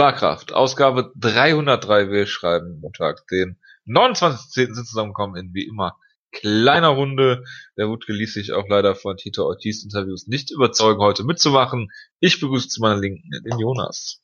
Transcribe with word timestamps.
Schlagkraft, 0.00 0.54
Ausgabe 0.54 1.12
303. 1.16 2.10
Wir 2.10 2.24
schreiben 2.24 2.80
Montag, 2.80 3.26
den 3.26 3.58
29.10. 3.86 4.72
sind 4.72 4.86
zusammengekommen 4.86 5.36
in 5.36 5.52
wie 5.52 5.66
immer 5.66 5.98
kleiner 6.32 6.88
Runde. 6.88 7.44
Der 7.76 7.86
Wutke 7.86 8.14
ließ 8.14 8.32
sich 8.32 8.54
auch 8.54 8.66
leider 8.66 8.94
von 8.94 9.18
Tito 9.18 9.44
Ortiz 9.44 9.84
Interviews 9.84 10.26
nicht 10.26 10.52
überzeugen, 10.52 11.02
heute 11.02 11.22
mitzumachen. 11.24 11.90
Ich 12.18 12.40
begrüße 12.40 12.68
zu 12.68 12.80
meiner 12.80 12.98
Linken 12.98 13.28
den 13.44 13.58
Jonas. 13.58 14.22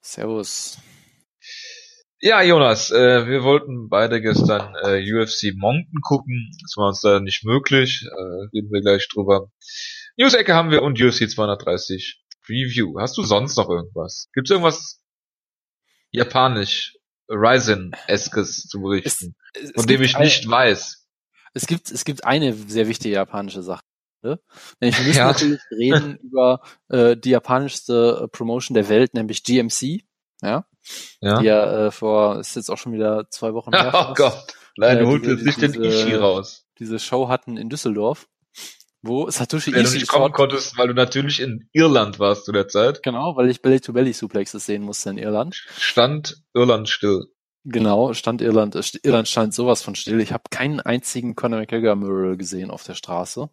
Servus. 0.00 0.78
Ja, 2.20 2.40
Jonas, 2.42 2.92
äh, 2.92 3.26
wir 3.26 3.42
wollten 3.42 3.88
beide 3.88 4.22
gestern 4.22 4.76
äh, 4.84 5.02
UFC 5.12 5.56
Monken 5.56 6.02
gucken. 6.02 6.52
Das 6.62 6.76
war 6.76 6.86
uns 6.86 7.02
leider 7.02 7.18
nicht 7.18 7.44
möglich. 7.44 8.06
Äh, 8.08 8.46
reden 8.54 8.70
wir 8.70 8.80
gleich 8.80 9.08
drüber. 9.08 9.50
News-Ecke 10.18 10.54
haben 10.54 10.70
wir 10.70 10.84
und 10.84 11.02
UFC 11.02 11.28
230 11.28 12.22
Review. 12.48 13.00
Hast 13.00 13.18
du 13.18 13.24
sonst 13.24 13.56
noch 13.56 13.68
irgendwas? 13.68 14.28
Gibt's 14.32 14.52
irgendwas 14.52 15.02
japanisch 16.16 16.96
Ryzen-eskes 17.28 18.66
zu 18.68 18.80
berichten, 18.80 19.34
es, 19.54 19.62
es 19.62 19.72
von 19.74 19.86
dem 19.86 20.02
ich 20.02 20.18
nicht 20.18 20.48
weiß? 20.48 21.06
Es 21.54 21.66
gibt, 21.66 21.90
es 21.90 22.04
gibt 22.04 22.24
eine 22.24 22.52
sehr 22.52 22.88
wichtige 22.88 23.14
japanische 23.14 23.62
Sache. 23.62 23.82
Ne? 24.22 24.40
Nämlich, 24.80 24.98
wir 24.98 25.06
müssen 25.06 25.18
ja. 25.18 25.26
natürlich 25.26 25.60
reden 25.70 26.16
über 26.22 26.60
äh, 26.88 27.16
die 27.16 27.30
japanischste 27.30 28.22
äh, 28.24 28.28
Promotion 28.28 28.74
der 28.74 28.88
Welt, 28.88 29.14
nämlich 29.14 29.42
GMC. 29.42 30.02
Ja. 30.42 30.66
Ja. 31.20 31.40
Die 31.40 31.46
ja 31.46 31.86
äh, 31.86 31.90
vor, 31.90 32.38
ist 32.38 32.56
jetzt 32.56 32.70
auch 32.70 32.78
schon 32.78 32.92
wieder 32.92 33.28
zwei 33.30 33.54
Wochen 33.54 33.72
her. 33.74 33.92
oh 33.94 34.14
Gott. 34.14 34.54
Nein, 34.76 34.98
äh, 34.98 35.00
du 35.00 35.06
holst 35.06 35.26
jetzt 35.26 35.44
nicht 35.44 35.62
den 35.62 35.82
Ishi 35.82 36.14
raus. 36.14 36.66
Diese 36.78 36.98
Show 36.98 37.28
hatten 37.28 37.56
in 37.56 37.68
Düsseldorf 37.68 38.28
wo 39.06 39.30
Satoshi 39.30 39.72
Wenn 39.72 39.82
Ishii 39.82 39.94
du 39.94 39.98
nicht 40.00 40.08
kommen 40.08 40.32
konntest, 40.32 40.76
weil 40.78 40.88
du 40.88 40.94
natürlich 40.94 41.40
in 41.40 41.68
Irland 41.72 42.18
warst 42.18 42.44
zu 42.44 42.52
der 42.52 42.68
Zeit. 42.68 43.02
Genau, 43.02 43.36
weil 43.36 43.50
ich 43.50 43.62
Belly-to-Belly-Suplexes 43.62 44.66
sehen 44.66 44.82
musste 44.82 45.10
in 45.10 45.18
Irland. 45.18 45.54
Stand 45.78 46.42
Irland 46.54 46.88
still. 46.88 47.26
Genau, 47.64 48.14
stand 48.14 48.42
Irland. 48.42 48.76
Irland 49.02 49.26
stand 49.26 49.52
sowas 49.52 49.82
von 49.82 49.96
still. 49.96 50.20
Ich 50.20 50.32
habe 50.32 50.44
keinen 50.50 50.80
einzigen 50.80 51.34
Conor 51.34 51.60
McGregor-Mural 51.60 52.36
gesehen 52.36 52.70
auf 52.70 52.84
der 52.84 52.94
Straße. 52.94 53.50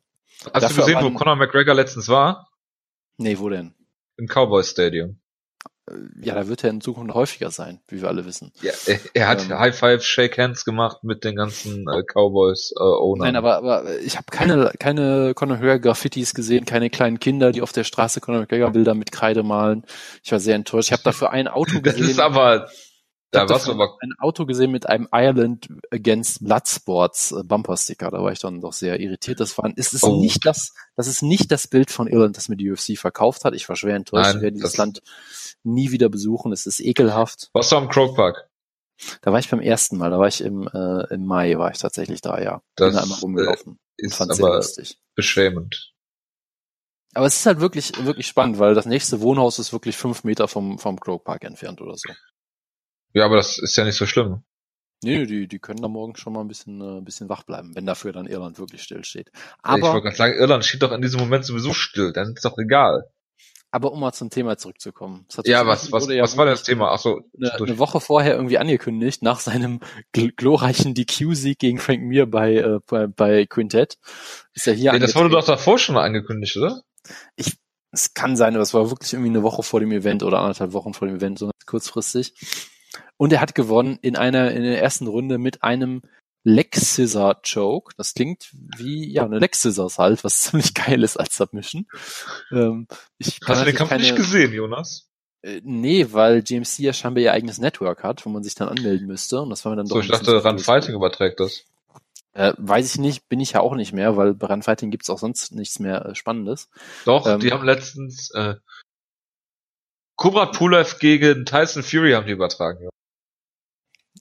Hast 0.53 0.63
Dafür 0.63 0.85
du 0.85 0.93
gesehen, 0.93 1.03
wo 1.03 1.17
Conor 1.17 1.35
McGregor 1.35 1.73
letztens 1.73 2.09
war? 2.09 2.49
Nee, 3.17 3.39
wo 3.39 3.49
denn? 3.49 3.73
Im 4.17 4.27
Cowboy 4.27 4.63
Stadium. 4.63 5.19
Ja, 6.21 6.35
da 6.35 6.47
wird 6.47 6.63
er 6.63 6.69
in 6.69 6.79
Zukunft 6.79 7.13
häufiger 7.13 7.51
sein, 7.51 7.79
wie 7.89 8.01
wir 8.01 8.07
alle 8.07 8.25
wissen. 8.25 8.53
Ja, 8.61 8.71
er, 8.85 8.99
er 9.13 9.27
hat 9.27 9.43
ähm, 9.43 9.59
High 9.59 9.77
Five, 9.77 10.03
Shake 10.03 10.37
Hands 10.37 10.63
gemacht 10.63 11.03
mit 11.03 11.25
den 11.25 11.35
ganzen 11.35 11.85
äh, 11.89 12.03
Cowboys 12.03 12.73
äh, 12.77 12.81
Owner. 12.81 13.25
Nein, 13.25 13.35
aber, 13.35 13.57
aber 13.57 13.99
ich 13.99 14.15
habe 14.15 14.27
keine 14.31 14.71
keine 14.79 15.33
Conor 15.33 15.57
McGregor 15.57 15.79
Graffitis 15.79 16.33
gesehen, 16.33 16.63
keine 16.63 16.89
kleinen 16.89 17.19
Kinder, 17.19 17.51
die 17.51 17.61
auf 17.61 17.73
der 17.73 17.83
Straße 17.83 18.21
Conor 18.21 18.41
McGregor 18.41 18.71
Bilder 18.71 18.93
mit 18.93 19.11
Kreide 19.11 19.43
malen. 19.43 19.83
Ich 20.23 20.31
war 20.31 20.39
sehr 20.39 20.55
enttäuscht. 20.55 20.87
Ich 20.87 20.93
habe 20.93 21.03
dafür 21.03 21.31
ein 21.31 21.47
Auto 21.49 21.81
gesehen. 21.81 22.03
Das 22.03 22.09
ist 22.09 22.19
aber 22.19 22.69
da 23.33 23.49
warst 23.49 23.67
du 23.67 23.71
aber 23.71 23.97
ein 24.01 24.13
Auto 24.19 24.45
gesehen 24.45 24.71
mit 24.71 24.87
einem 24.87 25.07
Ireland 25.11 25.67
Against 25.91 26.43
Bloodsports 26.43 27.31
äh, 27.31 27.43
Bumpersticker. 27.43 28.11
Da 28.11 28.23
war 28.23 28.31
ich 28.31 28.39
dann 28.39 28.61
doch 28.61 28.73
sehr 28.73 28.99
irritiert. 28.99 29.39
Das 29.39 29.57
war, 29.57 29.69
ist 29.75 29.93
es 29.93 30.03
oh. 30.03 30.19
nicht 30.19 30.45
das, 30.45 30.73
das 30.95 31.07
ist 31.07 31.21
nicht 31.23 31.51
das 31.51 31.67
Bild 31.67 31.91
von 31.91 32.07
Irland, 32.07 32.37
das 32.37 32.49
mir 32.49 32.57
die 32.57 32.71
UFC 32.71 32.97
verkauft 32.97 33.43
hat. 33.45 33.53
Ich 33.53 33.67
war 33.67 33.75
schwer 33.75 33.95
enttäuscht. 33.95 34.27
Nein, 34.27 34.35
ich 34.37 34.41
werde 34.43 34.55
dieses 34.55 34.77
Land 34.77 35.01
nie 35.63 35.91
wieder 35.91 36.09
besuchen. 36.09 36.51
Es 36.51 36.65
ist 36.65 36.79
ekelhaft. 36.79 37.49
Warst 37.53 37.71
du 37.71 37.75
am 37.75 37.89
Croke 37.89 38.15
Park? 38.15 38.49
Da 39.21 39.31
war 39.31 39.39
ich 39.39 39.49
beim 39.49 39.59
ersten 39.59 39.97
Mal. 39.97 40.11
Da 40.11 40.19
war 40.19 40.27
ich 40.27 40.41
im, 40.41 40.67
äh, 40.67 41.13
im 41.13 41.25
Mai 41.25 41.57
war 41.57 41.71
ich 41.71 41.79
tatsächlich 41.79 42.21
da, 42.21 42.39
ja. 42.39 42.61
Das 42.75 42.87
Bin 42.87 42.95
da 42.95 43.03
einmal 43.03 43.19
rumgelaufen. 43.19 43.79
Äh, 43.97 44.05
ist 44.05 44.15
fand 44.15 44.35
sehr 44.35 44.45
lustig. 44.45 44.99
beschämend. 45.15 45.93
Aber 47.13 47.27
es 47.27 47.35
ist 47.35 47.45
halt 47.45 47.59
wirklich, 47.59 47.91
wirklich 48.05 48.27
spannend, 48.27 48.59
weil 48.59 48.73
das 48.73 48.85
nächste 48.85 49.21
Wohnhaus 49.21 49.59
ist 49.59 49.71
wirklich 49.71 49.95
fünf 49.97 50.23
Meter 50.23 50.47
vom, 50.47 50.79
vom 50.79 50.99
Croke 50.99 51.23
Park 51.23 51.43
entfernt 51.43 51.81
oder 51.81 51.95
so. 51.95 52.11
Ja, 53.13 53.25
aber 53.25 53.37
das 53.37 53.57
ist 53.57 53.75
ja 53.75 53.83
nicht 53.83 53.95
so 53.97 54.05
schlimm. 54.05 54.43
Nee, 55.03 55.25
die, 55.25 55.47
die 55.47 55.59
können 55.59 55.81
da 55.81 55.87
morgen 55.87 56.15
schon 56.15 56.33
mal 56.33 56.41
ein 56.41 56.47
bisschen, 56.47 56.81
äh, 56.81 56.97
ein 56.97 57.05
bisschen 57.05 57.29
wach 57.29 57.43
bleiben, 57.43 57.75
wenn 57.75 57.85
dafür 57.85 58.13
dann 58.13 58.25
Irland 58.25 58.57
wirklich 58.57 58.83
still 58.83 59.03
steht. 59.03 59.31
Aber, 59.61 59.77
ich 59.77 59.83
wollte 59.83 60.01
gerade 60.03 60.15
sagen, 60.15 60.33
Irland 60.39 60.65
steht 60.65 60.81
doch 60.81 60.91
in 60.91 61.01
diesem 61.01 61.19
Moment 61.19 61.45
sowieso 61.45 61.73
still, 61.73 62.13
dann 62.13 62.33
ist 62.33 62.45
doch 62.45 62.57
egal. 62.57 63.09
Aber 63.73 63.91
um 63.91 63.99
mal 63.99 64.13
zum 64.13 64.29
Thema 64.29 64.55
zurückzukommen. 64.55 65.25
Ja, 65.45 65.65
was, 65.65 65.91
was, 65.91 66.07
ja 66.07 66.21
was 66.21 66.37
war 66.37 66.45
das 66.45 66.61
Thema? 66.61 66.91
Ach 66.91 66.99
so, 66.99 67.21
eine, 67.35 67.53
eine, 67.55 67.79
Woche 67.79 67.99
vorher 67.99 68.35
irgendwie 68.35 68.59
angekündigt, 68.59 69.23
nach 69.23 69.39
seinem 69.39 69.79
gl 70.11 70.31
glorreichen 70.31 70.93
DQ-Sieg 70.93 71.57
gegen 71.57 71.79
Frank 71.79 72.03
Mir 72.03 72.29
bei, 72.29 72.53
äh, 72.53 72.79
bei, 72.87 73.07
bei 73.07 73.47
Quintet. 73.47 73.97
Ist 74.53 74.67
ja 74.67 74.73
hier 74.73 74.93
nee, 74.93 74.99
das 74.99 75.15
wurde 75.15 75.29
doch 75.29 75.43
davor 75.43 75.79
schon 75.79 75.95
mal 75.95 76.03
angekündigt, 76.03 76.55
oder? 76.55 76.83
Ich, 77.35 77.57
es 77.91 78.13
kann 78.13 78.35
sein, 78.35 78.53
aber 78.53 78.61
es 78.61 78.75
war 78.75 78.91
wirklich 78.91 79.13
irgendwie 79.13 79.31
eine 79.31 79.41
Woche 79.41 79.63
vor 79.63 79.79
dem 79.79 79.91
Event 79.91 80.21
oder 80.21 80.39
anderthalb 80.39 80.73
Wochen 80.73 80.93
vor 80.93 81.07
dem 81.07 81.17
Event, 81.17 81.39
so 81.39 81.49
kurzfristig. 81.65 82.35
Und 83.17 83.33
er 83.33 83.41
hat 83.41 83.55
gewonnen 83.55 83.97
in 84.01 84.15
einer, 84.15 84.51
in 84.51 84.63
der 84.63 84.81
ersten 84.81 85.07
Runde 85.07 85.37
mit 85.37 85.63
einem 85.63 86.01
Leg 86.43 86.75
Scissor 86.75 87.41
Choke. 87.41 87.93
Das 87.97 88.13
klingt 88.13 88.49
wie, 88.77 89.09
ja, 89.11 89.23
eine 89.23 89.39
Leg 89.39 89.55
Scissors 89.55 89.97
halt, 89.97 90.23
was 90.23 90.41
ziemlich 90.43 90.73
geil 90.73 91.03
ist 91.03 91.17
als 91.17 91.37
Submission. 91.37 91.87
Ähm, 92.51 92.87
ich 93.17 93.39
Hast 93.45 93.61
du 93.61 93.65
den 93.65 93.75
Kampf 93.75 93.89
keine, 93.89 94.03
nicht 94.03 94.15
gesehen, 94.15 94.53
Jonas? 94.53 95.09
Äh, 95.41 95.61
nee, 95.63 96.07
weil 96.11 96.41
GMC 96.41 96.79
ja 96.79 96.93
scheinbar 96.93 97.21
ihr 97.21 97.33
eigenes 97.33 97.59
Network 97.59 98.03
hat, 98.03 98.25
wo 98.25 98.29
man 98.29 98.43
sich 98.43 98.55
dann 98.55 98.69
anmelden 98.69 99.07
müsste. 99.07 99.41
Und 99.41 99.49
das 99.49 99.63
war 99.63 99.71
mir 99.71 99.77
dann 99.77 99.85
so, 99.85 99.95
doch. 99.95 100.03
So, 100.03 100.13
ich 100.13 100.19
dachte, 100.19 100.43
Run 100.43 100.59
Fighting 100.59 100.95
überträgt 100.95 101.39
das. 101.39 101.65
Äh, 102.33 102.53
weiß 102.57 102.95
ich 102.95 102.99
nicht, 102.99 103.29
bin 103.29 103.39
ich 103.39 103.51
ja 103.51 103.59
auch 103.61 103.75
nicht 103.75 103.93
mehr, 103.93 104.17
weil 104.17 104.33
bei 104.33 104.47
Run 104.47 104.63
Fighting 104.63 104.89
gibt's 104.89 105.09
auch 105.09 105.19
sonst 105.19 105.53
nichts 105.53 105.79
mehr 105.79 106.05
äh, 106.07 106.15
Spannendes. 106.15 106.69
Doch, 107.05 107.27
ähm, 107.27 107.39
die 107.39 107.51
haben 107.51 107.63
letztens 107.63 108.31
äh, 108.31 108.55
Kubrat 110.15 110.53
Pulev 110.53 110.99
gegen 110.99 111.45
Tyson 111.45 111.83
Fury 111.83 112.11
haben 112.11 112.27
die 112.27 112.33
übertragen. 112.33 112.83
Ja. 112.83 112.89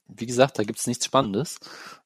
Wie 0.09 0.27
gesagt, 0.27 0.59
da 0.59 0.63
gibt's 0.63 0.87
nichts 0.87 1.07
Spannendes. 1.07 1.59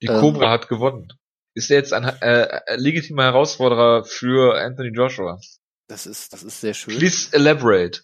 Die 0.03 0.07
Cobra 0.07 0.47
ähm, 0.47 0.51
hat 0.51 0.69
gewonnen. 0.69 1.13
Ist 1.55 1.71
er 1.71 1.79
jetzt 1.79 1.93
ein 1.93 2.05
äh, 2.05 2.77
legitimer 2.77 3.25
Herausforderer 3.25 4.05
für 4.05 4.61
Anthony 4.61 4.91
Joshua? 4.91 5.41
Das 5.89 6.07
ist, 6.07 6.33
das 6.33 6.43
ist 6.43 6.61
sehr 6.61 6.75
schön. 6.75 6.99
Please 6.99 7.33
elaborate. 7.33 8.03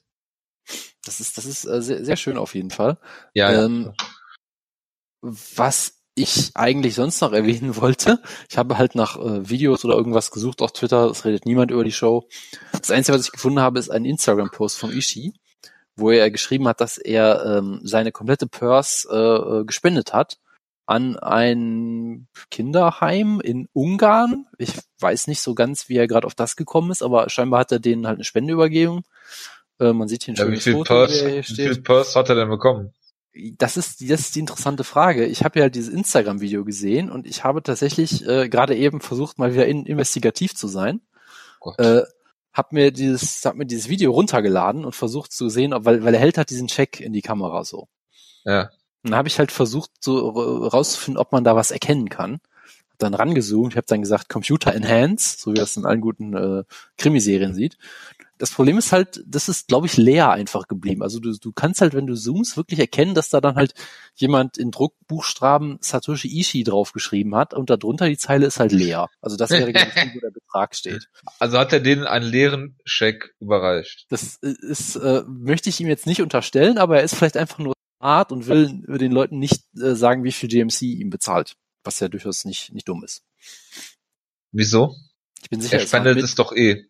Das 1.04 1.20
ist, 1.20 1.36
das 1.36 1.44
ist 1.44 1.64
äh, 1.64 1.82
sehr, 1.82 2.04
sehr 2.04 2.16
schön 2.16 2.38
auf 2.38 2.54
jeden 2.54 2.70
Fall. 2.70 2.98
Ja, 3.34 3.64
ähm, 3.64 3.92
ja. 3.98 5.30
Was 5.54 6.00
ich 6.14 6.50
eigentlich 6.54 6.94
sonst 6.94 7.20
noch 7.20 7.32
erwähnen 7.34 7.76
wollte, 7.76 8.22
ich 8.48 8.56
habe 8.56 8.78
halt 8.78 8.94
nach 8.94 9.16
äh, 9.16 9.48
Videos 9.48 9.84
oder 9.84 9.96
irgendwas 9.96 10.30
gesucht 10.30 10.62
auf 10.62 10.72
Twitter, 10.72 11.10
es 11.10 11.24
redet 11.24 11.44
niemand 11.44 11.70
über 11.70 11.84
die 11.84 11.92
Show. 11.92 12.28
Das 12.70 12.90
Einzige, 12.90 13.18
was 13.18 13.26
ich 13.26 13.32
gefunden 13.32 13.60
habe, 13.60 13.78
ist 13.78 13.90
ein 13.90 14.04
Instagram-Post 14.04 14.78
von 14.78 14.92
Ishii, 14.92 15.34
wo 15.96 16.10
er 16.10 16.30
geschrieben 16.30 16.68
hat, 16.68 16.80
dass 16.80 16.98
er 16.98 17.44
ähm, 17.44 17.80
seine 17.82 18.12
komplette 18.12 18.46
Purse 18.46 19.08
äh, 19.10 19.60
äh, 19.60 19.64
gespendet 19.64 20.12
hat 20.12 20.38
an 20.86 21.16
ein 21.16 22.28
Kinderheim 22.50 23.40
in 23.40 23.68
Ungarn. 23.72 24.46
Ich 24.58 24.74
weiß 24.98 25.26
nicht 25.28 25.40
so 25.40 25.54
ganz, 25.54 25.88
wie 25.88 25.96
er 25.96 26.08
gerade 26.08 26.26
auf 26.26 26.34
das 26.34 26.56
gekommen 26.56 26.90
ist, 26.90 27.02
aber 27.02 27.30
scheinbar 27.30 27.60
hat 27.60 27.72
er 27.72 27.78
denen 27.78 28.06
halt 28.06 28.16
eine 28.16 28.24
Spende 28.24 28.52
übergeben. 28.52 29.02
Äh, 29.78 29.92
man 29.92 30.08
sieht 30.08 30.24
hier 30.24 30.34
ein 30.34 30.36
ja, 30.36 30.44
schönes 30.44 30.58
wie 30.58 30.62
viel 30.62 30.72
Foto, 30.74 30.94
Purse, 30.94 31.36
wie 31.36 31.42
viel 31.42 31.82
Purse 31.82 32.18
hat 32.18 32.28
er 32.28 32.34
denn 32.34 32.48
bekommen? 32.48 32.92
Das 33.56 33.78
ist, 33.78 34.02
das 34.02 34.20
ist 34.20 34.34
die 34.34 34.40
interessante 34.40 34.84
Frage. 34.84 35.24
Ich 35.24 35.42
habe 35.42 35.58
ja 35.58 35.70
dieses 35.70 35.94
Instagram-Video 35.94 36.64
gesehen 36.64 37.10
und 37.10 37.26
ich 37.26 37.44
habe 37.44 37.62
tatsächlich 37.62 38.26
äh, 38.28 38.50
gerade 38.50 38.76
eben 38.76 39.00
versucht, 39.00 39.38
mal 39.38 39.54
wieder 39.54 39.66
in, 39.66 39.86
investigativ 39.86 40.54
zu 40.54 40.68
sein. 40.68 41.00
Gott. 41.60 41.78
Äh, 41.78 42.02
hab 42.52 42.72
mir 42.72 42.92
dieses, 42.92 43.44
hab 43.44 43.56
mir 43.56 43.66
dieses 43.66 43.88
Video 43.88 44.12
runtergeladen 44.12 44.84
und 44.84 44.94
versucht 44.94 45.32
zu 45.32 45.48
sehen, 45.48 45.72
weil, 45.74 46.04
weil 46.04 46.14
er 46.14 46.20
hält 46.20 46.38
halt 46.38 46.50
diesen 46.50 46.68
Check 46.68 47.00
in 47.00 47.12
die 47.12 47.22
Kamera 47.22 47.64
so. 47.64 47.88
Ja. 48.44 48.70
Und 49.02 49.10
dann 49.10 49.16
habe 49.16 49.28
ich 49.28 49.38
halt 49.38 49.50
versucht, 49.50 49.90
so 50.00 50.28
rauszufinden, 50.28 51.18
ob 51.18 51.32
man 51.32 51.44
da 51.44 51.56
was 51.56 51.70
erkennen 51.70 52.08
kann. 52.08 52.40
Hab 52.90 52.98
dann 52.98 53.14
rangezoomt, 53.14 53.72
ich 53.72 53.76
habe 53.76 53.86
dann 53.86 54.02
gesagt, 54.02 54.28
Computer 54.28 54.74
Enhance, 54.74 55.36
so 55.38 55.52
wie 55.52 55.56
das 55.56 55.76
in 55.76 55.86
allen 55.86 56.00
guten 56.00 56.34
äh, 56.34 56.64
Krimiserien 56.98 57.54
sieht 57.54 57.78
das 58.42 58.50
Problem 58.50 58.76
ist 58.76 58.90
halt, 58.90 59.22
das 59.24 59.48
ist, 59.48 59.68
glaube 59.68 59.86
ich, 59.86 59.96
leer 59.96 60.32
einfach 60.32 60.66
geblieben. 60.66 61.04
Also 61.04 61.20
du, 61.20 61.32
du 61.38 61.52
kannst 61.52 61.80
halt, 61.80 61.94
wenn 61.94 62.08
du 62.08 62.16
zoomst, 62.16 62.56
wirklich 62.56 62.80
erkennen, 62.80 63.14
dass 63.14 63.30
da 63.30 63.40
dann 63.40 63.54
halt 63.54 63.72
jemand 64.16 64.58
in 64.58 64.72
Druckbuchstaben 64.72 65.78
Satoshi 65.80 66.40
Ishii 66.40 66.64
draufgeschrieben 66.64 67.36
hat 67.36 67.54
und 67.54 67.70
darunter 67.70 68.08
die 68.08 68.16
Zeile 68.16 68.46
ist 68.46 68.58
halt 68.58 68.72
leer. 68.72 69.08
Also 69.20 69.36
das 69.36 69.50
wäre 69.50 69.72
genau 69.72 69.86
wo 70.14 70.18
der 70.18 70.32
Betrag 70.32 70.74
steht. 70.74 71.08
Also 71.38 71.56
hat 71.56 71.72
er 71.72 71.78
denen 71.78 72.04
einen 72.04 72.26
leeren 72.26 72.80
Scheck 72.84 73.32
überreicht. 73.38 74.06
Das 74.08 74.38
ist, 74.40 74.96
äh, 74.96 75.22
möchte 75.28 75.68
ich 75.68 75.78
ihm 75.78 75.86
jetzt 75.86 76.08
nicht 76.08 76.20
unterstellen, 76.20 76.78
aber 76.78 76.96
er 76.96 77.04
ist 77.04 77.14
vielleicht 77.14 77.36
einfach 77.36 77.60
nur 77.60 77.74
smart 77.98 78.32
und 78.32 78.48
will 78.48 78.82
den 78.98 79.12
Leuten 79.12 79.38
nicht 79.38 79.62
äh, 79.76 79.94
sagen, 79.94 80.24
wie 80.24 80.32
viel 80.32 80.48
GMC 80.48 80.82
ihm 80.82 81.10
bezahlt. 81.10 81.54
Was 81.84 82.00
ja 82.00 82.08
durchaus 82.08 82.44
nicht, 82.44 82.72
nicht 82.72 82.88
dumm 82.88 83.04
ist. 83.04 83.22
Wieso? 84.50 84.96
Ich 85.42 85.50
bin 85.50 85.60
sicher, 85.60 85.78
er 85.78 85.86
spendet 85.86 86.18
es 86.18 86.34
doch 86.34 86.52
eh. 86.52 86.84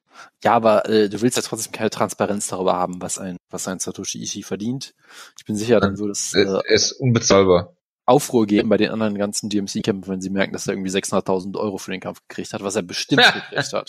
Ja, 0.44 0.54
aber 0.54 0.88
äh, 0.88 1.08
du 1.08 1.20
willst 1.20 1.36
ja 1.36 1.42
trotzdem 1.42 1.72
keine 1.72 1.90
Transparenz 1.90 2.48
darüber 2.48 2.74
haben, 2.74 3.00
was 3.00 3.18
ein, 3.18 3.38
was 3.50 3.66
ein 3.66 3.78
Satoshi 3.78 4.22
Ishii 4.22 4.42
verdient. 4.42 4.94
Ich 5.38 5.44
bin 5.44 5.56
sicher, 5.56 5.80
dann 5.80 5.98
würde 5.98 6.12
es 6.12 6.34
äh, 6.34 6.42
er 6.42 6.64
ist 6.66 6.92
unbezahlbar. 6.92 7.74
Aufruhr 8.04 8.46
geben 8.46 8.68
bei 8.68 8.76
den 8.76 8.90
anderen 8.90 9.16
ganzen 9.16 9.48
DMC-Kämpfen, 9.48 10.12
wenn 10.12 10.20
sie 10.20 10.30
merken, 10.30 10.52
dass 10.52 10.66
er 10.66 10.74
irgendwie 10.74 10.90
600.000 10.90 11.56
Euro 11.56 11.78
für 11.78 11.92
den 11.92 12.00
Kampf 12.00 12.20
gekriegt 12.28 12.52
hat, 12.52 12.62
was 12.62 12.76
er 12.76 12.82
bestimmt 12.82 13.22
gekriegt 13.50 13.72
hat. 13.72 13.88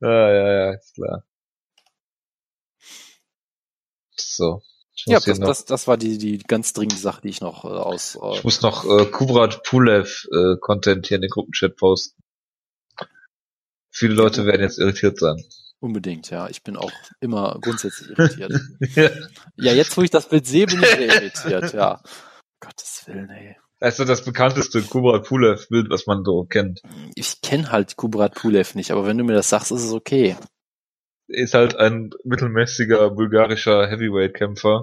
ja, 0.00 0.32
ja, 0.32 0.52
ja, 0.52 0.74
ist 0.74 0.94
klar. 0.94 1.24
So. 4.16 4.62
Ja, 5.06 5.18
das, 5.18 5.40
das, 5.40 5.64
das 5.64 5.88
war 5.88 5.96
die, 5.96 6.18
die 6.18 6.38
ganz 6.38 6.72
dringende 6.72 7.00
Sache, 7.00 7.22
die 7.22 7.30
ich 7.30 7.40
noch 7.40 7.64
äh, 7.64 7.68
aus. 7.68 8.18
Äh, 8.22 8.34
ich 8.34 8.44
muss 8.44 8.60
noch 8.60 8.84
äh, 8.84 9.06
Kubrat 9.06 9.62
Pulev 9.62 10.28
äh, 10.30 10.56
Content 10.60 11.06
hier 11.06 11.16
in 11.16 11.22
den 11.22 11.30
Gruppenchat 11.30 11.76
posten. 11.76 12.22
Viele 13.90 14.14
Leute 14.14 14.46
werden 14.46 14.62
jetzt 14.62 14.78
irritiert 14.78 15.18
sein. 15.18 15.36
unbedingt, 15.80 16.30
ja. 16.30 16.48
Ich 16.48 16.62
bin 16.62 16.76
auch 16.76 16.92
immer 17.20 17.58
grundsätzlich 17.60 18.10
irritiert. 18.10 18.52
ja, 19.56 19.72
jetzt, 19.72 19.96
wo 19.96 20.02
ich 20.02 20.10
das 20.10 20.28
Bild 20.28 20.46
sehe, 20.46 20.66
bin 20.66 20.82
ich 20.82 20.88
sehr 20.88 21.22
irritiert, 21.22 21.72
ja. 21.72 22.00
Gottes 22.60 23.04
Willen, 23.06 23.30
ey. 23.30 23.56
Also 23.80 24.04
das 24.04 24.22
bekannteste 24.22 24.82
Kubrat 24.82 25.24
Pulev 25.24 25.68
Bild, 25.68 25.88
was 25.88 26.06
man 26.06 26.22
so 26.22 26.44
kennt. 26.44 26.82
Ich 27.14 27.40
kenne 27.40 27.72
halt 27.72 27.96
Kubrat 27.96 28.34
Pulev 28.34 28.74
nicht, 28.74 28.90
aber 28.90 29.06
wenn 29.06 29.16
du 29.16 29.24
mir 29.24 29.32
das 29.32 29.48
sagst, 29.48 29.72
ist 29.72 29.84
es 29.84 29.92
okay. 29.92 30.36
Ist 31.28 31.54
halt 31.54 31.76
ein 31.76 32.10
mittelmäßiger 32.24 33.10
bulgarischer 33.10 33.88
Heavyweight-Kämpfer, 33.88 34.82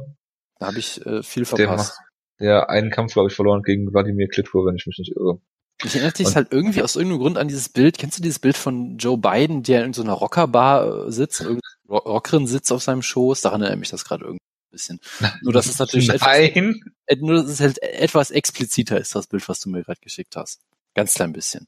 Da 0.59 0.67
habe 0.67 0.79
ich 0.79 1.05
äh, 1.05 1.21
viel 1.21 1.43
der, 1.43 1.67
verpasst. 1.67 1.99
der 2.39 2.69
einen 2.71 2.89
Kampf, 2.89 3.13
glaube 3.13 3.29
ich, 3.29 3.35
verloren 3.35 3.61
gegen 3.61 3.93
Wladimir 3.93 4.29
Klitschko, 4.29 4.65
wenn 4.65 4.75
ich 4.75 4.87
mich 4.87 4.97
nicht 4.97 5.15
irre. 5.15 5.39
Mich 5.83 5.95
erinnert 5.95 6.17
dich 6.17 6.35
halt 6.35 6.51
irgendwie 6.51 6.81
aus 6.81 6.95
irgendeinem 6.95 7.19
Grund 7.19 7.37
an 7.37 7.47
dieses 7.47 7.69
Bild. 7.69 7.97
Kennst 7.99 8.17
du 8.17 8.23
dieses 8.23 8.39
Bild 8.39 8.57
von 8.57 8.97
Joe 8.97 9.17
Biden, 9.17 9.61
der 9.61 9.85
in 9.85 9.93
so 9.93 10.01
einer 10.01 10.13
Rockerbar 10.13 11.07
äh, 11.07 11.11
sitzt, 11.11 11.45
Rockerin 11.87 12.47
sitzt 12.47 12.71
auf 12.71 12.81
seinem 12.81 13.03
Schoß? 13.03 13.41
Daran 13.41 13.61
erinnert 13.61 13.79
mich 13.81 13.89
das 13.91 14.03
gerade 14.03 14.25
irgendwie 14.25 14.41
ein 14.41 14.71
bisschen. 14.71 14.99
Nur 15.41 15.53
dass 15.53 15.67
es 15.67 15.77
natürlich 15.77 16.09
etwas, 16.09 16.27
Nein! 16.55 16.81
äh, 17.05 17.15
nur 17.17 17.35
dass 17.35 17.45
es 17.45 17.59
halt 17.59 17.81
etwas 17.83 18.31
expliziter 18.31 18.99
ist, 18.99 19.13
das 19.13 19.27
Bild, 19.27 19.47
was 19.47 19.59
du 19.59 19.69
mir 19.69 19.83
gerade 19.83 19.99
geschickt 20.01 20.35
hast. 20.35 20.61
Ganz 20.95 21.13
klein 21.13 21.31
bisschen. 21.31 21.67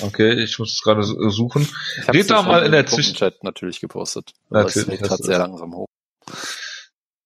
Okay, 0.00 0.32
ich 0.42 0.58
muss 0.58 0.72
es 0.74 0.82
gerade 0.82 1.02
su- 1.02 1.28
suchen. 1.30 1.68
Ich 2.12 2.26
doch 2.26 2.38
schon 2.38 2.46
mal 2.46 2.64
in 2.64 2.72
der 2.72 2.84
Gruppenchat 2.84 3.42
natürlich 3.44 3.80
gepostet. 3.80 4.32
Natürlich 4.48 5.00
du 5.00 5.16
sehr 5.16 5.38
das. 5.38 5.48
langsam 5.48 5.74
hoch. 5.74 5.86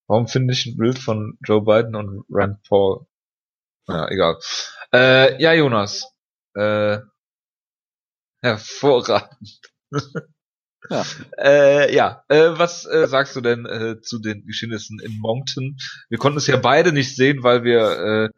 Warum 0.08 0.26
finde 0.26 0.54
ich 0.54 0.66
ein 0.66 0.76
Bild 0.76 0.98
von 0.98 1.36
Joe 1.44 1.62
Biden 1.62 1.94
und 1.94 2.24
Rand 2.30 2.62
Paul? 2.68 3.06
Ja, 3.88 4.08
egal. 4.08 4.38
Äh, 4.92 5.40
ja, 5.40 5.52
Jonas. 5.52 6.08
Äh, 6.56 7.00
hervorragend. 8.40 9.60
Ja. 10.88 11.04
Äh, 11.38 11.94
ja, 11.94 12.22
äh, 12.28 12.50
was 12.58 12.86
äh, 12.86 13.08
sagst 13.08 13.34
du 13.34 13.40
denn 13.40 13.66
äh, 13.66 14.00
zu 14.00 14.20
den 14.20 14.46
Geschehnissen 14.46 15.00
in 15.00 15.18
Moncton? 15.18 15.76
Wir 16.08 16.18
konnten 16.18 16.38
es 16.38 16.46
ja 16.46 16.56
beide 16.56 16.92
nicht 16.92 17.16
sehen, 17.16 17.42
weil 17.42 17.64
wir 17.64 18.30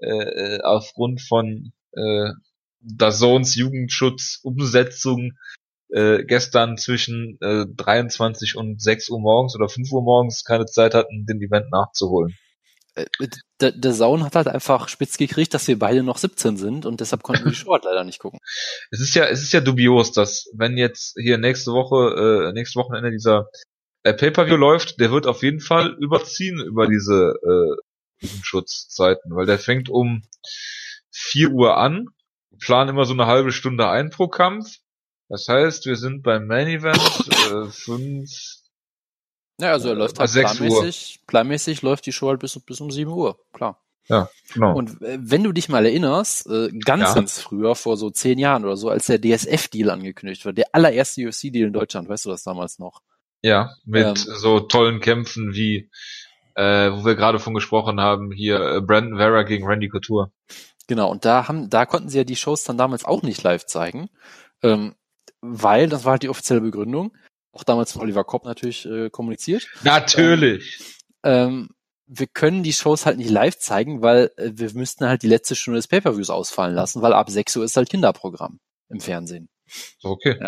äh, 0.00 0.06
äh, 0.06 0.60
aufgrund 0.62 1.20
von 1.20 1.72
äh, 1.92 2.30
Dazons 2.80 3.56
Jugendschutzumsetzung 3.56 5.32
äh, 5.88 6.24
gestern 6.24 6.76
zwischen 6.76 7.38
äh, 7.40 7.66
23 7.74 8.56
und 8.56 8.80
6 8.80 9.10
Uhr 9.10 9.20
morgens 9.20 9.56
oder 9.56 9.68
5 9.68 9.90
Uhr 9.92 10.02
morgens 10.02 10.44
keine 10.44 10.66
Zeit 10.66 10.94
hatten, 10.94 11.26
den 11.26 11.40
Event 11.40 11.70
nachzuholen. 11.70 12.36
Äh, 12.96 13.28
Der, 13.60 13.72
der 13.72 13.92
Saun 13.94 14.24
hat 14.24 14.34
halt 14.36 14.48
einfach 14.48 14.88
spitz 14.88 15.16
gekriegt, 15.16 15.54
dass 15.54 15.68
wir 15.68 15.78
beide 15.78 16.02
noch 16.02 16.18
17 16.18 16.56
sind 16.56 16.84
und 16.84 17.00
deshalb 17.00 17.22
konnten 17.22 17.44
wir 17.44 17.52
die 17.52 17.56
Show 17.56 17.72
halt 17.72 17.84
leider 17.84 18.04
nicht 18.04 18.18
gucken. 18.18 18.40
Es 18.90 19.00
ist 19.00 19.14
ja, 19.14 19.24
es 19.26 19.42
ist 19.42 19.52
ja 19.52 19.60
dubios, 19.60 20.12
dass 20.12 20.50
wenn 20.54 20.76
jetzt 20.76 21.16
hier 21.18 21.38
nächste 21.38 21.72
Woche, 21.72 22.48
äh, 22.48 22.52
nächstes 22.52 22.76
Wochenende 22.76 23.10
dieser 23.10 23.48
äh, 24.02 24.12
Pay-per-View 24.14 24.56
läuft, 24.56 25.00
der 25.00 25.10
wird 25.10 25.26
auf 25.26 25.42
jeden 25.42 25.60
Fall 25.60 25.96
überziehen 26.00 26.58
über 26.60 26.86
diese 26.86 27.34
äh, 27.42 28.26
Schutzzeiten, 28.42 29.34
weil 29.34 29.46
der 29.46 29.58
fängt 29.58 29.88
um 29.88 30.22
4 31.12 31.50
Uhr 31.50 31.76
an, 31.78 32.08
planen 32.60 32.90
immer 32.90 33.04
so 33.04 33.14
eine 33.14 33.26
halbe 33.26 33.52
Stunde 33.52 33.88
ein 33.88 34.10
pro 34.10 34.28
Kampf. 34.28 34.76
Das 35.28 35.48
heißt, 35.48 35.86
wir 35.86 35.96
sind 35.96 36.22
beim 36.22 36.46
Main 36.46 36.68
Event 36.68 37.28
äh, 37.50 37.70
fünf, 37.70 38.30
Ja, 39.60 39.72
also 39.72 39.88
er 39.88 39.94
läuft 39.94 40.18
halt 40.18 40.28
6 40.30 40.60
Uhr. 40.60 40.68
planmäßig, 40.68 41.20
planmäßig 41.26 41.82
läuft 41.82 42.06
die 42.06 42.12
Show 42.12 42.28
halt 42.28 42.40
bis, 42.40 42.58
bis 42.60 42.80
um 42.80 42.90
7 42.90 43.10
Uhr, 43.10 43.38
klar. 43.52 43.80
genau. 44.08 44.76
Und 44.76 45.00
äh, 45.02 45.18
wenn 45.20 45.42
du 45.42 45.52
dich 45.52 45.68
mal 45.68 45.84
erinnerst, 45.84 46.46
äh, 46.46 46.68
ganz, 46.84 47.02
Ja. 47.02 47.14
ganz 47.14 47.40
früher, 47.40 47.74
vor 47.74 47.96
so 47.96 48.10
zehn 48.10 48.38
Jahren 48.38 48.64
oder 48.64 48.76
so, 48.76 48.88
als 48.90 49.06
der 49.06 49.20
DSF-Deal 49.20 49.90
angekündigt 49.90 50.44
wurde, 50.44 50.54
der 50.56 50.66
allererste 50.74 51.26
UFC-Deal 51.26 51.66
in 51.68 51.72
Deutschland, 51.72 52.08
weißt 52.08 52.26
du 52.26 52.30
das 52.30 52.44
damals 52.44 52.78
noch? 52.78 53.00
Ja, 53.42 53.74
mit 53.84 54.04
Ähm. 54.06 54.14
so 54.14 54.60
tollen 54.60 55.00
Kämpfen 55.00 55.54
wie, 55.54 55.90
äh, 56.54 56.90
wo 56.92 57.04
wir 57.04 57.16
gerade 57.16 57.38
von 57.40 57.54
gesprochen 57.54 58.00
haben, 58.00 58.30
hier 58.30 58.60
äh, 58.60 58.80
Brandon 58.80 59.16
Vera 59.18 59.42
gegen 59.42 59.66
Randy 59.66 59.88
Couture. 59.88 60.30
Genau, 60.86 61.10
und 61.10 61.24
da 61.24 61.48
haben, 61.48 61.68
da 61.68 61.84
konnten 61.84 62.08
sie 62.08 62.18
ja 62.18 62.24
die 62.24 62.36
Shows 62.36 62.62
dann 62.62 62.78
damals 62.78 63.04
auch 63.04 63.22
nicht 63.22 63.42
live 63.42 63.66
zeigen, 63.66 64.08
ähm, 64.62 64.94
weil, 65.40 65.88
das 65.88 66.04
war 66.04 66.12
halt 66.12 66.22
die 66.22 66.28
offizielle 66.28 66.60
Begründung, 66.60 67.12
auch 67.56 67.64
damals 67.64 67.92
von 67.92 68.02
Oliver 68.02 68.24
Kopp 68.24 68.44
natürlich 68.44 68.86
äh, 68.86 69.10
kommuniziert, 69.10 69.66
Natürlich. 69.82 70.78
ähm, 71.22 71.70
wir 72.06 72.26
können 72.28 72.62
die 72.62 72.72
Shows 72.72 73.04
halt 73.06 73.18
nicht 73.18 73.30
live 73.30 73.58
zeigen, 73.58 74.00
weil 74.02 74.30
äh, 74.36 74.50
wir 74.54 74.72
müssten 74.74 75.06
halt 75.06 75.22
die 75.22 75.28
letzte 75.28 75.56
Stunde 75.56 75.78
des 75.78 75.88
Pay-Per-Views 75.88 76.30
ausfallen 76.30 76.74
lassen, 76.74 77.02
weil 77.02 77.12
ab 77.12 77.28
6 77.30 77.56
Uhr 77.56 77.64
ist 77.64 77.76
halt 77.76 77.88
Kinderprogramm 77.90 78.60
im 78.88 79.00
Fernsehen. 79.00 79.48
Okay. 80.04 80.38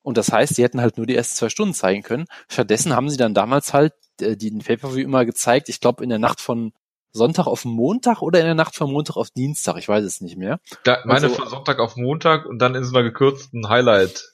Und 0.00 0.16
das 0.16 0.32
heißt, 0.32 0.54
sie 0.54 0.62
hätten 0.64 0.80
halt 0.80 0.96
nur 0.96 1.06
die 1.06 1.14
ersten 1.14 1.36
zwei 1.36 1.48
Stunden 1.50 1.74
zeigen 1.74 2.02
können. 2.02 2.24
Stattdessen 2.48 2.96
haben 2.96 3.10
sie 3.10 3.18
dann 3.18 3.34
damals 3.34 3.72
halt 3.74 3.92
äh, 4.20 4.36
die 4.36 4.50
den 4.50 4.60
Pay-Per-View 4.60 5.02
immer 5.04 5.24
gezeigt, 5.26 5.68
ich 5.68 5.80
glaube 5.80 6.02
in 6.02 6.08
der 6.10 6.18
Nacht 6.18 6.40
von 6.40 6.72
Sonntag 7.14 7.46
auf 7.46 7.66
Montag 7.66 8.22
oder 8.22 8.38
in 8.40 8.46
der 8.46 8.54
Nacht 8.54 8.74
von 8.74 8.90
Montag 8.90 9.16
auf 9.16 9.28
Dienstag, 9.30 9.76
ich 9.76 9.86
weiß 9.86 10.02
es 10.02 10.22
nicht 10.22 10.38
mehr. 10.38 10.60
Da, 10.84 11.00
meine 11.04 11.26
Also- 11.26 11.34
von 11.34 11.48
Sonntag 11.48 11.78
auf 11.78 11.96
Montag 11.96 12.46
und 12.46 12.58
dann 12.58 12.74
in 12.74 12.84
so 12.84 12.94
einer 12.96 13.02
gekürzten 13.02 13.68
Highlight. 13.68 14.31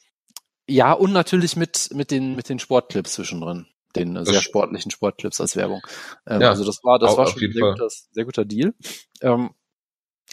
Ja, 0.69 0.93
und 0.93 1.13
natürlich 1.13 1.57
mit, 1.57 1.91
mit 1.95 2.11
den, 2.11 2.37
mit 2.37 2.49
den 2.49 2.59
Sportclips 2.59 3.15
zwischendrin. 3.15 3.67
Den 3.97 4.15
Das 4.15 4.29
sehr 4.29 4.43
sportlichen 4.43 4.91
Sportclips 4.91 5.41
als 5.41 5.57
Werbung. 5.57 5.81
Ähm, 6.27 6.43
Ja, 6.43 6.51
also 6.51 6.65
das 6.65 6.85
war, 6.85 6.99
das 6.99 7.17
war 7.17 7.27
schon 7.27 7.43
ein 7.43 7.53
sehr 7.53 7.63
guter, 7.73 7.89
sehr 7.89 8.25
guter 8.25 8.45
Deal. 8.45 8.75
Ähm, 9.23 9.51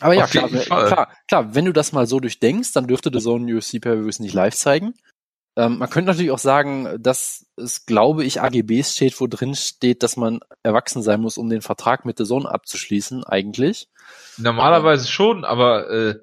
aber 0.01 0.13
ja, 0.13 0.25
Auf 0.25 0.31
klar, 0.31 0.51
we- 0.51 0.57
Fall. 0.59 0.87
klar, 0.87 1.09
klar, 1.29 1.55
wenn 1.55 1.63
du 1.65 1.71
das 1.71 1.93
mal 1.93 2.05
so 2.05 2.19
durchdenkst, 2.19 2.73
dann 2.73 2.87
dürfte 2.87 3.09
The 3.13 3.19
Zone 3.21 3.55
UFC 3.55 3.79
Pay-Per-Views 3.79 4.19
nicht 4.19 4.33
live 4.33 4.53
zeigen. 4.55 4.93
Ähm, 5.55 5.77
man 5.77 5.89
könnte 5.89 6.11
natürlich 6.11 6.31
auch 6.31 6.37
sagen, 6.39 6.97
dass 7.01 7.45
es, 7.55 7.85
glaube 7.85 8.25
ich, 8.25 8.41
AGBs 8.41 8.93
steht, 8.93 9.21
wo 9.21 9.27
drin 9.27 9.55
steht, 9.55 10.03
dass 10.03 10.17
man 10.17 10.41
erwachsen 10.63 11.01
sein 11.01 11.21
muss, 11.21 11.37
um 11.37 11.47
den 11.49 11.61
Vertrag 11.61 12.03
mit 12.03 12.17
The 12.17 12.25
Zone 12.25 12.49
abzuschließen, 12.51 13.23
eigentlich. 13.23 13.87
Normalerweise 14.37 15.07
schon, 15.07 15.45
aber 15.45 15.89
äh, 15.89 16.15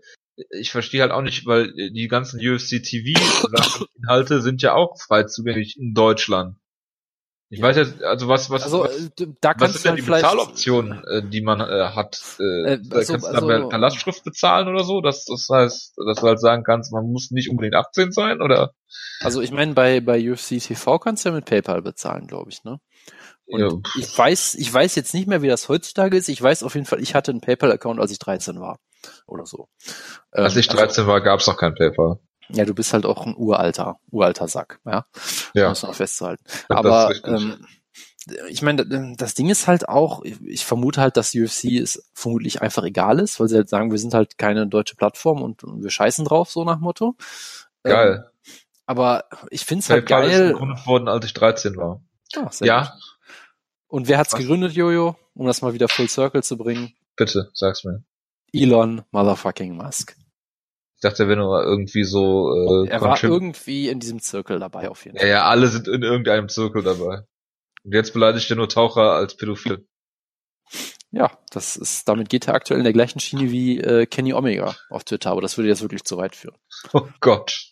ich 0.50 0.70
verstehe 0.70 1.02
halt 1.02 1.12
auch 1.12 1.22
nicht, 1.22 1.46
weil 1.46 1.68
äh, 1.78 1.90
die 1.90 2.08
ganzen 2.08 2.38
UFC 2.40 2.82
TV 2.82 3.18
Inhalte 3.96 4.40
sind 4.40 4.62
ja 4.62 4.74
auch 4.74 4.96
frei 5.00 5.24
zugänglich 5.24 5.76
in 5.78 5.94
Deutschland. 5.94 6.56
Ich 7.50 7.58
Ja. 7.58 7.66
weiß 7.66 7.76
jetzt, 7.76 8.02
also 8.02 8.28
was 8.28 8.48
was 8.48 8.62
Also 8.64 8.84
was, 8.84 8.96
äh, 9.20 9.26
da 9.42 9.52
was 9.58 9.74
sind 9.74 9.84
denn 9.84 9.96
die 9.96 10.10
Bezahloptionen, 10.10 11.04
äh, 11.04 11.22
die 11.28 11.42
man 11.42 11.60
äh, 11.60 11.90
hat? 11.94 12.18
Äh, 12.40 12.42
Äh, 12.72 12.78
da 12.82 12.96
also- 12.96 13.12
kannst 13.12 13.26
du 13.26 13.30
also- 13.34 13.48
dann 13.48 13.68
per 13.68 13.78
Lastschrift 13.78 14.24
bezahlen 14.24 14.68
oder 14.68 14.84
so? 14.84 15.02
Das, 15.02 15.26
das 15.26 15.46
heißt, 15.52 15.94
dass 16.06 16.20
du 16.20 16.26
halt 16.26 16.40
sagen 16.40 16.64
kannst, 16.64 16.92
man 16.92 17.04
muss 17.12 17.30
nicht 17.30 17.50
unbedingt 17.50 17.74
18 17.74 18.10
sein 18.12 18.40
oder? 18.40 18.72
Also 19.20 19.42
ich 19.42 19.52
meine, 19.52 19.74
bei, 19.74 20.00
bei 20.00 20.18
UFC 20.30 20.58
TV 20.60 20.98
kannst 20.98 21.24
du 21.24 21.28
ja 21.28 21.34
mit 21.34 21.44
PayPal 21.44 21.82
bezahlen, 21.82 22.26
glaube 22.26 22.50
ich, 22.50 22.64
ne? 22.64 22.78
Und 23.46 23.60
Ja, 23.60 23.68
ich 23.98 24.16
weiß, 24.16 24.54
ich 24.54 24.72
weiß 24.72 24.94
jetzt 24.94 25.14
nicht 25.14 25.26
mehr, 25.26 25.42
wie 25.42 25.48
das 25.48 25.68
heutzutage 25.68 26.16
ist. 26.16 26.28
Ich 26.28 26.40
weiß 26.42 26.62
auf 26.62 26.74
jeden 26.74 26.86
Fall, 26.86 27.00
ich 27.02 27.14
hatte 27.14 27.30
einen 27.32 27.40
PayPal-Account, 27.40 28.00
als 28.00 28.10
ich 28.12 28.18
13 28.18 28.60
war. 28.60 28.78
Oder 29.26 29.46
so. 29.46 29.68
als 30.30 30.54
Ähm, 30.54 30.60
ich 30.60 30.68
13 30.68 31.06
war, 31.06 31.20
gab's 31.20 31.46
noch 31.46 31.56
kein 31.56 31.74
PayPal. 31.74 32.18
Also, 32.48 32.58
ja, 32.60 32.64
du 32.64 32.74
bist 32.74 32.92
halt 32.92 33.06
auch 33.06 33.26
ein 33.26 33.34
uralter, 33.36 33.98
uralter 34.10 34.46
Sack, 34.48 34.80
ja. 34.84 35.06
Ja, 35.54 35.68
Muss 35.70 35.82
man 35.82 35.94
festzuhalten. 35.94 36.42
das 36.68 36.78
Aber 36.78 37.12
ähm, 37.24 37.66
ich 38.48 38.62
meine, 38.62 38.86
das 39.16 39.34
Ding 39.34 39.48
ist 39.50 39.66
halt 39.66 39.88
auch, 39.88 40.22
ich- 40.24 40.64
vermute 40.64 41.00
halt, 41.00 41.16
dass 41.16 41.34
UFC 41.34 41.78
es 41.80 42.08
vermutlich 42.14 42.62
einfach 42.62 42.84
egal 42.84 43.18
ist, 43.18 43.40
weil 43.40 43.48
sie 43.48 43.56
halt 43.56 43.68
sagen, 43.68 43.90
wir 43.90 43.98
sind 43.98 44.14
halt 44.14 44.38
keine 44.38 44.66
deutsche 44.68 44.94
Plattform 44.94 45.42
und 45.42 45.62
wir 45.64 45.90
scheißen 45.90 46.24
drauf, 46.24 46.50
so 46.50 46.62
nach 46.64 46.78
Motto. 46.78 47.16
Ähm, 47.84 47.90
Geil. 47.92 48.30
aber 48.86 49.24
ich 49.50 49.64
find's 49.64 49.90
halt 49.90 50.06
PayPal 50.06 50.28
ist 50.28 50.38
geil. 50.38 50.52
gegründet 50.52 50.86
worden, 50.86 51.08
als 51.08 51.24
ich 51.26 51.34
13 51.34 51.76
war. 51.76 52.00
Sehr 52.50 52.66
Ja, 52.68 52.80
gut. 52.82 53.11
Und 53.92 54.08
wer 54.08 54.16
hat's 54.16 54.32
Was? 54.32 54.40
gegründet, 54.40 54.72
Jojo? 54.72 55.16
Um 55.34 55.46
das 55.46 55.60
mal 55.60 55.74
wieder 55.74 55.86
full 55.86 56.08
circle 56.08 56.42
zu 56.42 56.56
bringen. 56.56 56.94
bitte, 57.16 57.50
sag's 57.52 57.84
mir. 57.84 58.02
Elon 58.52 59.02
Motherfucking 59.10 59.76
Musk. 59.76 60.16
Ich 60.96 61.00
dachte, 61.02 61.28
wenn 61.28 61.38
du 61.38 61.44
irgendwie 61.44 62.04
so 62.04 62.84
äh, 62.84 62.88
Er 62.88 63.00
war 63.02 63.22
irgendwie 63.22 63.88
in 63.88 64.00
diesem 64.00 64.20
Zirkel 64.20 64.58
dabei 64.60 64.88
auf 64.88 65.04
jeden 65.04 65.16
Ja, 65.16 65.20
Fall. 65.22 65.28
ja, 65.30 65.44
alle 65.44 65.68
sind 65.68 65.88
in 65.88 66.02
irgendeinem 66.02 66.48
Zirkel 66.48 66.82
dabei. 66.82 67.26
Und 67.84 67.92
jetzt 67.94 68.12
beleidigt 68.14 68.48
er 68.50 68.56
nur 68.56 68.68
Taucher 68.68 69.12
als 69.12 69.36
Pädophil. 69.36 69.86
Ja, 71.10 71.30
das 71.50 71.76
ist, 71.76 72.08
damit 72.08 72.30
geht 72.30 72.48
er 72.48 72.54
aktuell 72.54 72.78
in 72.80 72.84
der 72.84 72.92
gleichen 72.94 73.20
Schiene 73.20 73.50
wie 73.50 73.78
äh, 73.78 74.06
Kenny 74.06 74.32
Omega 74.32 74.74
auf 74.88 75.04
Twitter, 75.04 75.30
aber 75.32 75.42
das 75.42 75.58
würde 75.58 75.68
jetzt 75.68 75.82
wirklich 75.82 76.04
zu 76.04 76.16
weit 76.16 76.34
führen. 76.34 76.56
Oh 76.94 77.06
Gott. 77.20 77.71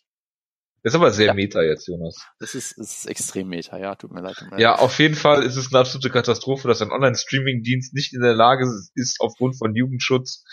Ist 0.82 0.94
aber 0.94 1.10
sehr 1.10 1.26
Ja. 1.26 1.34
meta 1.34 1.60
jetzt, 1.62 1.86
Jonas. 1.88 2.16
Das 2.38 2.54
ist, 2.54 2.78
das 2.78 2.98
ist 2.98 3.06
extrem 3.06 3.48
meta, 3.48 3.76
ja, 3.78 3.94
tut 3.96 4.12
mir 4.12 4.22
leid. 4.22 4.36
Tut 4.36 4.46
mir 4.46 4.52
leid. 4.52 4.60
Ja, 4.60 4.74
auf 4.76 4.98
jeden 4.98 5.14
Fall 5.14 5.42
ist 5.42 5.56
es 5.56 5.72
eine 5.72 5.80
absolute 5.80 6.10
Katastrophe, 6.10 6.68
dass 6.68 6.80
ein 6.82 6.90
Online-Streaming-Dienst 6.90 7.92
nicht 7.94 8.14
in 8.14 8.22
der 8.22 8.34
Lage 8.34 8.64
ist, 8.94 9.16
aufgrund 9.20 9.58
von 9.58 9.74
Jugendschutz 9.74 10.44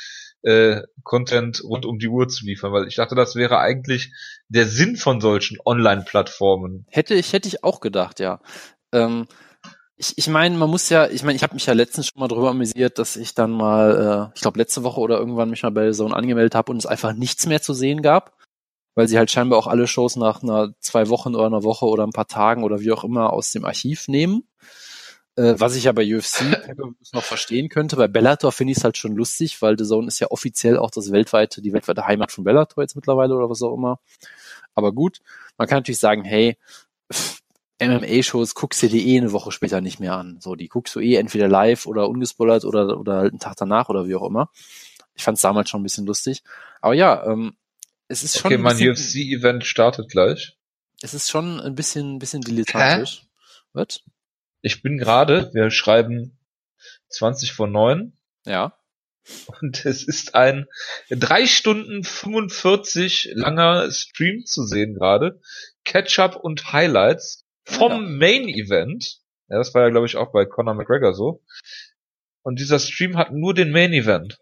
äh, 0.43 0.81
Content 1.03 1.63
rund 1.63 1.85
um 1.85 1.97
die 1.97 2.07
Uhr 2.09 2.27
zu 2.27 2.45
liefern, 2.45 2.71
weil 2.71 2.87
ich 2.87 2.95
dachte, 2.95 3.15
das 3.15 3.35
wäre 3.35 3.59
eigentlich 3.59 4.11
der 4.49 4.65
Sinn 4.67 4.95
von 4.95 5.19
solchen 5.21 5.57
Online-Plattformen. 5.65 6.85
Hätte 6.89 7.15
ich, 7.15 7.33
hätte 7.33 7.47
ich 7.47 7.63
auch 7.63 7.79
gedacht, 7.79 8.19
ja. 8.19 8.39
Ähm, 8.91 9.27
Ich, 9.99 10.13
ich 10.15 10.27
meine, 10.27 10.55
man 10.57 10.69
muss 10.69 10.89
ja, 10.89 11.07
ich 11.07 11.23
meine, 11.23 11.35
ich 11.35 11.41
habe 11.41 11.55
mich 11.55 11.65
ja 11.65 11.73
letztens 11.73 12.05
schon 12.07 12.19
mal 12.19 12.27
drüber 12.27 12.51
amüsiert, 12.51 12.99
dass 12.99 13.15
ich 13.15 13.33
dann 13.33 13.49
mal, 13.49 14.29
äh, 14.29 14.35
ich 14.35 14.41
glaube 14.41 14.59
letzte 14.59 14.83
Woche 14.83 14.99
oder 15.01 15.17
irgendwann 15.17 15.49
mich 15.49 15.63
mal 15.63 15.71
bei 15.71 15.89
Zone 15.91 16.15
angemeldet 16.15 16.53
habe 16.53 16.71
und 16.71 16.77
es 16.77 16.85
einfach 16.85 17.13
nichts 17.13 17.47
mehr 17.47 17.63
zu 17.63 17.73
sehen 17.73 18.03
gab, 18.03 18.36
weil 18.97 19.07
sie 19.07 19.19
halt 19.19 19.29
scheinbar 19.29 19.59
auch 19.59 19.67
alle 19.67 19.85
Shows 19.85 20.15
nach 20.15 20.41
einer 20.41 20.73
zwei 20.79 21.07
Wochen 21.07 21.35
oder 21.35 21.45
einer 21.45 21.61
Woche 21.61 21.85
oder 21.85 22.03
ein 22.03 22.13
paar 22.13 22.27
Tagen 22.27 22.63
oder 22.63 22.79
wie 22.79 22.91
auch 22.91 23.03
immer 23.03 23.31
aus 23.31 23.51
dem 23.51 23.63
Archiv 23.63 24.07
nehmen. 24.07 24.47
Äh, 25.35 25.53
was 25.59 25.75
ich 25.75 25.83
ja 25.83 25.91
bei 25.91 26.01
UFC 26.03 26.41
noch 27.13 27.23
verstehen 27.23 27.69
könnte. 27.69 27.95
Bei 27.95 28.07
Bellator 28.07 28.51
finde 28.51 28.71
ich 28.71 28.79
es 28.79 28.83
halt 28.83 28.97
schon 28.97 29.15
lustig, 29.15 29.61
weil 29.61 29.77
The 29.77 29.85
Zone 29.85 30.07
ist 30.07 30.17
ja 30.17 30.31
offiziell 30.31 30.79
auch 30.79 30.89
das 30.89 31.11
weltweite, 31.11 31.61
die 31.61 31.73
weltweite 31.73 32.07
Heimat 32.07 32.31
von 32.31 32.43
Bellator 32.43 32.83
jetzt 32.83 32.95
mittlerweile 32.95 33.35
oder 33.35 33.51
was 33.51 33.61
auch 33.61 33.75
immer. 33.75 33.99
Aber 34.73 34.91
gut, 34.91 35.19
man 35.59 35.67
kann 35.67 35.77
natürlich 35.77 35.99
sagen, 35.99 36.23
hey, 36.23 36.57
MMA-Shows 37.79 38.55
guckst 38.55 38.81
du 38.81 38.87
dir 38.89 39.05
eh 39.05 39.19
eine 39.19 39.31
Woche 39.31 39.51
später 39.51 39.79
nicht 39.79 39.99
mehr 39.99 40.15
an. 40.15 40.39
So, 40.39 40.55
die 40.55 40.69
guckst 40.69 40.95
du 40.95 40.99
eh 41.01 41.17
entweder 41.17 41.47
live 41.47 41.85
oder 41.85 42.09
ungespoilert 42.09 42.65
oder, 42.65 42.99
oder 42.99 43.17
halt 43.17 43.33
einen 43.33 43.39
Tag 43.39 43.57
danach 43.57 43.89
oder 43.89 44.07
wie 44.07 44.15
auch 44.15 44.27
immer. 44.27 44.49
Ich 45.13 45.23
fand 45.23 45.35
es 45.35 45.43
damals 45.43 45.69
schon 45.69 45.81
ein 45.81 45.83
bisschen 45.83 46.07
lustig. 46.07 46.41
Aber 46.81 46.95
ja, 46.95 47.23
ähm, 47.27 47.53
es 48.07 48.23
ist 48.23 48.39
schon. 48.39 48.53
Okay, 48.53 48.57
mein 48.57 48.77
UFC-Event 48.77 49.65
startet 49.65 50.09
gleich. 50.09 50.57
Es 51.01 51.13
ist 51.13 51.29
schon 51.29 51.59
ein 51.59 51.75
bisschen, 51.75 52.15
ein 52.15 52.19
bisschen 52.19 52.41
dilettantisch. 52.41 53.23
Was? 53.73 54.01
Ich 54.61 54.81
bin 54.81 54.97
gerade, 54.97 55.53
wir 55.53 55.69
schreiben 55.69 56.39
20 57.09 57.53
vor 57.53 57.67
9. 57.67 58.17
Ja. 58.45 58.77
Und 59.61 59.85
es 59.85 60.07
ist 60.07 60.35
ein 60.35 60.67
drei 61.09 61.45
Stunden 61.45 62.03
45 62.03 63.31
langer 63.33 63.91
Stream 63.91 64.45
zu 64.45 64.63
sehen 64.63 64.95
gerade. 64.95 65.41
Catch-up 65.83 66.37
und 66.37 66.71
Highlights 66.71 67.45
vom 67.65 67.91
ja. 67.91 67.99
Main 67.99 68.47
Event. 68.47 69.19
Ja, 69.49 69.57
das 69.57 69.73
war 69.73 69.83
ja, 69.83 69.89
glaube 69.89 70.07
ich, 70.07 70.15
auch 70.15 70.31
bei 70.31 70.45
Conor 70.45 70.73
McGregor 70.73 71.13
so. 71.13 71.43
Und 72.41 72.59
dieser 72.59 72.79
Stream 72.79 73.17
hat 73.17 73.33
nur 73.33 73.53
den 73.53 73.71
Main 73.71 73.93
Event. 73.93 74.39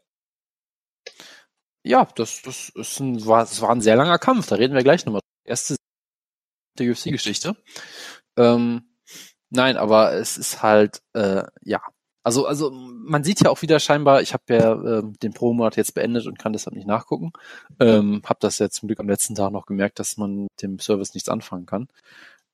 Ja, 1.85 2.07
das, 2.15 2.41
das 2.41 2.69
ist 2.69 2.99
ein, 2.99 3.25
war, 3.27 3.41
das 3.41 3.61
war 3.61 3.69
ein 3.69 3.81
sehr 3.81 3.95
langer 3.95 4.17
Kampf. 4.17 4.47
Da 4.47 4.55
reden 4.55 4.73
wir 4.73 4.83
gleich 4.83 5.05
nochmal. 5.05 5.21
Erste 5.43 5.75
der 6.79 6.89
UFC-Geschichte. 6.89 7.55
Ähm, 8.35 8.89
nein, 9.51 9.77
aber 9.77 10.13
es 10.13 10.37
ist 10.37 10.63
halt, 10.63 11.01
äh, 11.13 11.43
ja. 11.61 11.81
Also, 12.23 12.47
also 12.47 12.71
man 12.71 13.23
sieht 13.23 13.41
ja 13.43 13.51
auch 13.51 13.61
wieder 13.61 13.79
scheinbar, 13.79 14.23
ich 14.23 14.33
habe 14.33 14.43
ja 14.49 14.73
äh, 14.73 15.03
den 15.21 15.33
Pro-Monat 15.33 15.77
jetzt 15.77 15.93
beendet 15.93 16.25
und 16.25 16.39
kann 16.39 16.53
deshalb 16.53 16.75
nicht 16.75 16.87
nachgucken. 16.87 17.31
Ähm, 17.79 18.23
habe 18.25 18.39
das 18.41 18.57
jetzt 18.57 18.77
zum 18.77 18.87
Glück 18.87 18.99
am 18.99 19.07
letzten 19.07 19.35
Tag 19.35 19.51
noch 19.51 19.67
gemerkt, 19.67 19.99
dass 19.99 20.17
man 20.17 20.43
mit 20.45 20.61
dem 20.63 20.79
Service 20.79 21.13
nichts 21.13 21.29
anfangen 21.29 21.67
kann. 21.67 21.87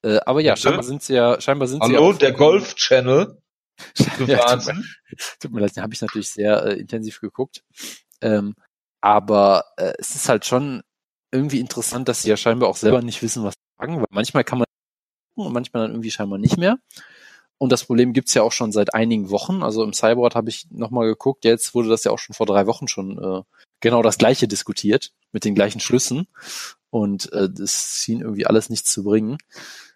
Äh, 0.03 0.19
aber 0.25 0.41
ja, 0.41 0.55
Bitte? 0.55 0.63
scheinbar 0.63 0.83
sind 0.83 1.03
sie 1.03 1.13
ja, 1.13 1.39
scheinbar 1.39 1.69
sind 1.69 1.81
Hallo, 1.81 1.89
sie 1.89 1.95
Hallo, 1.95 2.13
der 2.13 2.33
Golf 2.33 2.75
Channel. 2.75 3.41
ja, 4.27 4.57
tut, 4.57 4.75
mir, 4.75 4.83
tut 5.39 5.51
mir 5.53 5.61
leid, 5.61 5.75
den 5.77 5.83
habe 5.83 5.93
ich 5.93 6.01
natürlich 6.01 6.31
sehr 6.31 6.65
äh, 6.65 6.73
intensiv 6.73 7.21
geguckt. 7.21 7.63
Ähm, 8.19 8.55
aber 9.01 9.65
äh, 9.77 9.93
es 9.97 10.15
ist 10.15 10.29
halt 10.29 10.45
schon 10.45 10.83
irgendwie 11.31 11.59
interessant, 11.59 12.07
dass 12.07 12.21
sie 12.21 12.29
ja 12.29 12.37
scheinbar 12.37 12.69
auch 12.69 12.75
selber 12.75 13.01
nicht 13.01 13.21
wissen, 13.21 13.43
was 13.43 13.55
sagen, 13.79 13.97
weil 13.97 14.07
manchmal 14.09 14.43
kann 14.43 14.59
man 14.59 14.67
und 15.35 15.53
manchmal 15.53 15.83
dann 15.83 15.91
irgendwie 15.91 16.11
scheinbar 16.11 16.37
nicht 16.39 16.57
mehr. 16.57 16.77
Und 17.57 17.71
das 17.71 17.85
Problem 17.85 18.13
gibt's 18.13 18.33
ja 18.33 18.41
auch 18.41 18.51
schon 18.51 18.71
seit 18.71 18.93
einigen 18.93 19.29
Wochen. 19.29 19.61
Also 19.63 19.83
im 19.83 19.93
Cyborg 19.93 20.35
habe 20.35 20.49
ich 20.49 20.67
nochmal 20.71 21.07
geguckt, 21.07 21.45
jetzt 21.45 21.75
wurde 21.75 21.89
das 21.89 22.03
ja 22.03 22.11
auch 22.11 22.19
schon 22.19 22.33
vor 22.33 22.45
drei 22.47 22.65
Wochen 22.65 22.87
schon 22.87 23.17
äh, 23.17 23.43
genau 23.81 24.01
das 24.01 24.17
gleiche 24.17 24.47
diskutiert, 24.47 25.11
mit 25.31 25.45
den 25.45 25.55
gleichen 25.55 25.79
Schlüssen. 25.79 26.27
Und 26.89 27.31
äh, 27.33 27.49
das 27.49 28.01
schien 28.03 28.21
irgendwie 28.21 28.47
alles 28.47 28.69
nichts 28.69 28.91
zu 28.91 29.03
bringen. 29.03 29.37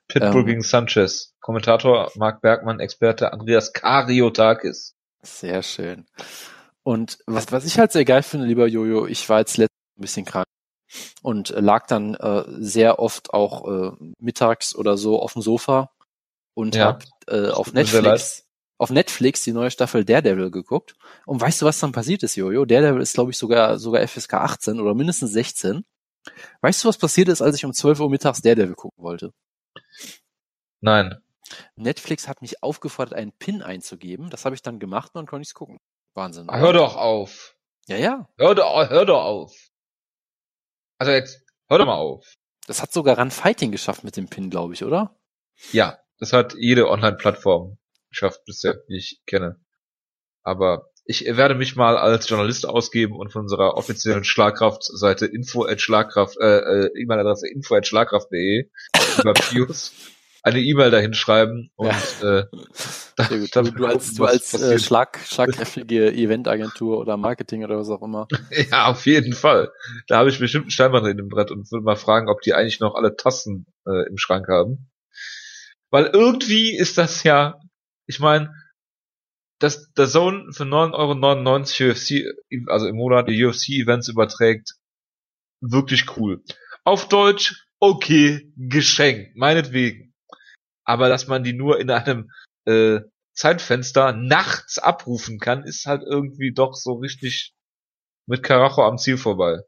Pitbull 0.08 0.42
ähm, 0.42 0.46
gegen 0.46 0.62
Sanchez. 0.62 1.34
Kommentator 1.40 2.12
Marc 2.16 2.42
Bergmann, 2.42 2.80
Experte 2.80 3.34
Andreas 3.34 3.74
Kariotakis. 3.74 4.96
Sehr 5.24 5.64
schön. 5.64 6.06
Und 6.86 7.18
was, 7.26 7.52
was 7.52 7.66
ich 7.66 7.80
halt 7.80 7.92
sehr 7.92 8.06
geil 8.06 8.22
finde, 8.22 8.46
lieber 8.46 8.68
Jojo, 8.68 9.08
ich 9.08 9.28
war 9.28 9.40
jetzt 9.40 9.58
letztens 9.58 9.98
ein 9.98 10.02
bisschen 10.02 10.26
krank 10.26 10.46
und 11.24 11.50
lag 11.50 11.88
dann 11.88 12.14
äh, 12.14 12.44
sehr 12.60 13.00
oft 13.00 13.34
auch 13.34 13.68
äh, 13.68 13.92
mittags 14.20 14.76
oder 14.76 14.96
so 14.96 15.20
auf 15.20 15.34
dem 15.34 15.42
Sofa 15.42 15.90
und 16.54 16.76
ja, 16.76 16.86
hab 16.86 17.04
äh, 17.28 17.50
auf 17.50 17.74
Netflix 17.74 18.46
auf 18.78 18.92
Netflix 18.92 19.44
die 19.44 19.54
neue 19.54 19.72
Staffel 19.72 20.04
Daredevil 20.04 20.52
geguckt. 20.52 20.96
Und 21.26 21.40
weißt 21.40 21.62
du, 21.62 21.66
was 21.66 21.80
dann 21.80 21.94
passiert 21.94 22.24
ist, 22.24 22.36
Jojo? 22.36 22.66
Daredevil 22.66 23.02
ist, 23.02 23.14
glaube 23.14 23.32
ich, 23.32 23.38
sogar 23.38 23.80
sogar 23.80 24.06
FSK 24.06 24.34
18 24.34 24.80
oder 24.82 24.94
mindestens 24.94 25.32
16. 25.32 25.86
Weißt 26.60 26.84
du, 26.84 26.90
was 26.90 26.98
passiert 26.98 27.30
ist, 27.30 27.42
als 27.42 27.56
ich 27.56 27.66
um 27.66 27.74
12 27.74 28.02
Uhr 28.02 28.10
mittags 28.10 28.42
Daredevil 28.42 28.76
gucken 28.76 29.02
wollte? 29.02 29.32
Nein. 30.82 31.18
Netflix 31.78 32.28
hat 32.28 32.42
mich 32.42 32.64
aufgefordert, 32.64 33.14
einen 33.14 33.32
PIN 33.32 33.62
einzugeben. 33.62 34.30
Das 34.30 34.44
habe 34.44 34.56
ich 34.56 34.62
dann 34.62 34.78
gemacht 34.78 35.12
und 35.14 35.20
dann 35.20 35.28
konnte 35.28 35.44
ich 35.44 35.50
es 35.50 35.54
gucken. 35.54 35.80
Wahnsinn. 36.16 36.50
Hör 36.50 36.74
doch 36.74 36.96
auf. 36.96 37.56
Ja, 37.88 37.98
ja. 37.98 38.30
Hör 38.38 38.56
doch, 38.56 38.90
hör 38.90 39.06
doch 39.06 39.24
auf. 39.24 39.54
Also 40.98 41.12
jetzt, 41.12 41.44
hör 41.68 41.78
doch 41.78 41.86
mal 41.86 41.96
auf. 41.96 42.36
Das 42.68 42.82
hat 42.82 42.92
sogar 42.92 43.20
Run 43.20 43.32
Fighting 43.32 43.72
geschafft 43.72 44.04
mit 44.04 44.18
dem 44.18 44.28
PIN, 44.28 44.50
glaube 44.50 44.74
ich, 44.74 44.84
oder? 44.84 45.16
Ja, 45.72 46.00
das 46.20 46.34
hat 46.34 46.56
jede 46.56 46.90
Online-Plattform 46.90 47.78
geschafft 48.10 48.44
bisher, 48.46 48.76
die 48.90 48.98
ich 48.98 49.22
kenne. 49.28 49.60
Aber 50.42 50.90
ich 51.04 51.26
werde 51.26 51.54
mich 51.54 51.76
mal 51.76 51.98
als 51.98 52.28
Journalist 52.28 52.66
ausgeben 52.66 53.16
und 53.16 53.32
von 53.32 53.44
unserer 53.44 53.76
offiziellen 53.76 54.24
Schlagkraft-Seite 54.24 55.28
info 55.28 55.66
at 55.66 55.82
Schlagkraft, 55.82 56.38
äh, 56.40 56.58
äh, 56.86 56.90
E-Mail-Adresse 56.96 57.48
info 57.48 57.76
at 57.76 57.86
schlagkraft.de 57.86 58.70
über 59.20 59.34
Pius 59.34 59.94
eine 60.44 60.60
E-Mail 60.60 60.92
dahin 60.92 61.14
schreiben 61.14 61.72
und 61.76 62.22
ja. 62.22 62.40
äh, 62.40 62.46
dann 63.54 63.74
du, 63.74 63.86
als, 63.86 64.14
du 64.14 64.26
als 64.26 64.54
äh, 64.54 64.78
schlag, 64.78 65.20
schlagkräftige 65.26 66.12
Eventagentur 66.12 66.98
oder 66.98 67.18
Marketing 67.18 67.64
oder 67.64 67.78
was 67.78 67.90
auch 67.90 68.02
immer. 68.02 68.28
Ja, 68.72 68.88
auf 68.88 69.06
jeden 69.06 69.34
Fall. 69.34 69.72
Da 70.08 70.18
habe 70.18 70.30
ich 70.30 70.40
bestimmt 70.40 70.66
einen 70.66 70.72
Steinmann 70.72 71.06
in 71.06 71.18
dem 71.18 71.30
Brett 71.30 71.52
und 71.52 71.72
würde 71.72 71.86
mal 71.86 71.96
fragen, 71.96 72.30
ob 72.30 72.42
die 72.42 72.54
eigentlich 72.54 72.80
noch 72.80 72.96
alle 72.96 73.16
Tassen 73.16 73.66
äh, 73.88 74.08
im 74.10 74.18
Schrank 74.18 74.48
haben. 74.50 74.90
Weil 75.92 76.08
irgendwie 76.08 76.76
ist 76.76 76.98
das 76.98 77.24
ja, 77.24 77.60
ich 78.06 78.20
meine, 78.20 78.54
dass 79.60 79.94
der 79.94 80.08
Zone 80.08 80.52
für 80.52 80.64
9,99 80.64 81.82
Euro 81.82 81.92
UFC, 81.92 82.70
also 82.70 82.88
im 82.88 82.98
Monat 82.98 83.30
die 83.30 83.46
UFC-Events 83.46 84.10
überträgt, 84.10 84.74
wirklich 85.62 86.18
cool. 86.18 86.44
Auf 86.84 87.08
Deutsch, 87.08 87.66
okay, 87.80 88.52
geschenkt, 88.58 89.36
meinetwegen. 89.38 90.14
Aber 90.84 91.10
dass 91.10 91.28
man 91.28 91.44
die 91.44 91.54
nur 91.54 91.80
in 91.80 91.90
einem 91.90 92.30
äh, 92.66 93.02
Zeitfenster 93.34 94.14
nachts 94.14 94.80
abrufen 94.80 95.40
kann, 95.40 95.64
ist 95.64 95.86
halt 95.86 96.04
irgendwie 96.06 96.54
doch 96.54 96.74
so 96.74 96.94
richtig 96.94 97.54
mit 98.28 98.44
Karacho 98.44 98.84
am 98.84 98.98
Ziel 98.98 99.18
vorbei. 99.18 99.60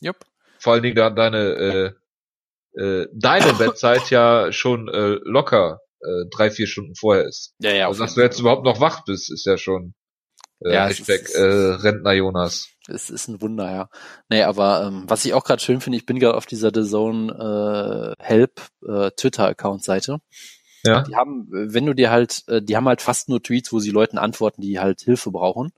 Jupp. 0.00 0.24
Vor 0.58 0.74
allen 0.74 0.82
Dingen 0.82 0.96
da 0.96 1.10
deine 1.10 1.94
äh, 2.74 2.80
äh, 2.80 3.08
deine 3.12 3.52
Bettzeit 3.58 4.10
ja 4.10 4.52
schon 4.52 4.88
äh, 4.88 5.18
locker 5.24 5.80
äh, 6.00 6.26
drei, 6.30 6.50
vier 6.50 6.66
Stunden 6.66 6.94
vorher 6.94 7.24
ist. 7.24 7.54
Ja, 7.58 7.72
ja. 7.72 7.88
Also, 7.88 8.04
dass 8.04 8.14
du 8.14 8.20
jetzt 8.20 8.38
überhaupt 8.38 8.64
noch 8.64 8.80
wach 8.80 9.04
bist, 9.04 9.32
ist 9.32 9.46
ja 9.46 9.58
schon 9.58 9.94
äh, 10.60 10.74
ja, 10.74 10.86
Hashtag 10.86 11.22
ist, 11.22 11.34
äh, 11.34 11.42
Rentner 11.42 12.12
Jonas. 12.12 12.68
Es 12.86 13.10
ist 13.10 13.28
ein 13.28 13.40
Wunder, 13.42 13.70
ja. 13.70 13.88
Nee, 14.28 14.42
aber 14.42 14.86
ähm, 14.86 15.04
was 15.06 15.24
ich 15.24 15.34
auch 15.34 15.44
gerade 15.44 15.62
schön 15.62 15.80
finde, 15.80 15.98
ich 15.98 16.06
bin 16.06 16.18
gerade 16.18 16.36
auf 16.36 16.46
dieser 16.46 16.70
The 16.72 16.88
Zone 16.88 18.16
äh, 18.18 18.22
Help 18.22 18.62
äh, 18.86 19.10
Twitter-Account-Seite. 19.10 20.18
Ja. 20.88 21.02
Die 21.02 21.16
haben, 21.16 21.46
wenn 21.50 21.86
du 21.86 21.94
dir 21.94 22.10
halt, 22.10 22.44
äh, 22.48 22.62
die 22.62 22.76
haben 22.76 22.88
halt 22.88 23.02
fast 23.02 23.28
nur 23.28 23.42
Tweets, 23.42 23.72
wo 23.72 23.78
sie 23.78 23.90
Leuten 23.90 24.18
antworten, 24.18 24.62
die 24.62 24.80
halt 24.80 25.02
Hilfe 25.02 25.30
brauchen. 25.30 25.72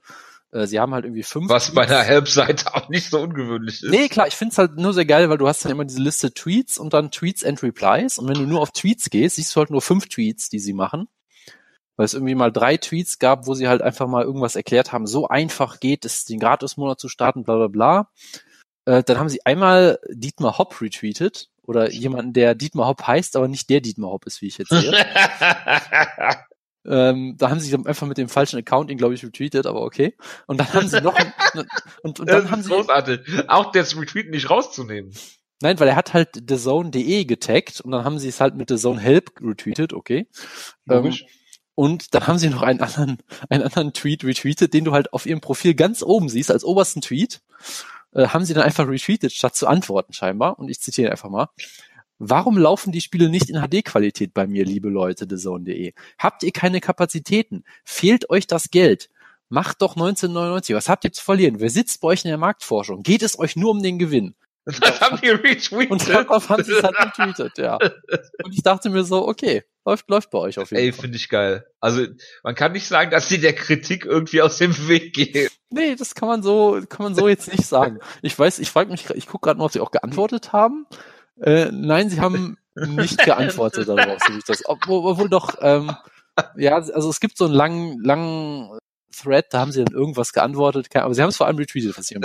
Äh, 0.51 0.67
sie 0.67 0.79
haben 0.79 0.93
halt 0.93 1.05
irgendwie 1.05 1.23
fünf. 1.23 1.49
Was 1.49 1.65
Tweets. 1.65 1.75
bei 1.75 1.83
einer 1.83 2.03
Help-Seite 2.03 2.73
auch 2.75 2.89
nicht 2.89 3.09
so 3.09 3.19
ungewöhnlich 3.19 3.83
ist. 3.83 3.89
Nee, 3.89 4.09
klar, 4.09 4.27
ich 4.27 4.35
find's 4.35 4.57
halt 4.57 4.77
nur 4.77 4.93
sehr 4.93 5.05
geil, 5.05 5.29
weil 5.29 5.37
du 5.37 5.47
hast 5.47 5.63
dann 5.63 5.71
immer 5.71 5.85
diese 5.85 6.01
Liste 6.01 6.33
Tweets 6.33 6.77
und 6.77 6.93
dann 6.93 7.11
Tweets 7.11 7.43
and 7.43 7.61
Replies. 7.63 8.17
Und 8.17 8.27
wenn 8.27 8.35
du 8.35 8.45
nur 8.45 8.61
auf 8.61 8.71
Tweets 8.71 9.09
gehst, 9.09 9.37
siehst 9.37 9.55
du 9.55 9.59
halt 9.59 9.69
nur 9.69 9.81
fünf 9.81 10.07
Tweets, 10.07 10.49
die 10.49 10.59
sie 10.59 10.73
machen. 10.73 11.07
Weil 11.97 12.05
es 12.05 12.13
irgendwie 12.13 12.35
mal 12.35 12.51
drei 12.51 12.77
Tweets 12.77 13.19
gab, 13.19 13.47
wo 13.47 13.53
sie 13.53 13.67
halt 13.67 13.81
einfach 13.81 14.07
mal 14.07 14.23
irgendwas 14.23 14.55
erklärt 14.55 14.91
haben. 14.91 15.07
So 15.07 15.27
einfach 15.27 15.79
geht 15.79 16.05
es, 16.05 16.25
den 16.25 16.39
Gratis-Monat 16.39 16.99
zu 16.99 17.09
starten, 17.09 17.43
bla 17.43 17.57
bla 17.57 17.67
bla. 17.67 18.09
Äh, 18.85 19.03
dann 19.03 19.19
haben 19.19 19.29
sie 19.29 19.45
einmal 19.45 19.99
Dietmar 20.09 20.57
Hopp 20.57 20.81
retweetet 20.81 21.50
oder 21.63 21.91
jemanden, 21.91 22.33
der 22.33 22.55
Dietmar 22.55 22.87
Hopp 22.87 23.05
heißt, 23.05 23.35
aber 23.35 23.47
nicht 23.47 23.69
der 23.69 23.81
Dietmar 23.81 24.11
Hopp 24.11 24.25
ist, 24.25 24.41
wie 24.41 24.47
ich 24.47 24.57
jetzt 24.57 24.69
sehe. 24.69 24.91
Ähm, 26.83 27.35
da 27.37 27.51
haben 27.51 27.59
sie 27.59 27.75
einfach 27.75 28.07
mit 28.07 28.17
dem 28.17 28.27
falschen 28.27 28.57
Account 28.57 28.89
ihn, 28.89 28.97
glaube 28.97 29.13
ich, 29.13 29.23
retweetet, 29.23 29.67
aber 29.67 29.83
okay. 29.83 30.15
Und 30.47 30.59
dann 30.59 30.73
haben 30.73 30.87
sie 30.87 30.99
noch 30.99 31.15
und, 32.01 32.19
und 32.19 32.27
dann 32.27 32.49
haben 32.49 32.63
sie 32.63 32.69
großartig. 32.69 33.19
auch 33.49 33.71
das 33.71 33.95
Retweet 33.95 34.31
nicht 34.31 34.49
rauszunehmen. 34.49 35.13
Nein, 35.61 35.79
weil 35.79 35.89
er 35.89 35.95
hat 35.95 36.13
halt 36.13 36.47
thezone.de 36.47 37.25
getaggt 37.25 37.81
und 37.81 37.91
dann 37.91 38.03
haben 38.03 38.17
sie 38.17 38.29
es 38.29 38.41
halt 38.41 38.55
mit 38.55 38.69
thezone 38.69 38.99
help 38.99 39.31
retweetet, 39.41 39.93
okay. 39.93 40.27
Ähm, 40.89 41.13
und 41.75 42.13
dann 42.15 42.27
haben 42.27 42.39
sie 42.39 42.49
noch 42.49 42.63
einen 42.63 42.81
anderen, 42.81 43.19
einen 43.49 43.63
anderen 43.63 43.93
Tweet 43.93 44.23
retweetet, 44.23 44.73
den 44.73 44.83
du 44.83 44.91
halt 44.91 45.13
auf 45.13 45.27
ihrem 45.27 45.39
Profil 45.39 45.75
ganz 45.75 46.01
oben 46.01 46.29
siehst, 46.29 46.51
als 46.51 46.63
obersten 46.63 47.01
Tweet, 47.01 47.41
äh, 48.13 48.27
haben 48.27 48.45
sie 48.45 48.53
dann 48.53 48.63
einfach 48.63 48.87
retweetet, 48.87 49.33
statt 49.33 49.55
zu 49.55 49.67
antworten 49.67 50.13
scheinbar. 50.13 50.59
Und 50.59 50.69
ich 50.69 50.81
zitiere 50.81 51.11
einfach 51.11 51.29
mal. 51.29 51.49
Warum 52.23 52.57
laufen 52.57 52.91
die 52.91 53.01
Spiele 53.01 53.29
nicht 53.29 53.49
in 53.49 53.59
HD-Qualität 53.59 54.33
bei 54.33 54.45
mir, 54.45 54.63
liebe 54.63 54.89
Leute, 54.89 55.27
TheZone.de? 55.27 55.93
Habt 56.19 56.43
ihr 56.43 56.51
keine 56.51 56.79
Kapazitäten? 56.79 57.63
Fehlt 57.83 58.29
euch 58.29 58.45
das 58.45 58.69
Geld? 58.69 59.09
Macht 59.49 59.81
doch 59.81 59.95
1999. 59.95 60.75
Was 60.75 60.87
habt 60.87 61.03
ihr 61.03 61.11
zu 61.11 61.23
verlieren? 61.23 61.59
Wer 61.59 61.71
sitzt 61.71 61.99
bei 62.01 62.09
euch 62.09 62.23
in 62.23 62.29
der 62.29 62.37
Marktforschung? 62.37 63.01
Geht 63.01 63.23
es 63.23 63.39
euch 63.39 63.55
nur 63.55 63.71
um 63.71 63.81
den 63.81 63.97
Gewinn? 63.97 64.35
Das 64.65 64.79
haben 65.01 65.19
die 65.19 65.29
retweetet. 65.29 65.89
Und 65.89 66.07
darauf 66.07 66.49
haben 66.49 66.63
sie 66.63 66.73
es 66.73 66.83
halt 66.83 66.95
retweetet, 66.99 67.57
ja. 67.57 67.77
Und 67.77 68.53
ich 68.53 68.61
dachte 68.61 68.91
mir 68.91 69.03
so, 69.03 69.27
okay, 69.27 69.63
läuft, 69.85 70.09
läuft 70.09 70.29
bei 70.29 70.39
euch 70.39 70.59
auf 70.59 70.71
jeden 70.71 70.83
Ey, 70.83 70.91
Fall. 70.91 71.01
finde 71.01 71.17
ich 71.17 71.29
geil. 71.29 71.65
Also, 71.79 72.05
man 72.43 72.55
kann 72.55 72.71
nicht 72.71 72.87
sagen, 72.87 73.11
dass 73.11 73.29
sie 73.29 73.39
der 73.39 73.53
Kritik 73.53 74.05
irgendwie 74.05 74.41
aus 74.41 74.57
dem 74.57 74.87
Weg 74.87 75.13
gehen. 75.13 75.49
Nee, 75.69 75.95
das 75.95 76.15
kann 76.15 76.27
man 76.27 76.43
so, 76.43 76.81
kann 76.87 77.03
man 77.03 77.15
so 77.15 77.27
jetzt 77.27 77.51
nicht 77.51 77.65
sagen. 77.65 77.99
Ich 78.21 78.37
weiß, 78.37 78.59
ich 78.59 78.69
frage 78.69 78.91
mich, 78.91 79.09
ich 79.09 79.27
gucke 79.27 79.45
gerade 79.45 79.57
mal, 79.57 79.65
ob 79.65 79.71
sie 79.71 79.79
auch 79.79 79.91
geantwortet 79.91 80.53
haben. 80.53 80.85
Äh, 81.39 81.69
nein, 81.71 82.09
sie 82.09 82.19
haben 82.19 82.57
nicht 82.75 83.17
geantwortet 83.25 83.87
darauf, 83.87 84.21
so 84.25 84.33
wie 84.33 84.37
ich 84.37 84.43
das. 84.43 84.63
Obwohl, 84.65 85.09
obwohl 85.09 85.29
doch, 85.29 85.55
ähm, 85.61 85.95
ja, 86.55 86.75
also 86.75 87.09
es 87.09 87.19
gibt 87.19 87.37
so 87.37 87.45
einen 87.45 87.53
langen, 87.53 87.99
langen 88.03 88.77
Thread, 89.15 89.47
da 89.51 89.59
haben 89.59 89.71
sie 89.71 89.83
dann 89.83 89.93
irgendwas 89.93 90.33
geantwortet, 90.33 90.87
aber 90.95 91.13
sie 91.13 91.21
haben 91.21 91.29
es 91.29 91.37
vor 91.37 91.47
allem 91.47 91.57
retweetet, 91.57 91.97
was 91.97 92.07
sie 92.07 92.15
haben. 92.21 92.23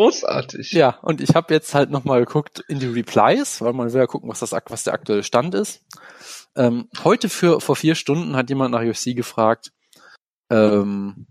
Großartig. 0.00 0.72
Ja, 0.72 0.98
und 1.02 1.20
ich 1.20 1.34
habe 1.34 1.52
jetzt 1.52 1.74
halt 1.74 1.90
nochmal 1.90 2.20
geguckt 2.20 2.64
in 2.68 2.78
die 2.78 2.86
Replies, 2.86 3.60
weil 3.60 3.74
man 3.74 3.92
will 3.92 4.00
ja 4.00 4.06
gucken, 4.06 4.30
was, 4.30 4.38
das, 4.38 4.52
was 4.52 4.84
der 4.84 4.94
aktuelle 4.94 5.22
Stand 5.22 5.54
ist. 5.54 5.84
Ähm, 6.56 6.88
heute 7.04 7.28
für 7.28 7.60
vor 7.60 7.76
vier 7.76 7.94
Stunden 7.94 8.34
hat 8.34 8.48
jemand 8.48 8.72
nach 8.72 8.80
UFC 8.80 9.14
gefragt, 9.14 9.72
ähm, 10.50 11.26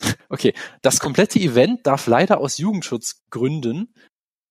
okay, 0.28 0.52
das 0.82 1.00
komplette 1.00 1.38
Event 1.38 1.86
darf 1.86 2.06
leider 2.06 2.40
aus 2.40 2.58
Jugendschutzgründen 2.58 3.94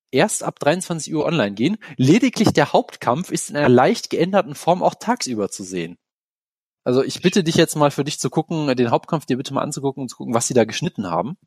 erst 0.10 0.42
ab 0.42 0.58
23 0.58 1.14
Uhr 1.14 1.28
online 1.28 1.54
gehen. 1.54 1.78
Lediglich 1.98 2.54
der 2.54 2.74
Hauptkampf 2.74 3.30
ist 3.30 3.52
in 3.52 3.56
einer 3.56 3.70
leicht 3.70 4.10
geänderten 4.10 4.56
Form 4.56 4.82
auch 4.82 4.96
tagsüber 4.96 5.52
zu 5.52 5.64
sehen. 5.64 6.00
Also 6.84 7.04
ich 7.04 7.22
bitte 7.22 7.44
dich 7.44 7.56
jetzt 7.56 7.76
mal 7.76 7.92
für 7.92 8.04
dich 8.04 8.20
zu 8.20 8.32
gucken, 8.32 8.76
den 8.76 8.90
Hauptkampf 8.90 9.28
dir 9.28 9.38
bitte 9.38 9.54
mal 9.54 9.62
anzugucken 9.62 10.02
und 10.02 10.10
zu 10.10 10.18
gucken, 10.18 10.34
was 10.34 10.48
sie 10.48 10.56
da 10.56 10.66
geschnitten 10.66 11.06
haben. 11.08 11.38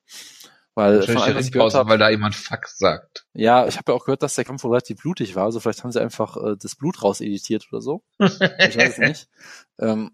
Weil 0.79 1.03
von 1.03 1.17
allem, 1.19 1.37
was 1.37 1.51
gehört 1.51 1.75
habe, 1.75 1.91
weil 1.91 1.99
da 1.99 2.09
jemand 2.09 2.37
Fuck 2.37 2.69
sagt. 2.69 3.27
ja, 3.35 3.67
ich 3.67 3.77
habe 3.79 3.91
ja 3.91 3.97
auch 3.99 4.05
gehört, 4.05 4.23
dass 4.23 4.37
der 4.37 4.45
Kampf 4.45 4.63
wohl 4.63 4.71
relativ 4.71 4.99
blutig 4.99 5.35
war. 5.35 5.45
Also 5.45 5.59
vielleicht 5.59 5.83
haben 5.83 5.91
sie 5.91 6.01
einfach 6.01 6.37
äh, 6.37 6.57
das 6.57 6.77
Blut 6.77 7.03
rauseditiert 7.03 7.67
oder 7.73 7.81
so. 7.81 8.03
Ich 8.21 8.77
weiß 8.77 8.93
es 8.93 8.99
nicht. 8.99 9.29
Ähm, 9.81 10.13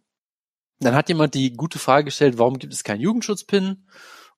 dann 0.81 0.95
hat 0.95 1.09
jemand 1.11 1.35
die 1.35 1.53
gute 1.53 1.79
Frage 1.79 2.07
gestellt, 2.07 2.39
warum 2.39 2.59
gibt 2.59 2.73
es 2.73 2.83
keinen 2.83 3.01
Jugendschutzpin 3.01 3.87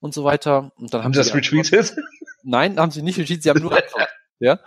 und 0.01 0.15
so 0.15 0.25
weiter. 0.25 0.73
Und 0.77 0.93
dann 0.93 1.01
haben 1.01 1.05
Haben 1.05 1.13
sie 1.15 1.19
das 1.31 1.35
retweetet? 1.35 1.97
Nein, 2.43 2.79
haben 2.79 2.91
sie 2.91 3.03
nicht 3.03 3.19
retweetet, 3.19 3.45
sie 3.45 3.51
haben 3.51 3.61
nur 3.63 3.71
geantwortet. 3.77 4.09
ja. 4.41 4.59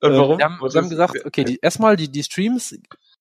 Und 0.00 0.12
Äh, 0.12 0.18
warum? 0.18 0.38
Sie 0.38 0.44
haben, 0.44 0.68
sie 0.68 0.78
haben 0.78 0.90
gesagt, 0.90 1.24
okay, 1.24 1.44
die, 1.44 1.58
erstmal 1.62 1.96
die, 1.96 2.10
die 2.10 2.24
Streams 2.24 2.74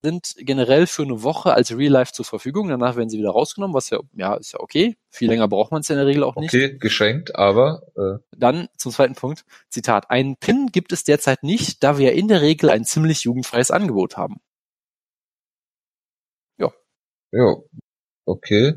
sind 0.04 0.36
generell 0.38 0.86
für 0.86 1.04
eine 1.04 1.24
Woche 1.24 1.54
als 1.54 1.76
Real 1.76 1.92
Life 1.92 2.12
zur 2.12 2.26
Verfügung. 2.26 2.68
Danach 2.68 2.98
werden 2.98 3.10
sie 3.10 3.18
wieder 3.18 3.32
rausgenommen, 3.32 3.74
was 3.74 3.90
ja, 3.90 4.00
ja, 4.14 4.36
ist 4.36 4.52
ja 4.52 4.60
okay. 4.60 4.98
Viel 5.10 5.30
länger 5.30 5.48
braucht 5.48 5.72
man 5.72 5.82
es 5.82 5.88
ja 5.88 5.96
in 5.96 6.00
der 6.00 6.08
Regel 6.08 6.24
auch 6.24 6.36
nicht. 6.36 6.54
Okay, 6.54 6.78
geschenkt, 6.78 7.36
aber 7.36 7.84
äh, 7.96 8.20
Dann 8.38 8.68
zum 8.78 8.92
zweiten 8.92 9.16
Punkt. 9.16 9.46
Zitat. 9.70 10.10
Einen 10.12 10.36
Pin 10.36 10.68
gibt 10.72 10.92
es 10.92 11.04
derzeit 11.04 11.44
nicht, 11.44 11.84
da 11.84 11.98
wir 11.98 12.14
in 12.14 12.28
der 12.28 12.42
Regel 12.42 12.70
ein 12.70 12.84
ziemlich 12.84 13.24
jugendfreies 13.24 13.72
Angebot 13.72 14.18
haben. 14.18 14.42
ja, 17.34 17.56
okay. 18.26 18.76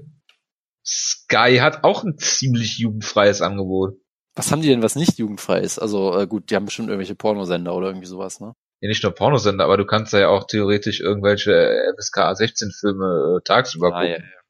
Sky 0.85 1.59
hat 1.61 1.85
auch 1.85 2.05
ein 2.05 2.17
ziemlich 2.17 2.79
jugendfreies 2.79 3.43
Angebot. 3.43 3.99
Was 4.35 4.51
haben 4.51 4.63
die 4.63 4.69
denn, 4.69 4.83
was 4.83 4.97
nicht 4.97 5.19
jugendfrei 5.19 5.61
ist? 5.61 5.79
Also 5.79 6.19
äh, 6.19 6.27
gut, 6.27 6.51
die 6.51 6.57
haben 6.57 6.65
bestimmt 6.65 6.89
irgendwelche 6.89 7.15
Pornosender 7.15 7.75
oder 7.75 7.89
irgendwie 7.89 8.07
sowas, 8.07 8.41
ne? 8.41 8.55
Ja, 8.81 8.89
nicht 8.89 9.03
nur 9.03 9.13
Pornosender, 9.15 9.65
aber 9.65 9.77
du 9.79 9.87
kannst 9.87 10.13
da 10.13 10.19
ja 10.19 10.29
auch 10.29 10.47
theoretisch 10.47 11.01
irgendwelche 11.01 11.53
äh, 11.53 11.93
FSK 11.99 12.37
16 12.37 12.71
Filme 12.73 13.39
äh, 13.39 13.43
tagsüber 13.45 13.89
Ah, 13.89 14.01
gucken. 14.03 14.09
ja, 14.11 14.19
ja. 14.19 14.41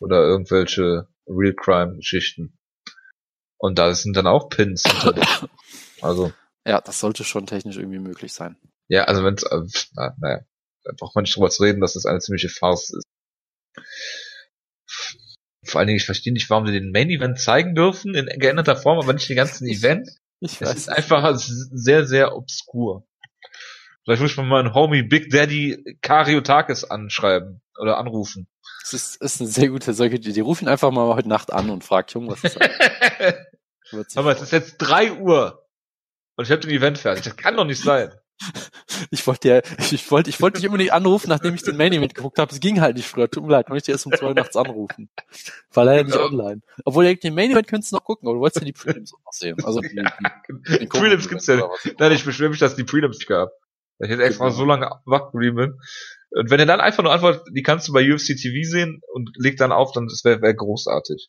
Oder 0.00 0.22
irgendwelche 0.22 1.06
Real 1.28 1.54
Crime 1.54 1.96
Geschichten. 1.96 2.58
Und 3.58 3.78
da 3.78 3.94
sind 3.94 4.16
dann 4.16 4.26
auch 4.26 4.48
Pins 4.50 4.82
hinter. 4.82 5.48
Also, 6.02 6.32
ja, 6.66 6.80
das 6.80 6.98
sollte 7.00 7.24
schon 7.24 7.46
technisch 7.46 7.76
irgendwie 7.78 7.98
möglich 8.00 8.32
sein. 8.32 8.56
ja, 8.88 9.04
also 9.04 9.24
wenn's, 9.24 9.42
äh, 9.44 9.60
na, 9.94 10.14
naja, 10.20 10.40
da 10.82 10.92
braucht 10.98 11.14
man 11.14 11.22
nicht 11.22 11.34
drüber 11.36 11.48
zu 11.48 11.62
reden, 11.62 11.80
dass 11.80 11.94
das 11.94 12.04
eine 12.06 12.18
ziemliche 12.18 12.48
Farce 12.50 12.90
ist. 12.90 13.04
Vor 15.64 15.78
allen 15.78 15.86
Dingen, 15.86 15.96
ich 15.96 16.04
verstehe 16.04 16.32
nicht, 16.32 16.50
warum 16.50 16.66
sie 16.66 16.72
den 16.72 16.90
Main 16.90 17.08
Event 17.08 17.40
zeigen 17.40 17.74
dürfen, 17.74 18.14
in 18.14 18.26
geänderter 18.38 18.76
Form, 18.76 18.98
aber 18.98 19.12
nicht 19.14 19.28
den 19.28 19.36
ganzen 19.36 19.66
Event. 19.66 20.08
Ich 20.40 20.60
Es 20.60 20.68
weiß. 20.68 20.76
ist 20.76 20.88
einfach 20.90 21.32
sehr, 21.38 22.04
sehr 22.06 22.36
obskur. 22.36 23.06
Vielleicht 24.04 24.20
muss 24.22 24.32
ich 24.32 24.36
mal 24.36 24.44
meinen 24.44 24.74
Homie 24.74 25.02
Big 25.02 25.30
Daddy 25.30 25.98
Kariotakis 26.02 26.84
anschreiben 26.84 27.62
oder 27.78 27.98
anrufen. 27.98 28.48
Das 28.82 28.92
ist, 28.92 29.16
ist 29.22 29.40
eine 29.40 29.48
sehr 29.48 29.68
gute 29.68 29.94
solche 29.94 30.16
Idee. 30.16 30.32
Die 30.32 30.40
rufen 30.40 30.68
einfach 30.68 30.90
mal 30.90 31.14
heute 31.14 31.28
Nacht 31.28 31.52
an 31.52 31.70
und 31.70 31.84
fragt, 31.84 32.12
Junge, 32.12 32.32
was 32.32 32.44
ist 32.44 32.58
das? 32.60 34.14
Mal, 34.24 34.32
es 34.32 34.42
ist 34.42 34.52
jetzt 34.52 34.76
drei 34.78 35.12
Uhr 35.12 35.66
und 36.36 36.44
ich 36.44 36.50
habe 36.50 36.60
den 36.60 36.70
Event 36.70 36.98
fertig. 36.98 37.24
Das 37.24 37.36
kann 37.36 37.56
doch 37.56 37.64
nicht 37.64 37.82
sein. 37.82 38.12
Ich 39.10 39.26
wollte 39.26 39.48
ja, 39.48 39.62
ich 39.78 40.10
wollte, 40.10 40.28
ich 40.28 40.40
wollte 40.40 40.60
dich 40.60 40.66
unbedingt 40.66 40.92
anrufen, 40.92 41.28
nachdem 41.28 41.54
ich 41.54 41.62
den 41.62 41.76
Main 41.76 41.92
Event 41.92 42.14
geguckt 42.14 42.38
habe. 42.38 42.52
Es 42.52 42.60
ging 42.60 42.80
halt 42.80 42.96
nicht 42.96 43.06
früher. 43.06 43.30
Tut 43.30 43.44
mir 43.44 43.52
leid, 43.52 43.68
möchte 43.68 43.90
ich 43.90 43.94
erst 43.94 44.06
um 44.06 44.12
zwei 44.12 44.26
Uhr 44.26 44.34
nachts 44.34 44.56
anrufen. 44.56 45.08
War 45.72 45.84
leider 45.84 46.04
nicht 46.04 46.16
online. 46.16 46.60
Obwohl 46.84 47.14
den 47.14 47.34
Main 47.34 47.52
Event 47.52 47.68
könntest 47.68 47.92
du 47.92 47.96
noch 47.96 48.04
gucken, 48.04 48.28
aber 48.28 48.34
du 48.34 48.40
wolltest 48.40 48.60
ja 48.60 48.66
die 48.66 48.72
Prelims 48.72 49.14
auch 49.14 49.24
noch 49.24 49.32
sehen. 49.32 49.56
Also 49.64 49.80
die, 49.80 49.94
Ja, 49.96 50.12
die, 50.48 50.78
den 50.78 50.88
Prelims 50.88 51.28
gibt's 51.28 51.46
ja. 51.46 51.68
Nein, 51.98 52.12
ich 52.12 52.24
beschwere 52.24 52.50
mich, 52.50 52.58
dass 52.58 52.72
es 52.72 52.76
die 52.76 52.84
Prelims 52.84 53.18
nicht 53.18 53.28
gab. 53.28 53.50
Weil 53.98 54.10
Ich 54.10 54.16
jetzt 54.16 54.26
extra 54.26 54.46
Genau. 54.46 54.56
so 54.56 54.64
lange 54.64 54.90
wach 55.04 55.30
geblieben 55.32 55.56
bin. 55.56 55.80
Und 56.30 56.50
wenn 56.50 56.58
er 56.60 56.66
dann 56.66 56.80
einfach 56.80 57.02
nur 57.02 57.12
antwortet, 57.12 57.42
die 57.54 57.62
kannst 57.62 57.86
du 57.88 57.92
bei 57.92 58.12
UFC 58.12 58.34
TV 58.36 58.68
sehen 58.68 59.00
und 59.12 59.30
legt 59.36 59.60
dann 59.60 59.70
auf, 59.72 59.92
dann 59.92 60.06
wäre 60.24 60.42
wär 60.42 60.54
großartig. 60.54 61.28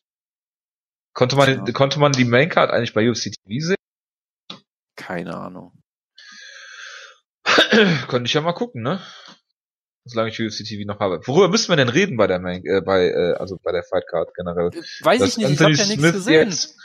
Konnte 1.14 1.36
man, 1.36 1.48
Ja. 1.66 1.72
konnte 1.72 1.98
man 2.00 2.12
die 2.12 2.24
Maincard 2.24 2.70
eigentlich 2.70 2.92
bei 2.92 3.08
UFC 3.08 3.30
TV 3.32 3.64
sehen? 3.66 3.76
Keine 4.96 5.34
Ahnung. 5.36 5.80
Könnte 8.08 8.26
ich 8.26 8.34
ja 8.34 8.40
mal 8.40 8.52
gucken, 8.52 8.82
ne? 8.82 9.00
Solange 10.04 10.30
ich 10.30 10.40
UFC 10.40 10.64
TV 10.64 10.86
noch 10.86 11.00
habe. 11.00 11.20
Worüber 11.26 11.48
müssen 11.48 11.68
wir 11.70 11.76
denn 11.76 11.88
reden 11.88 12.16
bei 12.16 12.26
der 12.26 12.38
Main, 12.38 12.64
äh, 12.64 12.80
bei, 12.80 13.08
äh, 13.08 13.34
also 13.38 13.58
bei 13.62 13.72
der 13.72 13.82
Fightcard 13.82 14.34
generell? 14.34 14.70
Weiß 15.02 15.18
Dass 15.20 15.28
ich 15.30 15.36
nicht, 15.38 15.50
ich 15.50 15.58
habe 15.60 15.70
Anthony 15.72 15.88
ja 15.90 15.96
nichts 15.96 16.12
gesehen. 16.12 16.48
jetzt- 16.48 16.76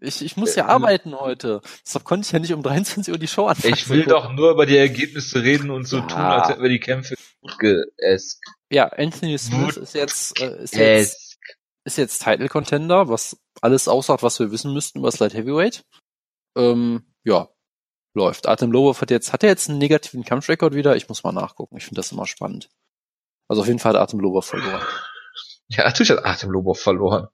Ich, 0.00 0.22
ich 0.24 0.36
muss 0.36 0.54
ja 0.54 0.66
Äh, 0.66 0.70
arbeiten 0.70 1.18
heute. 1.18 1.60
Deshalb 1.84 2.04
konnte 2.04 2.26
ich 2.26 2.32
ja 2.32 2.38
nicht 2.38 2.52
um 2.52 2.62
23 2.62 3.12
Uhr 3.12 3.18
die 3.18 3.26
Show 3.26 3.46
anfangen. 3.46 3.74
Ich 3.74 3.88
will 3.88 4.04
doch 4.04 4.32
nur 4.32 4.50
über 4.52 4.64
die 4.66 4.76
Ergebnisse 4.76 5.42
reden 5.42 5.70
und 5.70 5.86
so 5.86 5.98
Ja. 5.98 6.06
tun, 6.06 6.20
als 6.20 6.48
hätten 6.48 6.62
wir 6.62 6.68
die 6.68 6.78
Kämpfe 6.80 7.16
gut 7.40 7.58
geesk. 7.58 8.40
Ja, 8.70 8.86
Anthony 8.88 9.38
Smith 9.38 9.76
ist 9.76 9.94
jetzt, 9.94 10.40
äh, 10.40 10.62
ist 10.62 10.74
jetzt, 10.76 11.38
ist 11.84 11.98
jetzt 11.98 12.22
Title 12.22 12.48
Contender, 12.48 13.08
was 13.08 13.36
alles 13.60 13.88
aussagt, 13.88 14.22
was 14.22 14.38
wir 14.38 14.52
wissen 14.52 14.72
müssten 14.72 14.98
über 15.00 15.10
Slight 15.10 15.34
Heavyweight. 15.34 15.84
Ähm, 16.56 17.02
ja, 17.24 17.48
läuft. 18.14 18.46
Artem 18.46 18.70
Lobov 18.70 19.00
hat 19.00 19.10
jetzt, 19.10 19.32
hat 19.32 19.42
er 19.42 19.48
jetzt 19.48 19.68
einen 19.68 19.78
negativen 19.78 20.24
Kampfrekord 20.24 20.74
wieder? 20.74 20.96
Ich 20.96 21.08
muss 21.08 21.24
mal 21.24 21.32
nachgucken. 21.32 21.76
Ich 21.76 21.84
finde 21.84 21.98
das 21.98 22.12
immer 22.12 22.26
spannend. 22.26 22.68
Also 23.48 23.62
auf 23.62 23.68
jeden 23.68 23.78
Fall 23.78 23.94
hat 23.94 24.00
Artem 24.00 24.20
Lobov 24.20 24.46
verloren. 24.46 24.82
Ja, 25.68 25.84
natürlich 25.84 26.10
hat 26.10 26.24
Artem 26.24 26.50
Lobov 26.50 26.80
verloren. 26.80 27.28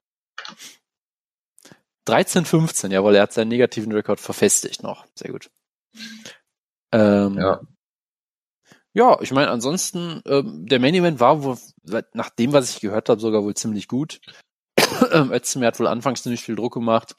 13, 2.04 2.44
15, 2.44 2.90
jawohl, 2.90 3.14
er 3.14 3.22
hat 3.22 3.32
seinen 3.32 3.48
negativen 3.48 3.92
Rekord 3.92 4.20
verfestigt 4.20 4.82
noch. 4.82 5.06
Sehr 5.14 5.30
gut. 5.32 5.50
Ähm, 6.92 7.38
Ja. 7.38 7.60
Ja, 8.96 9.20
ich 9.20 9.32
meine, 9.32 9.50
ansonsten, 9.50 10.22
ähm, 10.24 10.66
der 10.66 10.78
Main 10.78 10.94
Event 10.94 11.18
war 11.18 11.42
wohl, 11.42 11.58
nach 12.12 12.30
dem, 12.30 12.52
was 12.52 12.70
ich 12.70 12.80
gehört 12.80 13.08
habe, 13.08 13.20
sogar 13.20 13.42
wohl 13.42 13.54
ziemlich 13.54 13.88
gut. 13.88 14.20
ähm, 15.12 15.32
Özdemir 15.32 15.66
hat 15.66 15.80
wohl 15.80 15.88
anfangs 15.88 16.22
ziemlich 16.22 16.42
viel 16.44 16.54
Druck 16.54 16.74
gemacht. 16.74 17.16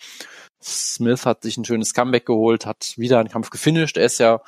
Smith 0.64 1.26
hat 1.26 1.44
sich 1.44 1.58
ein 1.58 1.66
schönes 1.66 1.94
Comeback 1.94 2.26
geholt, 2.26 2.66
hat 2.66 2.94
wieder 2.98 3.20
einen 3.20 3.30
Kampf 3.30 3.50
gefinisht. 3.50 3.98
Er 3.98 4.06
ist 4.06 4.20
ja, 4.20 4.42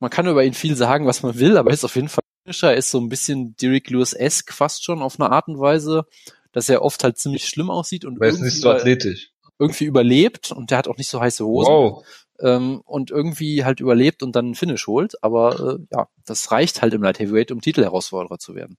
man 0.00 0.10
kann 0.10 0.26
über 0.26 0.42
ihn 0.42 0.54
viel 0.54 0.74
sagen, 0.74 1.06
was 1.06 1.22
man 1.22 1.38
will, 1.38 1.56
aber 1.56 1.70
er 1.70 1.74
ist 1.74 1.84
auf 1.84 1.94
jeden 1.94 2.08
Fall 2.08 2.24
Finisher. 2.44 2.72
Er 2.72 2.76
ist 2.76 2.90
so 2.90 2.98
ein 2.98 3.08
bisschen 3.08 3.54
Derek 3.56 3.88
Lewis-esque 3.90 4.52
fast 4.52 4.84
schon 4.84 5.02
auf 5.02 5.20
eine 5.20 5.30
Art 5.30 5.46
und 5.46 5.60
Weise, 5.60 6.06
dass 6.52 6.68
er 6.68 6.82
oft 6.82 7.04
halt 7.04 7.16
ziemlich 7.18 7.46
schlimm 7.46 7.70
aussieht 7.70 8.04
und 8.04 8.20
er 8.20 8.28
ist 8.28 8.40
nicht 8.40 8.60
so 8.60 8.70
athletisch. 8.70 9.29
Irgendwie 9.60 9.84
überlebt 9.84 10.50
und 10.50 10.70
der 10.70 10.78
hat 10.78 10.88
auch 10.88 10.96
nicht 10.96 11.08
so 11.08 11.20
heiße 11.20 11.44
Hosen 11.44 11.72
Wow. 11.72 12.04
ähm, 12.40 12.80
und 12.84 13.10
irgendwie 13.10 13.64
halt 13.64 13.78
überlebt 13.80 14.22
und 14.22 14.34
dann 14.34 14.46
einen 14.46 14.54
Finish 14.54 14.86
holt. 14.86 15.22
Aber 15.22 15.78
äh, 15.78 15.86
ja, 15.94 16.08
das 16.24 16.50
reicht 16.50 16.82
halt 16.82 16.94
im 16.94 17.02
Light 17.02 17.18
Heavyweight, 17.20 17.52
um 17.52 17.60
Titelherausforderer 17.60 18.38
zu 18.38 18.54
werden. 18.54 18.76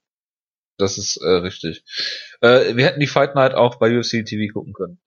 Das 0.78 0.98
ist 0.98 1.16
äh, 1.18 1.28
richtig. 1.28 1.84
Äh, 2.40 2.76
wir 2.76 2.84
hätten 2.86 3.00
die 3.00 3.06
Fight 3.06 3.34
Night 3.34 3.54
auch 3.54 3.76
bei 3.76 3.96
UFC 3.96 4.24
TV 4.26 4.52
gucken 4.52 4.72
können. 4.72 5.00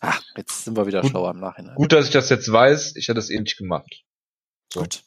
Ah, 0.00 0.18
jetzt 0.36 0.64
sind 0.64 0.76
wir 0.76 0.86
wieder 0.86 1.00
Gut. 1.00 1.10
schlauer 1.10 1.30
im 1.32 1.40
Nachhinein. 1.40 1.74
Gut, 1.74 1.92
dass 1.92 2.06
ich 2.06 2.12
das 2.12 2.28
jetzt 2.28 2.50
weiß. 2.52 2.94
Ich 2.96 3.08
hätte 3.08 3.18
es 3.18 3.30
eh 3.30 3.40
nicht 3.40 3.56
gemacht. 3.56 4.04
So. 4.72 4.80
Gut. 4.82 5.02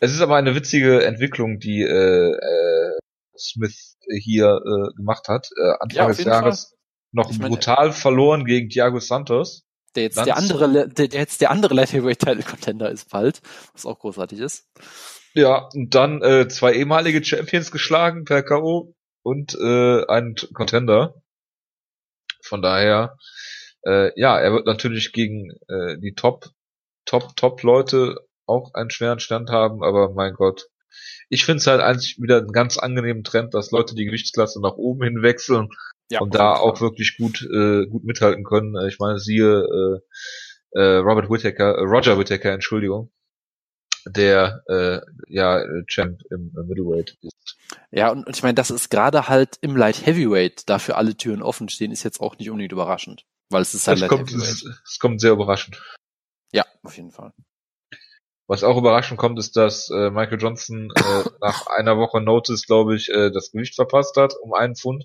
Es 0.00 0.12
ist 0.12 0.20
aber 0.20 0.36
eine 0.36 0.54
witzige 0.54 1.04
Entwicklung, 1.04 1.60
die 1.60 1.82
äh, 1.82 2.32
äh, 2.32 2.98
Smith 3.38 3.96
hier 4.20 4.60
äh, 4.64 4.94
gemacht 4.96 5.28
hat. 5.28 5.48
Äh, 5.56 5.62
Ja, 5.62 5.76
Anfang 5.80 6.10
auf 6.10 6.16
des 6.16 6.24
Jahres 6.26 6.74
noch 7.12 7.30
Ich 7.30 7.38
meine, 7.38 7.50
brutal 7.50 7.92
verloren 7.92 8.44
gegen 8.44 8.68
Thiago 8.68 9.00
Santos. 9.00 9.64
Der 9.94 10.04
jetzt 10.04 10.18
der 10.18 10.36
andere, 10.36 10.88
der, 10.88 11.08
der 11.08 11.20
jetzt 11.20 11.40
der 11.40 11.50
andere 11.50 11.74
Light 11.74 11.92
Heavyweight 11.92 12.18
Title 12.18 12.42
Contender 12.42 12.90
ist 12.90 13.10
bald, 13.10 13.40
was 13.72 13.86
auch 13.86 13.98
großartig 13.98 14.38
ist. 14.38 14.68
Ja, 15.34 15.68
und 15.72 15.94
dann 15.94 16.22
äh, 16.22 16.48
zwei 16.48 16.72
ehemalige 16.74 17.24
Champions 17.24 17.70
geschlagen 17.70 18.24
per 18.24 18.42
K.O. 18.42 18.94
und 19.22 19.54
äh, 19.54 20.06
einen 20.06 20.36
T- 20.36 20.48
Contender. 20.52 21.14
Von 22.42 22.62
daher, 22.62 23.16
äh, 23.84 24.10
ja, 24.20 24.38
er 24.38 24.52
wird 24.52 24.66
natürlich 24.66 25.12
gegen 25.12 25.52
äh, 25.68 25.98
die 25.98 26.14
Top, 26.14 26.50
Top, 27.04 27.36
Top 27.36 27.62
Leute 27.62 28.16
auch 28.46 28.74
einen 28.74 28.90
schweren 28.90 29.20
Stand 29.20 29.50
haben, 29.50 29.82
aber 29.82 30.12
mein 30.12 30.34
Gott. 30.34 30.68
Ich 31.28 31.44
finde 31.44 31.58
es 31.58 31.66
halt 31.66 31.80
eigentlich 31.80 32.18
wieder 32.18 32.38
einen 32.38 32.52
ganz 32.52 32.78
angenehmen 32.78 33.22
Trend, 33.24 33.52
dass 33.54 33.70
Leute 33.70 33.94
die 33.94 34.06
Gewichtsklasse 34.06 34.60
nach 34.60 34.74
oben 34.74 35.04
hin 35.04 35.22
wechseln 35.22 35.68
Ja, 36.10 36.20
und 36.20 36.34
da 36.34 36.54
auch 36.54 36.80
wirklich 36.80 37.16
gut, 37.18 37.42
äh, 37.42 37.86
gut 37.86 38.04
mithalten 38.04 38.44
können. 38.44 38.74
Äh, 38.76 38.88
Ich 38.88 38.98
meine, 38.98 39.18
siehe 39.18 40.00
äh, 40.74 40.78
äh, 40.80 40.96
Robert 40.98 41.30
Whittaker, 41.30 41.76
äh, 41.76 41.80
Roger 41.82 42.18
Whittaker, 42.18 42.52
Entschuldigung, 42.52 43.10
der 44.06 44.62
äh, 44.68 45.00
ja 45.28 45.60
äh, 45.60 45.84
Champ 45.86 46.20
im 46.30 46.52
äh, 46.56 46.62
Middleweight 46.66 47.16
ist. 47.20 47.56
Ja, 47.90 48.10
und, 48.10 48.26
und 48.26 48.36
ich 48.36 48.42
meine, 48.42 48.54
das 48.54 48.70
ist 48.70 48.90
gerade 48.90 49.28
halt 49.28 49.58
im 49.60 49.76
Light 49.76 50.06
Heavyweight, 50.06 50.68
dafür 50.68 50.96
alle 50.96 51.16
Türen 51.16 51.42
offen 51.42 51.68
stehen, 51.68 51.92
ist 51.92 52.04
jetzt 52.04 52.20
auch 52.20 52.38
nicht 52.38 52.48
unbedingt 52.50 52.72
überraschend. 52.72 53.24
Weil 53.50 53.62
es 53.62 53.74
ist 53.74 53.86
halt 53.86 53.96
Es 53.96 54.00
Light 54.02 54.10
kommt, 54.10 54.30
Heavyweight. 54.30 54.48
es, 54.48 54.64
es 54.84 54.98
kommt 54.98 55.20
sehr 55.20 55.32
überraschend. 55.32 55.82
Ja, 56.52 56.64
auf 56.82 56.96
jeden 56.96 57.10
Fall. 57.10 57.32
Was 58.46 58.64
auch 58.64 58.78
überraschend 58.78 59.18
kommt, 59.20 59.38
ist, 59.38 59.56
dass 59.56 59.90
äh, 59.90 60.08
Michael 60.10 60.40
Johnson 60.40 60.90
äh, 60.94 61.24
nach 61.42 61.66
einer 61.66 61.98
Woche 61.98 62.22
Notice, 62.22 62.64
glaube 62.66 62.96
ich, 62.96 63.10
äh, 63.10 63.30
das 63.30 63.50
Gewicht 63.52 63.74
verpasst 63.74 64.16
hat 64.16 64.34
um 64.40 64.54
einen 64.54 64.74
Pfund. 64.74 65.04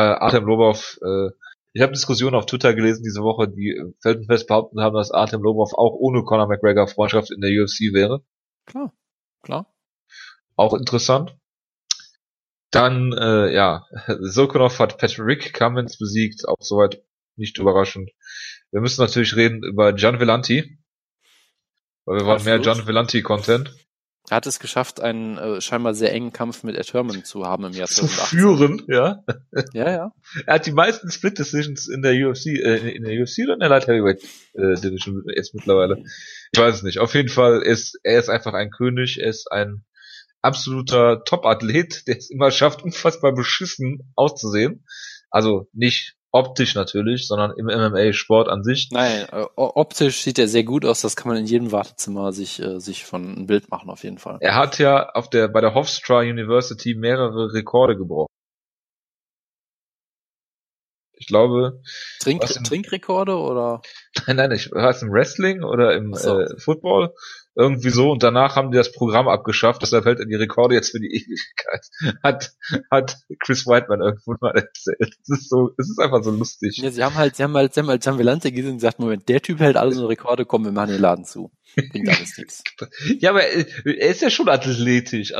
Äh, 0.00 0.14
Artem 0.14 0.44
Lobov, 0.44 0.98
äh, 1.02 1.30
ich 1.72 1.82
habe 1.82 1.92
Diskussionen 1.92 2.34
auf 2.34 2.46
Twitter 2.46 2.74
gelesen 2.74 3.02
diese 3.04 3.22
Woche, 3.22 3.48
die 3.48 3.70
äh, 3.70 3.92
felsenfest 4.00 4.46
behaupten 4.46 4.80
haben, 4.80 4.94
dass 4.94 5.10
Artem 5.10 5.42
Lobov 5.42 5.74
auch 5.74 5.94
ohne 5.94 6.24
Conor 6.24 6.48
McGregor 6.48 6.88
Freundschaft 6.88 7.30
in 7.30 7.40
der 7.40 7.50
UFC 7.50 7.92
wäre. 7.92 8.24
Klar, 8.66 8.92
klar. 9.42 9.72
Auch 10.56 10.74
interessant. 10.74 11.36
Dann, 12.70 13.12
äh, 13.12 13.52
ja, 13.52 13.84
Sokonov 14.20 14.78
hat 14.78 14.98
Patrick 14.98 15.52
Cummins 15.52 15.98
besiegt, 15.98 16.48
auch 16.48 16.60
soweit 16.60 17.02
nicht 17.36 17.58
überraschend. 17.58 18.10
Wir 18.70 18.80
müssen 18.80 19.02
natürlich 19.02 19.36
reden 19.36 19.62
über 19.62 19.92
Gian 19.92 20.20
Vellanti. 20.20 20.78
Weil 22.04 22.20
wir 22.20 22.26
wollen 22.26 22.44
mehr 22.44 22.56
Absolut. 22.56 22.78
Gian 22.78 22.86
Vellanti-Content. 22.86 23.74
Er 24.28 24.36
hat 24.36 24.46
es 24.46 24.60
geschafft, 24.60 25.00
einen 25.00 25.38
äh, 25.38 25.60
scheinbar 25.60 25.94
sehr 25.94 26.12
engen 26.12 26.32
Kampf 26.32 26.62
mit 26.62 26.76
Ed 26.76 26.92
Herman 26.92 27.24
zu 27.24 27.46
haben 27.46 27.64
im 27.64 27.72
Jahr 27.72 27.88
Zu 27.88 28.06
2018. 28.06 28.38
führen, 28.38 28.82
ja. 28.88 29.24
Ja, 29.72 29.90
ja. 29.90 30.12
Er 30.46 30.54
hat 30.54 30.66
die 30.66 30.72
meisten 30.72 31.10
Split 31.10 31.38
Decisions 31.38 31.88
in 31.88 32.02
der 32.02 32.12
UFC, 32.12 32.46
äh, 32.46 32.90
in 32.90 33.02
der 33.02 33.20
UFC 33.20 33.40
oder 33.44 33.54
in 33.54 33.60
der 33.60 33.68
Light 33.68 33.88
Heavyweight 33.88 34.22
äh, 34.54 34.80
Division 34.80 35.24
jetzt 35.34 35.54
mittlerweile. 35.54 36.04
Ich 36.52 36.60
weiß 36.60 36.76
es 36.76 36.82
nicht. 36.82 36.98
Auf 36.98 37.14
jeden 37.14 37.28
Fall 37.28 37.62
ist 37.62 37.98
er 38.02 38.18
ist 38.18 38.28
einfach 38.28 38.52
ein 38.52 38.70
König. 38.70 39.18
Er 39.18 39.28
ist 39.28 39.50
ein 39.50 39.84
absoluter 40.42 41.24
Top-Athlet, 41.24 42.06
der 42.06 42.16
es 42.16 42.30
immer 42.30 42.50
schafft, 42.50 42.82
unfassbar 42.82 43.34
beschissen 43.34 44.12
auszusehen. 44.14 44.86
Also 45.30 45.68
nicht 45.72 46.16
optisch 46.32 46.74
natürlich, 46.74 47.26
sondern 47.26 47.52
im 47.56 47.66
MMA-Sport 47.66 48.48
an 48.48 48.62
sich. 48.62 48.88
Nein, 48.92 49.26
optisch 49.56 50.22
sieht 50.22 50.38
er 50.38 50.48
sehr 50.48 50.64
gut 50.64 50.84
aus. 50.84 51.00
Das 51.00 51.16
kann 51.16 51.28
man 51.28 51.38
in 51.38 51.46
jedem 51.46 51.72
Wartezimmer 51.72 52.32
sich, 52.32 52.60
äh, 52.60 52.80
sich 52.80 53.04
von 53.04 53.34
ein 53.36 53.46
Bild 53.46 53.70
machen, 53.70 53.90
auf 53.90 54.04
jeden 54.04 54.18
Fall. 54.18 54.38
Er 54.40 54.54
hat 54.54 54.78
ja 54.78 55.10
auf 55.10 55.28
der 55.30 55.48
bei 55.48 55.60
der 55.60 55.74
Hofstra 55.74 56.20
University 56.20 56.94
mehrere 56.94 57.52
Rekorde 57.52 57.96
gebrochen. 57.96 58.28
Ich 61.20 61.26
glaube, 61.26 61.82
Trink, 62.20 62.46
denn? 62.46 62.64
Trinkrekorde 62.64 63.36
oder? 63.36 63.82
Nein, 64.26 64.36
nein, 64.36 64.52
ich 64.52 64.70
war 64.72 64.88
es 64.88 65.02
im 65.02 65.12
Wrestling 65.12 65.62
oder 65.62 65.94
im 65.94 66.14
so. 66.14 66.40
äh, 66.40 66.58
Football. 66.58 67.14
Irgendwie 67.56 67.90
so. 67.90 68.10
Und 68.10 68.22
danach 68.22 68.56
haben 68.56 68.70
die 68.70 68.76
das 68.76 68.92
Programm 68.92 69.28
abgeschafft. 69.28 69.82
Deshalb 69.82 70.04
hält 70.04 70.20
er 70.20 70.26
die 70.26 70.36
Rekorde 70.36 70.74
jetzt 70.74 70.90
für 70.90 71.00
die 71.00 71.08
Ewigkeit. 71.08 71.86
Hat, 72.22 72.52
hat 72.90 73.18
Chris 73.40 73.66
Whiteman 73.66 74.00
irgendwo 74.00 74.34
mal 74.40 74.52
erzählt. 74.54 75.16
Es 75.22 75.28
ist 75.28 75.48
so, 75.48 75.70
es 75.76 75.90
ist 75.90 75.98
einfach 75.98 76.22
so 76.22 76.30
lustig. 76.30 76.76
Ja, 76.78 76.90
sie 76.90 77.02
haben 77.02 77.16
halt, 77.16 77.36
sie 77.36 77.42
haben 77.42 77.54
halt, 77.54 77.74
sie 77.74 77.80
haben 77.80 77.88
halt 77.88 78.02
Gian 78.02 78.18
Vellante 78.18 78.52
gesehen 78.52 78.72
und 78.72 78.76
gesagt, 78.76 78.98
Moment, 78.98 79.28
der 79.28 79.42
Typ 79.42 79.60
hält 79.60 79.76
alle 79.76 79.92
so 79.92 80.06
Rekorde, 80.06 80.46
komm, 80.46 80.64
wir 80.64 80.72
machen 80.72 80.90
den 80.90 81.00
Laden 81.00 81.24
zu. 81.24 81.50
Bringt 81.74 82.08
alles 82.08 82.36
nichts. 82.38 82.62
Ja, 83.18 83.30
aber 83.30 83.44
er, 83.44 83.66
er 83.84 84.08
ist 84.10 84.22
ja 84.22 84.30
schon 84.30 84.48
athletisch. 84.48 85.32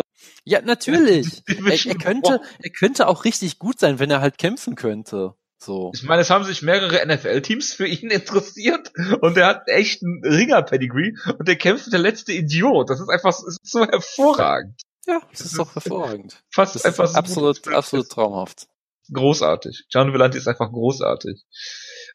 Ja, 0.45 0.61
natürlich. 0.63 1.43
Er, 1.51 1.87
er 1.87 1.95
könnte, 1.95 2.41
er 2.63 2.71
könnte 2.71 3.07
auch 3.07 3.25
richtig 3.25 3.59
gut 3.59 3.79
sein, 3.79 3.99
wenn 3.99 4.11
er 4.11 4.21
halt 4.21 4.39
kämpfen 4.39 4.75
könnte. 4.75 5.35
So. 5.63 5.93
Ich 5.95 6.03
meine, 6.05 6.23
es 6.23 6.31
haben 6.31 6.45
sich 6.45 6.63
mehrere 6.63 7.05
NFL-Teams 7.07 7.75
für 7.75 7.87
ihn 7.87 8.11
interessiert 8.11 8.93
und 9.21 9.37
er 9.37 9.47
hat 9.47 9.69
echt 9.69 10.03
einen 10.03 10.25
Ringer-Pedigree 10.25 11.13
und 11.39 11.47
der 11.47 11.57
kämpft 11.57 11.87
wie 11.87 11.91
der 11.91 12.01
letzte 12.01 12.33
Idiot. 12.33 12.89
Das 12.89 12.99
ist 13.01 13.09
einfach, 13.11 13.29
es 13.31 13.43
ist 13.47 13.59
so 13.71 13.85
hervorragend. 13.87 14.81
Ja, 15.07 15.21
das 15.31 15.41
ist 15.43 15.59
doch 15.59 15.75
hervorragend. 15.75 16.43
Fast 16.51 16.75
Das 16.77 16.85
einfach 16.85 17.05
ist 17.05 17.13
so 17.13 17.19
absolut, 17.19 17.63
gut. 17.63 17.75
absolut 17.75 18.09
traumhaft. 18.09 18.69
großartig. 19.13 19.85
John 19.91 20.13
Villanti 20.13 20.39
ist 20.39 20.49
einfach 20.49 20.71
großartig. 20.71 21.45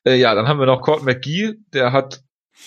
Äh, 0.06 0.16
ja, 0.16 0.34
dann 0.34 0.48
haben 0.48 0.60
wir 0.60 0.66
noch 0.66 0.82
Court 0.82 1.04
McGee, 1.04 1.54
der 1.74 1.92
hat 1.92 2.22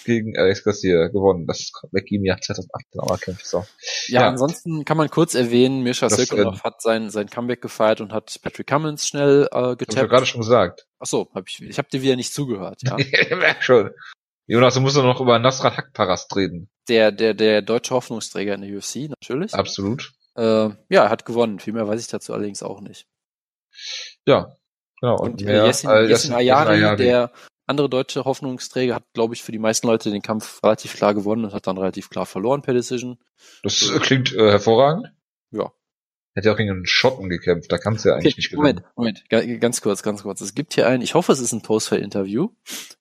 gegen 0.05 0.37
Alex 0.39 0.65
Garcia 0.65 1.09
gewonnen. 1.09 1.47
Das 1.47 1.71
McGee 1.93 2.17
im 2.17 2.25
Jahr 2.25 2.41
2018 2.41 3.01
auch 3.01 3.11
erkämpft. 3.11 3.47
So. 3.47 3.65
Ja, 4.09 4.23
Ja. 4.23 4.29
ansonsten 4.29 4.85
kann 4.85 4.97
man 4.97 5.09
kurz 5.11 5.35
erwähnen, 5.35 5.85
Das, 5.85 5.99
Silkonov 6.15 6.63
hat 6.65 6.83
sein, 6.83 7.11
sein 7.11 7.29
Comeback 7.29 7.61
gefeiert 7.63 8.01
und 8.01 8.13
hat 8.13 8.39
Patrick 8.43 8.67
Cummins 8.67 9.07
schnell 9.09 9.49
äh, 9.51 9.55
Hab 9.55 9.81
ich 9.83 9.89
ja 9.89 9.95
getappt. 10.03 10.11
gerade 10.11 10.27
schon 10.27 10.41
gesagt. 10.41 10.87
Ach 10.99 11.07
so, 11.07 11.29
hab 11.35 11.49
ich, 11.49 11.61
ich 11.63 11.79
habe 11.79 11.89
dir 11.91 12.03
wieder 12.03 12.17
nicht 12.17 12.33
zugehört, 12.35 12.81
ja. 12.83 12.97
Merk 13.37 13.63
schon. 13.63 13.91
Jonas, 14.47 14.75
du 14.75 14.81
musst 14.81 14.97
doch 14.97 15.03
noch 15.05 15.21
über 15.21 15.39
Nasrat 15.39 15.77
Hakparast 15.77 16.35
reden. 16.35 16.71
Der, 16.89 17.13
der, 17.13 17.35
der 17.35 17.61
deutsche 17.61 17.95
Hoffnungsträger 17.95 18.55
in 18.55 18.63
der 18.63 18.77
UFC, 18.77 19.11
natürlich. 19.11 19.53
Absolut. 19.55 20.13
Äh, 20.37 20.43
ja, 20.43 21.05
er 21.05 21.11
hat 21.11 21.27
gewonnen. 21.27 21.59
Viel 21.59 21.75
mehr 21.75 21.87
weiß 21.87 22.01
ich 22.01 22.07
dazu 22.09 22.33
allerdings 22.33 22.63
auch 22.63 22.81
nicht. 22.81 23.07
Ja, 24.27 24.57
genau. 25.01 25.17
Und 25.19 25.43
mehr, 25.43 25.65
äh, 25.65 25.67
Jessin, 25.67 25.91
äh, 25.91 26.03
Jessin 26.07 26.31
Yassin- 26.33 26.35
Ayari, 26.37 26.75
Ayari. 26.77 26.97
der 26.97 27.33
andere 27.69 27.89
deutsche 27.89 28.25
Hoffnungsträger, 28.25 28.95
hat, 28.97 29.05
glaube 29.13 29.35
ich, 29.35 29.43
für 29.43 29.53
die 29.53 29.59
meisten 29.59 29.87
Leute 29.87 30.11
den 30.11 30.23
Kampf 30.23 30.63
relativ 30.63 30.95
klar 30.97 31.15
gewonnen 31.15 31.45
und 31.45 31.53
hat 31.55 31.67
dann 31.67 31.79
relativ 31.79 32.11
klar 32.11 32.27
verloren 32.27 32.63
per 32.63 32.75
Decision. 32.75 33.19
Das 33.63 33.93
klingt 34.01 34.33
äh, 34.35 34.51
hervorragend. 34.51 35.13
Ja. 35.51 35.73
Hätte 36.35 36.49
ja 36.49 36.53
auch 36.55 36.59
gegen 36.59 36.71
einen 36.71 36.87
Schotten 36.87 37.29
gekämpft. 37.29 37.71
Da 37.73 37.79
kannst 37.79 38.05
du 38.05 38.11
ja 38.11 38.15
eigentlich 38.17 38.37
nicht 38.37 38.51
gewinnen. 38.51 38.83
Moment, 38.97 38.97
Moment, 38.97 39.25
ga- 39.31 39.57
ganz 39.59 39.81
kurz, 39.81 40.03
ganz 40.03 40.23
kurz. 40.23 40.41
Es 40.41 40.55
gibt 40.55 40.75
hier 40.75 40.87
ein, 40.87 41.03
ich 41.03 41.15
hoffe, 41.15 41.33
es 41.33 41.41
ist 41.41 41.53
ein 41.53 41.63
Post-Interview. 41.63 42.51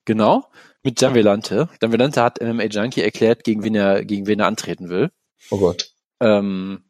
Genau. 0.06 0.50
Mit 0.84 1.02
Jan 1.02 1.14
Velante. 1.16 1.70
Jan 1.82 1.92
Velante 1.92 2.22
hat 2.22 2.42
MMA 2.42 2.66
Junkie 2.66 3.02
erklärt, 3.02 3.44
gegen 3.44 3.64
wen 3.64 3.76
er, 3.76 4.06
gegen 4.06 4.26
wen 4.28 4.40
er 4.40 4.48
antreten 4.48 4.90
will. 4.90 5.12
Oh 5.52 5.60
Gott. 5.60 5.92
Ähm, 6.20 6.84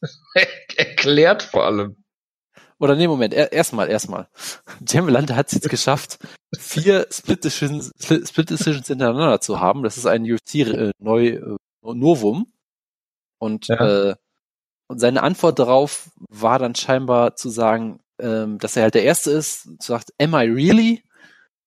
Erklärt 0.76 1.42
vor 1.42 1.64
allem. 1.64 2.01
Oder 2.82 2.96
nee, 2.96 3.06
Moment, 3.06 3.32
er, 3.32 3.52
erstmal, 3.52 3.88
erstmal. 3.88 4.28
Jan 4.88 5.06
Velante 5.06 5.36
hat 5.36 5.46
es 5.46 5.52
jetzt 5.52 5.70
geschafft, 5.70 6.18
vier 6.58 7.06
Split 7.10 7.44
Decisions, 7.44 7.92
Split 7.98 8.50
Decisions 8.50 8.88
hintereinander 8.88 9.40
zu 9.40 9.60
haben. 9.60 9.82
Das 9.84 9.96
ist 9.96 10.06
ein 10.06 10.24
UFC 10.30 10.56
äh, 10.56 10.90
neu 10.98 11.26
äh, 11.28 11.56
Novum. 11.82 12.52
Und, 13.38 13.68
Ja. 13.68 14.10
äh, 14.10 14.14
und 14.88 14.98
seine 14.98 15.22
Antwort 15.22 15.58
darauf 15.58 16.10
war 16.28 16.58
dann 16.58 16.74
scheinbar 16.74 17.36
zu 17.36 17.48
sagen, 17.48 18.00
ähm, 18.20 18.58
dass 18.58 18.76
er 18.76 18.82
halt 18.84 18.94
der 18.94 19.04
Erste 19.04 19.30
ist, 19.30 19.68
sagt, 19.82 20.12
am 20.20 20.34
I 20.34 20.48
really? 20.48 21.02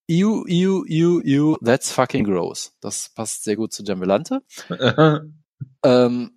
You, 0.07 0.45
you, 0.47 0.85
you, 0.87 1.21
you, 1.23 1.57
that's 1.63 1.91
fucking 1.91 2.25
gross. 2.25 2.73
Das 2.81 3.09
passt 3.15 3.43
sehr 3.43 3.55
gut 3.55 3.73
zu 3.73 3.83
Jambilante. 3.83 4.41
Ähm, 5.85 6.31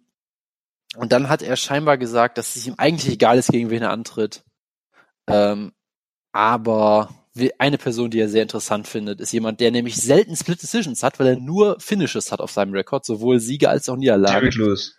und 0.96 1.12
dann 1.12 1.28
hat 1.28 1.42
er 1.42 1.56
scheinbar 1.56 1.98
gesagt, 1.98 2.38
dass 2.38 2.54
es 2.56 2.66
ihm 2.66 2.74
eigentlich 2.78 3.12
egal 3.12 3.38
ist, 3.38 3.50
gegen 3.50 3.70
wen 3.70 3.82
er 3.82 3.90
antritt. 3.90 4.44
Ähm, 5.28 5.72
aber 6.32 7.14
eine 7.58 7.78
Person, 7.78 8.10
die 8.10 8.18
er 8.20 8.28
sehr 8.28 8.42
interessant 8.42 8.88
findet, 8.88 9.20
ist 9.20 9.32
jemand, 9.32 9.60
der 9.60 9.70
nämlich 9.70 9.96
selten 9.96 10.34
Split 10.36 10.60
Decisions 10.62 11.02
hat, 11.02 11.20
weil 11.20 11.26
er 11.28 11.36
nur 11.36 11.78
Finishes 11.80 12.32
hat 12.32 12.40
auf 12.40 12.50
seinem 12.50 12.72
Rekord, 12.72 13.04
sowohl 13.04 13.38
Siege 13.40 13.68
als 13.68 13.88
auch 13.88 13.96
Niederlagen. 13.96 14.40
Derrick 14.40 14.54
Lewis. 14.56 14.96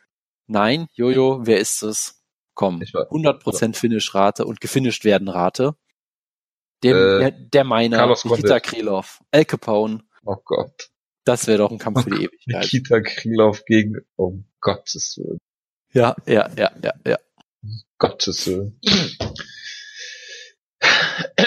Nein, 0.48 0.88
Jojo, 0.94 1.42
wer 1.46 1.60
ist 1.60 1.84
es? 1.84 2.24
Komm, 2.54 2.82
Ich 2.82 2.94
weiß. 2.94 3.08
100% 3.10 3.76
Finish-Rate 3.76 4.46
und 4.46 4.62
gefinisht 4.62 5.04
werden 5.06 5.28
Rate. 5.28 5.76
Dem, 6.84 6.96
Äh, 6.96 7.20
der, 7.20 7.32
der 7.32 7.64
meiner, 7.66 7.98
Carlos 7.98 8.24
Nikita. 8.26 8.60
Krylov, 8.60 9.20
Al 9.32 9.46
Capone, 9.46 10.04
Oh 10.26 10.38
Gott. 10.44 10.90
das 11.26 11.46
wäre 11.48 11.58
doch 11.60 11.72
ein 11.72 11.78
Kampf 11.78 12.04
für 12.04 12.10
die 12.12 12.16
Ewigkeit. 12.26 12.64
Nikita 12.64 13.02
Krylov 13.02 13.66
gegen, 13.66 13.98
oh 14.16 14.40
Gottes 14.62 15.18
Willen. 15.18 15.40
Ja, 15.92 16.16
ja, 16.26 16.50
ja, 16.58 16.72
ja, 16.82 16.94
ja. 17.06 17.18
Gottes 17.98 18.48
Willen. 18.48 18.80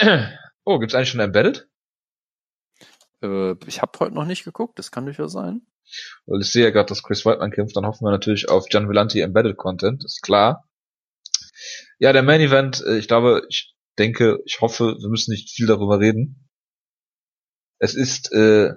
Oh, 0.65 0.79
gibt's 0.79 0.95
eigentlich 0.95 1.09
schon 1.11 1.21
Embedded? 1.21 1.69
Äh, 3.21 3.55
ich 3.67 3.83
habe 3.83 3.99
heute 3.99 4.15
noch 4.15 4.25
nicht 4.27 4.45
geguckt, 4.45 4.79
das 4.79 4.93
kann 4.93 5.07
durchaus 5.07 5.33
sein. 5.33 5.62
Weil 6.27 6.41
ich 6.41 6.53
sehe 6.53 6.62
ja 6.62 6.71
gerade, 6.71 6.87
dass 6.88 7.03
Chris 7.03 7.25
Whiteman 7.27 7.51
kämpft, 7.51 7.77
dann 7.77 7.85
hoffen 7.85 8.05
wir 8.05 8.12
natürlich 8.12 8.49
auf 8.49 8.69
Gian 8.69 8.88
Villanti 8.88 9.21
Embedded 9.21 9.57
Content, 9.57 10.05
ist 10.05 10.23
klar. 10.23 10.69
Ja, 11.99 12.12
der 12.12 12.23
Main 12.23 12.41
Event, 12.41 12.81
äh, 12.87 12.97
ich 12.97 13.09
glaube, 13.09 13.43
ich 13.49 13.75
denke, 13.99 14.38
ich 14.45 14.61
hoffe, 14.61 14.97
wir 15.01 15.09
müssen 15.09 15.33
nicht 15.33 15.51
viel 15.51 15.67
darüber 15.67 15.99
reden. 15.99 16.49
Es 17.79 17.95
ist 17.95 18.33
äh, 18.33 18.71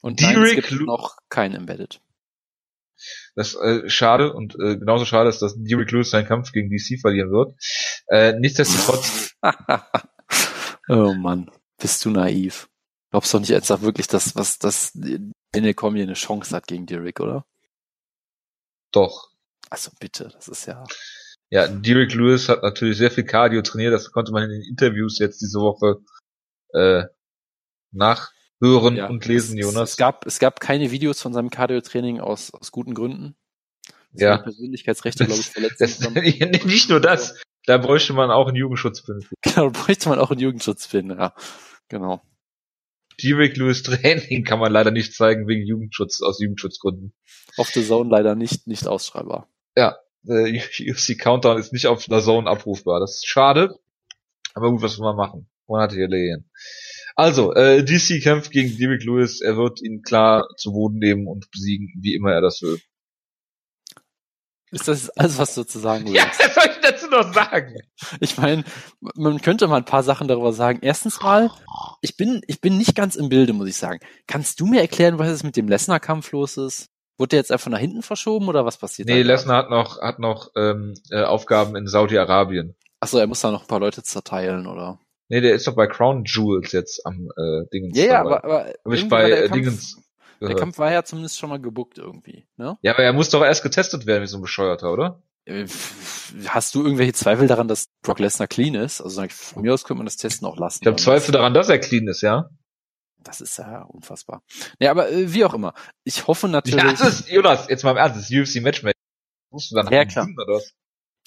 Und 0.00 0.20
nein, 0.20 0.42
es 0.42 0.54
gibt 0.54 0.72
noch 0.80 1.16
kein 1.28 1.54
Embedded. 1.54 2.00
das 3.36 3.54
äh, 3.54 3.88
schade 3.88 4.32
und 4.32 4.54
äh, 4.56 4.76
genauso 4.76 5.04
schade 5.04 5.28
ist, 5.28 5.40
dass 5.40 5.54
Derek 5.56 5.92
Lewis 5.92 6.10
seinen 6.10 6.26
Kampf 6.26 6.50
gegen 6.50 6.68
DC 6.68 7.00
verlieren 7.00 7.30
wird. 7.30 7.54
Äh, 8.08 8.32
nichtsdestotrotz, 8.40 9.36
oh 10.88 11.14
Mann, 11.14 11.50
bist 11.78 12.04
du 12.04 12.10
naiv. 12.10 12.68
Glaubst 13.10 13.32
doch 13.32 13.40
nicht 13.40 13.50
ernsthaft 13.50 13.82
wirklich, 13.82 14.06
dass 14.06 14.36
was 14.36 14.58
das 14.58 14.92
Daniel 15.52 15.74
Cormier 15.74 16.02
eine 16.02 16.14
Chance 16.14 16.54
hat 16.54 16.66
gegen 16.66 16.86
Derek, 16.86 17.20
oder? 17.20 17.46
doch. 18.92 19.28
Also 19.70 19.90
bitte, 20.00 20.30
das 20.34 20.48
ist 20.48 20.66
ja. 20.66 20.84
Ja, 21.50 21.66
Derek 21.66 22.14
Lewis 22.14 22.48
hat 22.48 22.62
natürlich 22.62 22.98
sehr 22.98 23.10
viel 23.10 23.24
Cardio 23.24 23.62
trainiert, 23.62 23.92
das 23.92 24.10
konnte 24.10 24.32
man 24.32 24.44
in 24.44 24.50
den 24.50 24.62
Interviews 24.62 25.18
jetzt 25.18 25.40
diese 25.40 25.60
Woche 25.60 25.96
äh, 26.74 27.04
nachhören 27.90 28.96
ja 28.96 29.08
und 29.08 29.24
lesen, 29.26 29.58
es, 29.58 29.64
Jonas. 29.64 29.90
Es 29.90 29.96
gab, 29.96 30.26
es 30.26 30.38
gab 30.38 30.60
keine 30.60 30.90
Videos 30.90 31.20
von 31.22 31.32
seinem 31.32 31.50
Cardio-Training 31.50 32.20
aus, 32.20 32.52
aus 32.52 32.70
guten 32.70 32.94
Gründen. 32.94 33.34
Ja. 34.12 34.32
Seine 34.32 34.42
Persönlichkeitsrechte, 34.42 35.26
glaube 35.26 35.40
ich, 35.40 35.50
verletzt. 35.50 35.80
das, 35.80 36.00
nicht 36.64 36.90
nur 36.90 37.00
das, 37.00 37.40
da 37.64 37.78
bräuchte 37.78 38.12
man 38.12 38.30
auch 38.30 38.48
einen 38.48 38.56
Jugendschutzfilm. 38.56 39.20
Für. 39.58 39.70
Genau, 39.70 39.70
bräuchte 39.86 40.08
man 40.08 40.18
auch 40.18 40.30
einen 40.30 40.40
Jugendschutzfilm, 40.40 41.10
ja. 41.10 41.34
Genau. 41.88 42.22
Derek 43.22 43.56
Lewis 43.56 43.82
Training 43.82 44.44
kann 44.44 44.60
man 44.60 44.72
leider 44.72 44.92
nicht 44.92 45.14
zeigen 45.14 45.48
wegen 45.48 45.66
Jugendschutz, 45.66 46.22
aus 46.22 46.40
Jugendschutzgründen. 46.40 47.12
Auf 47.56 47.68
The 47.68 47.84
Zone 47.84 48.08
leider 48.10 48.36
nicht, 48.36 48.68
nicht 48.68 48.86
ausschreibbar. 48.86 49.48
Äh, 50.28 50.60
UFC 50.90 51.18
Countdown 51.18 51.58
ist 51.58 51.72
nicht 51.72 51.86
auf 51.86 52.04
der 52.04 52.20
Zone 52.20 52.48
abrufbar. 52.48 53.00
Das 53.00 53.16
ist 53.16 53.26
schade. 53.26 53.78
Aber 54.54 54.70
gut, 54.70 54.82
was 54.82 54.98
will 54.98 55.04
man 55.04 55.16
machen? 55.16 55.48
Man 55.66 55.82
hatte 55.82 55.96
hier 55.96 56.08
Lehen. 56.08 56.50
Also, 57.16 57.52
äh, 57.54 57.84
DC 57.84 58.22
kämpft 58.22 58.52
gegen 58.52 58.76
Derek 58.78 59.04
Lewis. 59.04 59.40
Er 59.40 59.56
wird 59.56 59.82
ihn 59.82 60.02
klar 60.02 60.46
zu 60.56 60.72
Boden 60.72 60.98
nehmen 60.98 61.26
und 61.26 61.50
besiegen, 61.50 61.92
wie 62.00 62.14
immer 62.14 62.32
er 62.32 62.40
das 62.40 62.62
will. 62.62 62.78
Ist 64.70 64.88
das 64.88 65.10
alles, 65.10 65.38
was 65.38 65.54
du 65.54 65.64
zu 65.64 65.78
sagen 65.78 66.04
willst? 66.06 66.16
Ja, 66.18 66.26
was 66.46 66.54
soll 66.54 66.64
ich 66.70 66.80
dazu 66.82 67.06
noch 67.08 67.32
sagen? 67.32 67.74
Ich 68.20 68.36
meine, 68.36 68.64
man 69.14 69.40
könnte 69.40 69.66
mal 69.66 69.76
ein 69.76 69.84
paar 69.84 70.02
Sachen 70.02 70.28
darüber 70.28 70.52
sagen. 70.52 70.80
Erstens 70.82 71.20
mal, 71.22 71.50
ich 72.00 72.16
bin, 72.16 72.42
ich 72.46 72.60
bin 72.60 72.76
nicht 72.76 72.94
ganz 72.94 73.16
im 73.16 73.28
Bilde, 73.28 73.52
muss 73.52 73.68
ich 73.68 73.76
sagen. 73.76 74.00
Kannst 74.26 74.60
du 74.60 74.66
mir 74.66 74.80
erklären, 74.80 75.18
was 75.18 75.28
jetzt 75.28 75.44
mit 75.44 75.56
dem 75.56 75.68
Lesnar-Kampf 75.68 76.32
los 76.32 76.56
ist? 76.56 76.88
Wurde 77.16 77.30
der 77.30 77.38
jetzt 77.40 77.50
einfach 77.50 77.70
nach 77.70 77.78
hinten 77.78 78.02
verschoben 78.02 78.48
oder 78.48 78.64
was 78.64 78.78
passiert? 78.78 79.08
Nee? 79.08 79.22
Lesnar 79.22 79.64
hat 79.64 79.70
noch, 79.70 80.00
hat 80.00 80.18
noch 80.18 80.50
ähm, 80.56 80.94
äh, 81.10 81.22
Aufgaben 81.22 81.74
in 81.74 81.86
Saudi-Arabien. 81.88 82.76
Achso, 83.00 83.18
er 83.18 83.26
muss 83.26 83.40
da 83.40 83.50
noch 83.50 83.62
ein 83.62 83.68
paar 83.68 83.80
Leute 83.80 84.02
zerteilen, 84.02 84.66
oder? 84.66 85.00
Nee, 85.28 85.40
der 85.40 85.54
ist 85.54 85.66
doch 85.66 85.74
bei 85.74 85.86
Crown 85.86 86.24
Jewels 86.24 86.72
jetzt 86.72 87.04
am 87.04 87.28
äh, 87.36 87.66
Dingens. 87.72 87.98
Ja, 87.98 88.04
ja, 88.04 88.24
dabei. 88.24 88.36
aber, 88.36 88.44
aber 88.44 88.64
Hab 88.84 88.92
ich 88.92 89.08
bei 89.08 89.30
äh, 89.30 89.48
Dingens 89.50 90.00
der. 90.46 90.56
Kampf 90.56 90.78
war 90.78 90.92
ja 90.92 91.02
zumindest 91.04 91.38
schon 91.38 91.50
mal 91.50 91.60
gebuckt 91.60 91.98
irgendwie, 91.98 92.46
ne? 92.56 92.78
Ja, 92.82 92.92
aber 92.92 93.02
er 93.02 93.12
muss 93.12 93.30
doch 93.30 93.42
erst 93.42 93.62
getestet 93.62 94.06
werden, 94.06 94.22
wie 94.22 94.26
so 94.28 94.38
ein 94.38 94.42
Bescheuerter, 94.42 94.92
oder? 94.92 95.22
Äh, 95.44 95.66
Hast 96.46 96.74
du 96.74 96.82
irgendwelche 96.84 97.14
Zweifel 97.14 97.46
daran, 97.48 97.68
dass 97.68 97.88
Brock 98.02 98.18
Lesnar 98.18 98.48
clean 98.48 98.74
ist? 98.74 99.00
Also 99.00 99.24
von 99.28 99.62
mir 99.62 99.72
aus 99.74 99.84
könnte 99.84 99.98
man 99.98 100.06
das 100.06 100.16
Testen 100.16 100.46
auch 100.46 100.58
lassen. 100.58 100.80
Ich 100.82 100.86
habe 100.86 100.96
Zweifel 100.96 101.32
daran, 101.32 101.54
dass 101.54 101.68
er 101.68 101.78
clean 101.78 102.06
ist, 102.06 102.20
ja? 102.20 102.50
Das 103.24 103.40
ist 103.40 103.58
ja 103.58 103.82
unfassbar. 103.82 104.42
Ja, 104.78 104.90
aber 104.90 105.10
äh, 105.10 105.32
wie 105.32 105.44
auch 105.44 105.54
immer. 105.54 105.74
Ich 106.04 106.26
hoffe 106.26 106.48
natürlich. 106.48 106.82
Ja, 106.84 106.90
das 106.90 107.20
ist, 107.20 107.28
Jonas, 107.30 107.68
jetzt 107.68 107.82
mal 107.82 107.90
im 107.92 107.96
Ernst, 107.96 108.16
das 108.16 108.30
UFC 108.30 108.62
Matchmaking. 108.62 109.00
Musst 109.50 109.70
du 109.70 109.74
dann 109.76 109.90
Ja, 109.92 110.04
klar. 110.04 110.26
oder 110.36 110.54
was? 110.54 110.72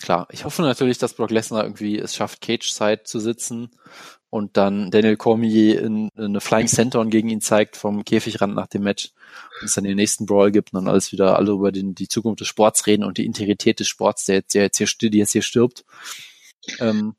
Klar, 0.02 0.28
ich 0.32 0.46
hoffe 0.46 0.62
natürlich, 0.64 0.98
dass 0.98 1.14
Brock 1.14 1.32
Lesnar 1.32 1.64
irgendwie 1.64 1.98
es 2.00 2.16
schafft, 2.16 2.42
Cage-Side 2.42 3.04
zu 3.04 3.20
sitzen 3.20 3.70
und 4.32 4.58
dann 4.58 4.90
Daniel 4.92 5.18
Cormier 5.18 5.82
in, 5.82 6.10
in 6.16 6.24
eine 6.24 6.42
Flying 6.42 6.68
Senton 6.68 7.10
gegen 7.12 7.30
ihn 7.30 7.42
zeigt 7.42 7.76
vom 7.76 8.04
Käfigrand 8.06 8.56
nach 8.56 8.66
dem 8.68 8.82
Match 8.84 9.12
und 9.60 9.66
es 9.68 9.76
dann 9.76 9.84
den 9.84 9.98
nächsten 9.98 10.26
Brawl 10.26 10.52
gibt 10.52 10.74
und 10.74 10.80
dann 10.84 10.88
alles 10.92 11.12
wieder 11.12 11.38
alle 11.38 11.52
über 11.52 11.72
den, 11.72 11.94
die 11.94 12.08
Zukunft 12.08 12.40
des 12.40 12.48
Sports 12.48 12.88
reden 12.88 13.04
und 13.04 13.18
die 13.20 13.26
Integrität 13.26 13.80
des 13.80 13.88
Sports, 13.90 14.26
der 14.26 14.36
jetzt, 14.38 14.56
der 14.56 14.64
jetzt 14.64 14.78
hier, 14.78 14.88
die 15.10 15.18
jetzt 15.18 15.34
hier 15.34 15.42
stirbt. 15.44 15.84
Ähm, 16.80 17.16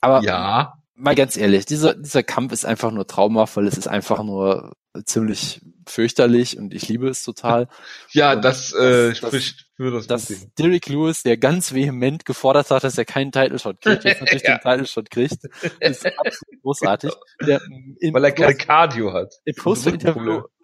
aber 0.00 0.22
Ja. 0.22 0.78
mal 0.94 1.14
ganz 1.14 1.36
ehrlich, 1.36 1.66
dieser, 1.66 1.94
dieser 1.94 2.22
Kampf 2.22 2.52
ist 2.52 2.64
einfach 2.64 2.90
nur 2.90 3.06
traumhaft, 3.06 3.56
weil 3.56 3.66
es 3.66 3.76
ist 3.76 3.88
einfach 3.88 4.22
nur 4.24 4.72
ziemlich 5.04 5.60
fürchterlich 5.86 6.58
und 6.58 6.72
ich 6.74 6.88
liebe 6.88 7.08
es 7.08 7.22
total. 7.24 7.68
Ja, 8.12 8.32
Und 8.34 8.42
das, 8.44 8.72
äh, 8.72 9.08
das- 9.08 9.18
spricht 9.18 9.66
für 9.82 9.90
das, 9.90 10.06
dass 10.06 10.28
Booking. 10.28 10.50
Derek 10.58 10.88
Lewis, 10.88 11.22
der 11.22 11.36
ganz 11.36 11.74
vehement 11.74 12.24
gefordert 12.24 12.70
hat, 12.70 12.84
dass 12.84 12.96
er 12.98 13.04
keinen 13.04 13.32
Title 13.32 13.58
Shot 13.58 13.80
kriegt, 13.80 14.04
jetzt 14.04 14.20
natürlich 14.20 14.42
Ja. 14.42 14.58
den 14.58 14.60
Title 14.62 14.86
Shot 14.86 15.10
kriegt, 15.10 15.44
ist 15.80 16.06
absolut 16.18 16.62
großartig. 16.62 17.12
Der 17.46 17.60
im, 18.00 18.14
Weil 18.14 18.24
er 18.24 18.32
keine 18.32 18.54
Cardio 18.54 19.12
hat. 19.12 19.34
im 19.44 19.54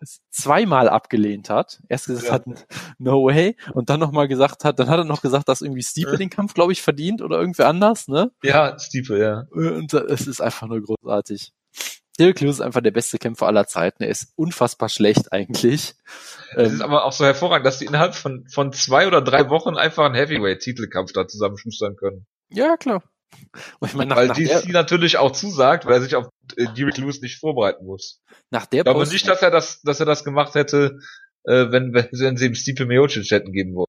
es 0.00 0.20
zweimal 0.30 0.88
abgelehnt 0.88 1.50
hat. 1.50 1.80
Erst 1.88 2.06
gesagt 2.06 2.26
Ja. 2.26 2.32
hat, 2.34 2.44
no 2.98 3.24
way, 3.26 3.56
und 3.72 3.90
dann 3.90 3.98
nochmal 4.00 4.28
gesagt 4.28 4.64
hat, 4.64 4.78
dann 4.78 4.88
hat 4.88 4.98
er 4.98 5.04
noch 5.04 5.22
gesagt, 5.22 5.48
dass 5.48 5.60
irgendwie 5.60 5.82
Stipe 5.82 6.16
den 6.16 6.30
Kampf, 6.30 6.54
glaube 6.54 6.72
ich, 6.72 6.82
verdient 6.82 7.20
oder 7.20 7.38
irgendwer 7.40 7.66
anders, 7.68 8.06
ne? 8.08 8.30
Ja, 8.42 8.78
Stipe, 8.78 9.18
ja. 9.18 9.44
Und 9.50 9.92
äh, 9.94 10.04
es 10.04 10.26
ist 10.26 10.40
einfach 10.40 10.68
nur 10.68 10.80
großartig. 10.80 11.52
Derek 12.18 12.40
Lewis 12.40 12.56
ist 12.56 12.60
einfach 12.60 12.80
der 12.80 12.90
beste 12.90 13.18
Kämpfer 13.18 13.46
aller 13.46 13.66
Zeiten. 13.66 14.02
Er 14.02 14.08
ist 14.08 14.32
unfassbar 14.36 14.88
schlecht 14.88 15.32
eigentlich. 15.32 15.94
Es 16.52 16.56
Ähm, 16.56 16.74
ist 16.74 16.80
aber 16.80 17.04
auch 17.04 17.12
so 17.12 17.24
hervorragend, 17.24 17.66
dass 17.66 17.78
die 17.78 17.84
innerhalb 17.86 18.14
von, 18.14 18.46
von 18.48 18.72
zwei 18.72 19.06
oder 19.06 19.22
drei 19.22 19.48
Wochen 19.50 19.76
einfach 19.76 20.04
einen 20.06 20.14
Heavyweight-Titelkampf 20.14 21.12
da 21.12 21.28
zusammenschustern 21.28 21.96
können. 21.96 22.26
ja, 22.50 22.76
klar. 22.76 23.02
Und 23.78 23.88
ich 23.88 23.94
meine, 23.94 24.08
nach, 24.10 24.16
Weil 24.16 24.28
nach, 24.28 24.36
DC 24.36 24.46
der, 24.62 24.72
natürlich 24.72 25.18
auch 25.18 25.32
zusagt, 25.32 25.84
weil 25.84 25.92
er 25.94 26.00
sich 26.00 26.16
auf 26.16 26.28
äh, 26.56 26.66
Derek 26.76 26.96
Lewis 26.96 27.20
nicht 27.20 27.38
vorbereiten 27.38 27.84
muss. 27.84 28.22
nach 28.50 28.64
der 28.66 28.80
Ich 28.80 28.84
glaube 28.84 29.00
Post- 29.00 29.12
nicht, 29.12 29.28
dass 29.28 29.42
er 29.42 29.50
das, 29.50 29.82
dass 29.82 30.00
er 30.00 30.06
das 30.06 30.24
gemacht 30.24 30.54
hätte, 30.54 30.98
äh, 31.44 31.66
wenn, 31.70 31.92
wenn, 31.92 32.08
wenn 32.10 32.36
sie 32.38 32.46
ihm 32.46 32.54
Stipe 32.54 32.86
Miocic 32.86 33.30
hätten 33.30 33.52
geben 33.52 33.74
wollen. 33.74 33.86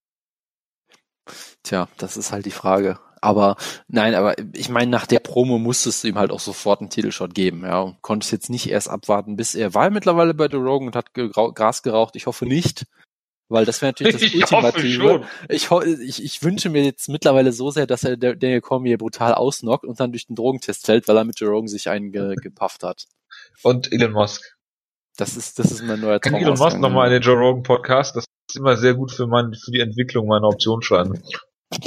Tja, 1.63 1.87
das 1.97 2.17
ist 2.17 2.31
halt 2.31 2.45
die 2.45 2.51
Frage. 2.51 2.99
Aber 3.21 3.57
nein, 3.87 4.15
aber 4.15 4.35
ich 4.53 4.69
meine, 4.69 4.89
nach 4.91 5.05
der 5.05 5.19
Promo 5.19 5.57
musstest 5.57 6.03
du 6.03 6.07
ihm 6.07 6.17
halt 6.17 6.31
auch 6.31 6.39
sofort 6.39 6.81
einen 6.81 6.89
Titelshot 6.89 7.33
geben, 7.33 7.63
ja. 7.63 7.81
Und 7.81 8.01
konntest 8.01 8.31
jetzt 8.31 8.49
nicht 8.49 8.69
erst 8.69 8.89
abwarten, 8.89 9.35
bis 9.35 9.55
er 9.55 9.73
war 9.73 9.89
mittlerweile 9.89 10.33
bei 10.33 10.47
The 10.49 10.57
Rogan 10.57 10.87
und 10.87 10.95
hat 10.95 11.13
Gras 11.13 11.83
geraucht. 11.83 12.15
Ich 12.15 12.25
hoffe 12.27 12.45
nicht, 12.45 12.85
weil 13.49 13.65
das 13.65 13.81
wäre 13.81 13.89
natürlich 13.89 14.13
das 14.13 14.21
Ich 14.21 14.35
Ultimative. 14.35 15.27
Ich, 15.49 15.69
ich, 15.71 16.23
ich 16.23 16.43
wünsche 16.43 16.69
mir 16.69 16.83
jetzt 16.83 17.09
mittlerweile 17.09 17.51
so 17.51 17.71
sehr, 17.71 17.87
dass 17.87 18.03
er 18.03 18.15
Daniel 18.15 18.61
Cormier 18.61 18.97
brutal 18.97 19.33
ausnockt 19.33 19.85
und 19.85 19.99
dann 19.99 20.11
durch 20.11 20.27
den 20.27 20.35
Drogentest 20.35 20.85
fällt, 20.85 21.07
weil 21.07 21.17
er 21.17 21.25
mit 21.25 21.39
Joe 21.39 21.49
Rogan 21.49 21.67
sich 21.67 21.89
einen 21.89 22.11
ge 22.11 22.35
gepafft 22.35 22.83
hat. 22.83 23.05
Und 23.63 23.91
Elon 23.91 24.11
Musk. 24.11 24.55
Das 25.17 25.35
ist, 25.35 25.59
das 25.59 25.71
ist 25.71 25.83
mein 25.83 25.99
neuer 25.99 26.19
Kann 26.19 26.33
Traum. 26.33 26.43
Elon 26.43 26.57
Musk 26.57 26.79
nochmal 26.79 27.07
in 27.07 27.13
den 27.13 27.21
Joe 27.21 27.35
Rogan 27.35 27.63
Podcast? 27.63 28.15
Das 28.15 28.25
ist 28.49 28.57
immer 28.57 28.77
sehr 28.77 28.93
gut 28.93 29.11
für, 29.11 29.27
mein, 29.27 29.53
für 29.53 29.71
die 29.71 29.81
Entwicklung 29.81 30.27
meiner 30.27 30.47
Optionsscheine. 30.47 31.21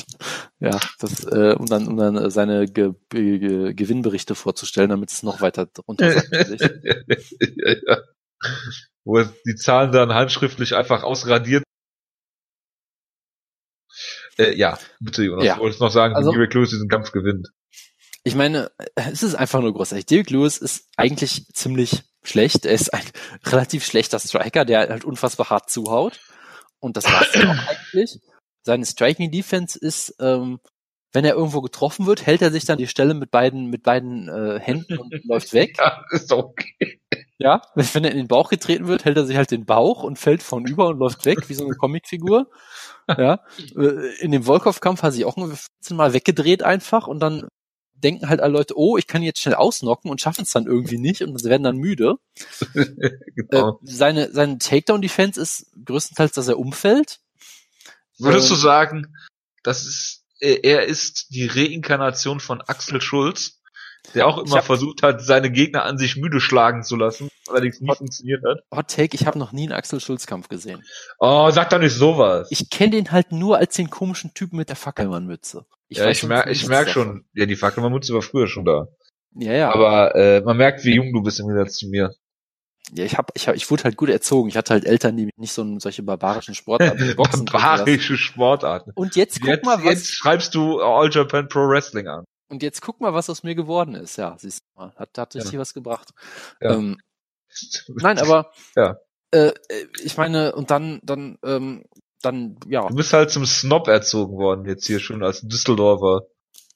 Ja, 0.65 0.79
das, 1.01 1.25
äh, 1.25 1.57
um 1.59 1.67
dann, 1.67 1.89
um 1.89 1.97
dann 1.97 2.17
äh, 2.17 2.31
seine 2.31 2.67
Ge 2.67 2.93
Ge 3.11 3.75
Gewinnberichte 3.75 4.37
vorzustellen, 4.37 4.91
damit 4.91 5.11
es 5.11 5.25
noch 5.25 5.41
weiter 5.41 5.69
runter 5.89 6.09
ja, 6.23 7.75
ja. 7.87 7.99
Wo 9.05 9.19
er 9.19 9.33
die 9.45 9.57
Zahlen 9.57 9.91
dann 9.91 10.15
handschriftlich 10.15 10.77
einfach 10.77 11.03
ausradiert. 11.03 11.65
Äh, 14.39 14.55
ja, 14.57 14.79
bitte 15.01 15.25
Jonas, 15.25 15.45
Ja. 15.45 15.57
du 15.57 15.63
wolltest 15.63 15.81
noch 15.81 15.91
sagen, 15.91 16.15
Also- 16.15 16.31
wie 16.31 16.35
Derek 16.37 16.55
Lewis 16.55 16.71
diesen 16.71 16.89
Kampf 16.89 17.11
gewinnt. 17.13 17.49
Ich 18.25 18.37
meine, 18.37 18.71
es 18.95 19.25
ist 19.25 19.35
einfach 19.35 19.61
nur 19.61 19.75
großartig. 19.75 20.07
Dirk 20.07 20.31
Lewis 20.31 20.59
ist 20.59 20.87
eigentlich 20.97 21.45
ziemlich 21.55 22.05
schlecht. 22.23 22.65
Er 22.67 22.73
ist 22.75 22.95
ein 22.95 23.03
relativ 23.47 23.85
schlechter 23.85 24.21
Striker, 24.21 24.65
der 24.65 24.89
halt 24.89 25.05
unfassbar 25.05 25.51
hart 25.51 25.71
zuhaut. 25.71 26.21
Und 26.79 26.97
das 26.97 27.05
war's 27.07 27.33
dann 27.33 27.49
auch 27.49 27.67
eigentlich. 27.93 28.21
Seine 28.63 28.87
Striking 28.87 29.31
Defense 29.31 29.79
ist, 29.79 30.15
ähm, 30.21 30.61
wenn 31.13 31.25
er 31.25 31.35
irgendwo 31.35 31.61
getroffen 31.61 32.07
wird, 32.07 32.25
hält 32.27 32.43
er 32.43 32.51
sich 32.51 32.65
dann 32.65 32.79
die 32.79 32.87
Stelle 32.87 33.15
mit 33.15 33.31
beiden, 33.31 33.67
mit 33.69 33.83
beiden 33.83 34.29
äh, 34.29 34.59
Händen 34.61 34.99
und 34.99 35.13
läuft 35.25 35.53
weg. 35.53 35.77
Ja, 35.79 36.03
ist 36.11 36.33
okay. 36.33 37.01
Ja, 37.39 37.61
wenn 37.75 38.05
er 38.05 38.13
in 38.13 38.17
den 38.17 38.29
Bauch 38.29 38.49
getreten 38.49 38.87
wird, 38.87 39.05
hält 39.05 39.17
er 39.17 39.27
sich 39.27 39.37
halt 39.37 39.51
den 39.51 39.67
Bauch 39.67 40.05
und 40.05 40.19
fällt 40.19 40.43
vornüber 40.43 40.89
und 40.89 40.99
läuft 40.99 41.25
weg, 41.27 41.49
wie 41.49 41.55
so 41.55 41.65
eine 41.65 41.75
Comicfigur. 41.75 42.49
Ja, 43.09 43.41
Äh, 43.77 44.15
in 44.21 44.31
dem 44.31 44.45
Volkov-Kampf 44.45 45.03
hat 45.03 45.13
sich 45.13 45.25
auch 45.25 45.37
ungefähr 45.37 45.67
14 45.83 45.97
Mal 45.97 46.13
weggedreht 46.13 46.63
einfach 46.63 47.09
und 47.09 47.21
dann 47.21 47.49
denken 47.95 48.29
halt 48.29 48.41
alle 48.41 48.53
Leute, 48.53 48.75
oh, 48.77 48.97
ich 48.97 49.07
kann 49.07 49.23
jetzt 49.23 49.41
schnell 49.41 49.55
ausnocken 49.55 50.11
und 50.11 50.21
schaffen 50.21 50.43
es 50.43 50.53
dann 50.53 50.67
irgendwie 50.67 50.99
nicht 50.99 51.23
und 51.23 51.37
sie 51.41 51.51
werden 51.51 51.63
dann 51.63 51.77
müde. 51.77 52.17
Äh, 52.75 53.11
genau. 53.35 53.81
seine 53.83 54.31
seine 54.33 54.59
Takedown-Defense 54.59 55.41
ist 55.41 55.67
größtenteils, 55.85 56.33
dass 56.33 56.49
er 56.49 56.59
umfällt. 56.59 57.19
Würdest 58.19 58.51
du 58.51 58.55
sagen, 58.55 59.15
das 59.63 59.85
ist, 59.87 60.25
er 60.41 60.85
ist 60.85 61.27
die 61.31 61.47
Reinkarnation 61.47 62.41
von 62.41 62.61
Axel 62.61 63.01
Schulz, 63.01 63.61
der 64.15 64.27
auch 64.27 64.39
Ich 64.45 64.51
immer 64.51 64.63
versucht 64.63 65.03
hat, 65.03 65.23
seine 65.23 65.51
Gegner 65.51 65.85
an 65.85 65.97
sich 65.97 66.17
müde 66.17 66.41
schlagen 66.41 66.83
zu 66.83 66.97
lassen, 66.97 67.29
allerdings 67.49 67.81
nie 67.81 67.89
Hot- 67.89 67.99
funktioniert 67.99 68.43
hat. 68.45 68.59
Hot 68.75 68.89
Take, 68.89 69.15
ich 69.17 69.27
habe 69.27 69.39
noch 69.39 69.53
nie 69.53 69.63
einen 69.63 69.73
Axel 69.73 70.01
Schulz-Kampf 70.01 70.49
gesehen. 70.49 70.83
Oh, 71.19 71.51
sag 71.53 71.71
doch 71.71 71.79
nicht 71.79 71.95
sowas. 71.95 72.49
Ich 72.51 72.69
kenne 72.71 72.91
den 72.93 73.13
halt 73.13 73.31
nur 73.33 73.59
als 73.59 73.77
den 73.77 73.91
komischen 73.91 74.35
Typen 74.35 74.57
mit 74.57 74.69
der 74.69 74.77
Fackelmannmütze. 74.77 75.65
ja, 75.89 76.07
weiß 76.07 76.17
ich 76.17 76.29
merk, 76.29 76.51
ich 76.51 76.67
merk 76.67 76.91
schon, 76.91 77.25
ja, 77.35 77.47
die 77.47 77.55
Fackelmannmütze 77.57 78.13
war 78.13 78.23
früher 78.23 78.49
schon 78.49 78.65
da. 78.65 78.89
Ja, 79.35 79.53
ja. 79.53 79.73
Aber 79.73 80.15
äh, 80.17 80.41
man 80.41 80.57
merkt, 80.57 80.85
wie 80.85 80.95
jung 80.97 81.13
du 81.13 81.23
bist 81.23 81.39
im 81.41 81.47
Gegensatz 81.47 81.77
zu 81.77 81.89
mir. 81.89 82.13
Ja, 82.95 83.05
ich 83.05 83.17
hab, 83.17 83.31
ich 83.35 83.49
hab, 83.49 83.55
ich 83.55 83.71
wurde 83.71 83.85
halt 83.85 83.97
gut 83.97 84.09
erzogen. 84.11 84.49
Ich 84.49 84.57
hatte 84.57 84.75
halt 84.75 84.85
Eltern, 84.85 85.17
die 85.17 85.25
mich 85.27 85.37
nicht 85.37 85.53
so 85.53 85.79
solche 85.79 86.03
barbarischen 86.03 86.55
Sportarten 86.55 87.15
Boxen 87.17 87.45
Barbarische 87.53 88.17
Sportarten. 88.19 88.91
Und 88.95 89.15
jetzt 89.17 89.41
guck 89.41 89.49
Jetzt, 89.49 89.65
mal, 89.65 89.79
was, 89.79 89.85
jetzt 89.85 90.11
schreibst 90.15 90.55
du 90.55 90.81
All 90.81 91.09
Japan 91.11 91.49
Pro 91.49 91.61
Wrestling 91.69 92.09
an. 92.09 92.25
und 92.51 92.63
jetzt 92.63 92.83
guck 92.83 93.01
mal, 93.01 93.15
was 93.15 93.31
aus 93.31 93.45
mir 93.45 93.55
geworden 93.55 93.95
ist. 93.95 94.17
Ja, 94.17 94.37
siehst 94.39 94.61
du 94.61 94.81
mal. 94.81 94.93
Hat, 94.97 95.17
hat 95.17 95.35
richtig 95.35 95.55
Ja. 95.55 95.61
was 95.61 95.73
gebracht. 95.75 96.11
Ja. 96.61 96.73
Ähm, 96.73 96.99
nein, 97.89 98.19
aber, 98.19 98.51
Ja. 98.77 98.97
äh, 99.33 99.49
äh, 99.69 99.87
ich 100.03 100.17
meine, 100.17 100.55
und 100.55 100.71
dann, 100.71 101.01
dann, 101.05 101.39
ähm, 101.45 101.85
dann, 102.21 102.57
ja, 102.69 102.87
Du 102.89 102.95
bist 102.97 103.13
halt 103.13 103.31
zum 103.31 103.47
Snob 103.47 103.89
erzogen 103.89 104.37
worden, 104.37 104.67
jetzt 104.67 104.87
hier 104.87 105.01
schon 105.01 105.23
als 105.23 105.41
Düsseldorfer. 105.43 106.27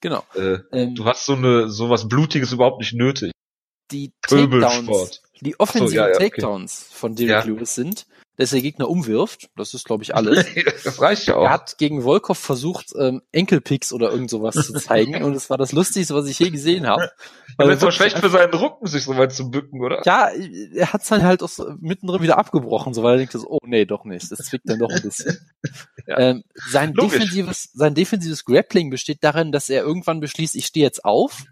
genau. 0.01 0.23
Äh, 0.35 0.59
Ähm, 0.71 0.95
du 0.95 1.05
hast 1.05 1.25
so 1.25 1.33
eine, 1.33 1.69
so 1.69 1.89
was 1.89 2.07
Blutiges 2.07 2.51
überhaupt 2.53 2.79
nicht 2.79 2.93
nötig. 2.93 3.31
die 3.91 4.13
Takedowns. 4.21 5.21
Die 5.41 5.59
offensiven 5.59 5.95
ja, 5.95 6.07
ja, 6.09 6.15
okay. 6.15 6.29
Takedowns 6.29 6.87
von 6.91 7.15
Derek 7.15 7.29
Ja. 7.29 7.43
Lewis 7.43 7.75
sind, 7.75 8.05
dass 8.37 8.51
der 8.51 8.61
Gegner 8.61 8.87
umwirft. 8.87 9.49
Das 9.55 9.73
ist, 9.73 9.85
glaube 9.85 10.03
ich, 10.03 10.13
alles. 10.15 10.45
das 10.83 11.01
reicht 11.01 11.25
ja 11.27 11.33
Er 11.33 11.39
auch. 11.39 11.49
hat 11.49 11.77
gegen 11.79 12.03
Volkov 12.03 12.37
versucht, 12.37 12.93
ähm, 12.99 13.21
Enkelpicks 13.31 13.91
oder 13.91 14.11
irgend 14.11 14.29
sowas 14.29 14.55
zu 14.55 14.73
zeigen 14.73 15.23
und 15.23 15.35
es 15.35 15.49
war 15.49 15.57
das 15.57 15.71
Lustigste, 15.71 16.13
was 16.13 16.27
ich 16.27 16.37
je 16.37 16.51
gesehen 16.51 16.85
habe. 16.85 17.09
Aber 17.57 17.71
ist 17.73 17.81
doch 17.81 17.87
wirklich 17.87 17.95
schlecht 17.95 18.19
für 18.19 18.29
seinen 18.29 18.53
Rücken, 18.53 18.85
sich 18.85 19.03
so 19.05 19.17
weit 19.17 19.33
zu 19.33 19.49
bücken, 19.49 19.81
oder? 19.83 20.03
Ja, 20.05 20.29
er 20.75 20.93
hat's 20.93 21.07
dann 21.07 21.23
halt 21.23 21.41
auch 21.41 21.49
so 21.49 21.73
mittendrin 21.79 22.21
wieder 22.21 22.37
abgebrochen, 22.37 22.93
so 22.93 23.01
weil 23.01 23.15
er 23.15 23.17
denkt, 23.17 23.33
so, 23.33 23.47
oh 23.49 23.57
nee, 23.65 23.85
doch 23.85 24.05
nicht, 24.05 24.31
das 24.31 24.37
zwickt 24.39 24.69
dann 24.69 24.79
doch 24.79 24.91
ein 24.91 25.01
bisschen. 25.01 25.37
Ja. 26.09 26.19
ähm, 26.19 26.43
sein 26.69 26.93
Logisch. 26.93 27.19
defensives, 27.19 27.69
sein 27.73 27.93
defensives 27.93 28.45
Grappling 28.45 28.89
besteht 28.89 29.25
darin, 29.25 29.51
dass 29.51 29.69
er 29.69 29.81
irgendwann 29.83 30.21
beschließt, 30.21 30.55
ich 30.55 30.65
stehe 30.65 30.85
jetzt 30.85 31.03
auf 31.03 31.43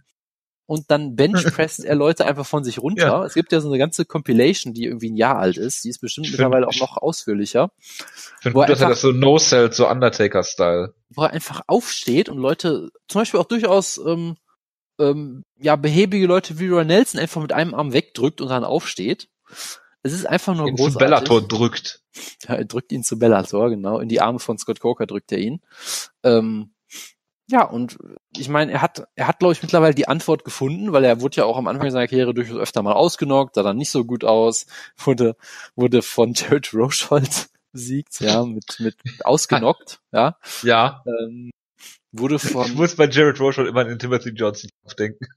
und 0.67 0.89
dann 0.89 1.15
benchpresst 1.15 1.79
er 1.85 1.95
Leute 1.95 2.25
einfach 2.25 2.45
von 2.45 2.63
sich 2.63 2.79
runter. 2.79 3.05
Ja. 3.07 3.25
Es 3.25 3.33
gibt 3.35 3.51
ja 3.51 3.59
so 3.61 3.69
eine 3.69 3.77
ganze 3.77 4.05
Compilation, 4.05 4.73
die 4.73 4.85
irgendwie 4.85 5.11
ein 5.11 5.15
Jahr 5.15 5.37
alt 5.37 5.57
ist, 5.57 5.83
die 5.83 5.89
ist 5.89 5.99
bestimmt 5.99 6.27
Ich 6.27 6.31
mittlerweile 6.33 6.65
find- 6.69 6.81
auch 6.81 6.87
noch 6.89 6.97
ausführlicher, 7.01 7.71
Ich 7.79 7.95
finde 8.41 8.55
Wo 8.55 8.59
gut, 8.61 8.69
dass 8.69 8.79
er 8.79 8.87
einfach- 8.87 8.89
das 8.95 9.01
so 9.01 9.11
No-Cell, 9.11 9.71
so 9.71 9.87
Undertaker-Style. 9.89 10.93
wo 11.09 11.23
er 11.23 11.31
einfach 11.31 11.61
aufsteht 11.67 12.29
und 12.29 12.37
Leute, 12.39 12.89
zum 13.07 13.21
Beispiel 13.21 13.39
auch 13.39 13.45
durchaus 13.45 13.97
ähm, 14.05 14.37
ähm, 14.99 15.43
ja 15.59 15.75
behäbige 15.75 16.25
Leute 16.25 16.57
wie 16.59 16.67
Roy 16.69 16.85
Nelson 16.85 17.19
einfach 17.19 17.41
mit 17.41 17.51
einem 17.53 17.73
Arm 17.73 17.93
wegdrückt 17.93 18.39
und 18.41 18.47
dann 18.49 18.63
aufsteht. 18.63 19.27
Es 20.03 20.13
ist 20.13 20.25
einfach 20.25 20.55
nur 20.55 20.67
ihn 20.67 20.77
zu 20.77 20.83
großartig. 20.83 20.99
Bellator 21.05 21.41
drückt. 21.47 22.01
Ja, 22.47 22.55
er 22.55 22.65
drückt 22.65 22.91
ihn 22.91 23.03
zu 23.03 23.17
Bellator, 23.19 23.69
genau. 23.71 23.99
In 23.99 24.07
die 24.07 24.21
Arme 24.21 24.39
von 24.39 24.57
Scott 24.57 24.79
Coker 24.79 25.05
drückt 25.05 25.31
er 25.31 25.39
ihn. 25.39 25.61
Ähm, 26.23 26.71
ja, 27.47 27.63
und 27.63 27.97
ich 28.35 28.49
meine, 28.49 28.71
er 28.71 28.81
hat, 28.81 29.07
er 29.15 29.27
hat, 29.27 29.39
glaube 29.39 29.53
ich, 29.53 29.61
mittlerweile 29.61 29.93
die 29.93 30.07
Antwort 30.07 30.43
gefunden, 30.43 30.93
weil 30.93 31.03
er 31.03 31.21
wurde 31.21 31.37
ja 31.37 31.45
auch 31.45 31.57
am 31.57 31.67
Anfang 31.67 31.91
seiner 31.91 32.07
Karriere 32.07 32.33
durchaus 32.33 32.57
öfter 32.57 32.81
mal 32.81 32.93
ausgenockt, 32.93 33.55
sah 33.55 33.63
dann 33.63 33.77
nicht 33.77 33.91
so 33.91 34.03
gut 34.03 34.23
aus, 34.23 34.65
wurde, 34.97 35.35
wurde 35.75 36.01
von 36.01 36.33
Jared 36.35 36.73
Rochold 36.73 37.49
besiegt, 37.71 38.19
ja, 38.19 38.43
mit, 38.45 38.79
mit 38.79 38.95
ausgenockt, 39.23 39.99
ja. 40.11 40.37
Ja. 40.63 41.03
Ähm, 41.05 41.51
wurde 42.11 42.35
Ich 42.35 42.41
von, 42.41 42.73
muss 42.73 42.95
bei 42.95 43.07
Jared 43.07 43.39
Rochold 43.39 43.67
immer 43.67 43.81
an 43.81 43.89
den 43.89 43.99
Timothy 43.99 44.29
Johnson 44.29 44.69
denken. 44.97 45.27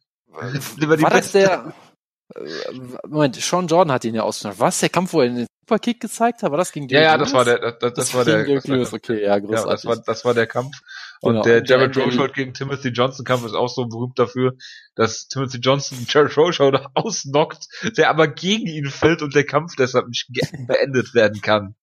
Immer 0.81 0.97
die 0.97 1.03
war 1.03 1.11
das 1.11 1.33
der, 1.33 1.75
äh, 2.35 2.41
Moment, 3.07 3.37
Sean 3.37 3.67
Jordan 3.67 3.93
hat 3.93 4.05
ihn 4.05 4.15
ja 4.15 4.23
ausgenockt. 4.23 4.61
War 4.61 4.69
das 4.69 4.81
der 4.81 4.89
Kampf, 4.89 5.13
wo 5.13 5.21
er 5.21 5.29
den 5.29 5.47
Superkick 5.61 6.01
gezeigt 6.01 6.43
hat? 6.43 6.51
War 6.51 6.59
das 6.59 6.73
gegen 6.73 6.89
Ja, 6.89 7.01
Derrick 7.01 7.11
ja, 7.11 7.19
das 7.19 7.33
war 7.35 7.45
der, 7.45 7.59
das, 7.59 7.79
das, 7.81 7.95
das 7.95 8.15
war 8.15 8.25
der, 8.25 8.47
war 8.47 8.47
Lewis, 8.47 8.91
der 8.91 8.95
okay, 8.95 9.21
ja, 9.23 9.29
ja, 9.29 9.39
großartig. 9.39 9.73
das 9.73 9.85
war, 9.85 9.97
das 9.97 10.25
war 10.25 10.35
der 10.35 10.47
Kampf. 10.47 10.75
Und 11.21 11.33
Genau. 11.33 11.43
der 11.45 11.59
Und 11.59 11.69
der- 11.71 11.79
Jared 11.81 11.97
Rochold 11.97 12.35
gegen 12.35 12.55
Timothy 12.55 12.89
Johnson 12.89 13.25
Kampf 13.25 13.45
ist 13.45 13.55
auch 13.55 13.69
so 13.69 13.87
berühmt 13.87 14.19
dafür, 14.19 14.55
dass 14.95 15.27
Timothy 15.29 15.59
Johnson 15.59 15.99
Jared 16.09 16.37
Rochold 16.37 16.81
ausnockt, 16.95 17.67
der 17.97 18.11
aber 18.11 18.29
gegen 18.29 18.67
ihn 18.67 18.87
fällt 18.91 19.23
und 19.23 19.35
der 19.35 19.45
Kampf 19.45 19.75
deshalb 19.77 20.09
nicht 20.09 20.29
beendet 20.67 21.15
werden 21.15 21.41
kann. 21.41 21.75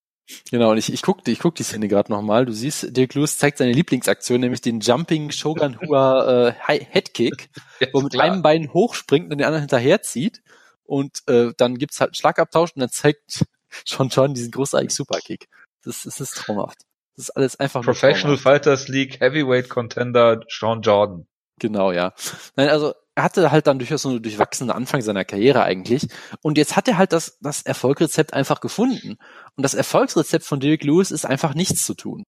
Genau, 0.50 0.72
und 0.72 0.78
ich, 0.78 0.92
ich 0.92 1.04
guck, 1.04 1.24
die- 1.24 1.34
ich 1.34 1.40
guck 1.40 1.54
die 1.56 1.62
Szene 1.64 1.88
gerade 1.88 2.12
nochmal. 2.12 2.46
Du 2.48 2.52
siehst, 2.54 2.96
Dirk 2.98 3.14
Lewis 3.14 3.38
zeigt 3.38 3.60
seine 3.60 3.74
Lieblingsaktion, 3.74 4.40
nämlich 4.42 4.62
den 4.62 4.80
Jumping 4.80 5.30
Shogun 5.32 5.80
Hua 5.82 6.48
äh, 6.48 6.54
Headkick, 6.90 7.50
Ja, 7.80 7.88
wo 7.94 8.02
mit 8.02 8.14
klar. 8.14 8.26
einem 8.26 8.42
Bein 8.42 8.74
hochspringt 8.74 9.32
und 9.32 9.38
den 9.38 9.46
anderen 9.46 9.62
hinterherzieht. 9.62 10.42
Und 10.84 11.22
äh, 11.28 11.52
dann 11.58 11.78
gibt's 11.78 12.00
halt 12.00 12.10
einen 12.10 12.16
Schlagabtausch 12.16 12.72
und 12.76 12.80
dann 12.80 12.90
zeigt 12.90 13.46
Sean 13.86 14.10
John 14.10 14.34
diesen 14.34 14.52
großartigen 14.52 14.90
Superkick. 14.94 15.48
Das, 15.84 16.04
das 16.04 16.20
ist 16.20 16.36
traumhaft. 16.38 16.80
Das 17.16 17.30
ist 17.30 17.30
alles 17.32 17.60
einfach 17.60 17.82
Professional. 17.84 18.38
Fighters 18.38 18.88
League 18.88 19.20
Heavyweight 19.22 19.70
Contender 19.70 20.42
Sean 20.50 20.82
Jordan. 20.82 21.28
Genau, 21.60 21.92
ja. 21.94 22.14
Nein, 22.58 22.68
also 22.70 22.94
er 23.16 23.24
hatte 23.24 23.50
halt 23.52 23.68
dann 23.68 23.80
durchaus 23.80 24.02
so 24.02 24.10
eine 24.10 24.20
durchwachsene 24.20 24.76
Anfang 24.76 25.02
seiner 25.02 25.24
Karriere 25.24 25.64
eigentlich. 25.64 26.08
Und 26.42 26.58
jetzt 26.58 26.76
hat 26.76 26.90
er 26.90 26.98
halt 26.98 27.14
das, 27.14 27.38
das 27.40 27.62
Erfolgsrezept 27.62 28.34
einfach 28.34 28.60
gefunden. 28.60 29.18
Und 29.56 29.64
das 29.64 29.74
Erfolgsrezept 29.74 30.44
von 30.44 30.60
Derek 30.60 30.84
Lewis 30.84 31.12
ist 31.12 31.26
einfach 31.26 31.54
nichts 31.54 31.86
zu 31.86 31.94
tun. 31.94 32.24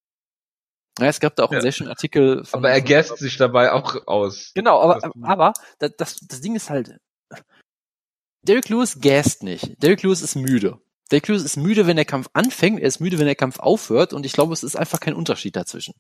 Ja, 1.00 1.08
es 1.08 1.20
gab 1.20 1.36
da 1.36 1.44
auch 1.44 1.50
einen 1.52 1.58
Ja. 1.58 1.62
sehr 1.64 1.74
schönen 1.74 1.90
Artikel 1.90 2.46
von, 2.46 2.60
Aber 2.60 2.72
er 2.72 2.82
gäst 2.82 3.18
sich 3.18 3.36
dabei 3.36 3.74
auch 3.74 4.08
aus. 4.08 4.52
Genau, 4.56 4.80
aber, 4.82 4.96
Das- 5.02 5.12
aber 5.22 5.54
das, 5.80 5.92
das, 5.98 6.16
das 6.22 6.40
Ding 6.42 6.56
ist 6.56 6.70
halt, 6.70 6.96
Derek 8.44 8.70
Lewis 8.70 9.00
gäst 9.02 9.44
nicht. 9.44 9.82
Derek 9.84 10.04
Lewis 10.04 10.22
ist 10.22 10.36
müde. 10.36 10.80
Derek 11.12 11.28
Lewis 11.28 11.44
ist 11.44 11.58
müde, 11.58 11.88
wenn 11.88 11.96
der 11.96 12.06
Kampf 12.06 12.30
anfängt, 12.34 12.80
er 12.80 12.88
ist 12.88 13.00
müde, 13.00 13.20
wenn 13.20 13.26
der 13.26 13.36
Kampf 13.36 13.60
aufhört 13.60 14.14
und 14.14 14.26
ich 14.26 14.34
glaube, 14.34 14.54
es 14.54 14.64
ist 14.64 14.76
einfach 14.76 15.00
kein 15.00 15.14
Unterschied 15.14 15.56
dazwischen. 15.56 15.94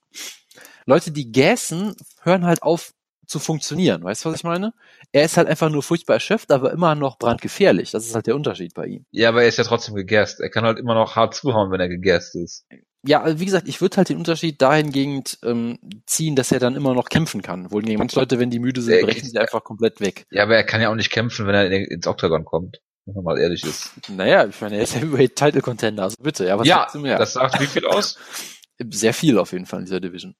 Leute, 0.85 1.11
die 1.11 1.31
gäsen, 1.31 1.95
hören 2.23 2.45
halt 2.45 2.63
auf 2.63 2.93
zu 3.27 3.39
funktionieren. 3.39 4.03
Weißt 4.03 4.23
du, 4.23 4.29
was 4.29 4.37
ich 4.37 4.43
meine? 4.43 4.73
Er 5.11 5.25
ist 5.25 5.37
halt 5.37 5.47
einfach 5.47 5.69
nur 5.69 5.83
furchtbar 5.83 6.15
erschöpft, 6.15 6.51
aber 6.51 6.71
immer 6.71 6.95
noch 6.95 7.19
brandgefährlich. 7.19 7.91
Das 7.91 8.05
ist 8.05 8.15
halt 8.15 8.27
der 8.27 8.35
Unterschied 8.35 8.73
bei 8.73 8.85
ihm. 8.85 9.05
Ja, 9.11 9.29
aber 9.29 9.43
er 9.43 9.49
ist 9.49 9.57
ja 9.57 9.65
trotzdem 9.65 9.95
gegäst. 9.95 10.39
Er 10.39 10.49
kann 10.49 10.63
halt 10.63 10.79
immer 10.79 10.95
noch 10.95 11.15
hart 11.15 11.35
zuhauen, 11.35 11.71
wenn 11.71 11.81
er 11.81 11.89
gegäst 11.89 12.35
ist. 12.35 12.65
Ja, 13.05 13.21
also 13.21 13.39
wie 13.39 13.45
gesagt, 13.45 13.67
ich 13.67 13.79
würde 13.79 13.97
halt 13.97 14.09
den 14.09 14.17
Unterschied 14.17 14.61
dahingehend 14.61 15.39
ähm, 15.43 15.77
ziehen, 16.05 16.35
dass 16.35 16.51
er 16.51 16.59
dann 16.59 16.75
immer 16.75 16.93
noch 16.93 17.09
kämpfen 17.09 17.41
kann. 17.41 17.71
Wohingegen 17.71 17.99
manche 17.99 18.19
Leute, 18.19 18.39
wenn 18.39 18.49
die 18.49 18.59
müde 18.59 18.81
sind, 18.81 18.95
Der 18.95 19.05
brechen 19.05 19.29
sie 19.29 19.37
einfach 19.37 19.63
komplett 19.63 20.01
weg. 20.01 20.25
Ja, 20.31 20.43
aber 20.43 20.55
er 20.55 20.63
kann 20.63 20.81
ja 20.81 20.89
auch 20.89 20.95
nicht 20.95 21.11
kämpfen, 21.11 21.47
wenn 21.47 21.55
er 21.55 21.65
in, 21.69 21.85
ins 21.85 22.07
Oktagon 22.07 22.43
kommt. 22.43 22.81
Wenn 23.07 23.15
man 23.15 23.23
mal 23.23 23.39
ehrlich 23.39 23.63
ist. 23.63 23.91
Naja, 24.09 24.45
ich 24.45 24.59
meine, 24.59 24.75
er 24.75 24.83
ist 24.83 24.95
Heavyweight 24.95 25.37
Title 25.37 25.61
Contender, 25.61 26.03
also 26.03 26.17
bitte. 26.21 26.45
Ja, 26.45 26.59
was 26.59 26.67
ja, 26.67 26.79
sagst 26.79 26.95
du 26.95 26.99
mehr? 26.99 27.17
das 27.17 27.33
sagt 27.33 27.59
wie 27.61 27.65
viel 27.65 27.85
aus? 27.85 28.17
Sehr 28.89 29.13
viel 29.13 29.39
auf 29.39 29.53
jeden 29.53 29.65
Fall 29.65 29.79
in 29.79 29.85
dieser 29.85 30.01
Division. 30.01 30.35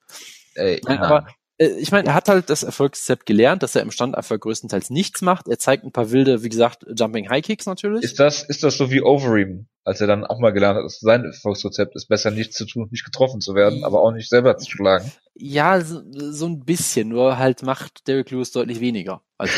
Ey, 0.54 0.82
Nein, 0.84 0.98
ja. 0.98 1.04
aber 1.04 1.28
äh, 1.58 1.70
ich 1.80 1.92
meine, 1.92 2.10
er 2.10 2.14
hat 2.14 2.28
halt 2.28 2.50
das 2.50 2.64
Erfolgsrezept 2.64 3.26
gelernt, 3.26 3.64
dass 3.64 3.76
er 3.76 3.84
im 3.84 3.92
Stand 3.92 4.16
einfach 4.16 4.38
größtenteils 4.38 4.90
nichts 4.90 5.22
macht. 5.22 5.48
Er 5.48 5.58
zeigt 5.60 5.86
ein 5.86 5.94
paar 5.94 6.12
wilde, 6.12 6.44
wie 6.44 6.50
gesagt, 6.50 6.86
Jumping 6.94 7.30
High 7.30 7.44
Kicks 7.44 7.66
natürlich. 7.66 8.04
Ist 8.04 8.20
das, 8.20 8.44
ist 8.44 8.64
das 8.64 8.76
so 8.76 8.92
wie 8.92 9.02
Overeem, 9.02 9.68
als 9.86 10.02
er 10.02 10.08
dann 10.08 10.26
auch 10.26 10.40
mal 10.40 10.52
gelernt 10.52 10.78
hat, 10.78 10.84
dass 10.84 11.00
sein 11.00 11.24
Erfolgsrezept 11.24 11.96
ist, 11.96 12.10
besser 12.10 12.32
nichts 12.32 12.58
zu 12.58 12.66
tun, 12.66 12.90
nicht 12.92 13.06
getroffen 13.06 13.40
zu 13.40 13.56
werden, 13.56 13.86
aber 13.86 14.02
auch 14.02 14.12
nicht 14.12 14.30
selber 14.30 14.58
zu 14.58 14.70
schlagen? 14.70 15.10
Ja, 15.40 15.82
so, 15.82 16.02
so 16.12 16.46
ein 16.48 16.66
bisschen, 16.66 17.10
nur 17.10 17.38
halt 17.38 17.64
macht 17.64 18.08
Derek 18.08 18.32
Lewis 18.32 18.52
deutlich 18.52 18.80
weniger. 18.80 19.22
Also, 19.38 19.54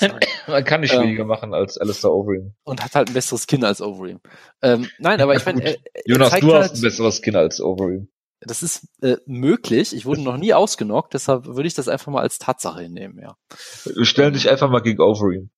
Man 0.46 0.64
kann 0.64 0.80
nicht 0.82 0.94
Ähm. 0.94 1.02
weniger 1.02 1.24
machen 1.24 1.52
als 1.54 1.78
Alistair 1.78 2.12
Overeem. 2.12 2.54
und 2.64 2.84
hat 2.84 2.94
halt 2.94 3.08
ein 3.08 3.14
besseres 3.14 3.46
Kinn 3.46 3.64
als 3.64 3.80
Overeem. 3.82 4.20
Ähm, 4.62 4.88
nein, 4.98 5.20
aber 5.20 5.34
ich 5.34 5.44
meine, 5.44 5.62
er 5.64 5.76
Jonas, 6.04 6.30
du 6.38 6.52
halt, 6.52 6.64
hast 6.64 6.76
ein 6.76 6.82
besseres 6.82 7.22
Kind 7.22 7.36
als 7.36 7.60
Overeem. 7.60 8.08
das 8.40 8.62
ist 8.62 8.86
äh, 9.02 9.16
möglich. 9.26 9.94
Ich 9.96 10.06
wurde 10.06 10.22
noch 10.22 10.36
nie 10.36 10.54
ausgenockt, 10.54 11.14
deshalb 11.14 11.46
würde 11.46 11.66
ich 11.66 11.74
das 11.74 11.88
einfach 11.88 12.12
mal 12.12 12.22
als 12.22 12.38
Tatsache 12.38 12.82
hinnehmen, 12.82 13.18
ja. 13.20 13.36
Wir 13.84 14.04
stellen 14.04 14.34
dich 14.34 14.48
einfach 14.48 14.70
mal 14.70 14.80
gegen 14.82 15.00
Overeem. 15.00 15.50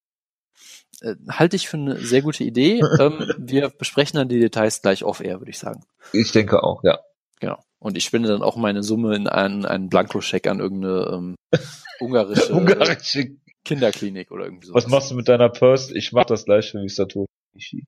Äh, 1.02 1.14
halte 1.28 1.57
ich 1.57 1.68
für 1.68 1.76
eine 1.76 1.98
sehr 1.98 2.22
gute 2.22 2.42
Idee. 2.44 2.81
ähm, 2.98 3.33
wir 3.38 3.68
besprechen 3.68 4.16
dann 4.18 4.28
die 4.28 4.40
Details 4.40 4.81
gleich 4.83 5.04
off-air, 5.04 5.40
würde 5.40 5.50
ich 5.50 5.59
sagen. 5.59 5.85
Ich 6.12 6.33
denke 6.33 6.62
auch, 6.62 6.83
ja. 6.85 6.98
Genau. 7.40 7.62
Und 7.81 7.97
ich 7.97 8.05
spende 8.05 8.29
dann 8.29 8.43
auch 8.43 8.57
meine 8.57 8.83
Summe 8.83 9.14
in 9.14 9.29
einen, 9.29 9.64
einen 9.64 9.88
Blankoscheck 9.88 10.47
an 10.49 10.59
irgendeine 10.59 11.11
ähm, 11.12 11.37
ungarische 12.01 12.53
Ungarische. 12.53 13.37
Kinderklinik 13.64 14.31
oder 14.31 14.45
irgendwie 14.45 14.67
sowas. 14.67 14.85
Was 14.85 14.91
machst 14.91 15.11
du 15.11 15.14
mit 15.14 15.29
deiner 15.29 15.49
Purse? 15.49 15.97
Ich 15.97 16.12
mach 16.12 16.25
das 16.25 16.45
gleiche 16.45 16.81
wie 16.81 16.88
Satoshi. 16.88 17.27
Ishii. 17.55 17.85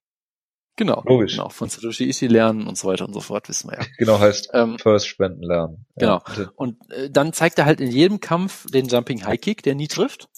Genau. 0.77 1.03
Logisch. 1.05 1.33
Genau. 1.33 1.49
Von 1.49 1.69
Satoshi 1.69 2.09
Ishii 2.09 2.27
lernen 2.27 2.67
und 2.67 2.77
so 2.77 2.87
weiter 2.87 3.05
und 3.05 3.13
so 3.13 3.19
fort, 3.19 3.49
wissen 3.49 3.69
wir 3.69 3.79
ja. 3.79 3.85
Genau 3.97 4.19
heißt 4.19 4.51
Ähm, 4.53 4.77
Purse 4.77 5.05
spenden 5.07 5.43
lernen. 5.43 5.85
Genau. 5.95 6.21
Ja, 6.37 6.51
und 6.55 6.77
äh, 6.91 7.09
dann 7.09 7.33
zeigt 7.33 7.57
er 7.59 7.65
halt 7.65 7.81
in 7.81 7.91
jedem 7.91 8.19
Kampf 8.19 8.69
den 8.71 8.87
Jumping 8.87 9.25
High 9.25 9.39
Kick, 9.39 9.63
der 9.63 9.75
nie 9.75 9.87
trifft. 9.87 10.29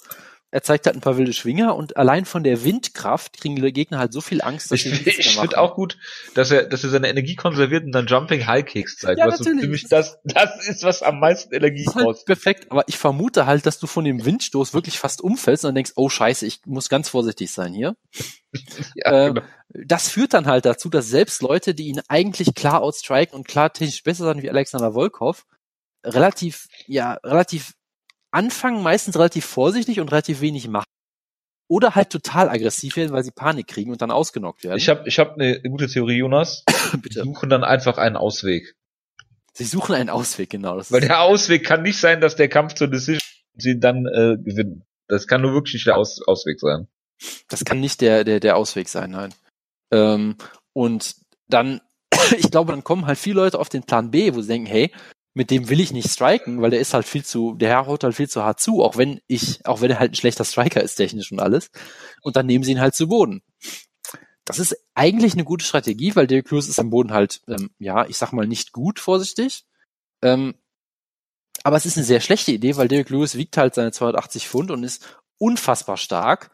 Er 0.53 0.61
zeigt 0.61 0.85
halt 0.85 0.95
ein 0.95 1.01
paar 1.01 1.17
wilde 1.17 1.33
Schwinger 1.33 1.75
und 1.75 1.97
allein 1.97 2.25
von 2.25 2.43
der 2.43 2.63
Windkraft 2.63 3.39
kriegen 3.39 3.55
die 3.55 3.73
Gegner 3.73 3.97
halt 3.97 4.13
so 4.13 4.21
viel 4.21 4.39
Angst, 4.43 4.69
dass 4.69 4.85
Ich, 4.85 5.03
sie 5.03 5.09
ich 5.09 5.35
machen. 5.35 5.47
finde 5.47 5.57
auch 5.57 5.73
gut, 5.73 5.97
dass 6.35 6.51
er, 6.51 6.67
dass 6.67 6.83
er 6.83 6.91
seine 6.91 7.09
Energie 7.09 7.35
konserviert 7.35 7.85
und 7.85 7.91
dann 7.91 8.05
Jumping 8.05 8.45
High 8.45 8.63
Kicks 8.63 8.97
zeigt. 8.99 9.17
Ja, 9.17 9.25
was 9.25 9.39
so 9.39 9.45
natürlich. 9.45 9.61
ziemlich 9.63 9.87
das, 9.89 10.19
das 10.23 10.67
ist, 10.67 10.83
was 10.83 11.01
am 11.01 11.19
meisten 11.19 11.55
Energie 11.55 11.85
Das 11.85 11.95
ist 11.95 12.05
halt 12.05 12.25
perfekt, 12.27 12.67
aber 12.71 12.83
ich 12.87 12.99
vermute 12.99 13.47
halt, 13.47 13.65
dass 13.65 13.79
du 13.79 13.87
von 13.87 14.05
dem 14.05 14.25
Windstoß 14.25 14.75
wirklich 14.75 14.99
fast 14.99 15.21
umfällst 15.21 15.63
und 15.65 15.69
dann 15.69 15.75
denkst, 15.75 15.93
oh 15.95 16.07
scheiße, 16.07 16.45
ich 16.45 16.59
muss 16.67 16.87
ganz 16.87 17.09
vorsichtig 17.09 17.51
sein 17.51 17.73
hier. 17.73 17.95
Ja, 18.93 19.25
äh, 19.25 19.27
genau. 19.33 19.41
Das 19.69 20.09
führt 20.09 20.35
dann 20.35 20.45
halt 20.45 20.65
dazu, 20.65 20.87
dass 20.87 21.07
selbst 21.07 21.41
Leute, 21.41 21.73
die 21.73 21.87
ihn 21.87 22.01
eigentlich 22.09 22.53
klar 22.53 22.83
outstriken 22.83 23.35
und 23.35 23.47
klar 23.47 23.73
technisch 23.73 24.03
besser 24.03 24.25
sind 24.31 24.43
wie 24.43 24.51
Alexander 24.51 24.93
Volkov, 24.93 25.47
relativ, 26.03 26.67
ja, 26.85 27.13
relativ 27.23 27.73
anfangen, 28.34 28.81
meistens 28.81 29.15
relativ 29.15 29.45
vorsichtig 29.45 29.99
und 29.99 30.11
relativ 30.11 30.41
wenig 30.41 30.67
machen. 30.67 30.86
oder 31.69 31.95
halt 31.95 32.09
total 32.09 32.49
aggressiv 32.49 32.97
werden, 32.97 33.13
weil 33.13 33.23
sie 33.23 33.31
Panik 33.31 33.67
kriegen 33.67 33.91
und 33.91 34.01
dann 34.01 34.11
ausgenockt 34.11 34.63
werden. 34.63 34.77
Ich 34.77 34.89
habe 34.89 35.07
ich 35.07 35.17
hab 35.17 35.36
eine 35.36 35.61
gute 35.61 35.88
Theorie, 35.88 36.17
Jonas. 36.17 36.65
Bitte. 37.01 37.23
Suchen 37.23 37.49
dann 37.49 37.63
einfach 37.63 37.97
einen 37.97 38.17
Ausweg. 38.17 38.75
Sie 39.53 39.63
suchen 39.63 39.95
einen 39.95 40.09
Ausweg, 40.09 40.49
genau. 40.49 40.81
Weil 40.89 41.01
der 41.01 41.21
Ausweg 41.21 41.63
kann 41.63 41.81
nicht 41.81 41.97
sein, 41.97 42.21
dass 42.21 42.36
der 42.36 42.49
Kampf 42.49 42.73
zur 42.73 42.89
Decision 42.89 43.21
sie 43.55 43.79
dann 43.79 44.05
äh, 44.05 44.38
gewinnen. 44.38 44.84
Das 45.07 45.25
kann 45.27 45.41
nur 45.41 45.53
wirklich 45.53 45.75
nicht 45.75 45.88
der 45.88 45.97
Aus 45.97 46.21
Ausweg 46.27 46.59
sein. 46.59 46.88
das 47.47 47.63
kann 47.63 47.79
nicht 47.79 48.01
der, 48.01 48.23
der, 48.23 48.39
der 48.39 48.57
Ausweg 48.57 48.89
sein, 48.89 49.11
nein. 49.11 49.34
Ähm, 49.91 50.36
und 50.73 51.15
dann, 51.47 51.81
ich 52.38 52.51
glaube, 52.51 52.71
dann 52.71 52.84
kommen 52.84 53.05
halt 53.07 53.17
viele 53.17 53.36
Leute 53.36 53.59
auf 53.59 53.69
den 53.69 53.84
Plan 53.84 54.11
B, 54.11 54.34
wo 54.34 54.41
sie 54.41 54.49
denken, 54.49 54.67
hey, 54.67 54.91
mit 55.34 55.49
dem 55.49 55.69
will 55.69 55.79
ich 55.79 55.91
nicht 55.91 56.09
striken, 56.09 56.61
weil 56.61 56.69
der 56.69 56.79
ist 56.79 56.93
halt 56.93 57.07
viel 57.07 57.25
zu, 57.25 57.55
der 57.55 57.88
haut 57.88 58.03
halt 58.03 58.15
viel 58.15 58.29
zu 58.29 58.43
hart 58.43 58.59
zu, 58.59 58.84
auch 58.84 58.97
wenn 58.97 59.19
ich, 59.27 59.65
auch 59.65 59.81
wenn 59.81 59.89
er 59.89 59.99
halt 59.99 60.11
ein 60.11 60.15
schlechter 60.15 60.45
Striker 60.45 60.81
ist, 60.81 60.95
technisch 60.95 61.31
und 61.31 61.39
alles. 61.39 61.71
Und 62.21 62.36
dann 62.36 62.45
nehmen 62.45 62.63
sie 62.63 62.73
ihn 62.73 62.81
halt 62.81 62.95
zu 62.95 63.07
Boden. 63.07 63.41
Das 64.45 64.59
ist 64.59 64.77
eigentlich 64.93 65.34
eine 65.34 65.45
gute 65.45 65.65
Strategie, 65.65 66.15
weil 66.15 66.27
Derek 66.27 66.51
Lewis 66.51 66.67
ist 66.67 66.79
am 66.79 66.89
Boden 66.89 67.13
halt, 67.13 67.41
ähm, 67.47 67.71
ja, 67.79 68.05
ich 68.05 68.17
sag 68.17 68.31
mal 68.34 68.45
nicht 68.45 68.73
gut, 68.73 68.99
vorsichtig. 68.99 69.63
Ähm, 70.21 70.55
aber 71.63 71.77
es 71.77 71.86
ist 71.86 71.97
eine 71.97 72.05
sehr 72.05 72.19
schlechte 72.19 72.51
Idee, 72.51 72.75
weil 72.75 72.88
Derek 72.88 73.09
Lewis 73.09 73.36
wiegt 73.36 73.57
halt 73.57 73.73
seine 73.73 73.91
280 73.91 74.47
Pfund 74.47 74.69
und 74.69 74.84
ist 74.84 75.17
unfassbar 75.38 75.97
stark. 75.97 76.51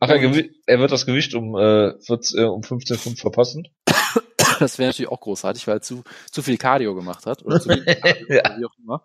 Ach, 0.00 0.08
er, 0.08 0.20
er 0.66 0.78
wird 0.78 0.92
das 0.92 1.06
Gewicht 1.06 1.34
um, 1.34 1.56
äh, 1.56 2.00
14, 2.00 2.40
äh, 2.40 2.44
um 2.44 2.62
15 2.62 2.96
Pfund 2.96 3.18
verpassen. 3.18 3.68
Das 4.60 4.78
wäre 4.78 4.88
natürlich 4.88 5.10
auch 5.10 5.20
großartig, 5.20 5.66
weil 5.66 5.76
er 5.76 5.82
zu, 5.82 6.02
zu 6.30 6.42
viel 6.42 6.56
Cardio 6.58 6.94
gemacht 6.94 7.26
hat. 7.26 7.44
Oder 7.44 7.60
zu 7.60 7.68
viel 7.70 7.84
Cardio, 7.96 8.26
Ja. 8.28 8.56
wie 8.58 8.64
auch 8.64 8.78
immer. 8.78 9.02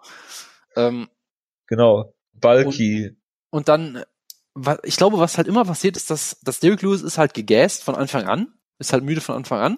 Ähm, 0.76 1.08
Genau. 1.68 2.14
Bulky. 2.34 3.16
und 3.52 3.68
dann, 3.68 3.98
äh, 3.98 4.06
wa- 4.54 4.80
ich 4.84 4.96
glaube, 4.98 5.20
was 5.20 5.38
halt 5.38 5.48
immer 5.48 5.66
passiert 5.66 5.98
ist, 5.98 6.10
dass, 6.10 6.40
dass 6.42 6.60
Derek 6.60 6.82
Lewis 6.82 7.02
ist 7.02 7.18
halt 7.18 7.34
gegast 7.34 7.84
von 7.84 7.96
Anfang 7.96 8.28
an, 8.28 8.54
ist 8.80 8.94
halt 8.94 9.04
müde 9.04 9.22
von 9.22 9.36
Anfang 9.36 9.60
an. 9.60 9.78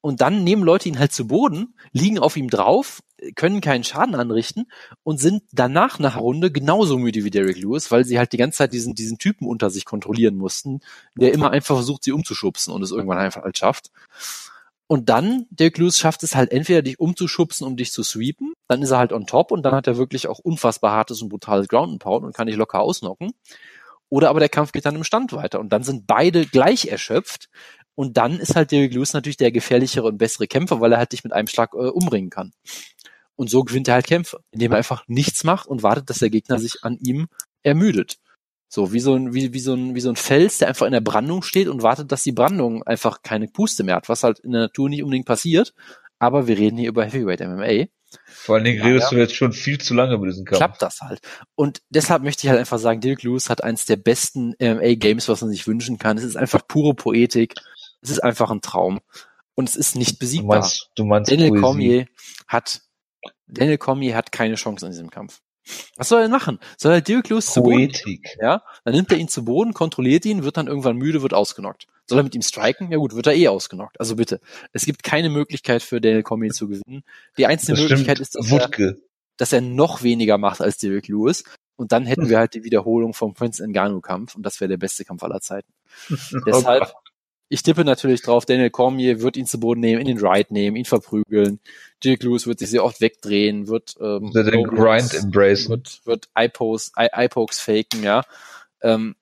Und 0.00 0.20
dann 0.22 0.44
nehmen 0.44 0.62
Leute 0.64 0.88
ihn 0.88 0.98
halt 0.98 1.12
zu 1.12 1.26
Boden, 1.26 1.74
liegen 1.92 2.18
auf 2.18 2.36
ihm 2.36 2.48
drauf, 2.48 3.02
können 3.36 3.60
keinen 3.60 3.84
Schaden 3.84 4.14
anrichten 4.14 4.66
und 5.02 5.18
sind 5.20 5.42
danach 5.52 5.98
nach 5.98 6.16
Runde 6.18 6.50
genauso 6.50 6.98
müde 6.98 7.24
wie 7.24 7.30
Derek 7.30 7.56
Lewis, 7.58 7.90
weil 7.90 8.04
sie 8.04 8.18
halt 8.18 8.32
die 8.32 8.36
ganze 8.38 8.58
Zeit 8.58 8.72
diesen, 8.72 8.94
diesen 8.94 9.18
Typen 9.18 9.46
unter 9.46 9.70
sich 9.70 9.84
kontrollieren 9.84 10.36
mussten, 10.36 10.80
der 11.16 11.32
immer 11.32 11.50
einfach 11.50 11.74
versucht, 11.76 12.04
sie 12.04 12.12
umzuschubsen 12.12 12.72
und 12.72 12.82
es 12.82 12.92
irgendwann 12.92 13.18
einfach 13.18 13.42
halt 13.42 13.56
schafft. 13.58 13.90
Und 14.94 15.08
dann, 15.08 15.46
Derek 15.50 15.78
Lewis 15.78 15.98
schafft 15.98 16.22
es 16.22 16.36
halt 16.36 16.52
entweder 16.52 16.80
dich 16.80 17.00
umzuschubsen, 17.00 17.66
um 17.66 17.76
dich 17.76 17.90
zu 17.90 18.04
sweepen, 18.04 18.52
dann 18.68 18.80
ist 18.80 18.92
er 18.92 18.98
halt 18.98 19.12
on 19.12 19.26
top 19.26 19.50
und 19.50 19.64
dann 19.64 19.74
hat 19.74 19.88
er 19.88 19.96
wirklich 19.96 20.28
auch 20.28 20.38
unfassbar 20.38 20.92
hartes 20.92 21.20
und 21.20 21.30
brutales 21.30 21.66
Ground 21.66 21.90
and 21.90 22.00
Pound 22.00 22.24
und 22.24 22.32
kann 22.32 22.46
dich 22.46 22.54
locker 22.54 22.78
ausnocken. 22.78 23.32
Oder 24.08 24.30
aber 24.30 24.38
der 24.38 24.48
Kampf 24.48 24.70
geht 24.70 24.86
dann 24.86 24.94
im 24.94 25.02
Stand 25.02 25.32
weiter 25.32 25.58
und 25.58 25.70
dann 25.70 25.82
sind 25.82 26.06
beide 26.06 26.46
gleich 26.46 26.86
erschöpft 26.86 27.48
und 27.96 28.16
dann 28.16 28.38
ist 28.38 28.54
halt 28.54 28.70
Derek 28.70 28.94
Lewis 28.94 29.14
natürlich 29.14 29.36
der 29.36 29.50
gefährlichere 29.50 30.06
und 30.06 30.16
bessere 30.16 30.46
Kämpfer, 30.46 30.80
weil 30.80 30.92
er 30.92 30.98
halt 30.98 31.10
dich 31.10 31.24
mit 31.24 31.32
einem 31.32 31.48
Schlag 31.48 31.74
äh, 31.74 31.88
umbringen 31.88 32.30
kann. 32.30 32.52
Und 33.34 33.50
so 33.50 33.64
gewinnt 33.64 33.88
er 33.88 33.94
halt 33.94 34.06
Kämpfe, 34.06 34.44
indem 34.52 34.70
er 34.70 34.78
einfach 34.78 35.02
nichts 35.08 35.42
macht 35.42 35.66
und 35.66 35.82
wartet, 35.82 36.08
dass 36.08 36.20
der 36.20 36.30
Gegner 36.30 36.60
sich 36.60 36.84
an 36.84 36.98
ihm 37.00 37.26
ermüdet. 37.64 38.18
So, 38.74 38.92
wie 38.92 38.98
so 38.98 39.14
ein, 39.14 39.32
wie, 39.34 39.52
wie 39.52 39.60
so 39.60 39.72
ein, 39.74 39.94
wie 39.94 40.00
so 40.00 40.08
ein 40.08 40.16
Fels, 40.16 40.58
der 40.58 40.66
einfach 40.66 40.86
in 40.86 40.90
der 40.90 41.00
Brandung 41.00 41.44
steht 41.44 41.68
und 41.68 41.84
wartet, 41.84 42.10
dass 42.10 42.24
die 42.24 42.32
Brandung 42.32 42.82
einfach 42.82 43.22
keine 43.22 43.46
Puste 43.46 43.84
mehr 43.84 43.94
hat, 43.94 44.08
was 44.08 44.24
halt 44.24 44.40
in 44.40 44.50
der 44.50 44.62
Natur 44.62 44.88
nicht 44.88 45.04
unbedingt 45.04 45.26
passiert. 45.26 45.74
Aber 46.18 46.48
wir 46.48 46.58
reden 46.58 46.76
hier 46.76 46.88
über 46.88 47.04
Heavyweight 47.04 47.38
MMA. 47.38 47.84
Vor 48.26 48.56
allen 48.56 48.64
Dingen 48.64 48.80
Ja, 48.80 48.86
redest 48.86 49.12
ja. 49.12 49.16
du 49.16 49.22
jetzt 49.22 49.36
schon 49.36 49.52
viel 49.52 49.78
zu 49.78 49.94
lange 49.94 50.14
über 50.14 50.26
diesen 50.26 50.44
Kampf. 50.44 50.58
Klappt 50.58 50.82
das 50.82 51.02
halt. 51.02 51.20
Und 51.54 51.82
deshalb 51.88 52.24
möchte 52.24 52.44
ich 52.46 52.50
halt 52.50 52.58
einfach 52.58 52.80
sagen, 52.80 53.00
Dirk 53.00 53.22
Lewis 53.22 53.48
hat 53.48 53.62
eins 53.62 53.86
der 53.86 53.94
besten 53.94 54.56
MMA-Games, 54.60 55.28
was 55.28 55.40
man 55.40 55.50
sich 55.50 55.68
wünschen 55.68 55.98
kann. 56.00 56.18
Es 56.18 56.24
ist 56.24 56.36
einfach 56.36 56.66
pure 56.66 56.94
Poetik. 56.94 57.54
Es 58.02 58.10
ist 58.10 58.24
einfach 58.24 58.50
ein 58.50 58.60
Traum. 58.60 58.98
Und 59.54 59.68
es 59.68 59.76
ist 59.76 59.94
nicht 59.94 60.14
Du 60.14 60.18
besiegbar. 60.18 60.58
meinst, 60.58 60.90
du 60.96 61.04
meinst 61.04 61.30
Daniel. 61.30 61.60
Cormier 61.60 62.06
hat, 62.48 62.80
Daniel 63.46 63.78
Cormier 63.78 64.16
hat 64.16 64.32
keine 64.32 64.56
Chance 64.56 64.86
in 64.86 64.90
diesem 64.90 65.10
Kampf. 65.10 65.40
Was 65.96 66.08
soll 66.08 66.20
er 66.20 66.22
denn 66.24 66.30
machen? 66.30 66.58
Soll 66.76 66.92
er 66.92 67.00
Dirk 67.00 67.28
Lewis 67.30 67.46
zu 67.46 67.62
Boden 67.62 67.92
ja, 68.40 68.62
dann 68.84 68.94
nimmt 68.94 69.10
er 69.12 69.18
ihn 69.18 69.28
zu 69.28 69.44
Boden, 69.44 69.72
kontrolliert 69.72 70.24
ihn, 70.26 70.44
wird 70.44 70.56
dann 70.56 70.66
irgendwann 70.66 70.96
müde, 70.96 71.22
wird 71.22 71.34
ausgenockt. 71.34 71.86
Soll 72.06 72.18
er 72.18 72.24
mit 72.24 72.34
ihm 72.34 72.42
striken? 72.42 72.90
Ja 72.90 72.98
gut, 72.98 73.14
wird 73.14 73.26
er 73.26 73.34
eh 73.34 73.48
ausgenockt. 73.48 73.98
Also 73.98 74.16
bitte. 74.16 74.40
Es 74.72 74.84
gibt 74.84 75.02
keine 75.02 75.30
Möglichkeit 75.30 75.82
für 75.82 76.00
Daniel 76.00 76.22
Cormier 76.22 76.50
zu 76.52 76.68
gewinnen. 76.68 77.02
Die 77.38 77.46
einzige 77.46 77.72
Das 77.72 77.80
Möglichkeit 77.80 78.20
ist, 78.20 78.34
dass 78.34 78.50
er, 78.52 78.68
dass 79.38 79.52
er 79.52 79.60
noch 79.62 80.02
weniger 80.02 80.36
macht 80.36 80.60
als 80.60 80.76
Derek 80.76 81.08
Lewis. 81.08 81.44
Und 81.76 81.92
dann 81.92 82.04
hätten 82.06 82.28
wir 82.28 82.38
halt 82.38 82.54
die 82.54 82.62
Wiederholung 82.62 83.14
vom 83.14 83.34
Prince 83.34 83.66
Ngannou 83.66 84.00
Kampf 84.00 84.36
und 84.36 84.44
das 84.44 84.60
wäre 84.60 84.68
der 84.68 84.76
beste 84.76 85.04
Kampf 85.04 85.22
aller 85.24 85.40
Zeiten. 85.40 85.72
Deshalb, 86.46 86.92
Oh. 86.94 87.03
Ich 87.48 87.62
tippe 87.62 87.84
natürlich 87.84 88.22
drauf, 88.22 88.46
Daniel 88.46 88.70
Cormier 88.70 89.20
wird 89.20 89.36
ihn 89.36 89.46
zu 89.46 89.60
Boden 89.60 89.80
nehmen, 89.80 90.00
in 90.00 90.06
den 90.06 90.18
Ride 90.24 90.52
nehmen, 90.52 90.76
ihn 90.76 90.84
verprügeln. 90.84 91.60
Derek 92.02 92.22
Lewis 92.22 92.46
wird 92.46 92.58
sich 92.58 92.70
sehr 92.70 92.84
oft 92.84 93.00
wegdrehen, 93.00 93.68
wird, 93.68 93.96
ähm, 94.00 94.34
Wird 94.34 94.52
den 94.52 94.64
Grind 94.64 95.14
embracen. 95.14 95.68
wird, 95.70 96.00
wird 96.04 96.28
Eye-Pokes, 96.34 96.92
Eye- 96.96 97.28
faken, 97.52 98.02
ja. 98.02 98.22
Ähm, 98.82 99.14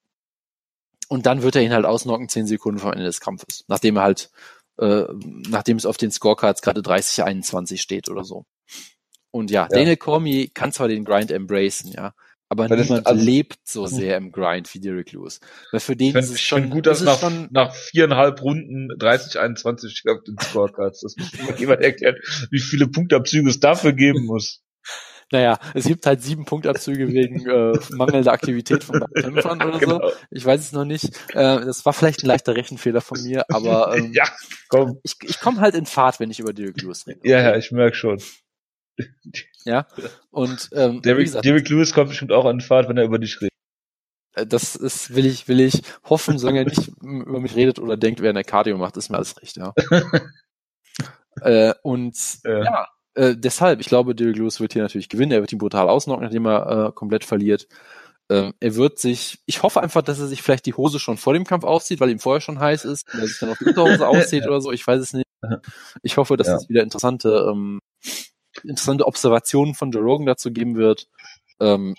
und 1.08 1.26
dann 1.26 1.42
wird 1.42 1.56
er 1.56 1.62
ihn 1.62 1.72
halt 1.72 1.84
ausnocken, 1.84 2.28
10 2.28 2.46
Sekunden 2.46 2.80
vor 2.80 2.92
Ende 2.92 3.04
des 3.04 3.20
Kampfes. 3.20 3.64
Nachdem 3.68 3.96
er 3.96 4.02
halt, 4.02 4.30
äh, 4.78 5.04
nachdem 5.48 5.76
es 5.76 5.84
auf 5.86 5.96
den 5.98 6.10
Scorecards 6.10 6.62
gerade 6.62 6.80
30, 6.82 7.24
21 7.24 7.82
steht 7.82 8.08
oder 8.08 8.24
so. 8.24 8.46
Und 9.30 9.50
ja, 9.50 9.66
Daniel 9.68 9.96
Cormier 9.96 10.48
kann 10.48 10.72
zwar 10.72 10.88
den 10.88 11.04
Grind 11.04 11.30
embracen, 11.30 11.92
ja, 11.92 12.14
aber 12.52 12.70
Weil 12.70 12.76
das- 12.76 12.88
niemand 12.88 13.06
also- 13.08 13.24
lebt 13.24 13.58
so 13.64 13.86
sehr 13.86 14.16
im 14.16 14.30
Grind 14.30 14.72
wie 14.74 14.78
Derek 14.80 15.10
Lewis. 15.12 15.40
Weil 15.72 15.80
für 15.80 15.96
den 15.96 16.14
ist 16.14 16.30
es 16.30 16.40
schon, 16.40 16.70
gut, 16.70 16.86
dass 16.86 17.00
nach, 17.00 17.18
schon, 17.18 17.48
nach 17.50 17.74
viereinhalb 17.74 18.40
Runden 18.42 18.88
30, 18.98 19.40
21 19.40 19.96
steht 19.96 20.12
auf 20.12 20.22
den 20.22 20.36
Scorecards. 20.38 21.00
Das 21.00 21.16
muss 21.16 21.32
mir 21.32 21.56
jemand 21.58 21.80
erklären, 21.80 22.16
wie 22.50 22.60
viele 22.60 22.86
Punktabzüge 22.86 23.48
es 23.50 23.58
dafür 23.58 23.92
geben 23.92 24.24
muss. 24.26 24.62
naja, 25.32 25.58
es 25.74 25.86
gibt 25.86 26.04
halt 26.04 26.22
sieben 26.22 26.44
Punktabzüge 26.44 27.08
wegen 27.08 27.48
äh, 27.48 27.72
mangelnder 27.92 28.32
Aktivität 28.32 28.84
von 28.84 29.02
Kämpfern 29.14 29.62
oder 29.62 29.72
so. 29.74 29.78
Genau. 29.98 30.12
Ich 30.30 30.44
weiß 30.44 30.60
es 30.60 30.72
noch 30.72 30.84
nicht. 30.84 31.06
Äh, 31.30 31.64
das 31.64 31.84
war 31.86 31.94
vielleicht 31.94 32.22
ein 32.22 32.26
leichter 32.26 32.54
Rechenfehler 32.54 33.00
von 33.00 33.20
mir, 33.22 33.44
aber 33.50 33.94
ähm, 33.96 34.12
Ja, 34.12 34.24
komm. 34.68 34.98
ich, 35.04 35.14
ich 35.22 35.40
komme 35.40 35.60
halt 35.60 35.74
in 35.74 35.86
Fahrt, 35.86 36.20
wenn 36.20 36.30
ich 36.30 36.38
über 36.38 36.52
Derek 36.52 36.82
Lewis 36.82 37.06
rede. 37.06 37.20
Ja, 37.24 37.40
ja, 37.40 37.56
ich 37.56 37.72
merk 37.72 37.96
schon. 37.96 38.20
Ja. 39.64 39.86
Und 40.30 40.68
ähm, 40.72 41.02
Derek, 41.02 41.26
gesagt, 41.26 41.44
Derek 41.44 41.68
Lewis 41.68 41.92
kommt 41.92 42.08
bestimmt 42.08 42.32
auch 42.32 42.44
an 42.44 42.58
die 42.58 42.64
Fahrt, 42.64 42.88
wenn 42.88 42.96
er 42.96 43.04
über 43.04 43.18
dich 43.18 43.40
redet. 43.40 43.50
äh, 44.34 44.46
das 44.46 44.76
ist, 44.76 45.14
will 45.14 45.26
ich, 45.26 45.48
will 45.48 45.60
ich 45.60 45.82
hoffen, 46.08 46.38
solange 46.38 46.60
er 46.60 46.64
nicht 46.64 46.88
über 47.02 47.40
mich 47.40 47.54
redet 47.56 47.78
oder 47.78 47.96
denkt, 47.96 48.20
während 48.22 48.36
er 48.38 48.44
Cardio 48.44 48.76
macht, 48.78 48.96
ist 48.96 49.10
mir 49.10 49.16
alles 49.16 49.40
recht, 49.40 49.56
ja. 49.56 49.72
äh, 51.40 51.74
und 51.82 52.16
Ja. 52.44 52.64
ja, 52.64 52.86
äh, 53.14 53.36
deshalb, 53.36 53.80
ich 53.80 53.86
glaube, 53.86 54.14
Derek 54.14 54.36
Lewis 54.36 54.60
wird 54.60 54.72
hier 54.72 54.82
natürlich 54.82 55.08
gewinnen. 55.08 55.32
Er 55.32 55.40
wird 55.40 55.52
ihn 55.52 55.58
brutal 55.58 55.88
ausnocken, 55.88 56.24
nachdem 56.24 56.46
er 56.46 56.88
äh, 56.88 56.92
komplett 56.92 57.24
verliert. 57.24 57.66
Ähm, 58.30 58.54
er 58.60 58.76
wird 58.76 58.98
sich, 58.98 59.40
ich 59.46 59.62
hoffe 59.62 59.82
einfach, 59.82 60.02
dass 60.02 60.20
er 60.20 60.28
sich 60.28 60.42
vielleicht 60.42 60.64
die 60.66 60.74
Hose 60.74 60.98
schon 60.98 61.16
vor 61.18 61.34
dem 61.34 61.44
Kampf 61.44 61.64
auszieht, 61.64 62.00
weil 62.00 62.10
ihm 62.10 62.20
vorher 62.20 62.40
schon 62.40 62.60
heiß 62.60 62.84
ist, 62.84 63.12
und 63.12 63.20
er 63.20 63.26
sich 63.28 63.38
dann 63.38 63.50
auf 63.50 63.58
die 63.58 63.64
Unterhose 63.66 64.06
auszieht 64.08 64.46
oder 64.46 64.60
so, 64.60 64.72
ich 64.72 64.86
weiß 64.86 65.00
es 65.00 65.12
nicht. 65.12 65.26
Ich 66.02 66.16
hoffe, 66.16 66.36
dass 66.36 66.46
Ja. 66.46 66.56
es 66.56 66.68
wieder 66.68 66.82
interessante, 66.82 67.48
ähm, 67.50 67.80
interessante 68.62 69.06
Observationen 69.06 69.74
von 69.74 69.90
Joe 69.90 70.02
Rogan 70.02 70.26
dazu 70.26 70.52
geben 70.52 70.76
wird. 70.76 71.08
Ähm, 71.60 71.94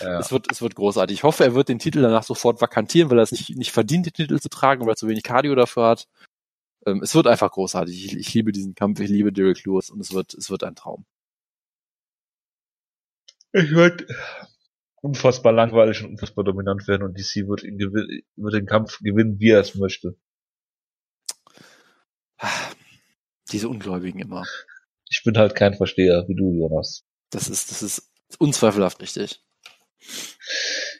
Ja. 0.00 0.18
es 0.18 0.32
wird, 0.32 0.50
es 0.50 0.62
wird 0.62 0.74
großartig. 0.74 1.18
Ich 1.18 1.22
hoffe, 1.22 1.44
er 1.44 1.54
wird 1.54 1.68
den 1.68 1.78
Titel 1.78 2.02
danach 2.02 2.22
sofort 2.22 2.60
vakantieren, 2.60 3.10
weil 3.10 3.18
er 3.18 3.22
es 3.22 3.32
nicht, 3.32 3.56
nicht 3.56 3.72
verdient, 3.72 4.06
den 4.06 4.12
Titel 4.12 4.38
zu 4.38 4.48
tragen, 4.48 4.82
weil 4.82 4.92
er 4.92 4.96
zu 4.96 5.08
wenig 5.08 5.22
Cardio 5.22 5.54
dafür 5.54 5.86
hat. 5.88 6.08
Ähm, 6.86 7.02
es 7.02 7.14
wird 7.14 7.26
einfach 7.26 7.50
großartig. 7.50 8.04
Ich, 8.04 8.16
ich 8.16 8.34
liebe 8.34 8.52
diesen 8.52 8.74
Kampf, 8.74 9.00
ich 9.00 9.10
liebe 9.10 9.32
Derek 9.32 9.64
Lewis 9.64 9.90
und 9.90 10.00
es 10.00 10.12
wird, 10.12 10.34
es 10.34 10.50
wird 10.50 10.64
ein 10.64 10.74
Traum. 10.74 11.04
Ich 13.52 13.70
wird 13.70 14.06
unfassbar 15.00 15.52
langweilig 15.52 16.02
und 16.02 16.10
unfassbar 16.10 16.44
dominant 16.44 16.86
werden 16.86 17.02
und 17.02 17.18
DC 17.18 17.48
wird, 17.48 17.62
ihn 17.62 17.78
gewin 17.78 18.22
wird 18.36 18.54
den 18.54 18.66
Kampf 18.66 18.98
gewinnen, 18.98 19.38
wie 19.38 19.50
er 19.50 19.60
es 19.60 19.74
möchte. 19.74 20.16
Diese 23.50 23.68
Ungläubigen 23.68 24.20
immer. 24.20 24.44
Ich 25.10 25.22
bin 25.24 25.38
halt 25.38 25.54
kein 25.54 25.74
Versteher, 25.74 26.24
wie 26.28 26.34
du, 26.34 26.52
Jonas. 26.52 27.04
Das 27.30 27.48
ist, 27.48 27.70
das 27.70 27.82
ist 27.82 28.10
unzweifelhaft 28.38 29.00
richtig. 29.00 29.42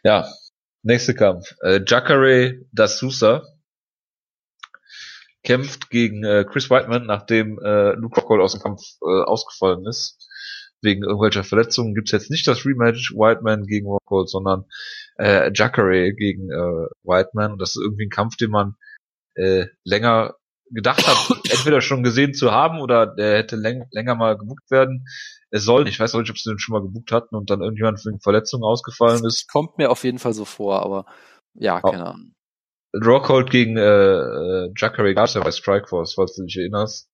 Ja, 0.02 0.28
nächster 0.82 1.14
Kampf. 1.14 1.54
Äh, 1.62 1.80
Jacare 1.86 2.60
da 2.72 2.86
Sousa 2.86 3.42
kämpft 5.42 5.90
gegen 5.90 6.24
äh, 6.24 6.44
Chris 6.44 6.70
Whiteman, 6.70 7.06
nachdem 7.06 7.58
äh, 7.58 7.92
Luke 7.92 8.20
Rockhold 8.20 8.42
aus 8.42 8.52
dem 8.52 8.62
Kampf 8.62 8.82
äh, 9.02 9.22
ausgefallen 9.24 9.86
ist. 9.86 10.24
Wegen 10.80 11.02
irgendwelcher 11.02 11.42
Verletzungen 11.42 11.94
gibt's 11.94 12.12
jetzt 12.12 12.30
nicht 12.30 12.46
das 12.46 12.64
Rematch 12.64 13.12
Whiteman 13.12 13.64
gegen 13.64 13.86
Rockhold, 13.86 14.30
sondern 14.30 14.64
äh, 15.18 15.50
Jacare 15.52 16.12
gegen 16.12 16.50
äh, 16.50 16.86
Whiteman. 17.02 17.52
Und 17.52 17.60
das 17.60 17.70
ist 17.70 17.82
irgendwie 17.82 18.06
ein 18.06 18.10
Kampf, 18.10 18.36
den 18.36 18.50
man 18.50 18.76
äh, 19.34 19.66
länger 19.84 20.36
gedacht 20.70 21.06
hat, 21.06 21.16
entweder 21.50 21.80
schon 21.80 22.02
gesehen 22.02 22.34
zu 22.34 22.52
haben 22.52 22.80
oder 22.80 23.06
der 23.06 23.38
hätte 23.38 23.56
läng 23.56 23.84
länger 23.92 24.14
mal 24.14 24.36
gebucht 24.36 24.70
werden. 24.70 25.06
Es 25.50 25.64
soll, 25.64 25.88
ich 25.88 25.98
weiß 25.98 26.14
auch 26.14 26.20
nicht, 26.20 26.30
ob 26.30 26.38
sie 26.38 26.50
den 26.50 26.58
schon 26.58 26.74
mal 26.74 26.82
gebucht 26.82 27.10
hatten 27.12 27.34
und 27.34 27.48
dann 27.50 27.62
irgendjemand 27.62 28.04
wegen 28.04 28.20
Verletzungen 28.20 28.64
ausgefallen 28.64 29.24
ist. 29.24 29.48
Kommt 29.50 29.78
mir 29.78 29.90
auf 29.90 30.04
jeden 30.04 30.18
Fall 30.18 30.34
so 30.34 30.44
vor, 30.44 30.82
aber 30.82 31.06
Ja, 31.54 31.80
Oh. 31.82 31.90
keine 31.90 32.06
Ahnung. 32.06 32.34
Rockhold 32.94 33.50
gegen 33.50 33.76
äh, 33.76 33.82
äh, 33.82 34.72
Jacare 34.76 35.14
Garcia 35.14 35.42
bei 35.42 35.50
Strikeforce, 35.50 36.14
falls 36.14 36.34
du 36.36 36.44
dich 36.44 36.56
erinnerst. 36.56 37.08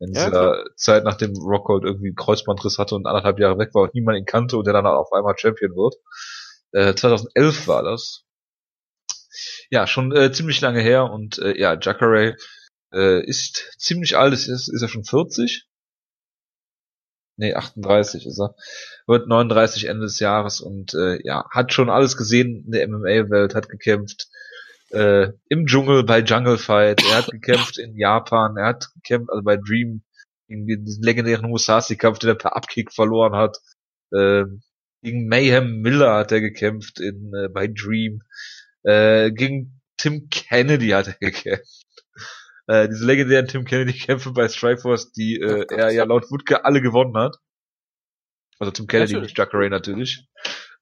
In 0.00 0.12
Ja, 0.14 0.26
dieser 0.26 0.64
Zeit, 0.76 1.04
nachdem 1.04 1.32
Rockhold 1.36 1.84
irgendwie 1.84 2.08
einen 2.08 2.16
Kreuzbandriss 2.16 2.78
hatte 2.78 2.96
und 2.96 3.06
anderthalb 3.06 3.38
Jahre 3.38 3.56
weg 3.58 3.70
war 3.72 3.82
und 3.84 3.94
niemand 3.94 4.18
ihn 4.18 4.24
kannte 4.24 4.56
und 4.56 4.66
der 4.66 4.72
dann 4.74 4.86
auf 4.86 5.12
einmal 5.12 5.38
Champion 5.38 5.72
wird. 5.76 5.94
Äh, 6.72 6.94
2011 6.94 7.68
war 7.68 7.82
das. 7.84 8.24
Ja, 9.70 9.86
schon 9.86 10.10
äh, 10.14 10.32
ziemlich 10.32 10.60
lange 10.60 10.80
her 10.80 11.10
und 11.10 11.38
äh, 11.38 11.56
ja, 11.58 11.78
Jacare 11.80 12.36
äh, 12.92 13.24
ist 13.24 13.74
ziemlich 13.78 14.16
alt, 14.16 14.34
ist, 14.34 14.48
ist 14.48 14.82
er 14.82 14.88
schon 14.88 15.04
40? 15.04 15.66
Nee, 17.36 17.54
38 17.54 18.26
ist 18.26 18.38
er. 18.38 18.54
Wird 19.06 19.26
39 19.26 19.88
Ende 19.88 20.02
des 20.02 20.20
Jahres 20.20 20.60
und 20.60 20.94
äh, 20.94 21.18
ja, 21.24 21.44
hat 21.50 21.72
schon 21.72 21.90
alles 21.90 22.16
gesehen 22.16 22.64
in 22.66 22.72
der 22.72 22.86
MMA-Welt, 22.88 23.54
hat 23.54 23.68
gekämpft 23.68 24.28
äh, 24.90 25.32
im 25.48 25.66
Dschungel 25.66 26.04
bei 26.04 26.20
Jungle 26.20 26.58
Fight, 26.58 27.02
er 27.02 27.16
hat 27.18 27.30
gekämpft 27.30 27.78
in 27.78 27.96
Japan, 27.96 28.56
er 28.56 28.66
hat 28.66 28.90
gekämpft 28.94 29.30
also 29.30 29.42
bei 29.42 29.56
Dream, 29.56 30.02
in 30.48 30.66
diesen 30.66 31.02
legendären 31.02 31.48
Musashi-Kampf, 31.48 32.18
den 32.18 32.30
er 32.30 32.34
per 32.34 32.56
Abkick 32.56 32.92
verloren 32.92 33.34
hat. 33.34 33.58
Äh, 34.12 34.44
gegen 35.02 35.26
Mayhem 35.26 35.80
Miller 35.80 36.14
hat 36.14 36.32
er 36.32 36.40
gekämpft 36.40 37.00
in 37.00 37.32
äh, 37.34 37.48
bei 37.48 37.66
Dream. 37.68 38.22
Äh, 38.82 39.32
gegen 39.32 39.80
Tim 39.96 40.28
Kennedy 40.28 40.88
hat 40.88 41.08
er 41.08 41.14
gekämpft. 41.14 41.81
Äh, 42.66 42.88
diese 42.88 43.04
legendären 43.04 43.48
Tim 43.48 43.64
Kennedy-Kämpfe 43.64 44.32
bei 44.32 44.48
Strikeforce, 44.48 45.12
die 45.12 45.36
äh, 45.40 45.66
er 45.70 45.90
ja 45.92 46.04
laut 46.04 46.30
Wutke 46.30 46.64
alle 46.64 46.80
gewonnen 46.80 47.16
hat. 47.16 47.36
Also 48.58 48.70
Tim 48.70 48.86
Kennedy, 48.86 49.14
Natürlich. 49.14 49.30
nicht 49.30 49.38
Jacare 49.38 49.68
natürlich. 49.70 50.28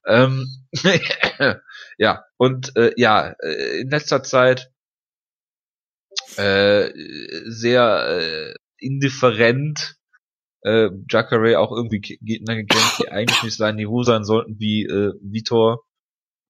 Ähm, 0.07 0.47
ja, 1.99 2.25
und 2.37 2.77
äh, 2.77 2.93
ja, 2.97 3.35
äh, 3.43 3.81
in 3.81 3.91
letzter 3.91 4.23
Zeit 4.23 4.71
äh, 6.37 6.91
sehr 7.47 8.21
äh, 8.21 8.55
indifferent 8.79 9.97
äh, 10.63 10.89
Jacare 11.09 11.59
auch 11.59 11.73
irgendwie 11.73 12.01
Ge- 12.01 12.19
Gegner 12.21 12.57
gekämpft, 12.57 12.99
die 12.99 13.09
eigentlich 13.09 13.43
nicht 13.43 13.57
sein 13.57 13.77
Niveau 13.77 14.03
sein 14.03 14.25
sollten, 14.25 14.59
wie 14.59 14.85
äh, 14.85 15.13
Vitor, 15.23 15.85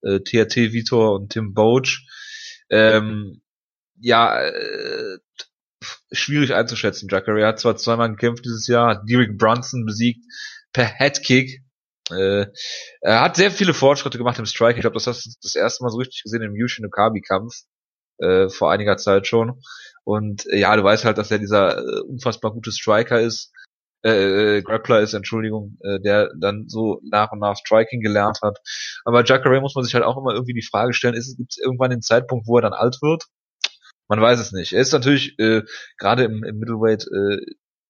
äh, 0.02 0.20
TRT 0.20 0.72
Vitor 0.72 1.14
und 1.14 1.30
Tim 1.30 1.54
Boach. 1.54 2.00
Ähm, 2.70 3.42
ja, 4.00 4.42
äh, 4.42 5.18
schwierig 6.12 6.54
einzuschätzen. 6.54 7.08
Jacare 7.10 7.46
hat 7.46 7.60
zwar 7.60 7.76
zweimal 7.76 8.10
gekämpft 8.10 8.44
dieses 8.44 8.66
Jahr, 8.66 8.88
hat 8.88 9.02
Derek 9.08 9.38
Brunson 9.38 9.86
besiegt 9.86 10.24
per 10.72 10.84
Headkick. 10.84 11.62
Äh, 12.10 12.46
er 13.00 13.20
hat 13.20 13.36
sehr 13.36 13.50
viele 13.50 13.74
Fortschritte 13.74 14.18
gemacht 14.18 14.38
im 14.38 14.46
Strike. 14.46 14.74
Ich 14.74 14.82
glaube, 14.82 14.94
das 14.94 15.06
hast 15.06 15.26
du 15.26 15.30
das 15.42 15.54
erste 15.54 15.84
Mal 15.84 15.90
so 15.90 15.98
richtig 15.98 16.22
gesehen 16.22 16.42
im 16.42 16.56
Yushin 16.56 16.86
Okabe-Kampf 16.86 17.54
äh, 18.18 18.48
vor 18.48 18.70
einiger 18.70 18.96
Zeit 18.96 19.26
schon. 19.26 19.62
Und 20.04 20.46
äh, 20.46 20.58
ja, 20.58 20.74
du 20.76 20.82
weißt 20.82 21.04
halt, 21.04 21.18
dass 21.18 21.30
er 21.30 21.38
dieser 21.38 21.78
äh, 21.78 22.00
unfassbar 22.00 22.52
gute 22.52 22.72
Striker 22.72 23.20
ist, 23.20 23.52
äh, 24.02 24.58
äh, 24.58 24.62
Grappler 24.62 25.00
ist, 25.00 25.12
Entschuldigung, 25.14 25.76
äh, 25.82 26.00
der 26.00 26.30
dann 26.38 26.68
so 26.68 27.00
nach 27.10 27.32
und 27.32 27.38
nach 27.38 27.56
Striking 27.56 28.00
gelernt 28.00 28.38
hat. 28.42 28.58
Aber 29.04 29.24
Jacare 29.24 29.60
muss 29.60 29.74
man 29.74 29.84
sich 29.84 29.94
halt 29.94 30.04
auch 30.04 30.16
immer 30.16 30.32
irgendwie 30.32 30.54
die 30.54 30.66
Frage 30.66 30.94
stellen, 30.94 31.14
ist 31.14 31.28
es 31.28 31.36
gibt 31.36 31.58
irgendwann 31.58 31.90
den 31.90 32.02
Zeitpunkt, 32.02 32.46
wo 32.46 32.56
er 32.56 32.62
dann 32.62 32.72
alt 32.72 32.98
wird? 33.02 33.24
Man 34.10 34.20
weiß 34.20 34.40
es 34.40 34.50
nicht. 34.52 34.72
Er 34.72 34.80
ist 34.82 34.92
natürlich 34.92 35.38
äh, 35.38 35.62
gerade 35.96 36.24
im, 36.24 36.42
im 36.44 36.58
Middleweight 36.58 37.06
äh, 37.06 37.38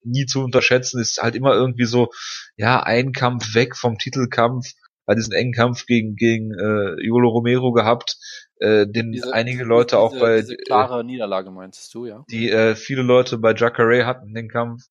nie 0.02 0.26
zu 0.26 0.40
unterschätzen, 0.44 1.00
ist 1.00 1.20
halt 1.22 1.34
immer 1.34 1.54
irgendwie 1.54 1.86
so, 1.86 2.08
ja, 2.56 2.82
ein 2.82 3.12
Kampf 3.12 3.54
weg 3.54 3.74
vom 3.76 3.96
Titelkampf, 3.98 4.66
bei 5.06 5.14
diesen 5.14 5.32
engen 5.32 5.52
Kampf 5.52 5.86
gegen 5.86 6.14
gegen 6.16 6.52
äh, 6.52 7.02
Yolo 7.04 7.30
Romero 7.30 7.72
gehabt, 7.72 8.16
äh, 8.60 8.86
den 8.86 9.12
Diese- 9.12 9.32
einige 9.32 9.58
diese- 9.60 9.68
Leute 9.68 9.98
auch 9.98 10.10
diese, 10.12 10.20
bei 10.20 10.40
diese 10.42 10.54
äh, 10.54 10.64
klare 10.64 11.04
Niederlage 11.04 11.50
meintest 11.50 11.92
du, 11.94 12.04
ja? 12.06 12.24
die 12.30 12.50
äh, 12.50 12.76
viele 12.76 13.02
Leute 13.02 13.38
bei 13.38 13.54
Jacare 13.54 14.04
hatten 14.06 14.34
den 14.34 14.48
Kampf 14.48 14.82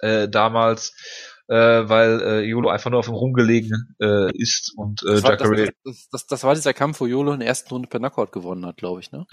äh, 0.00 0.28
damals, 0.28 0.92
äh, 1.48 1.88
weil 1.88 2.20
äh, 2.22 2.40
Yolo 2.40 2.70
einfach 2.70 2.90
nur 2.90 3.00
auf 3.00 3.08
ihm 3.08 3.14
rumgelegen 3.14 3.94
äh, 4.00 4.30
ist 4.36 4.72
und 4.76 5.02
äh, 5.02 5.12
Das 5.12 5.22
war, 5.24 5.36
das, 5.36 5.48
das, 5.84 6.08
das, 6.10 6.26
das 6.26 6.44
war 6.44 6.54
dieser 6.54 6.72
Kampf, 6.72 7.00
wo 7.00 7.06
Yolo 7.06 7.32
in 7.32 7.40
der 7.40 7.48
ersten 7.48 7.68
Runde 7.70 7.88
per 7.88 8.00
Knockout 8.00 8.32
gewonnen 8.32 8.64
hat, 8.64 8.78
glaube 8.78 9.00
ich, 9.00 9.12
ne? 9.12 9.26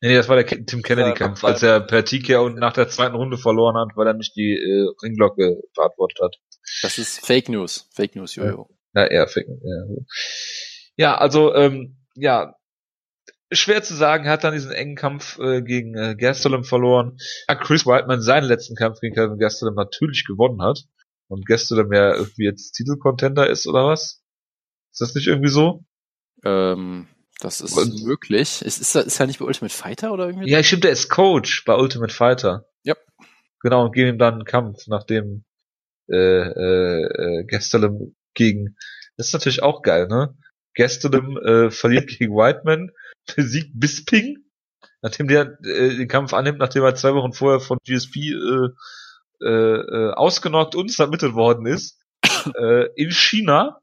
nee, 0.00 0.08
nee, 0.08 0.14
das 0.14 0.28
war 0.28 0.36
der 0.36 0.44
Ke- 0.44 0.64
Tim 0.64 0.82
Kennedy 0.82 1.12
Kampf, 1.14 1.42
als 1.44 1.62
er 1.62 1.80
per 1.80 2.04
TK 2.04 2.36
und 2.40 2.56
nach 2.56 2.72
der 2.72 2.88
zweiten 2.88 3.16
Runde 3.16 3.36
verloren 3.36 3.76
hat, 3.76 3.96
weil 3.96 4.06
er 4.06 4.14
nicht 4.14 4.36
die 4.36 4.52
äh, 4.52 4.86
Ringglocke 5.02 5.60
verantwortet 5.74 6.18
hat. 6.22 6.36
Das 6.82 6.98
ist 6.98 7.24
Fake 7.26 7.48
News. 7.48 7.88
Fake 7.92 8.14
News, 8.14 8.36
Jojo. 8.36 8.68
Na, 8.92 9.06
eher 9.06 9.26
Fake. 9.26 9.46
Ja, 9.48 9.96
ja 10.96 11.18
also 11.18 11.52
ähm, 11.54 11.96
ja, 12.14 12.54
schwer 13.50 13.82
zu 13.82 13.94
sagen, 13.96 14.26
er 14.26 14.32
hat 14.32 14.44
dann 14.44 14.54
diesen 14.54 14.70
engen 14.70 14.94
Kampf 14.94 15.38
äh, 15.40 15.62
gegen 15.62 15.96
äh, 15.96 16.14
Gastelum 16.14 16.62
verloren. 16.62 17.16
Ja, 17.48 17.56
Chris 17.56 17.86
Whiteman 17.86 18.20
seinen 18.22 18.44
letzten 18.44 18.76
Kampf 18.76 19.00
gegen 19.00 19.16
Calvin 19.16 19.38
Gastelum 19.38 19.74
natürlich 19.74 20.24
gewonnen 20.24 20.62
hat 20.62 20.84
und 21.30 21.46
Gastelum 21.46 21.92
ja 21.92 22.14
irgendwie 22.14 22.44
jetzt 22.44 22.72
Titelcontender 22.72 23.48
ist 23.48 23.66
oder 23.66 23.86
was? 23.86 24.22
Ist 24.92 25.00
das 25.00 25.14
nicht 25.14 25.28
irgendwie 25.28 25.48
so? 25.50 25.84
Ähm, 26.44 27.06
das 27.40 27.60
ist 27.60 27.76
Und- 27.78 28.02
möglich. 28.04 28.62
Ist, 28.62 28.78
ist, 28.80 28.94
er- 28.94 29.06
ist 29.06 29.20
er 29.20 29.26
nicht 29.26 29.38
bei 29.38 29.44
Ultimate 29.46 29.74
Fighter 29.74 30.12
oder 30.12 30.26
irgendwie? 30.26 30.50
Ja, 30.50 30.62
stimmt, 30.62 30.84
der 30.84 30.90
ist 30.92 31.08
Coach 31.08 31.64
bei 31.64 31.74
Ultimate 31.74 32.12
Fighter. 32.12 32.66
Ja. 32.82 32.94
Genau, 33.60 33.84
und 33.86 33.92
geben 33.92 34.10
ihm 34.10 34.18
dann 34.18 34.34
einen 34.34 34.44
Kampf, 34.44 34.86
nachdem 34.88 35.44
äh, 36.10 36.16
äh, 36.16 37.02
äh, 37.04 37.44
Gastelum 37.44 38.14
gegen 38.34 38.76
das 39.16 39.28
ist 39.28 39.32
natürlich 39.34 39.62
auch 39.62 39.82
geil, 39.82 40.08
ne? 40.08 40.34
Gastelum 40.74 41.36
äh, 41.36 41.70
verliert 41.70 42.08
gegen 42.18 42.34
Whiteman, 42.34 42.90
besiegt 43.36 43.70
Bisping, 43.74 44.38
nachdem 45.02 45.28
der 45.28 45.58
äh, 45.62 45.96
den 45.96 46.08
Kampf 46.08 46.32
annimmt, 46.32 46.58
nachdem 46.58 46.82
er 46.84 46.94
zwei 46.94 47.14
Wochen 47.14 47.32
vorher 47.34 47.60
von 47.60 47.78
GSP 47.86 48.30
äh, 48.32 48.68
äh, 49.42 49.48
äh, 49.48 50.12
ausgenockt 50.12 50.74
und 50.74 50.90
submitted 50.90 51.34
worden 51.34 51.66
ist, 51.66 51.98
äh, 52.56 52.86
in 52.94 53.10
China. 53.10 53.78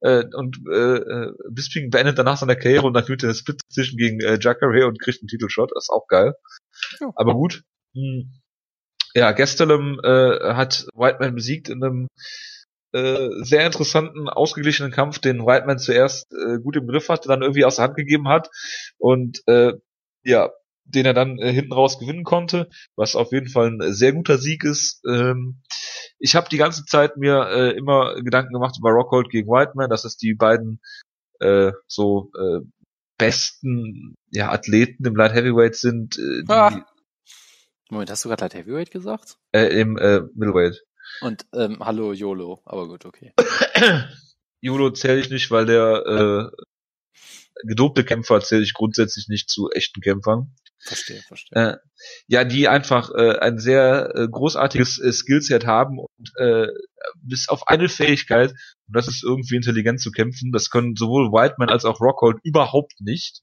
Äh, 0.00 0.24
und 0.32 0.58
äh, 0.70 0.96
äh, 0.96 1.32
Bisping 1.50 1.90
beendet 1.90 2.18
danach 2.18 2.36
seine 2.36 2.56
Karriere 2.56 2.86
und 2.86 2.94
dann 2.94 3.04
gewinnt 3.04 3.24
er 3.24 3.30
eine 3.30 3.34
Split 3.34 3.60
Decision 3.68 3.96
gegen 3.96 4.20
äh, 4.20 4.38
Jacare 4.40 4.86
und 4.86 5.00
kriegt 5.00 5.20
einen 5.22 5.28
Titelshot. 5.28 5.72
Das 5.74 5.84
ist 5.84 5.90
auch 5.90 6.06
geil. 6.06 6.34
Ja. 7.00 7.10
Aber 7.16 7.34
gut. 7.34 7.64
Hm. 7.94 8.32
Ja, 9.14 9.32
Gastelum 9.32 9.98
äh, 10.04 10.54
hat 10.54 10.86
Whiteman 10.94 11.34
besiegt 11.34 11.68
in 11.68 11.82
einem 11.82 12.08
äh, 12.92 13.28
sehr 13.42 13.66
interessanten, 13.66 14.28
ausgeglichenen 14.28 14.92
Kampf, 14.92 15.18
den 15.18 15.44
Whiteman 15.44 15.78
zuerst 15.78 16.32
äh, 16.32 16.58
gut 16.58 16.76
im 16.76 16.86
Griff 16.86 17.08
hatte, 17.08 17.28
dann 17.28 17.42
irgendwie 17.42 17.64
aus 17.64 17.76
der 17.76 17.86
Hand 17.86 17.96
gegeben 17.96 18.28
hat 18.28 18.48
und 18.98 19.42
äh, 19.46 19.72
ja, 20.24 20.50
den 20.88 21.06
er 21.06 21.14
dann 21.14 21.38
äh, 21.38 21.52
hinten 21.52 21.72
raus 21.72 21.98
gewinnen 21.98 22.24
konnte, 22.24 22.68
was 22.96 23.16
auf 23.16 23.32
jeden 23.32 23.48
Fall 23.48 23.68
ein 23.68 23.92
sehr 23.92 24.12
guter 24.12 24.38
Sieg 24.38 24.64
ist. 24.64 25.02
Ähm, 25.06 25.60
ich 26.18 26.34
habe 26.34 26.48
die 26.48 26.56
ganze 26.56 26.84
Zeit 26.84 27.16
mir 27.16 27.48
äh, 27.50 27.76
immer 27.76 28.14
Gedanken 28.22 28.52
gemacht 28.52 28.76
über 28.78 28.90
Rockhold 28.90 29.30
gegen 29.30 29.48
Whiteman, 29.48 29.90
dass 29.90 30.04
es 30.04 30.16
die 30.16 30.34
beiden 30.34 30.80
äh, 31.40 31.72
so 31.86 32.30
äh, 32.38 32.60
besten 33.18 34.14
ja, 34.30 34.50
Athleten 34.50 35.04
im 35.04 35.16
Light 35.16 35.34
Heavyweight 35.34 35.76
sind, 35.76 36.18
äh, 36.18 36.42
die 36.42 36.50
Ah. 36.52 36.86
Moment, 37.90 38.10
hast 38.10 38.24
du 38.24 38.28
gerade 38.28 38.44
Light 38.44 38.54
Heavyweight 38.54 38.90
gesagt? 38.90 39.38
äh, 39.52 39.80
im 39.80 39.96
äh, 39.96 40.20
Middleweight. 40.34 40.82
Und 41.20 41.46
ähm, 41.54 41.78
hallo 41.80 42.12
YOLO, 42.12 42.60
aber 42.64 42.86
gut, 42.86 43.06
okay. 43.06 43.32
Judo 44.60 44.90
zähle 44.90 45.20
ich 45.20 45.30
nicht, 45.30 45.50
weil 45.50 45.66
der 45.66 46.50
äh, 46.54 47.66
gedopte 47.66 48.04
Kämpfer 48.04 48.40
zähle 48.40 48.62
ich 48.62 48.74
grundsätzlich 48.74 49.28
nicht 49.28 49.48
zu 49.48 49.70
echten 49.70 50.00
Kämpfern. 50.00 50.54
Verstehe, 50.80 51.20
verstehe. 51.22 51.72
Äh, 51.72 51.76
ja, 52.28 52.44
die 52.44 52.68
einfach 52.68 53.10
äh, 53.10 53.38
ein 53.38 53.58
sehr 53.58 54.12
äh, 54.14 54.28
großartiges 54.28 54.98
äh, 55.00 55.12
Skillset 55.12 55.66
haben 55.66 55.98
und 55.98 56.32
äh, 56.36 56.68
bis 57.16 57.48
auf 57.48 57.66
eine 57.66 57.88
Fähigkeit, 57.88 58.50
und 58.86 58.96
das 58.96 59.08
ist 59.08 59.24
irgendwie 59.24 59.56
intelligent 59.56 60.00
zu 60.00 60.10
kämpfen, 60.10 60.52
das 60.52 60.70
können 60.70 60.94
sowohl 60.96 61.32
Whiteman 61.32 61.68
als 61.68 61.84
auch 61.84 62.00
Rockhold 62.00 62.38
überhaupt 62.44 63.00
nicht. 63.00 63.42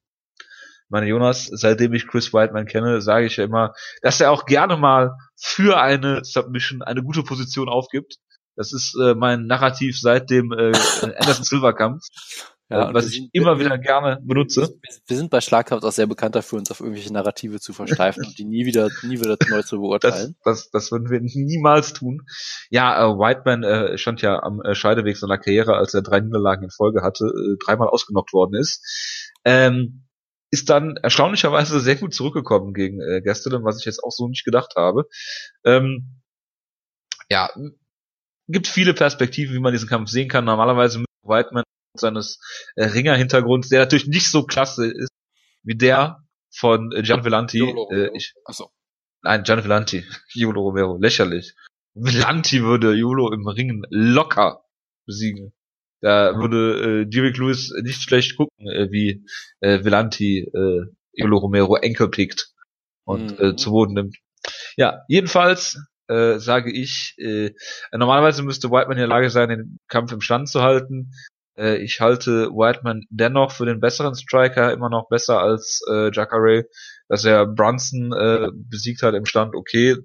Meine 0.88 1.08
Jonas, 1.08 1.50
seitdem 1.52 1.94
ich 1.94 2.08
Chris 2.08 2.32
Whiteman 2.32 2.68
kenne, 2.68 3.02
sage 3.02 3.26
ich 3.26 3.38
ja 3.38 3.44
immer, 3.44 3.74
dass 4.02 4.22
er 4.22 4.32
auch 4.32 4.46
gerne 4.46 4.78
mal 4.78 5.18
für 5.36 5.82
eine 5.82 6.24
Submission 6.24 6.84
eine 6.84 7.04
gute 7.04 7.24
Position 7.24 7.70
aufgibt. 7.70 8.18
Das 8.56 8.72
ist 8.72 8.96
äh, 9.02 9.16
mein 9.16 9.48
Narrativ 9.48 10.00
seit 10.00 10.30
dem 10.30 10.52
äh, 10.52 10.72
Anderson 11.02 11.44
Silver 11.44 11.74
Kampf, 11.74 12.04
Ja, 12.70 12.88
und 12.88 12.96
was 12.96 13.08
ich 13.08 13.30
immer 13.32 13.60
wieder 13.60 13.78
gerne 13.78 14.20
benutze. 14.24 14.76
Wir, 15.06 15.18
sind 15.18 15.30
bei 15.30 15.40
Schlagkraft 15.40 15.84
auch 15.84 15.92
sehr 15.92 16.08
bekannt 16.08 16.36
dafür, 16.36 16.58
uns 16.58 16.72
auf 16.72 16.80
irgendwelche 16.80 17.14
Narrative 17.14 17.60
zu 17.60 17.74
versteifen 17.74 18.26
und 18.26 18.40
die 18.40 18.46
nie 18.46 18.66
wieder, 18.66 18.90
nie 19.04 19.20
wieder 19.20 19.38
neu 19.50 19.62
zu 19.62 19.76
Das, 19.76 19.82
beurteilen. 19.82 20.36
das, 20.44 20.72
das 20.72 20.92
würden 20.92 21.12
wir 21.12 21.22
niemals 21.22 21.94
tun. 21.94 22.26
Ja, 22.72 22.98
äh, 23.06 23.18
Whiteman 23.18 23.64
äh, 23.64 23.98
stand 24.00 24.24
ja 24.24 24.42
am 24.42 24.62
äh, 24.62 24.74
Scheideweg 24.74 25.16
seiner 25.16 25.38
Karriere, 25.38 25.76
als 25.76 25.94
er 25.94 26.02
drei 26.02 26.22
Niederlagen 26.22 26.64
in 26.64 26.72
Folge 26.72 27.04
hatte, 27.04 27.26
äh, 27.26 27.64
dreimal 27.64 27.88
ausgenockt 27.88 28.34
worden 28.34 28.56
ist. 28.56 29.32
Ähm, 29.46 30.08
ist 30.50 30.70
dann 30.70 30.96
erstaunlicherweise 30.98 31.80
sehr 31.80 31.98
gut 31.98 32.16
zurückgekommen 32.16 32.74
gegen 32.74 33.00
äh, 33.00 33.22
Gastelum, 33.22 33.64
was 33.64 33.78
ich 33.80 33.86
jetzt 33.86 34.04
auch 34.04 34.12
so 34.12 34.28
nicht 34.28 34.44
gedacht 34.44 34.74
habe. 34.76 35.08
Ähm, 35.66 36.22
ja, 37.30 37.52
gibt 38.48 38.68
viele 38.68 38.94
Perspektiven, 38.96 39.54
wie 39.54 39.60
man 39.60 39.74
diesen 39.74 39.90
Kampf 39.90 40.10
sehen 40.10 40.30
kann. 40.30 40.46
Normalerweise 40.46 41.00
mit 41.00 41.08
Whiteman 41.24 41.64
seines 42.00 42.40
äh, 42.76 42.86
Ringer-Hintergrunds, 42.86 43.70
der 43.70 43.80
natürlich 43.82 44.08
nicht 44.08 44.30
so 44.32 44.44
klasse 44.44 44.88
ist, 44.88 45.10
wie 45.64 45.76
der 45.76 46.24
von 46.56 46.92
äh, 46.92 47.04
Gian 47.04 47.24
Vellanti. 47.26 47.60
Yolo 47.60 47.90
Äh, 47.92 48.12
ich, 48.16 48.34
Achso. 48.46 48.72
nein, 49.24 49.44
Gian 49.44 49.64
Vellanti. 49.64 50.06
Yolo 50.34 50.62
Romero, 50.70 50.98
lächerlich. 50.98 51.54
Vellanti 51.94 52.62
würde 52.64 52.94
Yolo 52.94 53.32
im 53.34 53.48
Ringen 53.48 53.84
locker 53.90 54.64
besiegen. 55.06 55.54
Da 56.02 56.36
würde 56.38 57.02
äh, 57.02 57.06
Derek 57.08 57.38
Lewis 57.38 57.72
nicht 57.84 58.02
schlecht 58.02 58.36
gucken, 58.38 58.68
äh, 58.68 58.92
wie 58.92 59.26
äh, 59.62 59.84
Vellanti 59.84 60.40
äh, 60.54 60.82
Yolo 61.14 61.38
Romero 61.38 61.76
enkelpickt 61.78 62.50
und 63.06 63.40
Mhm. 63.40 63.46
äh, 63.46 63.56
zu 63.56 63.72
Boden 63.72 63.94
nimmt. 63.94 64.18
Ja, 64.78 65.02
jedenfalls 65.08 65.80
äh, 66.08 66.38
sage 66.38 66.72
ich, 66.72 67.16
äh, 67.18 67.52
normalerweise 67.92 68.44
müsste 68.44 68.70
Whiteman 68.70 68.98
in 68.98 68.98
der 69.00 69.08
Lage 69.08 69.30
sein, 69.32 69.50
den 69.50 69.80
Kampf 69.88 70.12
im 70.12 70.22
Stand 70.22 70.50
zu 70.50 70.62
halten. 70.62 71.12
Äh, 71.58 71.78
ich 71.78 72.02
halte 72.02 72.50
Whiteman 72.50 73.06
dennoch 73.10 73.52
für 73.52 73.66
den 73.66 73.80
besseren 73.80 74.16
Striker, 74.16 74.72
immer 74.74 74.90
noch 74.90 75.10
besser 75.10 75.40
als 75.40 75.82
äh, 75.90 76.12
Jacare. 76.12 76.66
Dass 77.08 77.26
er 77.26 77.46
Brunson 77.46 78.14
äh, 78.14 78.50
besiegt 78.54 79.04
hat 79.04 79.14
im 79.16 79.26
Stand, 79.26 79.56
okay. 79.56 79.98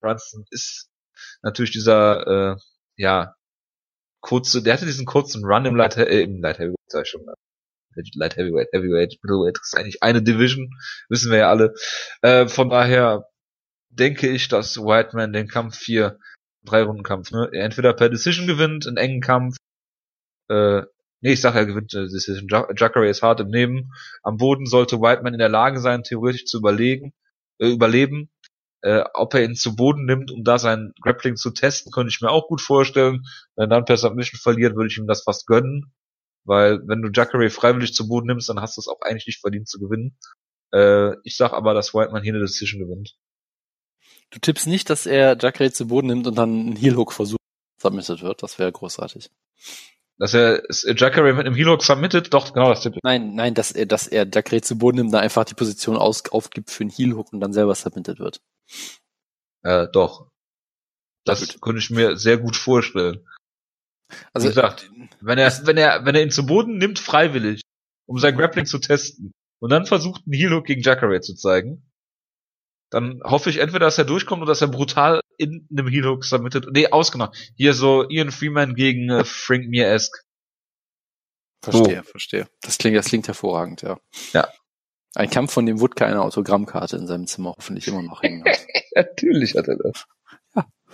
Brunson 0.00 0.44
ist 0.50 0.88
natürlich 1.42 1.72
dieser, 1.72 2.54
äh, 2.54 2.56
ja, 2.96 3.34
kurze, 4.20 4.62
der 4.62 4.74
hatte 4.74 4.86
diesen 4.86 5.06
kurzen 5.06 5.44
Run 5.44 5.66
im 5.66 5.76
Light, 5.76 5.96
äh, 5.96 6.22
im 6.22 6.40
Light 6.40 6.58
Heavyweight, 6.58 6.90
sag 6.90 7.04
ich 7.04 7.10
schon 7.10 7.24
mal. 7.24 7.34
Light 8.14 8.36
Heavyweight, 8.36 8.68
Heavyweight, 8.72 9.18
Middleweight 9.22 9.58
ist 9.62 9.76
eigentlich 9.76 10.02
eine 10.02 10.22
Division, 10.22 10.70
wissen 11.08 11.30
wir 11.30 11.38
ja 11.38 11.50
alle. 11.50 11.74
Äh, 12.22 12.48
von 12.48 12.68
daher 12.68 13.28
denke 13.90 14.28
ich, 14.28 14.48
dass 14.48 14.78
Whiteman 14.78 15.32
den 15.32 15.48
Kampf 15.48 15.78
hier, 15.80 16.18
drei 16.64 16.82
Runden 16.82 17.02
Kampf, 17.02 17.30
ne, 17.30 17.48
entweder 17.52 17.92
per 17.92 18.08
Decision 18.08 18.46
gewinnt, 18.46 18.86
einen 18.86 18.96
engen 18.96 19.20
Kampf, 19.20 19.56
äh, 20.48 20.82
nee, 21.24 21.32
ich 21.32 21.40
sag, 21.40 21.54
er 21.54 21.66
gewinnt 21.66 21.94
äh, 21.94 22.06
Decision. 22.06 22.46
Ja- 22.50 22.68
Jacare 22.76 23.08
ist 23.08 23.22
hart 23.22 23.40
im 23.40 23.48
Nehmen. 23.48 23.92
Am 24.22 24.36
Boden 24.36 24.66
sollte 24.66 25.00
Whiteman 25.00 25.32
in 25.32 25.38
der 25.38 25.48
Lage 25.48 25.80
sein, 25.80 26.02
theoretisch 26.04 26.44
zu 26.44 26.58
überlegen, 26.58 27.12
äh, 27.58 27.70
überleben. 27.70 28.30
Äh, 28.82 29.02
ob 29.14 29.32
er 29.32 29.42
ihn 29.44 29.54
zu 29.56 29.74
Boden 29.74 30.04
nimmt, 30.04 30.30
um 30.30 30.44
da 30.44 30.58
sein 30.58 30.92
Grappling 31.00 31.36
zu 31.36 31.50
testen, 31.50 31.90
könnte 31.90 32.10
ich 32.10 32.20
mir 32.20 32.30
auch 32.30 32.46
gut 32.48 32.60
vorstellen. 32.60 33.22
Wenn 33.56 33.64
er 33.64 33.68
dann 33.68 33.86
per 33.86 33.96
Submission 33.96 34.38
verliert, 34.38 34.76
würde 34.76 34.88
ich 34.88 34.98
ihm 34.98 35.06
das 35.06 35.22
fast 35.22 35.46
gönnen. 35.46 35.94
Weil 36.44 36.80
wenn 36.86 37.00
du 37.00 37.08
Jacare 37.10 37.48
freiwillig 37.48 37.94
zu 37.94 38.06
Boden 38.06 38.26
nimmst, 38.26 38.50
dann 38.50 38.60
hast 38.60 38.76
du 38.76 38.80
es 38.82 38.88
auch 38.88 39.00
eigentlich 39.00 39.26
nicht 39.26 39.40
verdient 39.40 39.66
zu 39.66 39.80
gewinnen. 39.80 40.18
Äh, 40.74 41.16
ich 41.24 41.38
sag 41.38 41.54
aber, 41.54 41.72
dass 41.72 41.94
Whiteman 41.94 42.22
hier 42.22 42.34
eine 42.34 42.42
Decision 42.42 42.82
gewinnt. 42.82 43.16
Du 44.28 44.38
tippst 44.38 44.66
nicht, 44.66 44.90
dass 44.90 45.06
er 45.06 45.38
Jacare 45.40 45.72
zu 45.72 45.86
Boden 45.88 46.08
nimmt 46.08 46.26
und 46.26 46.36
dann 46.36 46.50
einen 46.50 46.76
Heel-Hook 46.76 47.14
versucht, 47.14 47.40
submitted 47.80 48.20
wird. 48.20 48.42
Das 48.42 48.58
wäre 48.58 48.70
großartig. 48.70 49.30
Dass 50.18 50.32
er 50.34 50.62
es- 50.70 50.84
Jacare 50.96 51.32
mit 51.32 51.44
einem 51.46 51.56
Heel-Hook 51.56 51.82
submitted, 51.82 52.32
doch, 52.32 52.52
genau 52.52 52.68
das 52.68 52.82
tippe 52.82 52.96
ich. 52.96 53.02
Nein, 53.02 53.34
nein, 53.34 53.54
dass 53.54 53.72
er, 53.72 53.86
dass 53.86 54.06
er 54.06 54.26
Jacare 54.32 54.60
zu 54.62 54.78
Boden 54.78 54.96
nimmt, 54.98 55.12
dann 55.12 55.22
einfach 55.22 55.44
die 55.44 55.54
Position 55.54 55.96
aus, 55.96 56.22
aufgibt 56.30 56.70
für 56.70 56.82
einen 56.84 56.90
Heel-Hook 56.90 57.32
und 57.32 57.40
dann 57.40 57.52
selber 57.52 57.74
submitted 57.74 58.20
wird. 58.20 58.40
Äh, 59.64 59.88
doch. 59.92 60.28
Das 61.26 61.40
Gut. 61.40 61.60
könnte 61.62 61.78
ich 61.80 61.90
mir 61.90 62.16
sehr 62.16 62.38
gut 62.38 62.54
vorstellen. 62.56 63.26
Also, 64.32 64.46
Wie 64.46 64.50
gesagt, 64.54 64.90
Wenn 65.20 65.38
er, 65.38 65.50
wenn 65.66 65.76
er, 65.78 66.04
wenn 66.04 66.14
er 66.14 66.22
ihn 66.22 66.30
zu 66.30 66.46
Boden 66.46 66.76
nimmt, 66.78 66.98
freiwillig, 66.98 67.62
um 68.06 68.18
sein 68.18 68.36
Grappling 68.36 68.66
zu 68.66 68.78
testen, 68.78 69.32
und 69.60 69.70
dann 69.70 69.86
versucht, 69.86 70.22
einen 70.26 70.34
Heel-Hook 70.34 70.66
gegen 70.66 70.82
Jacare 70.82 71.20
zu 71.22 71.34
zeigen, 71.34 71.90
dann 72.92 73.20
hoffe 73.24 73.48
ich 73.50 73.56
entweder, 73.58 73.86
dass 73.86 73.98
er 73.98 74.04
durchkommt 74.04 74.42
oder 74.42 74.50
dass 74.52 74.60
er 74.60 74.68
brutal 74.68 75.20
in 75.38 75.66
einem 75.70 75.88
Heel-Hook 75.88 76.24
submitted. 76.24 76.66
Nee, 76.72 76.88
ausgenommen. 76.88 77.34
Hier 77.56 77.74
so 77.74 78.08
Ian 78.08 78.30
Freeman 78.30 78.74
gegen 78.74 79.10
äh, 79.10 79.24
Frank 79.24 79.66
Mir-esque. 79.68 80.18
verstehe, 81.62 82.02
verstehe. 82.02 82.48
Das 82.62 82.78
klingt, 82.78 82.96
das 82.96 83.06
klingt 83.06 83.26
hervorragend, 83.26 83.82
ja. 83.82 83.98
Ja. 84.32 84.48
Ein 85.14 85.30
Kampf, 85.30 85.52
von 85.52 85.64
dem 85.66 85.80
Woodke 85.80 86.04
eine 86.06 86.22
Autogrammkarte 86.22 86.96
in 86.96 87.06
seinem 87.06 87.26
Zimmer 87.26 87.54
hoffentlich 87.56 87.86
immer 87.86 88.02
noch 88.02 88.22
hängen 88.22 88.44
hat. 88.44 88.60
Natürlich 88.94 89.54
hat 89.54 89.68
er 89.68 89.76
das. 89.76 90.06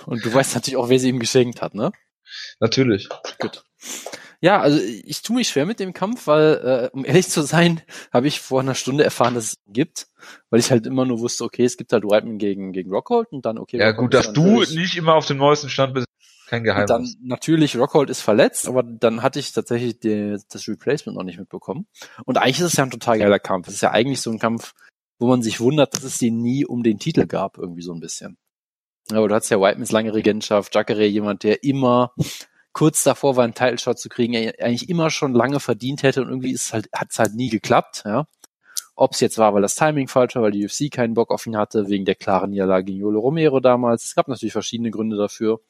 Und 0.07 0.25
du 0.25 0.33
weißt 0.33 0.55
natürlich 0.55 0.79
auch, 0.79 0.89
wer 0.89 0.99
sie 0.99 1.11
ihm 1.11 1.19
geschenkt 1.19 1.61
hat, 1.61 1.75
ne? 1.75 1.93
Natürlich. 2.59 3.09
Gut. 3.39 3.65
Ja, 4.43 4.61
also 4.61 4.79
ich 4.81 5.21
tue 5.23 5.37
mich 5.37 5.49
schwer 5.49 5.67
mit 5.67 5.81
dem 5.81 5.93
Kampf, 5.93 6.27
weil, 6.27 6.91
äh, 6.93 6.97
um 6.97 7.05
ehrlich 7.05 7.29
zu 7.29 7.43
sein, 7.43 7.83
habe 8.13 8.27
ich 8.27 8.41
vor 8.41 8.61
einer 8.61 8.75
Stunde 8.75 9.05
erfahren, 9.05 9.35
dass 9.35 9.45
es 9.45 9.55
ihn 9.67 9.73
gibt, 9.75 10.09
weil 10.49 10.61
ich 10.61 10.71
halt 10.71 10.87
immer 10.87 11.05
nur 11.05 11.21
wusste, 11.21 11.45
okay, 11.45 11.65
es 11.65 11.77
gibt 11.77 11.93
halt 11.93 12.05
Whiteman 12.05 12.39
gegen, 12.39 12.73
gegen 12.73 12.91
Rockhold 12.91 13.33
und 13.33 13.45
dann, 13.45 13.59
okay, 13.59 13.79
Ja 13.79 13.91
Rockhold 13.91 14.11
gut, 14.11 14.15
dass 14.15 14.33
du 14.33 14.61
nicht 14.61 14.97
immer 14.97 15.15
auf 15.15 15.27
dem 15.27 15.37
neuesten 15.37 15.69
Stand 15.69 15.95
bist, 15.95 16.07
kein 16.51 16.63
Und 16.63 16.65
Geheimnis. 16.65 16.89
dann 16.89 17.15
natürlich, 17.23 17.77
Rockhold 17.77 18.11
ist 18.11 18.23
verletzt, 18.23 18.67
aber 18.67 18.83
dann 18.83 19.23
hatte 19.23 19.39
ich 19.39 19.53
tatsächlich 19.53 20.01
die, 20.01 20.37
das 20.51 20.67
Replacement 20.67 21.17
noch 21.17 21.25
nicht 21.25 21.39
mitbekommen. 21.39 21.87
Und 22.25 22.39
eigentlich 22.39 22.59
ist 22.59 22.73
es 22.73 22.77
ja 22.77 22.83
ein 22.83 22.91
total 22.91 23.21
geiler 23.21 23.39
Kampf. 23.39 23.69
Es 23.69 23.75
ist 23.75 23.83
ja 23.83 23.93
eigentlich 23.93 24.21
so 24.21 24.33
ein 24.33 24.41
Kampf, 24.41 24.73
wo 25.21 25.29
man 25.29 25.43
sich 25.43 25.61
wundert, 25.61 25.95
dass 25.95 26.03
es 26.03 26.19
den 26.19 26.43
nie 26.43 26.67
um 26.67 26.83
den 26.83 26.99
Titel 26.99 27.27
gab, 27.27 27.57
irgendwie 27.57 27.83
so 27.83 27.93
ein 27.93 28.01
bisschen. 28.01 28.37
Aber 29.13 29.29
du 29.29 29.35
hast 29.35 29.49
ja 29.49 29.61
Whitemans 29.61 29.93
lange 29.93 30.13
Regentschaft, 30.13 30.75
Jacare 30.75 31.07
jemand, 31.07 31.45
der 31.45 31.63
immer 31.63 32.15
kurz 32.73 33.03
davor 33.03 33.37
war, 33.37 33.45
einen 33.45 33.55
Title-Shot 33.55 33.99
zu 33.99 34.09
kriegen, 34.09 34.35
eigentlich 34.37 34.89
immer 34.89 35.11
schon 35.11 35.35
lange 35.35 35.61
verdient 35.61 36.03
hätte 36.03 36.23
und 36.23 36.29
irgendwie 36.29 36.53
ist 36.53 36.73
halt, 36.73 36.89
hat 36.95 37.09
es 37.11 37.19
halt 37.19 37.35
nie 37.35 37.49
geklappt, 37.49 38.03
ja. 38.05 38.27
Ob 38.95 39.13
es 39.13 39.21
jetzt 39.21 39.39
war, 39.39 39.55
weil 39.55 39.63
das 39.63 39.77
Timing 39.77 40.09
falsch 40.09 40.35
war, 40.35 40.43
weil 40.43 40.51
die 40.51 40.65
UFC 40.65 40.91
keinen 40.91 41.15
Bock 41.15 41.31
auf 41.31 41.47
ihn 41.47 41.57
hatte, 41.57 41.89
wegen 41.89 42.05
der 42.05 42.17
klaren 42.17 42.51
Niederlage 42.51 42.85
gegen 42.85 42.99
Yolo 42.99 43.21
Romero 43.21 43.61
damals. 43.61 44.05
Es 44.05 44.15
gab 44.15 44.29
natürlich 44.29 44.53
verschiedene 44.53 44.91
Gründe 44.91 45.17
dafür. 45.17 45.61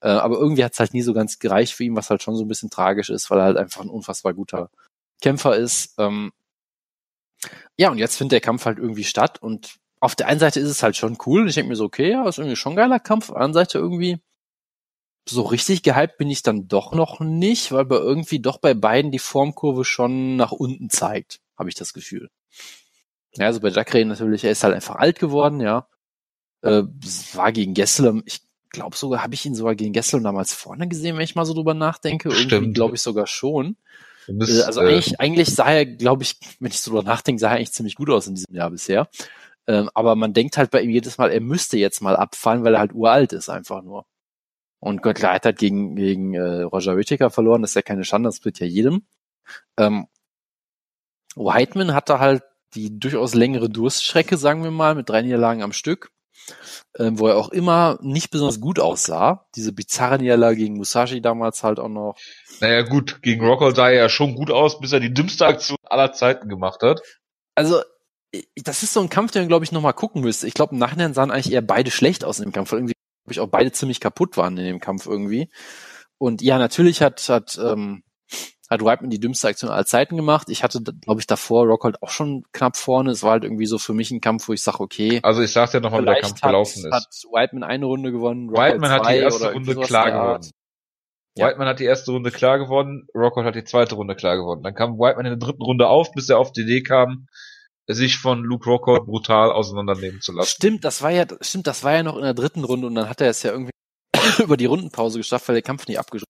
Äh, 0.00 0.10
aber 0.10 0.38
irgendwie 0.38 0.64
hat 0.64 0.72
es 0.72 0.78
halt 0.78 0.94
nie 0.94 1.02
so 1.02 1.12
ganz 1.12 1.40
gereicht 1.40 1.74
für 1.74 1.84
ihn, 1.84 1.96
was 1.96 2.10
halt 2.10 2.22
schon 2.22 2.36
so 2.36 2.44
ein 2.44 2.48
bisschen 2.48 2.70
tragisch 2.70 3.10
ist, 3.10 3.28
weil 3.30 3.38
er 3.38 3.44
halt 3.44 3.56
einfach 3.56 3.82
ein 3.82 3.90
unfassbar 3.90 4.34
guter 4.34 4.70
Kämpfer 5.20 5.56
ist. 5.56 5.94
Ähm, 5.98 6.32
ja, 7.76 7.90
und 7.90 7.98
jetzt 7.98 8.16
findet 8.16 8.32
der 8.32 8.40
Kampf 8.40 8.66
halt 8.66 8.78
irgendwie 8.78 9.04
statt 9.04 9.42
und 9.42 9.76
auf 10.00 10.14
der 10.14 10.28
einen 10.28 10.40
Seite 10.40 10.60
ist 10.60 10.70
es 10.70 10.82
halt 10.82 10.96
schon 10.96 11.18
cool. 11.26 11.48
Ich 11.48 11.54
denke 11.54 11.70
mir 11.70 11.76
so, 11.76 11.84
okay, 11.84 12.10
ja, 12.10 12.26
ist 12.28 12.38
irgendwie 12.38 12.56
schon 12.56 12.72
ein 12.74 12.76
geiler 12.76 13.00
Kampf. 13.00 13.30
Auf 13.30 13.34
der 13.34 13.42
anderen 13.42 13.64
Seite 13.64 13.78
irgendwie 13.78 14.20
so 15.28 15.42
richtig 15.42 15.82
gehypt 15.82 16.18
bin 16.18 16.30
ich 16.30 16.42
dann 16.42 16.66
doch 16.68 16.92
noch 16.92 17.20
nicht, 17.20 17.72
weil 17.72 17.84
bei 17.84 17.96
irgendwie 17.96 18.40
doch 18.40 18.58
bei 18.58 18.74
beiden 18.74 19.10
die 19.12 19.18
Formkurve 19.18 19.84
schon 19.84 20.36
nach 20.36 20.52
unten 20.52 20.90
zeigt, 20.90 21.40
habe 21.58 21.68
ich 21.68 21.74
das 21.74 21.92
Gefühl. 21.92 22.30
Ja, 23.36 23.46
also 23.46 23.60
bei 23.60 23.68
Jacare 23.68 24.04
natürlich, 24.04 24.44
er 24.44 24.50
ist 24.50 24.64
halt 24.64 24.74
einfach 24.74 24.96
alt 24.96 25.18
geworden, 25.18 25.60
ja. 25.60 25.86
Äh, 26.62 26.82
war 27.34 27.52
gegen 27.52 27.74
Gesselem, 27.74 28.22
ich 28.26 28.40
glaube 28.70 28.96
sogar, 28.96 29.22
habe 29.22 29.34
ich 29.34 29.46
ihn 29.46 29.54
sogar 29.54 29.74
gegen 29.74 29.92
Gesselem 29.92 30.24
damals 30.24 30.52
vorne 30.52 30.88
gesehen, 30.88 31.16
wenn 31.16 31.24
ich 31.24 31.34
mal 31.36 31.44
so 31.46 31.54
drüber 31.54 31.74
nachdenke. 31.74 32.28
Irgendwie 32.28 32.44
Stimmt. 32.46 32.74
glaube 32.74 32.96
ich 32.96 33.02
sogar 33.02 33.26
schon. 33.26 33.76
Du 34.26 34.32
Äh, 34.32 34.36
bist, 34.36 34.62
Also 34.64 34.80
äh, 34.80 34.86
eigentlich, 34.88 35.20
eigentlich 35.20 35.54
sah 35.54 35.70
er, 35.70 35.86
glaube 35.86 36.22
ich, 36.22 36.36
wenn 36.58 36.70
ich 36.70 36.80
so 36.80 36.90
drüber 36.90 37.02
nachdenke, 37.04 37.40
sah 37.40 37.50
er 37.50 37.56
eigentlich 37.56 37.72
ziemlich 37.72 37.94
gut 37.94 38.10
aus 38.10 38.26
in 38.26 38.34
diesem 38.34 38.54
Jahr 38.54 38.70
bisher. 38.70 39.08
Ähm, 39.66 39.90
aber 39.94 40.16
man 40.16 40.32
denkt 40.34 40.56
halt 40.56 40.70
bei 40.70 40.82
ihm 40.82 40.90
jedes 40.90 41.18
Mal, 41.18 41.30
er 41.30 41.40
müsste 41.40 41.78
jetzt 41.78 42.00
mal 42.00 42.16
abfallen, 42.16 42.64
weil 42.64 42.74
er 42.74 42.80
halt 42.80 42.94
uralt 42.94 43.32
ist 43.32 43.48
einfach 43.48 43.82
nur. 43.82 44.06
Und 44.80 45.02
Gott, 45.02 45.16
klar, 45.16 45.32
er 45.32 45.34
hat 45.36 45.44
halt 45.44 45.58
gegen, 45.58 45.94
gegen 45.94 46.34
äh, 46.34 46.62
Roger 46.62 46.96
Whittaker 46.96 47.30
verloren, 47.30 47.62
das 47.62 47.72
ist 47.72 47.76
ja 47.76 47.82
keine 47.82 48.04
Schande, 48.04 48.28
das 48.28 48.44
wird 48.44 48.58
ja 48.60 48.66
jedem. 48.66 49.02
Ähm, 49.76 50.06
Whiteman 51.36 51.94
hatte 51.94 52.18
halt 52.18 52.42
die 52.74 52.98
durchaus 52.98 53.34
längere 53.34 53.68
Durststrecke, 53.68 54.36
sagen 54.36 54.62
wir 54.62 54.70
mal, 54.70 54.94
mit 54.94 55.08
drei 55.08 55.22
Niederlagen 55.22 55.62
am 55.62 55.72
Stück, 55.72 56.12
ähm, 56.98 57.18
wo 57.18 57.26
er 57.26 57.36
auch 57.36 57.50
immer 57.50 57.98
nicht 58.00 58.30
besonders 58.30 58.60
gut 58.60 58.78
aussah. 58.78 59.46
Diese 59.54 59.72
bizarre 59.72 60.18
Niederlage 60.18 60.56
gegen 60.56 60.76
Musashi 60.76 61.20
damals 61.20 61.62
halt 61.62 61.78
auch 61.78 61.88
noch. 61.88 62.16
naja 62.60 62.82
gut, 62.82 63.22
gegen 63.22 63.44
Rockhold 63.44 63.76
sah 63.76 63.90
er 63.90 64.02
ja 64.02 64.08
schon 64.08 64.34
gut 64.34 64.50
aus, 64.50 64.80
bis 64.80 64.92
er 64.92 65.00
die 65.00 65.12
dümmste 65.12 65.46
Aktion 65.46 65.78
aller 65.84 66.12
Zeiten 66.12 66.48
gemacht 66.48 66.82
hat. 66.82 67.02
Also, 67.54 67.82
das 68.56 68.82
ist 68.82 68.92
so 68.92 69.00
ein 69.00 69.10
Kampf, 69.10 69.32
den 69.32 69.42
man, 69.42 69.48
glaube 69.48 69.64
ich, 69.64 69.72
nochmal 69.72 69.92
gucken 69.92 70.22
müsste. 70.22 70.46
Ich 70.46 70.54
glaube, 70.54 70.72
im 70.74 70.78
Nachhinein 70.78 71.14
sahen 71.14 71.30
eigentlich 71.30 71.52
eher 71.52 71.62
beide 71.62 71.90
schlecht 71.90 72.24
aus 72.24 72.38
in 72.38 72.46
dem 72.46 72.52
Kampf, 72.52 72.72
irgendwie, 72.72 72.94
glaube 73.30 73.32
ich, 73.32 73.40
auch 73.40 73.50
beide 73.50 73.72
ziemlich 73.72 74.00
kaputt 74.00 74.36
waren 74.36 74.56
in 74.58 74.64
dem 74.64 74.80
Kampf 74.80 75.06
irgendwie. 75.06 75.50
Und 76.18 76.42
ja, 76.42 76.58
natürlich 76.58 77.00
hat, 77.00 77.28
hat, 77.28 77.58
ähm, 77.62 78.02
hat 78.68 78.82
Whiteman 78.82 79.10
die 79.10 79.20
dümmste 79.20 79.48
Aktion 79.48 79.70
aller 79.70 79.86
Zeiten 79.86 80.16
gemacht. 80.16 80.48
Ich 80.50 80.62
hatte, 80.62 80.82
glaube 80.82 81.20
ich, 81.20 81.26
davor 81.26 81.66
Rockhold 81.66 82.02
auch 82.02 82.10
schon 82.10 82.44
knapp 82.52 82.76
vorne. 82.76 83.10
Es 83.10 83.22
war 83.22 83.32
halt 83.32 83.44
irgendwie 83.44 83.66
so 83.66 83.78
für 83.78 83.94
mich 83.94 84.10
ein 84.10 84.20
Kampf, 84.20 84.48
wo 84.48 84.52
ich 84.52 84.62
sage, 84.62 84.80
okay, 84.80 85.20
Also 85.22 85.42
ich 85.42 85.52
sag's 85.52 85.72
dir 85.72 85.80
nochmal, 85.80 86.02
wie 86.02 86.06
der 86.06 86.20
Kampf 86.20 86.42
hat, 86.42 86.50
gelaufen 86.50 86.84
ist. 86.84 86.92
hat 86.92 87.06
Whiteman 87.32 87.62
eine 87.62 87.86
Runde 87.86 88.12
gewonnen, 88.12 88.48
Rockhold 88.48 88.74
Whiteman 88.74 88.90
hat 88.90 89.08
die 89.08 89.16
erste 89.16 89.52
Runde 89.52 89.76
klar 89.76 90.10
gewonnen. 90.10 90.50
Ja. 91.36 91.46
Whiteman 91.46 91.68
hat 91.68 91.80
die 91.80 91.84
erste 91.84 92.10
Runde 92.10 92.30
klar 92.32 92.58
gewonnen, 92.58 93.06
Rockhold 93.14 93.46
hat 93.46 93.54
die 93.54 93.64
zweite 93.64 93.94
Runde 93.94 94.16
klar 94.16 94.36
gewonnen. 94.36 94.62
Dann 94.62 94.74
kam 94.74 94.98
Whiteman 94.98 95.26
in 95.26 95.38
der 95.38 95.46
dritten 95.46 95.62
Runde 95.62 95.86
auf, 95.86 96.12
bis 96.12 96.28
er 96.28 96.38
auf 96.38 96.52
die 96.52 96.62
Idee 96.62 96.82
kam, 96.82 97.28
sich 97.94 98.18
von 98.18 98.42
Luke 98.44 98.68
Rockhold 98.68 99.04
brutal 99.06 99.50
auseinandernehmen 99.52 100.20
zu 100.20 100.32
lassen. 100.32 100.48
Stimmt, 100.48 100.84
das 100.84 101.02
war 101.02 101.10
ja, 101.10 101.24
stimmt, 101.40 101.66
das 101.66 101.82
war 101.84 101.92
ja 101.94 102.02
noch 102.02 102.16
in 102.16 102.22
der 102.22 102.34
dritten 102.34 102.64
Runde 102.64 102.86
und 102.86 102.94
dann 102.94 103.08
hat 103.08 103.20
er 103.20 103.30
es 103.30 103.42
ja 103.42 103.52
irgendwie 103.52 103.72
über 104.38 104.56
die 104.56 104.66
Rundenpause 104.66 105.18
geschafft, 105.18 105.48
weil 105.48 105.54
der 105.54 105.62
Kampf 105.62 105.86
nicht 105.88 105.98
abgesprochen 105.98 106.26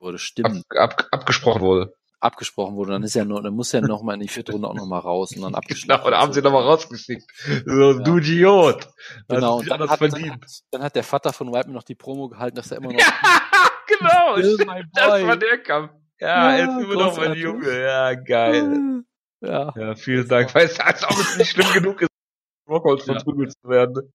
wurde. 0.00 0.18
Stimmt, 0.18 0.62
Ab, 0.76 0.94
ab, 1.00 1.08
abgesprochen 1.12 1.62
wurde. 1.62 1.94
abgesprochen 2.20 2.76
wurde. 2.76 2.92
Dann 2.92 3.02
ist 3.02 3.14
ja 3.14 3.24
nur, 3.24 3.42
dann 3.42 3.54
muss 3.54 3.72
er 3.74 3.80
noch 3.82 4.02
mal 4.02 4.14
in 4.14 4.20
die 4.20 4.28
vierte 4.28 4.52
Runde 4.52 4.68
auch 4.68 4.74
noch 4.74 4.86
mal 4.86 4.98
raus 4.98 5.32
und 5.36 5.42
dann 5.42 5.54
abgeschlossen. 5.56 5.88
Genau, 6.02 6.10
da 6.10 6.20
haben 6.20 6.32
sie 6.32 6.42
nochmal 6.42 6.62
rausgeschickt. 6.62 7.24
So, 7.66 7.92
Ja. 7.92 7.98
du 8.00 8.18
Idiot. 8.18 8.88
Genau, 9.28 9.58
und 9.58 9.70
dann 9.70 9.88
hat, 9.88 10.00
dann, 10.00 10.30
hat, 10.30 10.40
dann 10.70 10.82
hat 10.82 10.94
der 10.96 11.04
Vater 11.04 11.32
von 11.32 11.48
Whiteman 11.52 11.74
noch 11.74 11.82
die 11.84 11.94
Promo 11.94 12.28
gehalten, 12.28 12.56
dass 12.56 12.70
er 12.70 12.78
immer 12.78 12.92
noch 12.92 12.98
genau, 13.86 14.36
Still 14.38 14.54
stimmt, 14.54 14.70
my 14.70 14.82
das 14.92 15.22
war 15.22 15.36
der 15.36 15.58
Kampf. 15.58 15.90
Ja, 16.20 16.28
Ja, 16.52 16.56
er 16.56 16.64
ist 16.78 16.84
immer 16.84 16.94
noch 16.94 17.16
mein. 17.16 17.34
Junge. 17.34 17.80
Ja, 17.82 18.14
geil. 18.14 19.02
Ja. 19.44 19.72
Ja, 19.76 19.94
vielen 19.94 20.28
Dank. 20.28 20.54
Weil 20.54 20.66
es 20.66 20.80
als 20.80 21.04
ob 21.04 21.18
es 21.18 21.36
nicht 21.36 21.50
schlimm 21.50 21.72
genug 21.72 22.00
ist, 22.02 22.08
Rockhold 22.68 23.06
Ja. 23.06 23.14
verprügelt 23.14 23.52
zu 23.52 23.68
werden. 23.68 24.12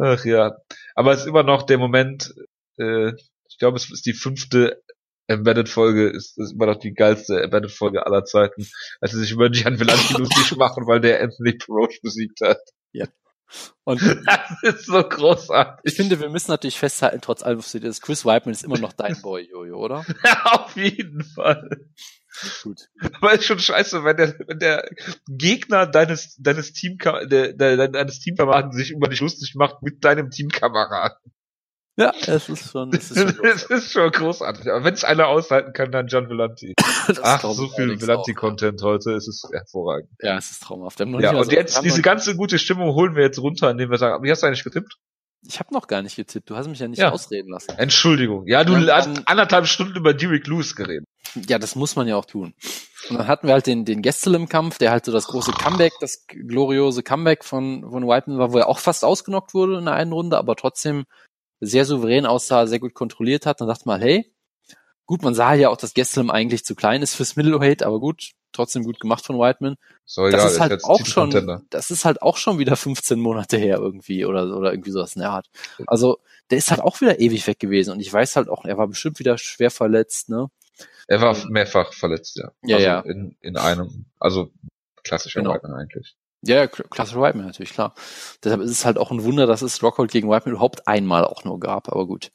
Ach 0.00 0.24
ja. 0.24 0.56
Aber 0.94 1.12
es 1.12 1.20
ist 1.20 1.26
immer 1.26 1.42
noch 1.42 1.64
der 1.64 1.78
Moment, 1.78 2.32
äh, 2.78 3.12
ich 3.48 3.58
glaube, 3.58 3.76
es 3.76 3.90
ist 3.90 4.06
die 4.06 4.14
fünfte 4.14 4.82
Embedded-Folge, 5.28 6.08
ist, 6.08 6.38
ist 6.38 6.52
immer 6.52 6.66
noch 6.66 6.76
die 6.76 6.94
geilste 6.94 7.42
Embedded-Folge 7.42 8.04
aller 8.06 8.24
Zeiten, 8.24 8.66
als 9.00 9.12
sie 9.12 9.18
sich 9.20 9.32
über 9.32 9.50
Gian 9.50 9.78
Villanti 9.78 10.14
lustig 10.14 10.56
machen, 10.56 10.86
weil 10.86 11.00
der 11.00 11.22
Anthony 11.22 11.52
Peroche 11.54 11.98
besiegt 12.02 12.40
hat. 12.40 12.58
Und 13.84 14.00
Das 14.00 14.62
ist 14.62 14.86
so 14.86 15.02
großartig. 15.02 15.80
ich 15.84 15.94
finde, 15.94 16.18
wir 16.20 16.30
müssen 16.30 16.50
natürlich 16.50 16.78
festhalten, 16.78 17.20
trotz 17.20 17.42
allem, 17.42 17.58
was 17.58 17.70
du 17.72 17.80
dir- 17.80 17.92
Chris 18.00 18.24
Whiteman 18.24 18.52
ist 18.54 18.64
immer 18.64 18.78
noch 18.78 18.94
dein 18.94 19.20
Boy, 19.20 19.46
Jojo, 19.50 19.76
oder? 19.76 20.06
Auf 20.44 20.74
jeden 20.76 21.22
Fall. 21.22 21.68
Gut. 22.62 22.88
Aber 23.20 23.32
ist 23.34 23.44
schon 23.44 23.58
scheiße, 23.58 24.04
wenn 24.04 24.16
der, 24.16 24.34
wenn 24.46 24.58
der 24.58 24.88
Gegner 25.28 25.86
deines, 25.86 26.36
deines 26.38 26.72
Team, 26.72 26.98
der, 26.98 27.52
der, 27.52 27.88
deines 27.88 28.20
Teamkameraden 28.20 28.72
sich 28.72 28.90
über 28.90 29.08
dich 29.08 29.20
lustig 29.20 29.54
macht 29.54 29.82
mit 29.82 30.04
deinem 30.04 30.30
Teamkameraden. 30.30 31.18
Ja, 31.96 32.10
es 32.26 32.48
ist 32.48 32.70
schon, 32.70 32.90
es 32.94 33.10
ist 33.10 33.18
schon 33.20 33.38
Das 33.42 33.64
ist 33.64 33.92
schon 33.92 34.10
großartig. 34.10 34.66
Aber 34.70 34.82
wenn 34.82 34.94
es 34.94 35.04
einer 35.04 35.26
aushalten 35.28 35.74
kann, 35.74 35.92
dann 35.92 36.06
John 36.06 36.28
Villanti. 36.30 36.72
das 37.06 37.20
Ach, 37.22 37.42
so 37.42 37.68
viel 37.68 37.84
allerdings 37.84 38.02
Villanti-Content 38.02 38.82
heute, 38.82 39.12
es 39.12 39.28
ist 39.28 39.46
hervorragend. 39.52 40.08
Ja, 40.22 40.38
es 40.38 40.50
ist 40.52 40.62
traumhaft. 40.62 40.98
Ja, 41.00 41.06
und 41.34 41.44
so- 41.44 41.50
jetzt 41.50 41.82
diese 41.84 42.00
ganze 42.00 42.34
gute 42.34 42.58
Stimmung 42.58 42.94
holen 42.94 43.14
wir 43.14 43.22
jetzt 43.24 43.38
runter, 43.38 43.70
indem 43.70 43.90
wir 43.90 43.98
sagen, 43.98 44.24
wie 44.24 44.30
hast 44.30 44.42
du 44.42 44.46
eigentlich 44.46 44.64
getippt? 44.64 44.96
Ich 45.46 45.58
habe 45.58 45.74
noch 45.74 45.86
gar 45.86 46.00
nicht 46.02 46.16
getippt. 46.16 46.48
Du 46.48 46.56
hast 46.56 46.68
mich 46.68 46.78
ja 46.78 46.88
nicht 46.88 47.00
Ja. 47.00 47.10
ausreden 47.10 47.50
lassen. 47.50 47.72
Entschuldigung. 47.76 48.46
Ja, 48.46 48.64
du 48.64 48.74
hast 48.90 49.10
anderthalb 49.28 49.66
Stunden 49.66 49.96
über 49.96 50.14
Derek 50.14 50.46
Lewis 50.46 50.74
geredet. 50.74 51.04
Ja, 51.48 51.58
das 51.58 51.76
muss 51.76 51.96
man 51.96 52.08
ja 52.08 52.16
auch 52.16 52.24
tun. 52.24 52.54
Und 53.08 53.18
dann 53.18 53.26
hatten 53.26 53.46
wir 53.46 53.54
halt 53.54 53.66
den, 53.66 53.84
den 53.84 54.02
Gestel-Kampf, 54.02 54.78
der 54.78 54.90
halt 54.90 55.04
so 55.04 55.12
das 55.12 55.26
große 55.26 55.52
Comeback, 55.52 55.92
das 56.00 56.26
gloriose 56.26 57.02
Comeback 57.02 57.44
von, 57.44 57.88
von 57.90 58.06
Whiteman 58.06 58.38
war, 58.38 58.52
wo 58.52 58.58
er 58.58 58.68
auch 58.68 58.78
fast 58.78 59.04
ausgenockt 59.04 59.54
wurde 59.54 59.78
in 59.78 59.86
der 59.86 59.94
einen 59.94 60.12
Runde, 60.12 60.38
aber 60.38 60.56
trotzdem 60.56 61.04
sehr 61.60 61.84
souverän 61.84 62.26
aussah, 62.26 62.66
sehr 62.66 62.80
gut 62.80 62.94
kontrolliert 62.94 63.46
hat. 63.46 63.60
Dann 63.60 63.68
dachte 63.68 63.84
man, 63.86 64.00
hey, 64.00 64.32
gut, 65.06 65.22
man 65.22 65.34
sah 65.34 65.54
ja 65.54 65.68
auch, 65.70 65.76
dass 65.76 65.94
Gestel 65.94 66.30
eigentlich 66.30 66.64
zu 66.64 66.74
klein 66.74 67.02
ist 67.02 67.14
fürs 67.14 67.36
Middleweight, 67.36 67.82
aber 67.82 67.98
gut, 67.98 68.32
trotzdem 68.52 68.84
gut 68.84 69.00
gemacht 69.00 69.24
von 69.24 69.38
Whiteman. 69.38 69.76
So, 70.04 70.28
Das 70.28 70.42
ja, 70.42 70.48
ist 70.48 70.60
halt 70.60 70.84
auch 70.84 71.04
schon, 71.06 71.62
das 71.70 71.90
ist 71.90 72.04
halt 72.04 72.22
auch 72.22 72.36
schon 72.36 72.58
wieder 72.58 72.76
15 72.76 73.18
Monate 73.18 73.56
her 73.56 73.78
irgendwie 73.78 74.24
oder, 74.24 74.56
oder 74.56 74.72
irgendwie 74.72 74.90
sowas 74.90 75.14
in 75.14 75.20
der 75.20 75.30
Art. 75.30 75.50
Also, 75.86 76.18
der 76.50 76.58
ist 76.58 76.70
halt 76.70 76.80
auch 76.80 77.00
wieder 77.00 77.18
ewig 77.20 77.46
weg 77.46 77.58
gewesen 77.58 77.92
und 77.92 78.00
ich 78.00 78.12
weiß 78.12 78.36
halt 78.36 78.48
auch, 78.48 78.64
er 78.64 78.76
war 78.76 78.88
bestimmt 78.88 79.18
wieder 79.18 79.38
schwer 79.38 79.70
verletzt, 79.70 80.28
ne? 80.28 80.48
Er 81.08 81.20
war 81.20 81.36
mehrfach 81.48 81.92
verletzt, 81.92 82.36
ja. 82.36 82.50
Ja, 82.62 82.76
also 82.76 82.86
ja. 82.88 83.00
In, 83.00 83.36
in 83.40 83.56
einem, 83.56 84.06
also 84.20 84.52
klassischer 85.02 85.40
Genau. 85.40 85.54
Whiteman 85.54 85.74
eigentlich. 85.74 86.16
Ja, 86.44 86.56
ja, 86.56 86.62
kl- 86.64 86.88
klassische 86.88 87.20
Whiteman 87.20 87.46
natürlich, 87.46 87.72
klar. 87.72 87.94
Deshalb 88.42 88.62
ist 88.62 88.70
es 88.72 88.84
halt 88.84 88.98
auch 88.98 89.10
ein 89.12 89.22
Wunder, 89.22 89.46
dass 89.46 89.62
es 89.62 89.82
Rockhold 89.82 90.10
gegen 90.10 90.28
Whiteman 90.28 90.54
überhaupt 90.54 90.88
einmal 90.88 91.24
auch 91.24 91.44
nur 91.44 91.60
gab, 91.60 91.88
aber 91.88 92.06
gut. 92.06 92.32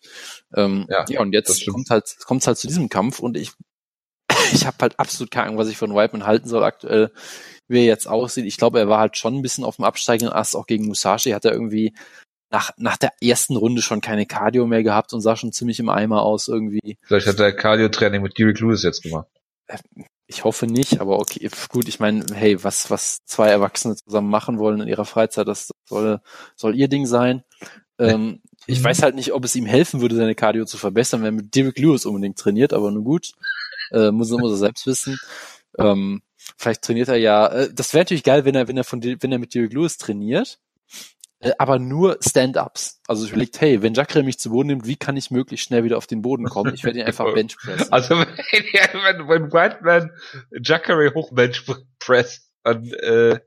Ähm, 0.55 0.85
Ja, 0.89 1.05
ja, 1.09 1.19
und 1.19 1.33
jetzt 1.33 1.67
kommt 1.67 1.89
halt, 1.89 2.15
kommt 2.25 2.45
halt 2.47 2.57
zu 2.57 2.67
diesem 2.67 2.87
Kampf 2.87 3.19
und 3.19 3.35
ich, 3.35 3.51
ich 4.53 4.65
habe 4.65 4.77
halt 4.79 4.97
absolut 4.99 5.29
keine 5.31 5.47
Ahnung, 5.47 5.57
was 5.57 5.67
ich 5.67 5.77
von 5.77 5.93
Whiteman 5.93 6.25
halten 6.25 6.47
soll 6.47 6.63
aktuell, 6.63 7.11
wie 7.67 7.79
er 7.79 7.85
jetzt 7.85 8.07
aussieht. 8.07 8.45
Ich 8.45 8.55
glaube, 8.57 8.79
er 8.79 8.87
war 8.87 8.99
halt 8.99 9.17
schon 9.17 9.35
ein 9.35 9.41
bisschen 9.41 9.65
auf 9.65 9.75
dem 9.75 9.83
absteigenden 9.85 10.33
Ast, 10.33 10.55
auch 10.55 10.67
gegen 10.67 10.87
Musashi 10.87 11.31
hat 11.31 11.43
er 11.43 11.51
irgendwie 11.51 11.93
nach, 12.49 12.71
nach 12.77 12.97
der 12.97 13.11
ersten 13.21 13.55
Runde 13.55 13.81
schon 13.81 14.01
keine 14.01 14.25
Cardio 14.25 14.65
mehr 14.67 14.83
gehabt 14.83 15.13
und 15.13 15.21
sah 15.21 15.35
schon 15.35 15.51
ziemlich 15.51 15.79
im 15.79 15.89
Eimer 15.89 16.21
aus 16.21 16.47
irgendwie. 16.47 16.97
Vielleicht 17.03 17.27
hat 17.27 17.39
er 17.39 17.51
Cardio-Training 17.51 18.21
mit 18.21 18.37
Derek 18.37 18.59
Lewis 18.59 18.83
jetzt 18.83 19.03
gemacht. 19.03 19.27
Ich 20.27 20.43
hoffe 20.43 20.67
nicht, 20.67 20.99
aber 20.99 21.19
okay, 21.19 21.49
gut, 21.69 21.87
ich 21.87 21.99
meine, 21.99 22.25
hey, 22.33 22.63
was, 22.63 22.89
was 22.89 23.19
zwei 23.25 23.49
Erwachsene 23.49 23.95
zusammen 23.95 24.29
machen 24.29 24.59
wollen 24.59 24.81
in 24.81 24.87
ihrer 24.87 25.05
Freizeit, 25.05 25.47
das 25.47 25.71
soll, 25.85 26.19
soll 26.55 26.75
ihr 26.75 26.87
Ding 26.87 27.05
sein. 27.05 27.43
Ähm, 27.99 28.41
ich 28.67 28.83
weiß 28.83 29.03
halt 29.03 29.15
nicht, 29.15 29.33
ob 29.33 29.43
es 29.45 29.55
ihm 29.55 29.65
helfen 29.65 30.01
würde, 30.01 30.15
seine 30.15 30.35
Cardio 30.35 30.65
zu 30.65 30.77
verbessern, 30.77 31.21
wenn 31.21 31.27
er 31.27 31.43
mit 31.43 31.55
Derek 31.55 31.79
Lewis 31.79 32.05
unbedingt 32.05 32.37
trainiert, 32.37 32.73
aber 32.73 32.91
nun 32.91 33.03
gut, 33.03 33.31
äh, 33.91 34.11
muss, 34.11 34.29
muss 34.31 34.51
er 34.51 34.57
selbst 34.57 34.85
wissen. 34.85 35.17
Ähm, 35.77 36.21
vielleicht 36.57 36.81
trainiert 36.81 37.09
er 37.09 37.17
ja, 37.17 37.47
äh, 37.47 37.73
das 37.73 37.93
wäre 37.93 38.01
natürlich 38.01 38.23
geil, 38.23 38.45
wenn 38.45 38.55
er, 38.55 38.67
wenn 38.67 38.77
er 38.77 38.83
von, 38.83 39.03
wenn 39.03 39.31
er 39.31 39.39
mit 39.39 39.53
Derek 39.53 39.73
Lewis 39.73 39.97
trainiert, 39.97 40.59
aber 41.59 41.79
nur 41.79 42.17
Stand-Ups. 42.21 43.01
Also 43.07 43.23
ich 43.25 43.31
überlegt, 43.31 43.61
hey, 43.61 43.81
wenn 43.81 43.93
Jacare 43.93 44.23
mich 44.23 44.39
zu 44.39 44.49
Boden 44.49 44.67
nimmt, 44.67 44.87
wie 44.87 44.95
kann 44.95 45.17
ich 45.17 45.29
möglichst 45.31 45.67
schnell 45.67 45.83
wieder 45.83 45.97
auf 45.97 46.07
den 46.07 46.21
Boden 46.21 46.45
kommen? 46.45 46.73
Ich 46.73 46.83
werde 46.83 46.99
ihn 46.99 47.05
einfach 47.05 47.25
benchpressen. 47.33 47.91
Also 47.91 48.15
wenn, 48.17 48.27
wenn, 48.27 49.27
wenn 49.27 49.51
Whiteman 49.53 50.11
Jacare 50.63 51.13
hochbench 51.13 51.63
presst, 51.99 52.49
dann 52.63 52.83
äh, 52.85 53.39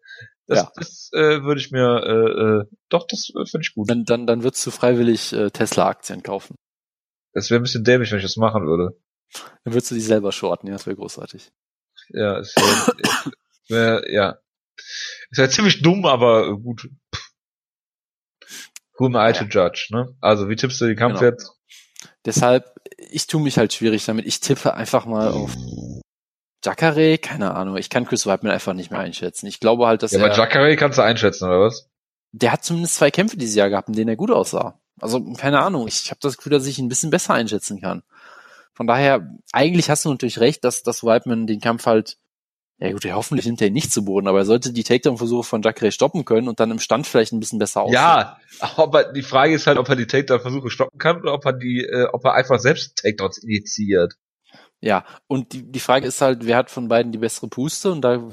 das, 0.46 0.58
Ja. 0.58 0.72
das 0.76 1.10
äh, 1.12 1.42
würde 1.42 1.60
ich 1.60 1.70
mir 1.70 2.02
äh, 2.04 2.40
äh, 2.40 2.76
doch, 2.88 3.06
das 3.06 3.30
äh, 3.30 3.44
finde 3.46 3.62
ich 3.62 3.74
gut. 3.74 3.88
Dann, 3.90 4.04
dann, 4.04 4.26
dann 4.26 4.42
würdest 4.42 4.64
du 4.66 4.70
freiwillig 4.70 5.32
äh, 5.32 5.50
Tesla-Aktien 5.50 6.22
kaufen. 6.22 6.56
Das 7.32 7.50
wäre 7.50 7.60
ein 7.60 7.62
bisschen 7.62 7.84
dämlich, 7.84 8.10
wenn 8.10 8.18
ich 8.18 8.24
das 8.24 8.36
machen 8.36 8.66
würde. 8.66 8.96
Dann 9.64 9.74
würdest 9.74 9.90
du 9.90 9.94
die 9.94 10.00
selber 10.00 10.32
shorten, 10.32 10.66
ja, 10.66 10.72
das 10.72 10.86
wäre 10.86 10.96
großartig. 10.96 11.50
Ja, 12.08 12.38
es 12.38 12.54
wär, 12.56 13.32
wär, 13.68 14.12
ja. 14.12 14.38
Ist 15.30 15.38
ja 15.38 15.48
ziemlich 15.48 15.82
dumm, 15.82 16.06
aber 16.06 16.48
äh, 16.48 16.56
gut. 16.56 16.88
Who 19.00 19.06
am 19.06 19.16
I 19.16 19.32
to 19.32 19.44
judge, 19.46 19.88
ne? 19.90 20.14
Also, 20.20 20.48
wie 20.48 20.56
tippst 20.56 20.80
du 20.80 20.86
den 20.86 20.96
Kampf 20.96 21.18
Genau. 21.20 21.30
jetzt? 21.32 21.52
Deshalb, 22.24 22.66
ich 23.10 23.26
tue 23.26 23.40
mich 23.40 23.56
halt 23.58 23.72
schwierig 23.72 24.04
damit. 24.04 24.26
Ich 24.26 24.40
tippe 24.40 24.74
einfach 24.74 25.06
mal 25.06 25.28
auf 25.32 25.52
Jacare, 26.64 27.16
keine 27.18 27.54
Ahnung. 27.54 27.76
Ich 27.78 27.88
kann 27.88 28.04
Chris 28.04 28.26
Whiteman 28.26 28.52
einfach 28.52 28.74
nicht 28.74 28.90
mehr 28.90 29.00
einschätzen. 29.00 29.46
Ich 29.46 29.60
glaube 29.60 29.86
halt, 29.86 30.02
dass 30.02 30.12
Ja, 30.12 30.18
aber 30.18 30.28
er, 30.30 30.36
Jacare 30.36 30.76
kannst 30.76 30.98
du 30.98 31.02
einschätzen, 31.02 31.46
oder 31.46 31.60
was? 31.60 31.88
der 32.32 32.52
hat 32.52 32.62
zumindest 32.64 32.96
zwei 32.96 33.10
Kämpfe 33.10 33.36
dieses 33.36 33.56
Jahr 33.56 33.70
gehabt, 33.70 33.88
in 33.88 33.94
denen 33.94 34.10
er 34.10 34.16
gut 34.16 34.30
aussah. 34.30 34.78
Also, 35.00 35.20
keine 35.32 35.60
Ahnung. 35.60 35.88
Ich 35.88 36.10
habe 36.10 36.20
das 36.22 36.36
Gefühl, 36.36 36.52
dass 36.52 36.66
ich 36.66 36.78
ihn 36.78 36.84
ein 36.86 36.90
bisschen 36.90 37.10
besser 37.10 37.32
einschätzen 37.34 37.80
kann. 37.80 38.02
Von 38.74 38.86
daher, 38.86 39.26
eigentlich 39.52 39.88
hast 39.90 40.04
du 40.04 40.10
natürlich 40.10 40.38
recht, 40.38 40.62
dass, 40.62 40.82
dass 40.82 41.02
Whiteman 41.02 41.46
den 41.46 41.60
Kampf 41.60 41.86
halt, 41.86 42.18
ja 42.80 42.92
gut, 42.92 43.04
ja, 43.04 43.14
hoffentlich 43.14 43.44
nimmt 43.44 43.60
er 43.60 43.66
ihn 43.66 43.74
nicht 43.74 43.92
zu 43.92 44.04
Boden, 44.04 44.26
aber 44.26 44.38
er 44.38 44.44
sollte 44.46 44.72
die 44.72 44.84
Takedown-Versuche 44.84 45.44
von 45.44 45.60
Jacare 45.60 45.92
stoppen 45.92 46.24
können 46.24 46.48
und 46.48 46.60
dann 46.60 46.70
im 46.70 46.78
Stand 46.78 47.06
vielleicht 47.06 47.32
ein 47.32 47.40
bisschen 47.40 47.58
besser 47.58 47.82
aussehen. 47.82 47.94
Ja, 47.94 48.38
aber 48.58 49.04
die 49.04 49.22
Frage 49.22 49.54
ist 49.54 49.66
halt, 49.66 49.76
ob 49.76 49.88
er 49.88 49.96
die 49.96 50.06
Takedown-Versuche 50.06 50.70
stoppen 50.70 50.98
kann 50.98 51.20
oder 51.20 51.34
ob 51.34 51.44
er 51.44 51.52
die, 51.52 51.84
äh, 51.84 52.06
ob 52.10 52.24
er 52.24 52.34
einfach 52.34 52.58
selbst 52.58 52.96
Takedowns 52.96 53.38
initiiert. 53.38 54.14
Ja, 54.80 55.04
und 55.26 55.52
die, 55.52 55.70
die 55.70 55.80
Frage 55.80 56.06
ist 56.06 56.22
halt, 56.22 56.46
wer 56.46 56.56
hat 56.56 56.70
von 56.70 56.88
beiden 56.88 57.12
die 57.12 57.18
bessere 57.18 57.48
Puste? 57.48 57.92
Und 57.92 58.00
da 58.00 58.30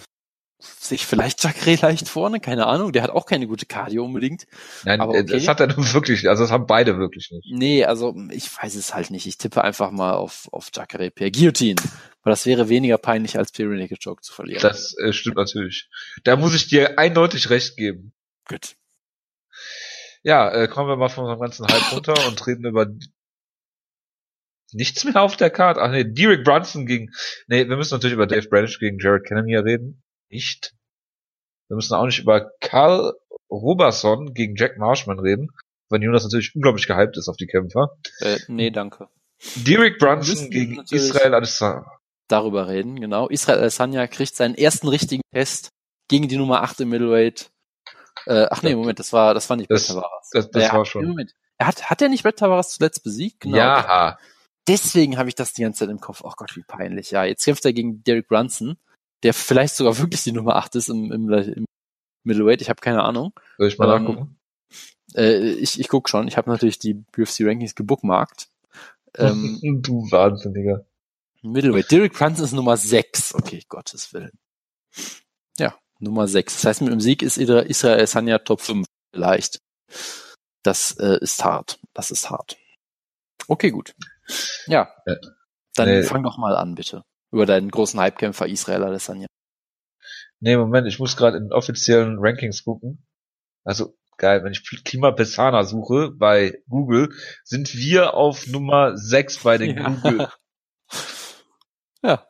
sehe 0.59 0.95
ich 0.95 1.05
vielleicht 1.05 1.43
Jacare 1.43 1.75
leicht 1.75 2.09
vorne, 2.09 2.39
keine 2.39 2.65
Ahnung. 2.65 2.91
Der 2.91 3.03
hat 3.03 3.11
auch 3.11 3.25
keine 3.25 3.47
gute 3.47 3.65
Cardio 3.65 4.03
unbedingt. 4.05 4.47
Nein, 4.83 5.01
Aber 5.01 5.15
äh, 5.15 5.21
okay. 5.21 5.33
das 5.33 5.47
hat 5.47 5.59
er 5.59 5.67
nun 5.67 5.77
wirklich, 5.93 6.27
also 6.27 6.43
das 6.43 6.51
haben 6.51 6.65
beide 6.65 6.97
wirklich 6.97 7.29
nicht. 7.31 7.47
Nee, 7.51 7.85
also 7.85 8.15
ich 8.31 8.49
weiß 8.55 8.75
es 8.75 8.93
halt 8.93 9.11
nicht. 9.11 9.27
Ich 9.27 9.37
tippe 9.37 9.63
einfach 9.63 9.91
mal 9.91 10.13
auf, 10.13 10.47
auf 10.51 10.69
Jacare 10.73 11.11
per 11.11 11.29
Guillotine. 11.29 11.81
Weil 12.23 12.31
das 12.31 12.45
wäre 12.45 12.69
weniger 12.69 12.97
peinlich, 12.97 13.37
als 13.37 13.51
per 13.51 13.67
Naked 13.67 14.03
Joke 14.03 14.21
zu 14.21 14.33
verlieren. 14.33 14.61
Das 14.61 14.97
äh, 14.97 15.13
stimmt 15.13 15.37
natürlich. 15.37 15.89
Da 16.23 16.35
muss 16.35 16.55
ich 16.55 16.67
dir 16.67 16.97
eindeutig 16.97 17.49
recht 17.49 17.77
geben. 17.77 18.13
Gut. 18.47 18.75
Ja, 20.23 20.51
äh, 20.51 20.67
kommen 20.67 20.89
wir 20.89 20.97
mal 20.97 21.09
von 21.09 21.23
unserem 21.25 21.39
ganzen 21.39 21.67
Hype 21.67 21.91
runter 21.91 22.15
und 22.27 22.45
reden 22.47 22.65
über 22.65 22.87
nichts 24.73 25.03
mehr 25.05 25.21
auf 25.21 25.37
der 25.37 25.49
Karte. 25.49 25.81
Ach 25.81 25.91
nee, 25.91 26.03
Derek 26.03 26.43
Brunson 26.43 26.85
gegen, 26.85 27.11
nee, 27.47 27.67
wir 27.67 27.77
müssen 27.77 27.93
natürlich 27.93 28.15
über 28.15 28.27
Dave 28.27 28.49
Branch 28.49 28.77
gegen 28.79 28.99
Jared 28.99 29.25
Cannonier 29.25 29.63
reden. 29.63 30.03
Nicht. 30.29 30.73
Wir 31.69 31.75
müssen 31.75 31.93
auch 31.95 32.05
nicht 32.05 32.19
über 32.19 32.51
Karl 32.61 33.13
Roberson 33.49 34.33
gegen 34.33 34.55
Jack 34.55 34.77
Marshman 34.77 35.19
reden, 35.19 35.49
weil 35.89 36.01
Jonas 36.03 36.23
natürlich 36.23 36.53
unglaublich 36.55 36.87
gehypt 36.87 37.17
ist 37.17 37.27
auf 37.27 37.37
die 37.37 37.47
Kämpfer. 37.47 37.89
Äh, 38.19 38.37
nee, 38.47 38.71
danke. 38.71 39.07
Derek 39.55 39.99
Brunson 39.99 40.49
gegen 40.49 40.83
Israel 40.89 41.33
Adesanya. 41.35 41.85
Darüber 42.27 42.67
reden, 42.67 42.99
genau. 42.99 43.27
Israel 43.27 43.59
Adesanya 43.59 44.07
kriegt 44.07 44.35
seinen 44.35 44.55
ersten 44.55 44.87
richtigen 44.87 45.21
Test 45.33 45.69
gegen 46.09 46.27
die 46.27 46.37
Nummer 46.37 46.61
8 46.63 46.81
im 46.81 46.89
Middleweight. 46.89 47.49
Äh, 48.25 48.47
ach 48.49 48.63
nee, 48.63 48.75
Moment, 48.75 48.99
das 48.99 49.13
war, 49.13 49.33
das 49.33 49.49
war 49.49 49.55
nicht 49.57 49.69
Das- 49.69 49.87
Brett 49.87 49.95
Tavares. 49.95 50.29
Das, 50.31 50.51
das 50.51 50.73
war 50.73 50.85
schon. 50.85 51.05
Moment. 51.05 51.33
Er 51.57 51.67
hat, 51.67 51.89
hat 51.89 52.01
er 52.01 52.09
nicht 52.09 52.23
Brett 52.23 52.37
Tavares 52.39 52.69
zuletzt 52.71 53.03
besiegt? 53.03 53.41
Genau. 53.41 53.57
Ja, 53.57 54.17
Deswegen 54.67 55.17
habe 55.17 55.29
ich 55.29 55.35
das 55.35 55.53
die 55.53 55.61
ganze 55.61 55.79
Zeit 55.79 55.89
im 55.89 56.01
Kopf. 56.01 56.21
Oh 56.25 56.33
Gott, 56.35 56.55
wie 56.57 56.63
peinlich. 56.63 57.11
Ja, 57.11 57.23
jetzt 57.23 57.45
kämpft 57.45 57.63
er 57.63 57.71
gegen 57.71 58.03
Derek 58.03 58.27
Brunson, 58.27 58.77
der 59.23 59.33
vielleicht 59.33 59.75
sogar 59.75 59.97
wirklich 59.97 60.23
die 60.23 60.31
Nummer 60.31 60.55
8 60.55 60.75
ist 60.75 60.89
im, 60.89 61.11
im, 61.11 61.31
im 61.31 61.65
Middleweight. 62.23 62.61
Ich 62.61 62.69
habe 62.69 62.81
keine 62.81 63.03
Ahnung. 63.03 63.33
soll 63.57 63.67
ich 63.67 63.77
mal 63.77 63.85
Ähm, 63.95 64.03
nachgucken? 64.03 64.39
Äh, 65.15 65.51
ich 65.53 65.79
ich 65.79 65.87
guck 65.87 66.09
schon. 66.09 66.27
Ich 66.27 66.37
habe 66.37 66.49
natürlich 66.49 66.79
die 66.79 67.03
UFC 67.17 67.41
Rankings 67.41 67.75
gebookmarkt. 67.75 68.49
Ähm, 69.15 69.59
du 69.83 70.09
Wahnsinniger. 70.11 70.85
Middleweight. 71.41 71.89
Derek 71.91 72.13
Brunson 72.13 72.43
ist 72.45 72.51
Nummer 72.51 72.77
6. 72.77 73.35
Okay, 73.35 73.63
Gottes 73.69 74.13
Willen. 74.13 74.37
Ja, 75.57 75.75
Nummer 75.99 76.27
6. 76.27 76.53
Das 76.55 76.65
heißt, 76.65 76.81
mit 76.81 76.91
dem 76.91 76.99
Sieg 76.99 77.21
ist 77.21 77.37
Israel 77.37 78.05
Sanya 78.07 78.39
Top 78.39 78.61
5 78.61 78.85
vielleicht. 79.13 79.59
Das 80.63 80.91
äh, 80.99 81.17
ist 81.21 81.43
hart. 81.45 81.79
Das 81.93 82.11
ist 82.11 82.29
hart. 82.29 82.57
Okay, 83.47 83.71
gut. 83.71 83.95
Ja. 84.65 84.91
Ja. 85.05 85.15
Dann 85.75 85.87
Nee. 85.89 86.03
fang 86.03 86.23
doch 86.23 86.37
mal 86.37 86.55
an, 86.57 86.75
bitte. 86.75 87.03
Über 87.31 87.45
deinen 87.45 87.69
großen 87.69 88.01
Hypekämpfer 88.01 88.47
Israel 88.47 88.83
Adesanya. 88.83 89.27
Nee, 90.39 90.55
Moment, 90.57 90.87
ich 90.87 90.99
muss 90.99 91.17
gerade 91.17 91.37
in 91.37 91.45
den 91.45 91.53
offiziellen 91.53 92.17
Rankings 92.19 92.63
gucken. 92.63 93.05
Also, 93.63 93.97
geil, 94.17 94.43
wenn 94.43 94.51
ich 94.51 94.63
Klima 94.83 95.11
Pessana 95.11 95.63
suche 95.63 96.11
bei 96.11 96.61
Google, 96.69 97.09
sind 97.43 97.73
wir 97.75 98.13
auf 98.13 98.47
Nummer 98.47 98.95
6 98.97 99.43
bei 99.43 99.57
den 99.57 99.77
Ja. 99.77 99.89
Google. 99.89 100.27
Ja. 102.03 102.27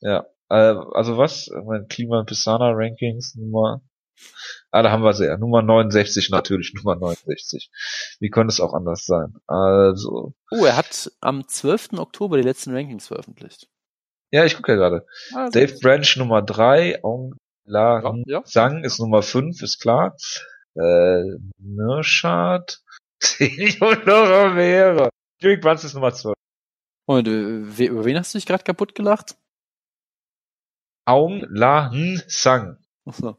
Ja, 0.00 0.26
äh, 0.48 0.74
also 0.92 1.18
was? 1.18 1.50
Mein 1.66 1.88
Klima 1.88 2.22
Pessana 2.24 2.70
Rankings 2.70 3.34
Nummer. 3.34 3.82
Ah, 4.70 4.82
da 4.82 4.92
haben 4.92 5.02
wir 5.02 5.12
sie 5.12 5.26
ja. 5.26 5.36
Nummer 5.36 5.60
69 5.62 6.30
natürlich, 6.30 6.72
Nummer 6.76 6.94
69. 6.94 7.70
Wie 8.20 8.30
könnte 8.30 8.52
es 8.52 8.60
auch 8.60 8.72
anders 8.74 9.04
sein? 9.04 9.34
Also, 9.48 10.34
Oh, 10.52 10.64
er 10.64 10.76
hat 10.76 11.10
am 11.20 11.46
12. 11.48 11.94
Oktober 11.98 12.36
die 12.36 12.44
letzten 12.44 12.72
Rankings 12.74 13.08
veröffentlicht. 13.08 13.68
Ja, 14.32 14.44
ich 14.44 14.56
gucke 14.56 14.72
ja 14.72 14.76
gerade. 14.78 15.06
Also, 15.34 15.50
Dave 15.58 15.78
Branch 15.80 16.16
Nummer 16.16 16.42
3, 16.42 17.02
Ong 17.04 17.34
La 17.64 18.00
Ja, 18.02 18.14
ja. 18.26 18.42
Sang 18.44 18.82
ist 18.84 18.98
Nummer 18.98 19.22
5, 19.22 19.62
ist 19.62 19.80
klar. 19.80 20.16
Äh, 20.74 21.22
Nurshad, 21.58 22.80
Senio 23.22 23.92
Romero. 24.06 25.08
Derek 25.42 25.60
Brunson 25.60 25.86
ist 25.88 25.94
Nummer 25.94 26.12
12. 26.12 26.34
Moment, 27.06 27.28
äh, 27.28 27.78
we- 27.78 27.86
über 27.86 28.04
wen 28.04 28.18
hast 28.18 28.32
du 28.34 28.38
dich 28.38 28.46
gerade 28.46 28.64
kaputt 28.64 28.94
gelacht? 28.94 29.36
Aung 31.04 31.44
La 31.50 31.90
N 31.92 32.22
Sang. 32.28 32.78
Achso. 33.04 33.36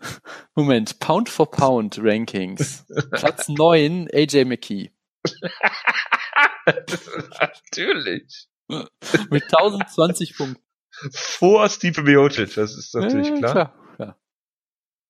Moment, 0.56 0.98
Pound 1.00 1.28
for 1.28 1.50
Pound 1.50 1.98
Rankings. 2.00 2.84
Platz 3.10 3.48
9, 3.48 4.08
AJ 4.12 4.44
McKee. 4.46 4.90
natürlich. 7.40 8.48
Mit 9.30 9.44
1020 9.44 10.36
Punkten. 10.36 10.62
Vor 11.12 11.68
Steve 11.68 12.02
Miocic, 12.02 12.54
das 12.54 12.76
ist 12.76 12.94
natürlich 12.94 13.28
Ja, 13.28 13.36
klar. 13.38 13.52
klar. 13.52 13.94
klar. 13.96 14.20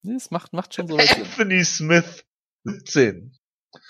Nee, 0.02 0.14
Das 0.14 0.30
macht, 0.30 0.52
macht 0.52 0.74
schon 0.74 0.86
so 0.88 0.96
Sinn. 0.98 1.08
Anthony 1.24 1.64
Smith, 1.64 2.24
17. 2.64 3.36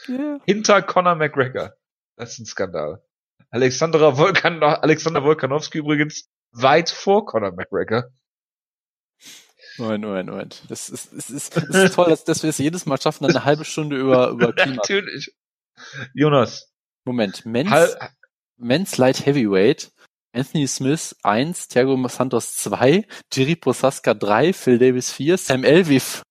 Ja. 0.08 0.38
Hinter 0.46 0.82
Conor 0.82 1.14
McGregor. 1.16 1.74
Das 2.16 2.32
ist 2.32 2.38
ein 2.40 2.46
Skandal. 2.46 3.02
Alexandra 3.50 4.16
Volkan 4.16 4.62
Alexander 4.62 5.22
Volkanowski 5.24 5.78
übrigens 5.78 6.30
weit 6.52 6.88
vor 6.90 7.26
Conor 7.26 7.52
McGregor. 7.52 8.04
Moment, 9.78 10.04
Moment, 10.04 10.28
Moment. 10.30 10.62
Das 10.68 10.88
ist, 10.90 11.12
es 11.12 11.30
ist, 11.30 11.56
es 11.56 11.64
ist 11.74 11.94
toll, 11.94 12.08
dass, 12.10 12.24
dass 12.24 12.42
wir 12.42 12.50
es 12.50 12.58
jedes 12.58 12.84
Mal 12.86 13.00
schaffen, 13.00 13.24
eine 13.26 13.44
halbe 13.44 13.64
Stunde 13.64 13.96
über, 13.96 14.28
über 14.30 14.52
Klima. 14.54 14.76
Natürlich. 14.76 15.34
Jonas, 16.14 16.70
Moment, 17.04 17.44
Men's, 17.46 17.70
Hal 17.70 18.10
Men's 18.62 18.96
Light 18.98 19.26
Heavyweight. 19.26 19.90
Anthony 20.34 20.66
Smith 20.66 21.14
1, 21.24 21.68
Thiago 21.68 22.08
Santos 22.08 22.56
2, 22.56 23.04
Jiri 23.30 23.54
Prosaska 23.54 24.14
3, 24.14 24.54
Phil 24.54 24.78
Davis 24.78 25.10
4, 25.12 25.36
Sam 25.36 25.62
Elviv, 25.62 26.22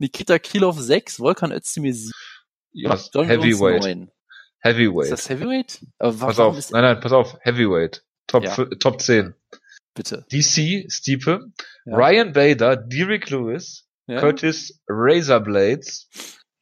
Nikita 0.00 0.40
Krylov 0.40 0.80
6, 0.80 1.20
Volkan 1.20 1.52
Özdemir 1.52 1.94
7, 1.94 2.10
Jonas, 2.72 3.08
John 3.14 3.26
Heavyweight. 3.28 3.84
Jones 3.84 3.86
9. 3.86 4.02
Ist 4.02 4.64
Heavyweight. 4.64 5.12
das 5.12 5.28
Heavyweight? 5.28 5.80
Pass 5.98 6.38
auf. 6.40 6.58
Ist, 6.58 6.72
Nein, 6.72 6.82
nein, 6.82 7.00
pass 7.00 7.12
auf. 7.12 7.38
Heavyweight. 7.42 8.02
Top, 8.26 8.42
Ja. 8.44 8.56
Top 8.80 9.00
10. 9.00 9.34
bitte. 9.94 10.26
DC, 10.32 10.86
Stiepe, 10.90 11.52
Ja. 11.84 11.96
Ryan 11.96 12.32
Bader, 12.32 12.76
Derek 12.76 13.30
Lewis, 13.30 13.86
Ja? 14.08 14.18
Curtis 14.20 14.80
Razorblades, 14.88 16.08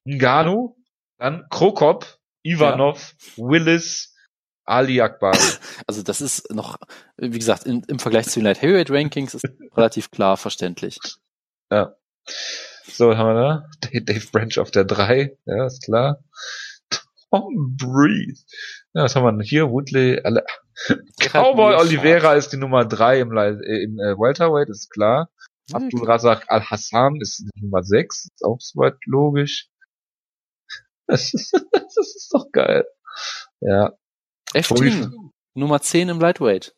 Ngannou, 0.06 0.76
dann 1.18 1.46
Krokop, 1.48 2.18
Ivanov, 2.44 3.14
Willis, 3.36 4.07
Ali 4.68 5.00
Akbar. 5.00 5.36
Also 5.86 6.02
das 6.02 6.20
ist 6.20 6.52
noch, 6.52 6.76
wie 7.16 7.38
gesagt, 7.38 7.64
im, 7.64 7.82
im 7.88 7.98
Vergleich 7.98 8.28
zu 8.28 8.40
den 8.40 8.44
Light 8.44 8.60
Heavyweight 8.60 8.90
Rankings 8.90 9.32
ist 9.32 9.46
relativ 9.74 10.10
klar 10.10 10.36
verständlich. 10.36 10.98
Ja. 11.70 11.94
So, 12.86 13.08
was 13.08 13.16
haben 13.16 13.34
wir 13.34 13.40
da? 13.40 14.00
Dave 14.00 14.26
Branch 14.30 14.58
auf 14.58 14.70
der 14.70 14.84
3. 14.84 15.36
Ja, 15.46 15.66
ist 15.66 15.84
klar. 15.84 16.22
Tom 17.30 17.76
Breeze. 17.76 18.44
Ja, 18.92 19.04
was 19.04 19.14
haben 19.14 19.24
wir 19.24 19.32
denn 19.32 19.40
hier? 19.40 19.70
Woodley, 19.70 20.20
alle. 20.22 20.44
Cowboy 21.18 21.76
Oliveira 21.76 22.34
ist 22.34 22.50
die 22.50 22.56
Nummer 22.56 22.84
3 22.84 23.20
im, 23.20 23.36
äh, 23.36 23.50
im 23.82 23.98
äh, 23.98 24.18
Welterweight, 24.18 24.68
ist 24.68 24.90
klar. 24.90 25.30
Abdul 25.72 26.06
Razak 26.06 26.44
Al-Hassan 26.48 27.20
ist 27.20 27.40
die 27.40 27.60
Nummer 27.60 27.82
6, 27.82 28.30
ist 28.34 28.44
auch 28.44 28.60
soweit 28.60 28.96
logisch. 29.06 29.68
Das 31.10 31.32
ist, 31.32 31.54
das 31.72 31.96
ist 31.96 32.28
doch 32.34 32.52
geil. 32.52 32.84
Ja. 33.60 33.94
Eftin, 34.54 35.32
Nummer 35.54 35.80
10 35.80 36.08
im 36.08 36.20
Lightweight. 36.20 36.74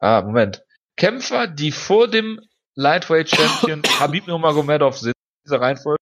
Ah, 0.00 0.22
Moment. 0.22 0.64
Kämpfer, 0.96 1.46
die 1.46 1.72
vor 1.72 2.08
dem 2.08 2.40
Lightweight 2.74 3.30
Champion 3.30 3.82
Habib 4.00 4.26
Nurmagomedov 4.26 4.98
sind, 4.98 5.12
in 5.12 5.46
dieser 5.46 5.60
Reihenfolge. 5.60 5.98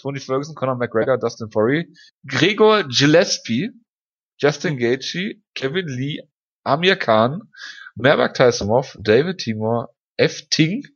Tony 0.00 0.20
Ferguson, 0.20 0.54
Conor 0.54 0.76
McGregor, 0.76 1.18
Dustin 1.18 1.48
Poirier, 1.48 1.84
Gregor 2.26 2.84
Gillespie, 2.84 3.70
Justin 4.38 4.76
Gaethje, 4.76 5.42
Kevin 5.54 5.86
Lee, 5.86 6.20
Amir 6.64 6.96
Khan, 6.96 7.42
Merbak 7.94 8.34
Taisumov, 8.34 8.96
David 9.00 9.38
Timur, 9.38 9.94
F. 10.16 10.48
Ting, 10.50 10.86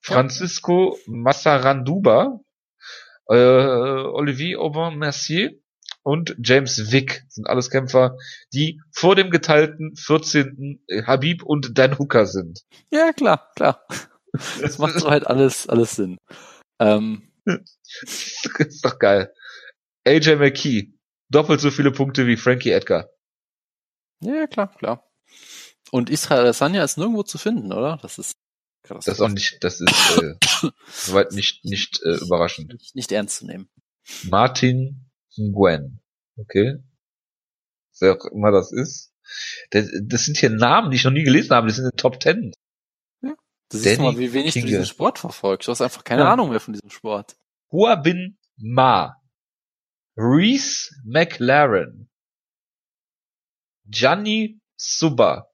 Francisco 0.00 0.98
Massaranduba, 1.06 2.40
äh, 3.28 3.34
Olivier 3.34 4.58
Aubin-Mercier 4.58 5.61
und 6.02 6.36
James 6.42 6.92
Wick 6.92 7.24
sind 7.28 7.46
alles 7.46 7.70
Kämpfer, 7.70 8.16
die 8.52 8.80
vor 8.90 9.14
dem 9.14 9.30
geteilten 9.30 9.96
14. 9.96 10.84
Habib 11.06 11.42
und 11.42 11.78
Dan 11.78 11.98
Hooker 11.98 12.26
sind. 12.26 12.62
Ja, 12.90 13.12
klar, 13.12 13.50
klar. 13.56 13.86
Das 14.62 14.78
macht 14.78 14.98
so 14.98 15.10
halt 15.10 15.26
alles, 15.26 15.68
alles 15.68 15.94
Sinn. 15.94 16.16
Ähm, 16.78 17.28
ist 18.00 18.80
doch 18.82 18.98
geil. 18.98 19.30
AJ 20.06 20.36
McKee, 20.36 20.94
doppelt 21.28 21.60
so 21.60 21.70
viele 21.70 21.92
Punkte 21.92 22.26
wie 22.26 22.38
Frankie 22.38 22.70
Edgar. 22.70 23.10
ja, 24.20 24.46
klar, 24.46 24.74
klar. 24.74 25.06
Und 25.90 26.08
Israel 26.08 26.40
Adesanya 26.40 26.82
ist 26.82 26.96
nirgendwo 26.96 27.24
zu 27.24 27.36
finden, 27.36 27.74
oder? 27.74 27.98
Das 28.00 28.18
ist 28.18 28.38
krass. 28.82 29.04
Das 29.04 29.16
ist 29.16 29.20
auch 29.20 29.28
nicht, 29.28 29.62
das 29.62 29.82
ist 29.82 30.18
äh, 30.22 30.34
soweit 30.90 31.32
nicht 31.32 31.66
nicht 31.66 32.02
äh, 32.02 32.14
überraschend. 32.14 32.72
nicht, 32.72 32.94
nicht 32.94 33.12
ernst 33.12 33.40
zu 33.40 33.46
nehmen. 33.46 33.68
Martin 34.22 35.11
Nguyen, 35.38 36.00
okay, 36.36 36.78
wer 38.00 38.12
auch 38.16 38.24
immer 38.26 38.50
das 38.50 38.72
ist. 38.72 39.12
Das, 39.70 39.88
das 40.02 40.24
sind 40.24 40.36
hier 40.36 40.50
Namen, 40.50 40.90
die 40.90 40.96
ich 40.96 41.04
noch 41.04 41.12
nie 41.12 41.22
gelesen 41.24 41.50
habe. 41.54 41.66
Das 41.68 41.76
sind 41.76 41.84
in 41.86 41.90
den 41.90 41.96
Top 41.96 42.20
Ten. 42.20 42.52
Du 43.22 43.78
siehst 43.78 43.98
Danny 43.98 44.12
mal, 44.12 44.18
wie 44.18 44.32
wenig 44.34 44.52
Kinge. 44.52 44.66
du 44.66 44.70
diesen 44.72 44.84
Sport 44.86 45.18
verfolgst. 45.18 45.66
Du 45.66 45.72
hast 45.72 45.80
einfach 45.80 46.04
keine 46.04 46.22
Ja. 46.22 46.32
Ahnung 46.32 46.50
mehr 46.50 46.60
von 46.60 46.74
diesem 46.74 46.90
Sport. 46.90 47.36
Huabin 47.70 48.36
Ma, 48.58 49.16
Reese 50.16 50.94
McLaren, 51.04 52.10
Gianni 53.86 54.60
Suba. 54.76 55.48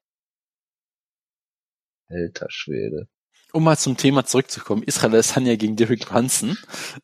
Alter 2.09 2.47
Schwede. 2.51 3.09
Um 3.53 3.65
mal 3.65 3.79
zum 3.79 3.97
Thema 3.97 4.25
zurückzukommen, 4.25 4.83
Israel 4.83 5.13
Adesanya 5.15 5.55
gegen 5.57 5.77
Derek 5.77 6.07
Brunson. 6.07 6.59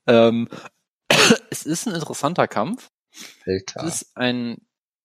Ähm, 0.06 0.48
es 1.50 1.64
ist 1.64 1.86
ein 1.86 1.94
interessanter 1.94 2.48
Kampf. 2.48 2.88
Alter. 3.46 3.84
Es 3.84 4.02
ist 4.02 4.16
ein 4.16 4.58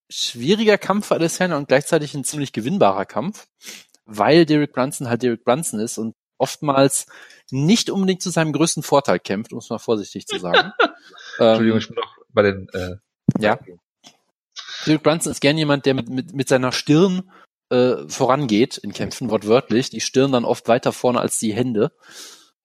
schwieriger 0.10 0.78
Kampf 0.78 1.08
für 1.08 1.16
Adesanya 1.16 1.58
und 1.58 1.68
gleichzeitig 1.68 2.14
ein 2.16 2.24
ziemlich 2.24 2.52
gewinnbarer 2.52 3.06
Kampf, 3.06 3.48
weil 4.06 4.46
Derek 4.46 4.74
Brunson 4.74 5.08
halt 5.08 5.22
Derek 5.22 5.44
Brunson 5.44 5.80
ist 5.80 5.98
und 5.98 6.16
oftmals 6.40 7.06
nicht 7.52 7.90
unbedingt 7.90 8.22
zu 8.22 8.30
seinem 8.30 8.54
größten 8.54 8.82
Vorteil 8.82 9.20
kämpft, 9.20 9.54
um 9.54 9.60
es 9.60 9.70
mal 9.70 9.78
vorsichtig 9.78 10.26
zu 10.26 10.40
sagen. 10.40 10.72
Entschuldigung, 11.38 11.78
ähm, 11.78 11.78
ich 11.78 11.88
bin 11.88 11.96
noch 11.96 12.18
bei 12.30 12.42
den 12.42 12.70
äh, 12.70 12.96
ja. 13.40 13.60
Derek 14.86 15.04
Brunson 15.04 15.32
ist 15.32 15.42
gern 15.42 15.58
jemand, 15.58 15.86
der 15.86 15.94
mit, 15.94 16.10
mit, 16.10 16.34
mit 16.34 16.48
seiner 16.48 16.72
Stirn 16.72 17.30
äh, 17.70 18.08
vorangeht 18.08 18.78
in 18.78 18.94
Kämpfen, 18.94 19.30
wortwörtlich. 19.30 19.90
Die 19.90 20.02
Stirn 20.02 20.32
dann 20.32 20.46
oft 20.46 20.68
weiter 20.68 20.94
vorne 20.94 21.20
als 21.20 21.38
die 21.40 21.54
Hände, 21.54 21.92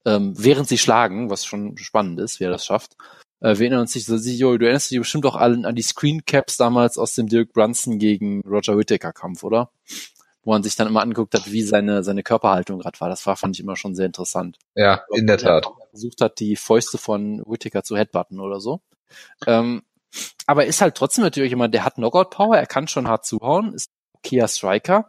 ähm, 0.07 0.35
während 0.37 0.69
sie 0.69 0.79
schlagen, 0.79 1.29
was 1.29 1.45
schon 1.45 1.77
spannend 1.77 2.21
ist, 2.21 2.41
wer 2.41 2.51
das 2.51 2.65
schafft. 2.65 2.97
Äh, 3.45 3.59
wir 3.59 3.67
erinnern 3.67 3.81
uns 3.81 3.95
nicht, 3.95 4.07
so, 4.07 4.17
Jo, 4.17 4.57
du 4.57 4.65
erinnerst 4.65 4.91
dich 4.91 4.99
bestimmt 4.99 5.27
auch 5.27 5.37
an, 5.37 5.67
an 5.67 5.75
die 5.75 5.83
Screencaps 5.83 6.57
damals 6.57 6.97
aus 6.97 7.15
dem 7.15 7.29
Derek 7.29 7.53
Brunson 7.53 7.99
gegen 7.99 8.41
Roger 8.41 8.79
Whittaker 8.79 9.13
Kampf, 9.13 9.45
oder? 9.45 9.71
Wo 10.45 10.53
man 10.53 10.63
sich 10.63 10.77
dann 10.77 10.89
immer 10.89 11.03
angeguckt 11.03 11.35
hat, 11.35 11.53
wie 11.53 11.63
seine, 11.63 12.03
seine 12.03 12.23
Körperhaltung 12.23 12.79
gerade 12.79 12.99
war. 13.01 13.11
Das 13.11 13.27
war, 13.27 13.37
fand 13.37 13.55
ich 13.55 13.61
immer 13.61 13.77
schon 13.77 13.95
sehr 13.95 14.07
interessant 14.07 14.59
Ja, 14.75 15.03
in 15.13 15.27
der 15.27 15.37
Tat. 15.37 15.67
versucht 15.91 16.23
hat, 16.23 16.41
die 16.41 16.57
Fäuste 16.57 16.97
von 16.97 17.43
Whittaker 17.47 17.83
zu 17.83 17.99
headbutten 17.99 18.41
oder 18.41 18.61
so. 18.61 18.81
Ähm, 19.47 19.83
aber 20.47 20.63
er 20.63 20.69
ist 20.69 20.81
halt 20.81 20.95
trotzdem 20.95 21.25
natürlich 21.25 21.51
jemand, 21.51 21.75
der 21.75 21.85
hat 21.85 21.97
Knockout-Power, 21.97 22.57
er 22.57 22.67
kann 22.67 22.89
schon 22.89 23.09
hart 23.09 23.27
zuhauen, 23.27 23.75
ist 23.75 23.91
okayer 24.15 24.49
Striker, 24.49 25.09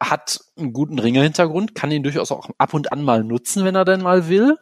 hat 0.00 0.40
einen 0.56 0.72
guten 0.72 0.98
Ringer-Hintergrund, 0.98 1.74
kann 1.74 1.90
ihn 1.90 2.02
durchaus 2.02 2.32
auch 2.32 2.48
ab 2.56 2.72
und 2.72 2.92
an 2.92 3.02
mal 3.02 3.22
nutzen, 3.22 3.64
wenn 3.64 3.74
er 3.74 3.84
denn 3.84 4.02
mal 4.02 4.28
will. 4.28 4.56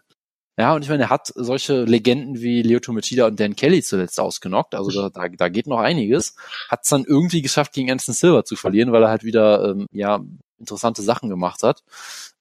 Ja, 0.57 0.75
und 0.75 0.83
ich 0.83 0.89
meine, 0.89 1.05
er 1.05 1.11
hat 1.11 1.33
solche 1.35 1.83
Legenden 1.85 2.41
wie 2.41 2.63
Lyoto 2.63 2.93
Machida 2.93 3.27
und 3.27 3.41
Dan 3.41 3.57
Kelly 3.57 3.83
zuletzt 3.83 4.21
ausgenockt, 4.21 4.75
also 4.75 4.91
da, 4.91 5.11
da, 5.11 5.29
da 5.29 5.49
geht 5.49 5.67
noch 5.67 5.81
einiges. 5.81 6.37
Hat 6.69 6.85
es 6.85 6.91
dann 6.91 7.05
irgendwie 7.05 7.43
geschafft, 7.43 7.73
gegen 7.73 7.91
Anderson 7.91 8.15
Silver 8.15 8.45
zu 8.45 8.55
verlieren, 8.55 8.93
weil 8.93 9.03
er 9.03 9.09
halt 9.09 9.25
wieder, 9.25 9.71
ähm, 9.71 9.87
ja, 9.91 10.21
interessante 10.59 11.03
Sachen 11.03 11.29
gemacht 11.29 11.63
hat. 11.63 11.83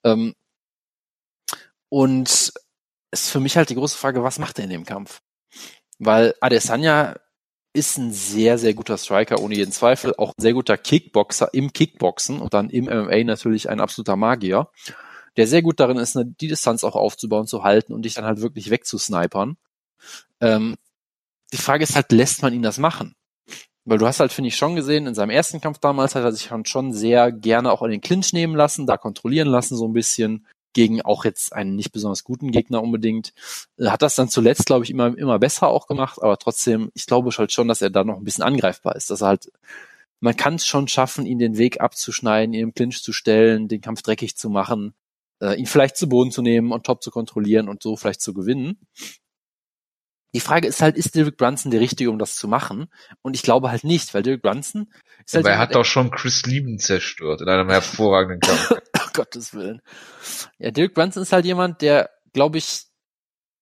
Ähm, 0.03 0.35
und 1.89 2.53
ist 3.11 3.29
für 3.29 3.39
mich 3.39 3.57
halt 3.57 3.69
die 3.69 3.75
große 3.75 3.97
Frage, 3.97 4.23
was 4.23 4.39
macht 4.39 4.59
er 4.59 4.65
in 4.65 4.71
dem 4.71 4.85
Kampf? 4.85 5.21
Weil 5.99 6.35
Adesanya 6.41 7.15
ist 7.73 7.97
ein 7.97 8.11
sehr, 8.11 8.57
sehr 8.57 8.73
guter 8.73 8.97
Striker, 8.97 9.39
ohne 9.39 9.55
jeden 9.55 9.71
Zweifel. 9.71 10.13
Auch 10.17 10.29
ein 10.29 10.41
sehr 10.41 10.53
guter 10.53 10.77
Kickboxer 10.77 11.53
im 11.53 11.73
Kickboxen 11.73 12.39
und 12.39 12.53
dann 12.53 12.69
im 12.69 12.85
MMA 12.85 13.23
natürlich 13.23 13.69
ein 13.69 13.79
absoluter 13.79 14.15
Magier, 14.15 14.69
der 15.37 15.47
sehr 15.47 15.61
gut 15.61 15.79
darin 15.79 15.97
ist, 15.97 16.17
die 16.39 16.47
Distanz 16.47 16.83
auch 16.83 16.95
aufzubauen, 16.95 17.47
zu 17.47 17.63
halten 17.63 17.93
und 17.93 18.03
dich 18.03 18.13
dann 18.15 18.25
halt 18.25 18.41
wirklich 18.41 18.69
wegzusnipern. 18.69 19.57
Ähm, 20.41 20.75
die 21.51 21.57
Frage 21.57 21.83
ist 21.83 21.95
halt, 21.95 22.11
lässt 22.11 22.41
man 22.41 22.53
ihn 22.53 22.63
das 22.63 22.77
machen? 22.77 23.15
Weil 23.85 23.97
du 23.97 24.07
hast 24.07 24.19
halt, 24.19 24.31
finde 24.31 24.47
ich, 24.47 24.55
schon 24.55 24.75
gesehen, 24.75 25.07
in 25.07 25.15
seinem 25.15 25.29
ersten 25.29 25.59
Kampf 25.59 25.79
damals 25.79 26.15
hat 26.15 26.23
er 26.23 26.31
sich 26.31 26.49
schon 26.65 26.93
sehr 26.93 27.31
gerne 27.31 27.71
auch 27.71 27.81
in 27.81 27.91
den 27.91 28.01
Clinch 28.01 28.31
nehmen 28.33 28.55
lassen, 28.55 28.87
da 28.87 28.97
kontrollieren 28.97 29.49
lassen 29.49 29.75
so 29.75 29.87
ein 29.87 29.93
bisschen, 29.93 30.45
gegen 30.73 31.01
auch 31.01 31.23
jetzt 31.23 31.53
einen 31.53 31.75
nicht 31.75 31.91
besonders 31.91 32.23
guten 32.23 32.51
Gegner 32.51 32.81
unbedingt. 32.81 33.33
Hat 33.79 34.01
das 34.01 34.15
dann 34.15 34.29
zuletzt, 34.29 34.65
glaube 34.65 34.83
ich, 34.83 34.91
immer, 34.91 35.17
immer 35.17 35.39
besser 35.39 35.67
auch 35.67 35.87
gemacht, 35.87 36.21
aber 36.21 36.37
trotzdem, 36.37 36.91
ich 36.93 37.05
glaube 37.05 37.29
halt 37.37 37.51
schon, 37.51 37.67
dass 37.67 37.81
er 37.81 37.89
da 37.89 38.03
noch 38.03 38.17
ein 38.17 38.23
bisschen 38.23 38.43
angreifbar 38.43 38.95
ist, 38.95 39.09
dass 39.09 39.21
er 39.21 39.27
halt, 39.27 39.51
man 40.19 40.35
kann 40.35 40.55
es 40.55 40.65
schon 40.65 40.87
schaffen, 40.87 41.25
ihn 41.25 41.39
den 41.39 41.57
Weg 41.57 41.79
abzuschneiden, 41.79 42.53
ihn 42.53 42.63
im 42.63 42.73
Clinch 42.73 43.03
zu 43.03 43.13
stellen, 43.13 43.67
den 43.67 43.81
Kampf 43.81 44.01
dreckig 44.01 44.35
zu 44.35 44.49
machen, 44.49 44.93
äh, 45.43 45.55
ihn 45.55 45.65
vielleicht 45.65 45.97
zu 45.97 46.07
Boden 46.07 46.31
zu 46.31 46.41
nehmen 46.41 46.71
und 46.71 46.85
top 46.85 47.03
zu 47.03 47.11
kontrollieren 47.11 47.67
und 47.69 47.83
so 47.83 47.95
vielleicht 47.95 48.21
zu 48.21 48.33
gewinnen. 48.33 48.79
Die 50.35 50.39
Frage 50.39 50.67
ist 50.67 50.81
halt, 50.81 50.97
ist 50.97 51.13
Derek 51.13 51.37
Brunson 51.37 51.69
der 51.69 51.79
Richtige, 51.79 52.09
um 52.09 52.17
das 52.17 52.35
zu 52.35 52.47
machen? 52.47 52.87
Und 53.21 53.35
ich 53.35 53.43
glaube 53.43 53.69
halt 53.69 53.83
nicht, 53.83 54.13
weil 54.15 54.23
Derek 54.23 54.41
Brunson 54.41 54.91
ist 55.25 55.35
halt. 55.35 55.45
Aber 55.45 55.53
er 55.53 55.59
hat 55.59 55.75
doch 55.75 55.85
schon 55.85 56.09
Chris 56.09 56.43
Lieben 56.45 56.79
zerstört 56.79 57.41
in 57.41 57.49
einem 57.49 57.69
hervorragenden 57.69 58.39
Kampf. 58.39 58.81
Gottes 59.13 59.53
Willen. 59.53 59.81
Ja, 60.57 60.71
Dirk 60.71 60.93
Brunson 60.93 61.23
ist 61.23 61.31
halt 61.31 61.45
jemand, 61.45 61.81
der, 61.81 62.09
glaube 62.33 62.57
ich, 62.57 62.87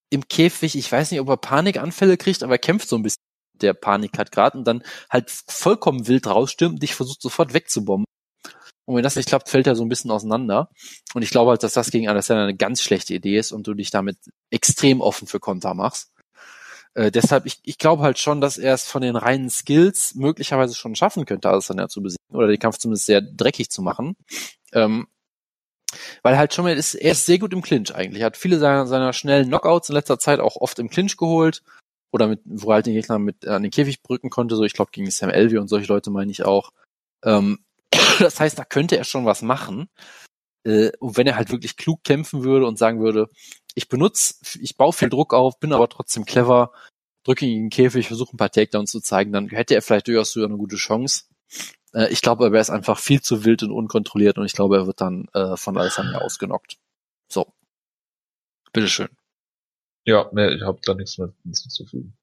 im 0.10 0.28
Käfig, 0.28 0.76
ich 0.76 0.92
weiß 0.92 1.12
nicht, 1.12 1.20
ob 1.20 1.30
er 1.30 1.38
Panikanfälle 1.38 2.18
kriegt, 2.18 2.44
aber 2.44 2.54
er 2.54 2.60
kämpft 2.60 2.90
so 2.90 2.96
ein 2.96 3.04
bisschen, 3.04 3.22
der 3.62 3.74
Panik 3.74 4.18
hat 4.18 4.32
gerade 4.32 4.58
und 4.58 4.66
dann 4.66 4.84
halt 5.10 5.30
vollkommen 5.30 6.08
wild 6.08 6.28
rausstürmt 6.28 6.76
und 6.76 6.84
dich 6.84 6.96
versucht 6.96 7.22
sofort 7.22 7.54
wegzubomben. 7.54 8.06
Und 8.86 8.96
wenn 8.96 9.04
das 9.04 9.16
nicht 9.16 9.30
klappt, 9.30 9.50
fällt 9.50 9.68
er 9.68 9.76
so 9.76 9.84
ein 9.84 9.90
bisschen 9.90 10.12
auseinander. 10.12 10.70
Und 11.14 11.22
ich 11.22 11.30
glaube 11.30 11.52
halt, 11.52 11.64
dass 11.64 11.74
das 11.74 11.92
gegen 11.92 12.10
Alessandra 12.10 12.44
eine 12.44 12.56
ganz 12.56 12.82
schlechte 12.82 13.14
Idee 13.14 13.38
ist 13.38 13.52
und 13.52 13.68
du 13.68 13.74
dich 13.74 13.92
damit 13.92 14.18
extrem 14.50 15.02
offen 15.02 15.28
für 15.28 15.40
Konter 15.40 15.74
machst. 15.74 16.12
Äh, 16.94 17.12
deshalb, 17.12 17.46
ich, 17.46 17.60
ich 17.64 17.78
glaube 17.78 18.04
halt 18.04 18.20
schon, 18.20 18.42
dass 18.42 18.58
er 18.58 18.74
es 18.74 18.86
von 18.86 19.02
den 19.02 19.16
reinen 19.16 19.50
Skills 19.50 20.16
möglicherweise 20.16 20.76
schon 20.76 20.96
schaffen 20.96 21.26
könnte, 21.26 21.50
Alessandra 21.50 21.88
zu 21.88 22.02
besiegen 22.02 22.26
oder 22.34 22.48
den 22.48 22.60
Kampf 22.60 22.78
zumindest 22.80 23.06
sehr 23.06 23.22
dreckig 23.22 23.70
zu 23.70 23.82
machen. 23.82 24.16
Ähm, 24.74 25.08
weil 26.24 26.38
halt 26.38 26.54
schon 26.54 26.66
mal 26.66 26.76
ist, 26.76 26.96
er 26.96 27.12
ist 27.14 27.26
sehr 27.26 27.40
gut 27.40 27.54
im 27.54 27.62
Clinch 27.62 27.94
eigentlich. 27.94 28.22
Er 28.22 28.28
hat 28.28 28.38
viele 28.38 28.60
seiner, 28.60 28.88
seiner 28.88 29.14
schnellen 29.14 29.48
Knockouts 29.48 29.90
in 29.90 29.96
letzter 29.96 30.20
Zeit 30.20 30.40
auch 30.40 30.56
oft 30.58 30.80
im 30.80 30.90
Clinch 30.90 31.18
geholt. 31.18 31.64
Oder 32.14 32.28
mit, 32.28 32.42
wo 32.44 32.72
er 32.72 32.76
halt 32.76 32.88
den 32.88 32.94
Gegner 32.94 33.20
mit 33.20 33.48
an 33.48 33.64
den 33.64 33.72
Käfig 33.72 34.02
brücken 34.02 34.30
konnte, 34.30 34.58
so 34.58 34.64
ich 34.64 34.74
glaube 34.74 34.92
gegen 34.92 35.10
Sam 35.10 35.30
Elvey 35.30 35.58
und 35.58 35.70
solche 35.70 35.88
Leute 35.88 36.12
meine 36.12 36.32
ich 36.32 36.44
auch. 36.44 36.72
Ähm, 37.24 37.60
das 38.20 38.40
heißt, 38.40 38.58
da 38.58 38.66
könnte 38.66 38.98
er 38.98 39.04
schon 39.04 39.26
was 39.26 39.42
machen. 39.42 39.90
Äh, 40.64 40.92
und 41.00 41.18
wenn 41.18 41.28
er 41.28 41.36
halt 41.36 41.52
wirklich 41.52 41.78
klug 41.78 42.04
kämpfen 42.04 42.44
würde 42.44 42.66
und 42.66 42.78
sagen 42.78 43.02
würde, 43.02 43.30
ich 43.76 43.88
benutze, 43.88 44.36
ich 44.60 44.78
baue 44.78 44.94
viel 44.94 45.10
Druck 45.10 45.34
auf, 45.34 45.60
bin 45.60 45.74
aber 45.74 45.90
trotzdem 45.90 46.26
clever, 46.26 46.72
drücke 47.24 47.46
ihn 47.46 47.56
in 47.56 47.64
den 47.64 47.70
Käfig, 47.70 48.08
versuche 48.08 48.36
ein 48.36 48.38
paar 48.38 48.52
Takedowns 48.52 48.92
zu 48.92 49.02
zeigen, 49.02 49.32
dann 49.32 49.50
hätte 49.50 49.76
er 49.76 49.82
vielleicht 49.82 50.08
durchaus 50.08 50.32
sogar 50.32 50.50
eine 50.50 50.58
gute 50.58 50.76
Chance. 50.76 51.26
Äh, 51.94 52.12
ich 52.12 52.22
glaube, 52.22 52.46
er 52.46 52.62
ist 52.62 52.70
einfach 52.70 53.00
viel 53.00 53.22
zu 53.22 53.46
wild 53.46 53.64
und 53.64 53.72
unkontrolliert 53.72 54.38
und 54.38 54.46
ich 54.46 54.54
glaube, 54.54 54.78
er 54.78 54.88
wird 54.88 55.02
dann 55.02 55.28
äh, 55.34 55.56
von 55.58 55.78
Alessandro 55.78 56.20
ausgenockt. 56.20 56.78
So. 57.28 57.54
Bitteschön. 58.74 59.10
Ja, 60.06 60.30
nee, 60.34 60.56
ich 60.56 60.64
habe 60.64 60.80
da 60.84 60.94
nichts 60.94 61.18
mehr 61.18 61.32
hinzuzufügen. 61.44 62.18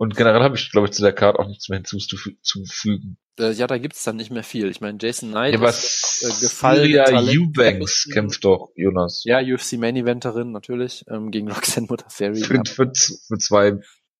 Und 0.00 0.16
generell 0.16 0.40
habe 0.42 0.56
ich, 0.56 0.70
glaube 0.70 0.86
ich, 0.86 0.94
zu 0.94 1.02
der 1.02 1.12
Karte 1.12 1.38
auch 1.38 1.46
nichts 1.46 1.68
mehr 1.68 1.76
hinzuzufügen. 1.76 3.18
Äh, 3.38 3.52
ja, 3.52 3.66
da 3.66 3.76
gibt's 3.76 4.02
dann 4.02 4.16
nicht 4.16 4.30
mehr 4.30 4.42
viel. 4.42 4.70
Ich 4.70 4.80
meine, 4.80 4.96
Jason 4.98 5.28
Knight 5.28 5.60
ja, 5.60 5.68
ist 5.68 6.22
äh, 6.22 6.40
gefallen. 6.40 7.28
Eubanks 7.28 8.08
kämpft 8.10 8.42
doch, 8.46 8.70
Jonas. 8.76 9.24
Ja, 9.26 9.40
UFC 9.40 9.74
Main 9.74 9.96
Eventerin 9.96 10.52
natürlich, 10.52 11.04
ähm, 11.10 11.30
gegen 11.30 11.52
Roxanne 11.52 11.86
Modafferi. 11.86 12.40
Für, 12.40 12.62
für, 12.64 12.90
für 12.94 13.38
zwei 13.38 13.74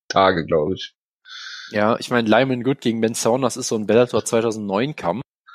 Tage, 0.08 0.44
glaube 0.44 0.74
ich. 0.74 0.94
Ja, 1.70 1.96
ich 1.98 2.10
meine, 2.10 2.28
Lyman 2.28 2.62
Good 2.62 2.82
gegen 2.82 3.00
Ben 3.00 3.14
Saunders 3.14 3.56
ist 3.56 3.68
so 3.68 3.76
ein 3.76 3.86
Bellator 3.86 4.22
2009 4.22 4.96
Kampf. 4.96 5.22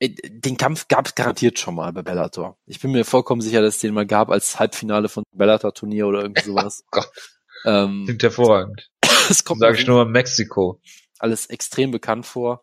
den 0.00 0.56
Kampf 0.56 0.88
gab 0.88 1.06
es 1.06 1.14
garantiert 1.14 1.60
schon 1.60 1.76
mal 1.76 1.92
bei 1.92 2.02
Bellator. 2.02 2.58
Ich 2.66 2.80
bin 2.80 2.90
mir 2.90 3.04
vollkommen 3.04 3.40
sicher, 3.40 3.62
dass 3.62 3.76
es 3.76 3.80
den 3.80 3.94
mal 3.94 4.04
gab 4.04 4.30
als 4.30 4.58
Halbfinale 4.58 5.08
von 5.08 5.22
Bellator 5.32 5.72
Turnier 5.72 6.08
oder 6.08 6.22
irgendwie 6.22 6.42
sowas. 6.46 6.82
Oh 6.86 6.88
Gott. 6.90 7.12
Ähm, 7.64 8.02
Klingt 8.06 8.24
hervorragend. 8.24 8.90
es 9.30 9.44
kommt 9.44 9.60
Sag 9.60 9.78
ich 9.78 9.86
nur 9.86 10.04
Mexiko. 10.04 10.80
Alles 11.18 11.46
extrem 11.46 11.90
bekannt 11.90 12.26
vor. 12.26 12.62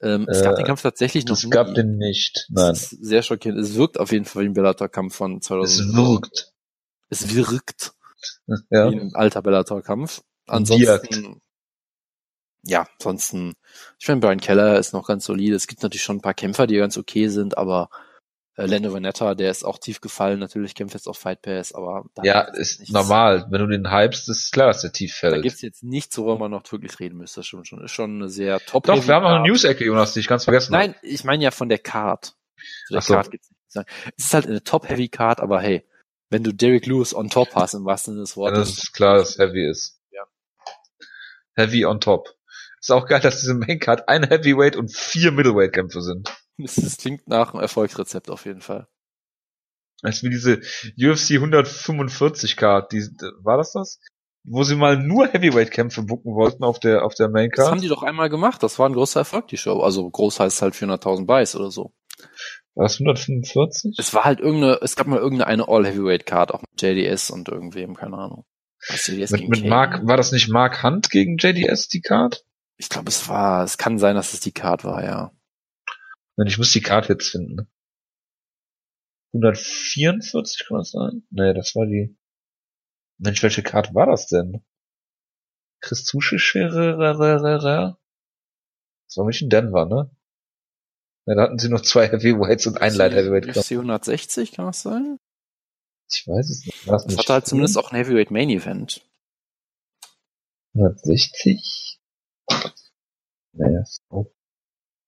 Ähm, 0.00 0.26
äh, 0.28 0.32
es 0.32 0.42
gab 0.42 0.56
den 0.56 0.64
Kampf 0.64 0.82
tatsächlich 0.82 1.26
noch. 1.26 1.36
Es 1.36 1.50
gab 1.50 1.74
den 1.74 1.96
nicht. 1.98 2.46
Nein. 2.50 2.74
sehr 2.74 3.22
schockierend. 3.22 3.60
Es 3.60 3.74
wirkt 3.74 3.98
auf 3.98 4.12
jeden 4.12 4.24
Fall 4.24 4.44
wie 4.44 4.48
ein 4.48 4.54
Bellator-Kampf 4.54 5.14
von 5.14 5.40
2000. 5.40 5.88
Es 5.88 5.96
wirkt. 5.96 6.52
Es 7.10 7.34
wirkt. 7.34 7.92
Ja. 8.70 8.90
Wie 8.90 8.98
ein 8.98 9.14
alter 9.14 9.42
Bellator-Kampf. 9.42 10.22
Ansonsten 10.46 10.86
wirkt 10.86 11.38
ja, 12.64 12.86
ansonsten, 12.98 13.54
ich 13.98 14.06
finde, 14.06 14.26
Brian 14.26 14.40
Keller 14.40 14.78
ist 14.78 14.92
noch 14.92 15.06
ganz 15.06 15.24
solide. 15.24 15.56
Es 15.56 15.66
gibt 15.66 15.82
natürlich 15.82 16.02
schon 16.02 16.16
ein 16.16 16.22
paar 16.22 16.34
Kämpfer, 16.34 16.66
die 16.66 16.76
ganz 16.76 16.96
okay 16.98 17.28
sind, 17.28 17.56
aber 17.56 17.88
äh, 18.58 18.66
Lando 18.66 18.92
Vanetta, 18.92 19.36
der 19.36 19.52
ist 19.52 19.64
auch 19.64 19.78
tief 19.78 20.00
gefallen, 20.00 20.40
natürlich 20.40 20.74
kämpft 20.74 20.94
jetzt 20.94 21.06
auf 21.06 21.16
Fight 21.16 21.42
Pass, 21.42 21.72
aber 21.72 22.04
ja, 22.24 22.40
ist 22.40 22.80
nichts. 22.80 22.92
normal. 22.92 23.46
Wenn 23.50 23.60
du 23.60 23.68
den 23.68 23.92
hypest, 23.92 24.28
ist 24.28 24.52
klar, 24.52 24.66
dass 24.66 24.80
der 24.80 24.92
tief 24.92 25.14
fällt. 25.14 25.36
Da 25.36 25.40
gibt's 25.40 25.62
jetzt 25.62 25.84
nichts, 25.84 26.18
worüber 26.18 26.38
man 26.40 26.50
noch 26.50 26.70
wirklich 26.72 26.98
reden 26.98 27.18
müsste. 27.18 27.44
Schon, 27.44 27.64
schon, 27.64 27.84
ist 27.84 27.92
schon 27.92 28.16
eine 28.16 28.28
sehr 28.28 28.58
top. 28.58 28.84
Doch, 28.84 29.06
wir 29.06 29.14
haben 29.14 29.22
noch 29.22 29.30
eine 29.30 29.48
News-Ecke, 29.48 29.84
Jonas, 29.84 30.12
die 30.12 30.20
ich 30.20 30.26
ganz 30.26 30.42
vergessen 30.42 30.72
Nein, 30.72 30.94
habe. 30.94 31.06
ich 31.06 31.22
meine 31.22 31.44
ja 31.44 31.52
von 31.52 31.68
der 31.68 31.78
Card. 31.78 32.34
Zu 32.88 32.94
der 32.94 33.02
so. 33.02 33.14
Card 33.14 33.30
gibt's 33.30 33.48
nicht. 33.50 33.88
Es 34.16 34.24
ist 34.24 34.34
halt 34.34 34.48
eine 34.48 34.64
Top-Heavy-Card, 34.64 35.38
aber 35.38 35.60
hey, 35.60 35.86
wenn 36.28 36.42
du 36.42 36.52
Derek 36.52 36.86
Lewis 36.86 37.14
on 37.14 37.30
top 37.30 37.54
hast, 37.54 37.74
im 37.74 37.84
wahrsten 37.84 38.14
Sinne 38.14 38.24
des 38.24 38.36
Wortes. 38.36 38.58
Ja, 38.58 38.60
das 38.64 38.84
ist 38.84 38.92
klar, 38.92 39.14
dass 39.18 39.38
Heavy 39.38 39.70
ist. 39.70 40.00
Ja. 40.10 40.24
Heavy 41.54 41.84
on 41.84 42.00
top. 42.00 42.34
Ist 42.80 42.90
auch 42.90 43.06
geil, 43.06 43.20
dass 43.20 43.38
diese 43.38 43.54
Maincard 43.54 44.08
ein 44.08 44.24
Heavyweight 44.28 44.74
und 44.74 44.92
vier 44.92 45.30
Middleweight-Kämpfe 45.30 46.02
sind. 46.02 46.28
Das 46.76 46.96
klingt 46.96 47.28
nach 47.28 47.54
einem 47.54 47.62
Erfolgsrezept 47.62 48.30
auf 48.30 48.44
jeden 48.44 48.60
Fall. 48.60 48.88
Ist 50.02 50.22
wie 50.22 50.30
diese 50.30 50.60
UFC 51.00 51.32
145 51.32 52.56
Card, 52.56 52.92
die, 52.92 53.02
war 53.42 53.56
das 53.56 53.72
das? 53.72 54.00
Wo 54.44 54.62
sie 54.62 54.76
mal 54.76 54.96
nur 54.96 55.26
Heavyweight-Kämpfe 55.26 56.02
bucken 56.02 56.34
wollten 56.34 56.62
auf 56.62 56.78
der, 56.78 57.04
auf 57.04 57.14
der 57.14 57.28
Maincard. 57.28 57.66
Das 57.66 57.70
haben 57.70 57.80
die 57.80 57.88
doch 57.88 58.02
einmal 58.02 58.28
gemacht, 58.28 58.62
das 58.62 58.78
war 58.78 58.88
ein 58.88 58.92
großer 58.92 59.20
Erfolg, 59.20 59.48
die 59.48 59.56
Show. 59.56 59.80
Also 59.80 60.08
groß 60.08 60.40
heißt 60.40 60.62
halt 60.62 60.74
400.000 60.74 61.26
Buys 61.26 61.56
oder 61.56 61.70
so. 61.70 61.92
War 62.74 62.84
das 62.84 63.00
145? 63.00 63.96
Es 63.98 64.14
war 64.14 64.24
halt 64.24 64.38
irgendeine, 64.38 64.78
es 64.82 64.94
gab 64.94 65.08
mal 65.08 65.18
irgendeine 65.18 65.66
All-Heavyweight-Card, 65.66 66.54
auch 66.54 66.62
mit 66.62 66.80
JDS 66.80 67.30
und 67.30 67.48
irgendwem, 67.48 67.94
keine 67.94 68.16
Ahnung. 68.16 68.44
Was, 68.88 69.08
JDS 69.08 69.32
mit, 69.32 69.48
mit 69.48 69.66
Mark, 69.66 70.06
war 70.06 70.16
das 70.16 70.30
nicht 70.30 70.48
Mark 70.48 70.84
Hunt 70.84 71.10
gegen 71.10 71.36
JDS, 71.38 71.88
die 71.88 72.00
Card? 72.00 72.44
Ich 72.76 72.88
glaube, 72.88 73.08
es 73.08 73.28
war, 73.28 73.64
es 73.64 73.76
kann 73.78 73.98
sein, 73.98 74.14
dass 74.14 74.32
es 74.32 74.40
die 74.40 74.52
Card 74.52 74.84
war, 74.84 75.04
ja. 75.04 75.32
Ich 76.46 76.58
muss 76.58 76.72
die 76.72 76.80
Card 76.80 77.08
jetzt 77.08 77.30
finden. 77.30 77.68
144 79.32 80.66
kann 80.66 80.78
das 80.78 80.90
sein? 80.90 81.26
Nee, 81.30 81.52
das 81.52 81.74
war 81.74 81.86
die. 81.86 82.16
Mensch, 83.18 83.42
welche 83.42 83.62
Card 83.62 83.94
war 83.94 84.06
das 84.06 84.28
denn? 84.28 84.64
Chris 85.80 86.04
Zuschere, 86.04 86.96
Das 86.98 87.18
war 89.16 89.26
nicht 89.26 89.42
in 89.42 89.50
Denver, 89.50 89.86
ne? 89.86 90.10
Ja, 91.26 91.34
da 91.34 91.42
hatten 91.42 91.58
sie 91.58 91.68
noch 91.68 91.82
zwei 91.82 92.08
Heavyweights 92.08 92.66
und 92.66 92.80
ein 92.80 92.94
Light 92.94 93.12
Heavyweight. 93.12 93.56
UFC 93.56 93.72
160 93.72 94.52
kann 94.52 94.66
das 94.66 94.82
sein? 94.82 95.18
Ich 96.10 96.26
weiß 96.26 96.48
es 96.48 96.64
nicht. 96.64 96.88
Das 96.88 97.18
hatte 97.18 97.32
halt 97.32 97.46
zumindest 97.46 97.76
auch 97.76 97.92
ein 97.92 97.96
Heavyweight 97.96 98.30
Main 98.30 98.48
Event. 98.48 99.06
160? 100.74 102.00
Naja, 103.52 103.84
so. 103.84 104.34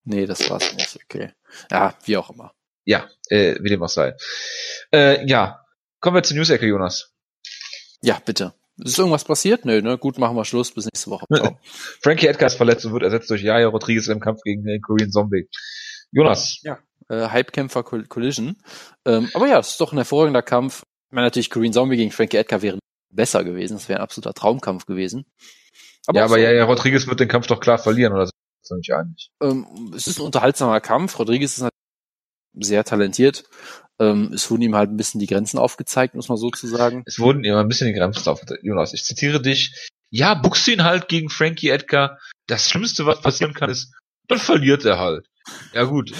Nee, 0.05 0.27
das 0.27 0.49
war's 0.51 0.75
nicht. 0.75 0.99
Okay. 1.05 1.33
Ja, 1.71 1.95
wie 2.05 2.17
auch 2.17 2.31
immer. 2.31 2.53
Ja, 2.85 3.09
äh, 3.29 3.57
wie 3.61 3.69
dem 3.69 3.83
auch 3.83 3.89
sei. 3.89 4.17
Äh, 4.93 5.27
ja, 5.27 5.65
kommen 6.01 6.17
wir 6.17 6.23
zur 6.23 6.37
News-Ecke, 6.37 6.67
Jonas. 6.67 7.13
Ja, 8.03 8.21
bitte. 8.25 8.55
Ist 8.83 8.99
irgendwas 8.99 9.25
passiert? 9.25 9.65
Nö, 9.65 9.83
ne? 9.83 9.99
Gut, 9.99 10.19
machen 10.19 10.37
wir 10.37 10.45
Schluss. 10.45 10.73
Bis 10.73 10.87
nächste 10.87 11.11
Woche. 11.11 11.27
Ciao. 11.35 11.59
Frankie 12.01 12.27
Edgar 12.27 12.47
ist 12.47 12.57
verletzt 12.57 12.87
und 12.87 12.93
wird 12.93 13.03
ersetzt 13.03 13.29
durch 13.29 13.43
Yaya 13.43 13.69
Rodriguez 13.69 14.09
im 14.09 14.21
Kampf 14.21 14.41
gegen 14.43 14.65
den 14.65 14.81
Korean 14.81 15.11
Zombie. 15.11 15.49
Jonas. 16.13 16.61
Ja, 16.63 16.79
äh, 17.09 17.29
Hypekämpfer 17.31 17.83
Collision. 17.83 18.57
Ähm, 19.05 19.29
aber 19.35 19.49
ja, 19.49 19.59
es 19.59 19.73
ist 19.73 19.81
doch 19.81 19.93
ein 19.93 19.99
hervorragender 19.99 20.43
Kampf. 20.43 20.83
Ich 21.09 21.15
meine 21.15 21.27
natürlich, 21.27 21.51
Korean 21.51 21.73
Zombie 21.73 21.97
gegen 21.97 22.11
Frankie 22.11 22.39
Edgar 22.39 22.63
wäre 22.63 22.79
besser 23.13 23.45
gewesen. 23.45 23.75
Das 23.75 23.89
wäre 23.89 24.01
ein 24.01 24.05
absoluter 24.05 24.33
Traumkampf 24.33 24.87
gewesen. 24.87 25.27
Aber 26.07 26.19
ja, 26.19 26.25
aber 26.25 26.35
so, 26.35 26.41
ja, 26.41 26.53
ja, 26.53 26.65
Rodriguez 26.65 27.07
wird 27.07 27.21
den 27.21 27.29
Kampf 27.29 27.47
doch 27.49 27.61
klar 27.61 27.79
verlieren, 27.79 28.13
oder? 28.13 28.31
Sind 28.63 28.79
nicht 28.79 28.93
einig. 28.93 29.31
Ähm, 29.43 29.93
es 29.95 30.07
ist 30.07 30.19
ein 30.19 30.27
unterhaltsamer 30.27 30.81
Kampf. 30.81 31.19
Rodriguez 31.19 31.59
ist 31.59 31.69
sehr 32.55 32.85
talentiert. 32.85 33.45
Ähm, 33.99 34.33
es 34.33 34.51
wurden 34.51 34.63
ihm 34.63 34.75
halt 34.75 34.91
ein 34.91 34.97
bisschen 34.97 35.21
die 35.21 35.27
Grenzen 35.27 35.59
aufgezeigt, 35.59 36.15
muss 36.15 36.29
man 36.29 36.39
so 36.39 36.51
zu 36.51 36.67
sagen. 36.67 37.03
Es 37.07 37.19
wurden 37.19 37.45
ihm 37.45 37.55
ein 37.55 37.69
bisschen 37.69 37.89
die 37.89 37.99
Grenzen 37.99 38.29
aufgezeigt. 38.29 38.65
Jonas, 38.65 38.95
ich 38.95 39.05
zitiere 39.05 39.43
dich. 39.43 39.89
Ja, 40.11 40.35
buchst 40.35 40.67
ihn 40.69 40.85
halt 40.85 41.09
gegen 41.09 41.29
Frankie 41.29 41.69
Edgar. 41.69 42.19
Das 42.47 42.69
Schlimmste, 42.69 43.07
was 43.07 43.21
passieren 43.21 43.55
kann, 43.55 43.71
ist, 43.71 43.93
dann 44.27 44.39
verliert 44.39 44.85
er 44.85 44.99
halt. 44.99 45.27
Ja 45.73 45.85
gut. 45.85 46.13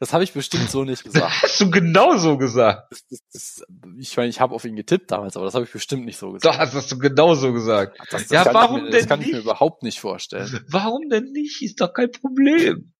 Das 0.00 0.12
habe 0.12 0.24
ich 0.24 0.32
bestimmt 0.32 0.68
so 0.70 0.84
nicht 0.84 1.04
gesagt. 1.04 1.42
Hast 1.42 1.60
du 1.60 1.70
genau 1.70 2.16
so 2.16 2.36
gesagt. 2.36 2.90
Das, 2.90 3.06
das, 3.06 3.20
das, 3.32 3.64
ich 3.98 4.16
meine, 4.16 4.28
ich 4.28 4.40
habe 4.40 4.54
auf 4.54 4.64
ihn 4.64 4.76
getippt 4.76 5.10
damals, 5.10 5.36
aber 5.36 5.46
das 5.46 5.54
habe 5.54 5.64
ich 5.64 5.72
bestimmt 5.72 6.04
nicht 6.04 6.16
so 6.18 6.32
gesagt. 6.32 6.44
Doch, 6.54 6.58
das 6.58 6.74
hast 6.74 6.90
du 6.92 6.98
genau 6.98 7.34
so 7.34 7.52
gesagt. 7.52 7.98
Das, 8.10 8.26
das 8.26 8.30
Ja, 8.30 8.52
warum 8.52 8.84
mir, 8.84 8.90
denn 8.90 9.00
Das 9.00 9.06
kann 9.08 9.20
ich 9.20 9.26
nicht? 9.28 9.36
mir 9.36 9.42
überhaupt 9.42 9.82
nicht 9.82 10.00
vorstellen. 10.00 10.64
Warum 10.68 11.08
denn 11.08 11.32
nicht? 11.32 11.62
Ist 11.62 11.80
doch 11.80 11.92
kein 11.92 12.10
Problem. 12.10 12.92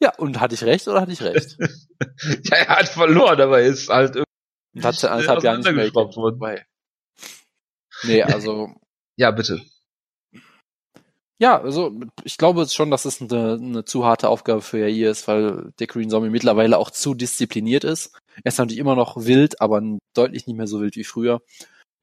Ja, 0.00 0.14
und 0.16 0.40
hatte 0.40 0.54
ich 0.54 0.62
recht 0.64 0.86
oder 0.88 1.00
hatte 1.00 1.12
ich 1.12 1.22
recht? 1.22 1.56
Ja, 2.44 2.58
er 2.58 2.68
hat 2.68 2.88
verloren, 2.88 3.40
aber 3.40 3.60
er 3.60 3.68
ist 3.68 3.88
halt 3.88 4.16
Und 4.16 4.84
hat 4.84 5.02
anderthalb 5.02 5.42
Jahre 5.42 5.58
nicht 5.58 5.72
mehr 5.72 5.94
worden. 5.94 6.60
Nee, 8.02 8.22
also 8.22 8.68
Ja, 9.16 9.30
bitte. 9.30 9.62
Ja, 11.38 11.60
also 11.60 11.92
ich 12.24 12.38
glaube 12.38 12.66
schon, 12.68 12.90
dass 12.90 13.04
es 13.04 13.20
eine, 13.20 13.58
eine 13.60 13.84
zu 13.84 14.06
harte 14.06 14.28
Aufgabe 14.28 14.62
für 14.62 14.78
Yair 14.78 15.10
ist, 15.10 15.28
weil 15.28 15.72
der 15.78 15.86
Green 15.86 16.08
Zombie 16.08 16.30
mittlerweile 16.30 16.78
auch 16.78 16.90
zu 16.90 17.14
diszipliniert 17.14 17.84
ist. 17.84 18.14
Er 18.42 18.46
ist 18.46 18.58
natürlich 18.58 18.78
immer 18.78 18.96
noch 18.96 19.16
wild, 19.16 19.60
aber 19.60 19.82
deutlich 20.14 20.46
nicht 20.46 20.56
mehr 20.56 20.66
so 20.66 20.80
wild 20.80 20.96
wie 20.96 21.04
früher. 21.04 21.42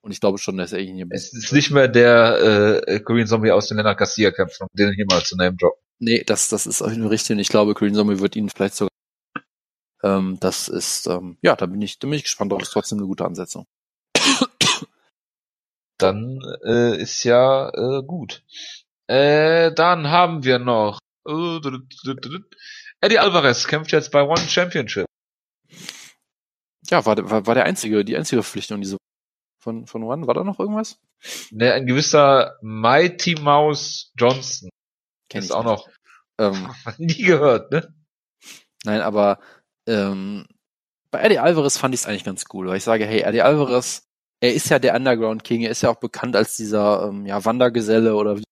Und 0.01 0.11
ich 0.11 0.19
glaube 0.19 0.38
schon, 0.38 0.57
dass 0.57 0.73
er 0.73 0.79
ihn 0.79 0.95
hier 0.95 1.07
Es 1.09 1.34
ist 1.34 1.51
nicht 1.53 1.71
mehr 1.71 1.88
der 1.88 2.84
äh, 2.88 2.99
Korean 2.99 3.25
Zombie 3.25 3.51
aus 3.51 3.69
den 3.69 3.77
Leonard 3.77 3.97
Garcia 3.97 4.31
kämpfen, 4.31 4.63
um 4.63 4.69
den 4.73 4.93
hier 4.93 5.05
mal 5.09 5.23
zu 5.23 5.36
name 5.36 5.55
drop. 5.55 5.79
Nee, 5.99 6.23
das, 6.25 6.49
das 6.49 6.67
ist 6.67 6.81
auf 6.81 6.89
jeden 6.89 7.03
Fall 7.03 7.11
richtig. 7.11 7.36
Und 7.36 7.39
ich 7.39 7.47
glaube, 7.47 7.73
Green 7.73 7.95
Zombie 7.95 8.19
wird 8.19 8.36
ihn 8.36 8.49
vielleicht 8.49 8.75
sogar. 8.75 8.89
Ähm, 10.03 10.38
das 10.41 10.67
ist, 10.67 11.07
ähm, 11.07 11.38
ja, 11.41 11.55
da 11.55 11.65
bin 11.65 11.81
ich, 11.81 11.97
da 11.97 12.07
bin 12.07 12.17
ich 12.17 12.23
gespannt, 12.23 12.51
aber 12.51 12.61
es 12.61 12.67
ist 12.67 12.73
trotzdem 12.73 12.97
eine 12.99 13.07
gute 13.07 13.25
Ansetzung. 13.25 13.65
Dann 15.97 16.41
äh, 16.65 17.01
ist 17.01 17.23
ja 17.23 17.69
äh, 17.69 18.03
gut. 18.03 18.43
Äh, 19.14 19.72
dann 19.76 20.09
haben 20.09 20.43
wir 20.43 20.57
noch 20.57 20.97
äh, 21.28 21.59
Eddie 23.01 23.20
Alvarez 23.20 23.68
kämpft 23.68 23.91
jetzt 23.91 24.11
bei 24.11 24.24
One 24.24 24.47
Championship. 24.47 25.05
Ja, 26.89 27.05
war, 27.05 27.18
war, 27.30 27.45
war 27.45 27.53
der 27.53 27.66
einzige, 27.66 28.03
die 28.03 28.18
einzige 28.18 28.41
Verpflichtung 28.41 28.82
diese 28.82 28.97
von, 29.61 29.86
von 29.86 30.03
One. 30.03 30.26
War 30.26 30.34
da 30.34 30.43
noch 30.43 30.59
irgendwas? 30.59 30.97
Ne, 31.51 31.74
ein 31.74 31.86
gewisser 31.86 32.57
Mighty 32.61 33.36
Mouse 33.36 34.11
Johnson 34.18 34.70
Kenn 35.30 35.43
ist 35.43 35.49
ich 35.49 35.51
auch 35.53 35.64
noch 35.64 35.88
Ähm, 36.39 36.74
nie 36.97 37.22
gehört, 37.24 37.72
ne? 37.72 37.93
Nein, 38.84 39.01
aber 39.01 39.39
ähm, 39.88 40.47
bei 41.11 41.22
Eddie 41.22 41.39
Alvarez 41.39 41.78
fand 41.78 41.93
ich 41.93 42.01
es 42.01 42.07
eigentlich 42.07 42.24
ganz 42.24 42.45
cool, 42.53 42.68
weil 42.68 42.78
ich 42.78 42.84
sage, 42.84 43.05
hey, 43.05 43.22
Eddie 43.22 43.43
Alvarez, 43.43 44.07
er 44.41 44.53
ist 44.55 44.70
ja 44.70 44.80
der 44.80 44.95
Underground 44.95 45.43
King, 45.43 45.61
er 45.61 45.70
ist 45.72 45.84
ja 45.84 45.89
auch 45.91 45.99
bekannt 45.99 46.36
als 46.36 46.57
dieser 46.57 47.07
ähm, 47.09 47.26
ja, 47.28 47.45
Wandergeselle 47.45 48.16
oder 48.16 48.38
wie- 48.38 48.43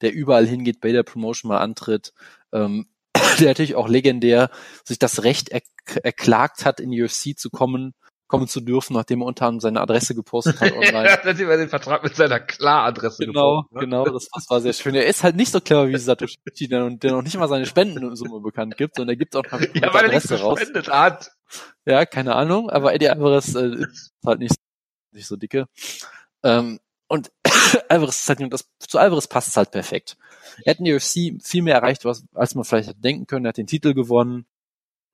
der 0.00 0.12
überall 0.12 0.46
hingeht, 0.46 0.80
bei 0.80 0.92
der 0.92 1.02
Promotion 1.02 1.48
mal 1.48 1.58
antritt. 1.58 2.12
Ähm, 2.52 2.86
der 3.40 3.48
natürlich 3.48 3.74
auch 3.74 3.88
legendär 3.88 4.50
sich 4.84 4.98
das 4.98 5.24
Recht 5.24 5.48
er 5.50 5.60
erklagt 6.02 6.64
hat, 6.64 6.80
in 6.80 6.90
die 6.90 7.02
UFC 7.02 7.36
zu 7.36 7.50
kommen, 7.50 7.94
kommen 8.26 8.46
zu 8.46 8.60
dürfen, 8.60 8.92
nachdem 8.94 9.22
er 9.22 9.26
unter 9.26 9.46
anderem 9.46 9.60
seine 9.60 9.80
Adresse 9.80 10.14
gepostet 10.14 10.60
hat 10.60 10.70
er 10.72 10.76
online. 10.76 11.08
hat 11.10 11.38
über 11.40 11.56
den 11.56 11.68
Vertrag 11.70 12.02
mit 12.04 12.14
seiner 12.14 12.38
Klar-Adresse 12.40 13.24
Genau, 13.24 13.62
gefunden, 13.62 13.74
ne? 13.74 13.80
genau, 13.80 14.04
das, 14.04 14.28
das 14.34 14.50
war 14.50 14.60
sehr 14.60 14.74
schön. 14.74 14.94
Er 14.94 15.06
ist 15.06 15.22
halt 15.24 15.34
nicht 15.36 15.50
so 15.50 15.60
clever 15.62 15.88
wie 15.88 15.96
Satoshi, 15.96 16.36
der, 16.68 16.80
noch- 16.90 16.98
der 16.98 17.12
noch 17.12 17.22
nicht 17.22 17.38
mal 17.38 17.48
seine 17.48 17.64
Spendensumme 17.64 18.40
bekannt 18.40 18.76
gibt, 18.76 18.96
sondern 18.96 19.14
er 19.14 19.16
gibt 19.18 19.34
auch 19.34 19.44
noch 19.50 19.60
Ja, 19.60 19.94
weil 19.94 20.04
er 20.04 20.08
Adresse 20.16 20.38
raus. 20.40 20.58
gespendet 20.58 20.88
hat. 20.92 21.30
Ja, 21.86 22.04
keine 22.04 22.36
Ahnung, 22.36 22.68
aber 22.68 22.92
Eddie 22.94 23.08
Alvarez 23.08 23.54
äh, 23.54 23.74
ist 23.76 24.12
halt 24.26 24.40
nicht, 24.40 24.56
nicht 25.12 25.26
so 25.26 25.36
dicke. 25.36 25.66
Ähm, 26.42 26.78
und 27.08 27.30
Alvarez 27.88 28.18
ist 28.20 28.28
halt, 28.28 28.52
das, 28.52 28.68
zu 28.78 28.98
Alvarez 28.98 29.26
passt 29.26 29.48
es 29.48 29.56
halt 29.56 29.70
perfekt. 29.70 30.16
Er 30.64 30.70
hat 30.72 30.78
in 30.78 30.84
der 30.86 30.96
UFC 30.96 31.40
viel 31.42 31.62
mehr 31.62 31.74
erreicht, 31.76 32.04
was, 32.04 32.24
als 32.34 32.54
man 32.54 32.64
vielleicht 32.64 32.88
hätte 32.88 33.00
denken 33.00 33.26
können. 33.26 33.44
Er 33.46 33.50
hat 33.50 33.56
den 33.58 33.66
Titel 33.66 33.94
gewonnen. 33.94 34.46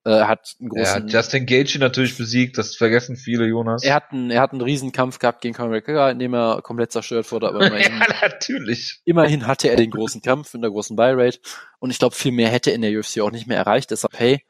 Äh, 0.06 0.10
Er 0.10 0.28
hat 0.28 0.54
einen 0.60 0.68
großen, 0.68 1.04
hat 1.04 1.12
Justin 1.12 1.46
Gaethje 1.46 1.80
natürlich 1.80 2.16
besiegt, 2.18 2.58
das 2.58 2.76
vergessen 2.76 3.16
viele, 3.16 3.46
Jonas. 3.46 3.82
er 3.82 3.94
hat 3.94 4.12
einen, 4.12 4.30
er 4.30 4.42
hat 4.42 4.52
einen 4.52 4.60
Riesenkampf 4.60 5.18
gehabt 5.18 5.40
gegen 5.40 5.54
Conor 5.54 5.70
McGregor, 5.70 6.10
in 6.10 6.18
dem 6.18 6.34
er 6.34 6.60
komplett 6.62 6.92
zerstört 6.92 7.30
wurde, 7.32 7.48
aber 7.48 7.66
immerhin, 7.66 7.92
ja, 8.00 8.06
natürlich. 8.28 9.00
immerhin 9.06 9.46
hatte 9.46 9.70
er 9.70 9.76
den 9.76 9.90
großen 9.90 10.20
Kampf 10.20 10.52
in 10.52 10.60
der 10.60 10.70
großen 10.70 10.94
Buy-Rate. 10.94 11.38
Und 11.78 11.90
ich 11.90 11.98
glaube, 11.98 12.14
viel 12.14 12.32
mehr 12.32 12.50
hätte 12.50 12.70
er 12.70 12.76
in 12.76 12.82
der 12.82 12.92
UFC 12.98 13.20
auch 13.20 13.30
nicht 13.30 13.46
mehr 13.46 13.56
erreicht. 13.56 13.90
Deshalb, 13.90 14.18
hey, 14.18 14.44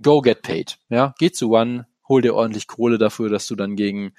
go 0.00 0.20
get 0.20 0.42
paid. 0.42 0.78
Ja, 0.88 1.14
geh 1.18 1.30
zu 1.32 1.50
One, 1.50 1.86
hol 2.08 2.22
dir 2.22 2.34
ordentlich 2.34 2.66
Kohle 2.68 2.98
dafür, 2.98 3.28
dass 3.30 3.46
du 3.48 3.56
dann 3.56 3.74
gegen, 3.74 4.14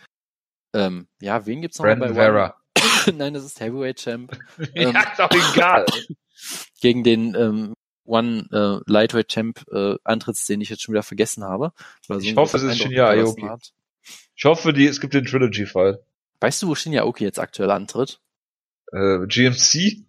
ähm, 0.73 1.07
ja, 1.21 1.45
wen 1.45 1.61
gibt's 1.61 1.77
noch 1.77 1.85
Brandon 1.85 2.09
bei? 2.09 2.15
Vera. 2.15 2.55
Nein, 3.13 3.33
das 3.33 3.45
ist 3.45 3.59
Heavyweight 3.59 3.97
Champ. 3.99 4.37
Ja, 4.75 4.89
ist 4.89 5.19
doch 5.19 5.31
egal. 5.31 5.85
Gegen 6.81 7.03
den 7.03 7.35
ähm, 7.35 7.73
One 8.05 8.47
äh, 8.51 8.91
Lightweight 8.91 9.29
Champ 9.29 9.63
äh, 9.71 9.95
Antritts, 10.03 10.45
den 10.45 10.61
ich 10.61 10.69
jetzt 10.69 10.81
schon 10.81 10.93
wieder 10.93 11.03
vergessen 11.03 11.43
habe. 11.43 11.71
weil 12.07 12.21
Ich 12.21 12.35
hoffe, 12.35 12.57
es 12.57 12.63
ist 12.63 12.77
Shinya 12.77 13.09
Aoki. 13.09 13.49
Ich 14.35 14.45
hoffe, 14.45 14.73
die, 14.73 14.87
es 14.87 14.99
gibt 14.99 15.13
den 15.13 15.25
Trilogy-Fall. 15.25 16.03
Weißt 16.41 16.61
du, 16.61 16.67
wo 16.67 16.75
Shinya 16.75 17.03
Aoki 17.03 17.23
jetzt 17.23 17.39
aktuell 17.39 17.71
antritt? 17.71 18.19
Äh, 18.91 19.25
GMC? 19.27 20.05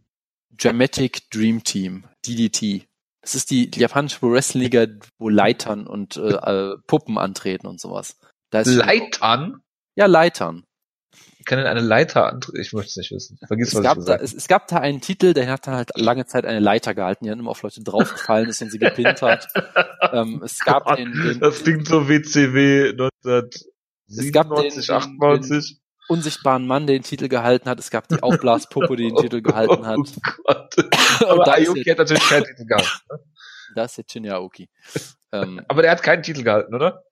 Dramatic 0.51 1.31
Dream 1.31 1.63
Team, 1.63 2.05
DDT. 2.27 2.87
Das 3.21 3.35
ist 3.35 3.51
die 3.51 3.71
japanische 3.75 4.21
Wrestling-Liga, 4.23 4.87
wo 5.19 5.29
Leitern 5.29 5.87
und 5.87 6.17
äh, 6.17 6.21
äh, 6.73 6.77
Puppen 6.87 7.19
antreten 7.19 7.67
und 7.67 7.81
sowas. 7.81 8.19
Da 8.51 8.63
Leitern? 8.63 9.63
Ja, 9.95 10.07
Leitern. 10.07 10.65
Ich 11.39 11.45
kann 11.45 11.59
denn 11.59 11.67
eine 11.67 11.81
Leiter 11.81 12.27
antreten? 12.33 12.61
Ich 12.61 12.73
möchte 12.73 12.89
es 12.89 12.97
nicht 12.97 13.13
wissen. 13.13 13.39
Vergiss, 13.47 13.69
Es 13.69 13.75
was 13.75 13.81
ich 13.81 13.85
gab, 13.85 13.95
da, 13.97 14.01
gesagt 14.01 14.19
habe. 14.19 14.25
es, 14.25 14.35
es 14.35 14.49
gab 14.49 14.67
da 14.69 14.77
einen 14.79 15.01
Titel, 15.03 15.35
der 15.35 15.47
hat 15.51 15.67
dann 15.67 15.75
halt 15.75 15.91
lange 15.97 16.25
Zeit 16.27 16.47
eine 16.47 16.59
Leiter 16.59 16.95
gehalten, 16.95 17.25
die 17.25 17.31
dann 17.31 17.39
immer 17.39 17.51
auf 17.51 17.63
Leute 17.63 17.83
draufgefallen 17.83 18.49
ist 18.49 18.63
und 18.63 18.71
sie 18.71 18.79
gepinnt 18.79 19.21
hat. 19.23 19.49
ähm, 20.13 20.41
es 20.45 20.59
gab 20.61 20.97
den, 20.97 21.13
den 21.13 21.41
Das 21.41 21.63
klingt 21.63 21.87
so 21.87 22.09
WCW 22.09 22.89
Es 22.89 24.33
gab 24.33 24.49
den- 24.49 24.57
1997, 24.57 24.87
den- 24.87 24.95
98. 24.97 25.81
unsichtbaren 26.09 26.67
Mann, 26.67 26.87
der 26.87 26.97
den 26.99 27.03
Titel 27.03 27.29
gehalten 27.29 27.69
hat. 27.69 27.79
Es 27.79 27.91
gab 27.91 28.09
die 28.09 28.23
Aufblaspuppe, 28.23 28.97
die 28.97 29.09
den 29.09 29.17
Titel 29.17 29.43
gehalten 29.43 29.87
hat. 29.87 29.99
Oh 29.99 30.43
Gott. 30.45 30.75
Aber 31.29 31.45
da 31.45 31.59
jetzt, 31.59 31.69
hat 31.89 31.99
natürlich 31.99 32.29
keinen 32.29 32.45
Titel 32.45 32.65
gehalten. 32.67 32.89
ne? 33.11 33.19
da 33.75 33.85
ist 33.85 33.99
jetzt 33.99 34.13
Shinya 34.13 34.35
Aoki. 34.37 34.69
Ähm, 35.33 35.61
Aber 35.69 35.83
der 35.83 35.91
hat 35.91 36.03
keinen 36.03 36.23
Titel 36.23 36.43
gehalten, 36.43 36.75
oder? 36.75 37.03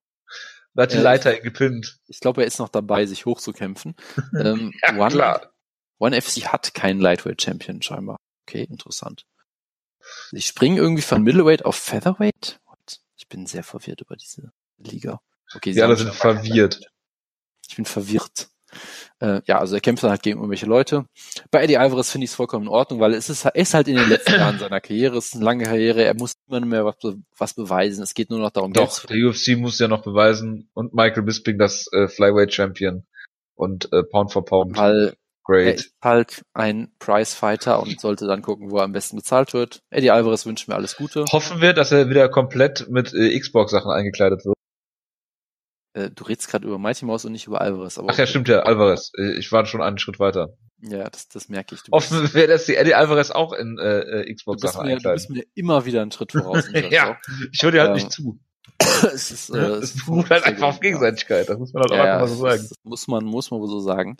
Da 0.75 0.85
hat 0.85 0.93
die 0.93 0.97
Äh, 0.97 1.03
Leiter 1.03 1.37
ihn 1.37 1.43
gepinnt. 1.43 1.99
ich 2.09 2.21
glaube, 2.21 2.43
er 2.43 2.47
ist 2.47 2.59
noch 2.59 2.69
dabei, 2.71 3.07
sich 3.07 3.27
hochzukämpfen. 3.27 3.95
Ähm, 4.39 4.73
Ja, 4.83 4.97
One, 4.97 5.11
klar. 5.11 5.53
One 5.99 6.21
FC 6.21 6.47
hat 6.53 6.75
keinen 6.75 7.01
Lightweight 7.01 7.41
Champion 7.43 7.81
scheinbar. 7.83 8.17
Okay, 8.47 8.65
interessant. 8.65 9.25
Sie 10.33 10.43
springen 10.43 10.79
irgendwie 10.79 11.03
von 11.03 11.23
Middleweight 11.23 11.65
auf 11.65 11.77
Featherweight? 11.77 12.61
What? 12.65 13.01
Ich 13.17 13.29
bin 13.29 13.47
sehr 13.47 13.63
verwirrt 13.63 14.01
über 14.01 14.17
diese 14.17 14.53
Liga. 14.79 15.21
Okay, 15.55 15.71
alle 15.81 15.93
haben 15.93 15.97
sind 15.97 16.15
verwirrt. 16.15 16.81
Ich 17.69 17.77
bin 17.77 17.85
verwirrt. 17.85 18.49
Äh, 19.23 19.41
ja, 19.47 19.61
also 19.61 19.77
er 19.77 19.81
kämpft 19.81 20.03
dann 20.03 20.11
halt 20.11 20.25
gegen 20.25 20.39
irgendwelche 20.39 20.67
Leute. 20.67 21.05
Bei 21.53 21.63
Eddie 21.63 21.77
Alvarez 21.79 22.11
finde 22.11 22.25
ich 22.25 22.33
es 22.33 22.35
vollkommen 22.35 22.65
in 22.65 22.69
Ordnung, 22.69 22.99
weil 22.99 23.15
es 23.15 23.31
ist, 23.31 23.45
er 23.45 23.55
ist 23.55 23.73
halt 23.73 23.87
in 23.87 23.95
den 23.95 24.09
letzten 24.09 24.33
Jahren 24.33 24.59
seiner 24.59 24.81
Karriere, 24.81 25.17
es 25.17 25.27
ist 25.27 25.37
eine 25.37 25.45
lange 25.45 25.63
Karriere, 25.63 26.03
er 26.03 26.15
muss 26.15 26.33
immer 26.49 26.61
mehr 26.67 26.85
was, 26.85 26.97
was 27.39 27.55
beweisen. 27.55 28.03
Es 28.03 28.15
geht 28.15 28.31
nur 28.31 28.41
noch 28.41 28.51
darum, 28.51 28.73
Doch, 28.73 29.07
der 29.07 29.17
UFC 29.25 29.57
muss 29.57 29.79
ja 29.79 29.87
noch 29.87 30.03
beweisen 30.03 30.69
und 30.75 30.93
Michael 30.93 31.23
Bisping 31.23 31.57
das 31.57 31.87
äh, 31.93 32.09
Flyweight 32.09 32.53
Champion 32.53 33.05
und 33.55 33.93
äh, 33.93 34.03
Pound 34.03 34.33
for 34.33 34.45
Pound 34.45 34.77
weil 34.77 35.09
er 35.09 35.15
Great. 35.45 35.75
ist 35.77 35.93
halt 36.03 36.43
ein 36.53 36.91
Prizefighter 36.99 37.81
und 37.81 38.01
sollte 38.01 38.27
dann 38.27 38.43
gucken, 38.43 38.73
wo 38.73 38.79
er 38.79 38.85
am 38.85 38.93
besten 38.93 39.17
bezahlt 39.17 39.55
wird. 39.55 39.83
Eddie 39.91 40.11
Alvarez 40.11 40.47
wünscht 40.47 40.67
mir 40.67 40.75
alles 40.75 40.97
Gute. 40.97 41.27
Hoffen 41.31 41.61
wir, 41.61 41.75
dass 41.75 41.93
er 41.93 42.11
wieder 42.11 42.29
komplett 42.29 42.89
mit 42.89 43.15
äh, 43.15 43.39
Xbox-Sachen 43.39 43.91
eingekleidet 43.91 44.45
wird. 44.45 44.57
Äh, 45.95 46.11
du 46.11 46.25
redest 46.25 46.49
gerade 46.49 46.67
über 46.67 46.79
Mighty 46.79 47.05
Mouse 47.05 47.25
und 47.25 47.33
nicht 47.33 47.47
über 47.47 47.61
Alvarez. 47.61 47.99
Aber 47.99 48.09
Ach 48.11 48.19
ja, 48.19 48.27
stimmt 48.27 48.49
ja, 48.49 48.61
Alvarez. 48.61 49.13
Äh, 49.17 49.33
Ich 49.39 49.53
war 49.53 49.67
schon 49.67 49.83
einen 49.83 49.99
Schritt 49.99 50.19
weiter. 50.19 50.55
Ja, 50.81 51.09
das, 51.09 51.29
das 51.29 51.49
merke 51.49 51.75
ich. 51.75 51.83
Hoffen 51.93 52.33
wir, 52.35 52.49
dass 52.49 52.67
die 52.67 52.77
Eddie 52.77 52.95
Alvarez 52.95 53.31
auch 53.31 53.53
in 53.53 53.79
äh, 53.79 54.01
äh, 54.01 54.23
du, 54.23 54.25
bist 54.27 54.37
Xbox-Sachen 54.39 54.87
mir, 54.87 54.99
du 54.99 55.13
bist 55.13 55.31
mir 55.31 55.45
immer 55.55 55.85
wieder 55.85 56.03
einen 56.03 56.11
Schritt 56.13 56.33
voraus. 56.33 56.65
Ja, 56.91 57.19
ich 57.53 57.63
höre 57.63 57.71
dir 57.71 57.81
halt 57.83 57.91
Ähm, 57.91 57.95
nicht 57.95 58.11
zu. 58.13 58.39
Es 59.15 59.31
ist, 59.31 59.51
äh, 59.51 59.59
Es 59.59 60.05
beruht 60.05 60.31
halt 60.31 60.45
einfach 60.45 60.69
auf 60.69 60.81
Gegenseitigkeit. 60.81 61.49
Das 61.49 61.59
muss 61.59 61.73
man 61.73 61.83
halt 61.83 61.93
auch 61.93 61.97
Ja, 61.97 62.03
einfach 62.15 62.21
mal 62.21 62.29
so 62.29 62.43
sagen. 62.43 62.67
Das 62.69 62.79
muss 62.83 63.07
man, 63.09 63.25
muss 63.25 63.51
man 63.51 63.61
wohl 63.61 63.69
so 63.69 63.81
sagen. 63.81 64.17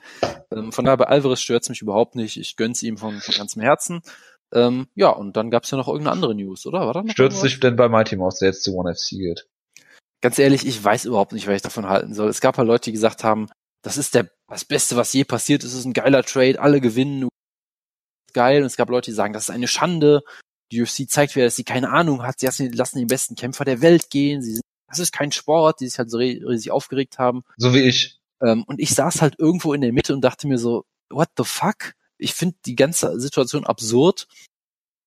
Ähm, 0.53 0.71
von 0.73 0.85
daher 0.85 0.99
bei 0.99 1.07
Alvarez 1.07 1.41
stört's 1.41 1.69
mich 1.69 1.83
überhaupt 1.83 2.15
nicht. 2.17 2.37
Ich 2.37 2.57
gönn's 2.57 2.83
ihm 2.83 2.97
von, 2.97 3.21
von 3.21 3.35
ganzem 3.35 3.63
Herzen. 3.63 4.03
Ähm, 4.53 4.87
ja, 4.95 5.09
und 5.09 5.37
dann 5.37 5.51
gab's 5.51 5.71
ja 5.71 5.79
noch 5.79 5.89
irgendeine 5.89 6.13
andere 6.13 6.35
News, 6.35 6.67
oder? 6.67 6.81
War 6.81 6.93
da 6.93 7.03
noch 7.03 7.11
Stürzt 7.11 7.41
sich 7.41 7.59
denn 7.59 7.75
bei 7.77 7.89
Mighty 7.89 8.17
Mouse, 8.17 8.39
der 8.39 8.49
jetzt 8.51 8.63
zu 8.63 8.75
One 8.77 8.95
FC 8.95 9.11
geht? 9.13 9.47
Ganz 10.23 10.39
ehrlich, 10.39 10.67
ich 10.67 10.83
weiß 10.83 11.05
überhaupt 11.05 11.33
nicht, 11.33 11.47
was 11.47 11.57
ich 11.57 11.63
davon 11.63 11.89
halten 11.89 12.15
soll. 12.15 12.31
Es 12.31 12.41
gab 12.41 12.57
halt 12.57 12.69
Leute, 12.69 12.85
die 12.85 12.93
gesagt 12.93 13.25
haben, 13.25 13.49
das 13.83 13.99
ist 13.99 14.15
der, 14.15 14.31
das 14.49 14.65
Beste, 14.65 14.97
was 14.97 15.13
je 15.13 15.25
passiert 15.25 15.65
ist, 15.65 15.73
es 15.73 15.81
ist 15.81 15.85
ein 15.85 15.93
geiler 15.93 16.23
Trade, 16.23 16.61
alle 16.61 16.81
gewinnen, 16.81 17.29
geil. 18.33 18.63
Und 18.63 18.67
es 18.67 18.77
gab 18.77 18.89
Leute, 18.89 19.11
die 19.11 19.15
sagen, 19.15 19.33
das 19.33 19.45
ist 19.45 19.51
eine 19.51 19.69
Schande. 19.69 20.23
Die 20.71 20.81
UFC 20.81 21.09
zeigt 21.09 21.37
wieder, 21.37 21.47
dass 21.47 21.57
sie 21.57 21.65
keine 21.65 21.91
Ahnung 21.91 22.23
hat. 22.23 22.41
Sie 22.41 22.47
lassen 22.69 22.99
den 22.99 23.07
besten 23.07 23.35
Kämpfer 23.35 23.65
der 23.65 23.83
Welt 23.83 24.11
gehen. 24.11 24.43
Sie 24.43 24.53
sind, 24.53 24.63
das 24.89 24.99
ist 24.99 25.13
kein 25.13 25.33
Sport, 25.33 25.81
die 25.81 25.89
sich 25.89 25.99
halt 25.99 26.11
so 26.11 26.19
riesig 26.19 26.71
aufgeregt 26.71 27.19
haben. 27.19 27.43
So 27.57 27.75
wie 27.75 27.81
ich. 27.81 28.19
Ähm, 28.43 28.65
und 28.65 28.81
ich 28.81 28.95
saß 28.95 29.23
halt 29.23 29.39
irgendwo 29.39 29.73
in 29.75 29.81
der 29.81 29.93
Mitte 29.93 30.15
und 30.15 30.23
dachte 30.23 30.47
mir 30.49 30.59
so, 30.59 30.85
what 31.11 31.29
the 31.37 31.45
fuck? 31.45 31.95
Ich 32.17 32.35
finde 32.35 32.57
die 32.65 32.77
ganze 32.77 33.19
Situation 33.21 33.65
absurd. 33.65 34.29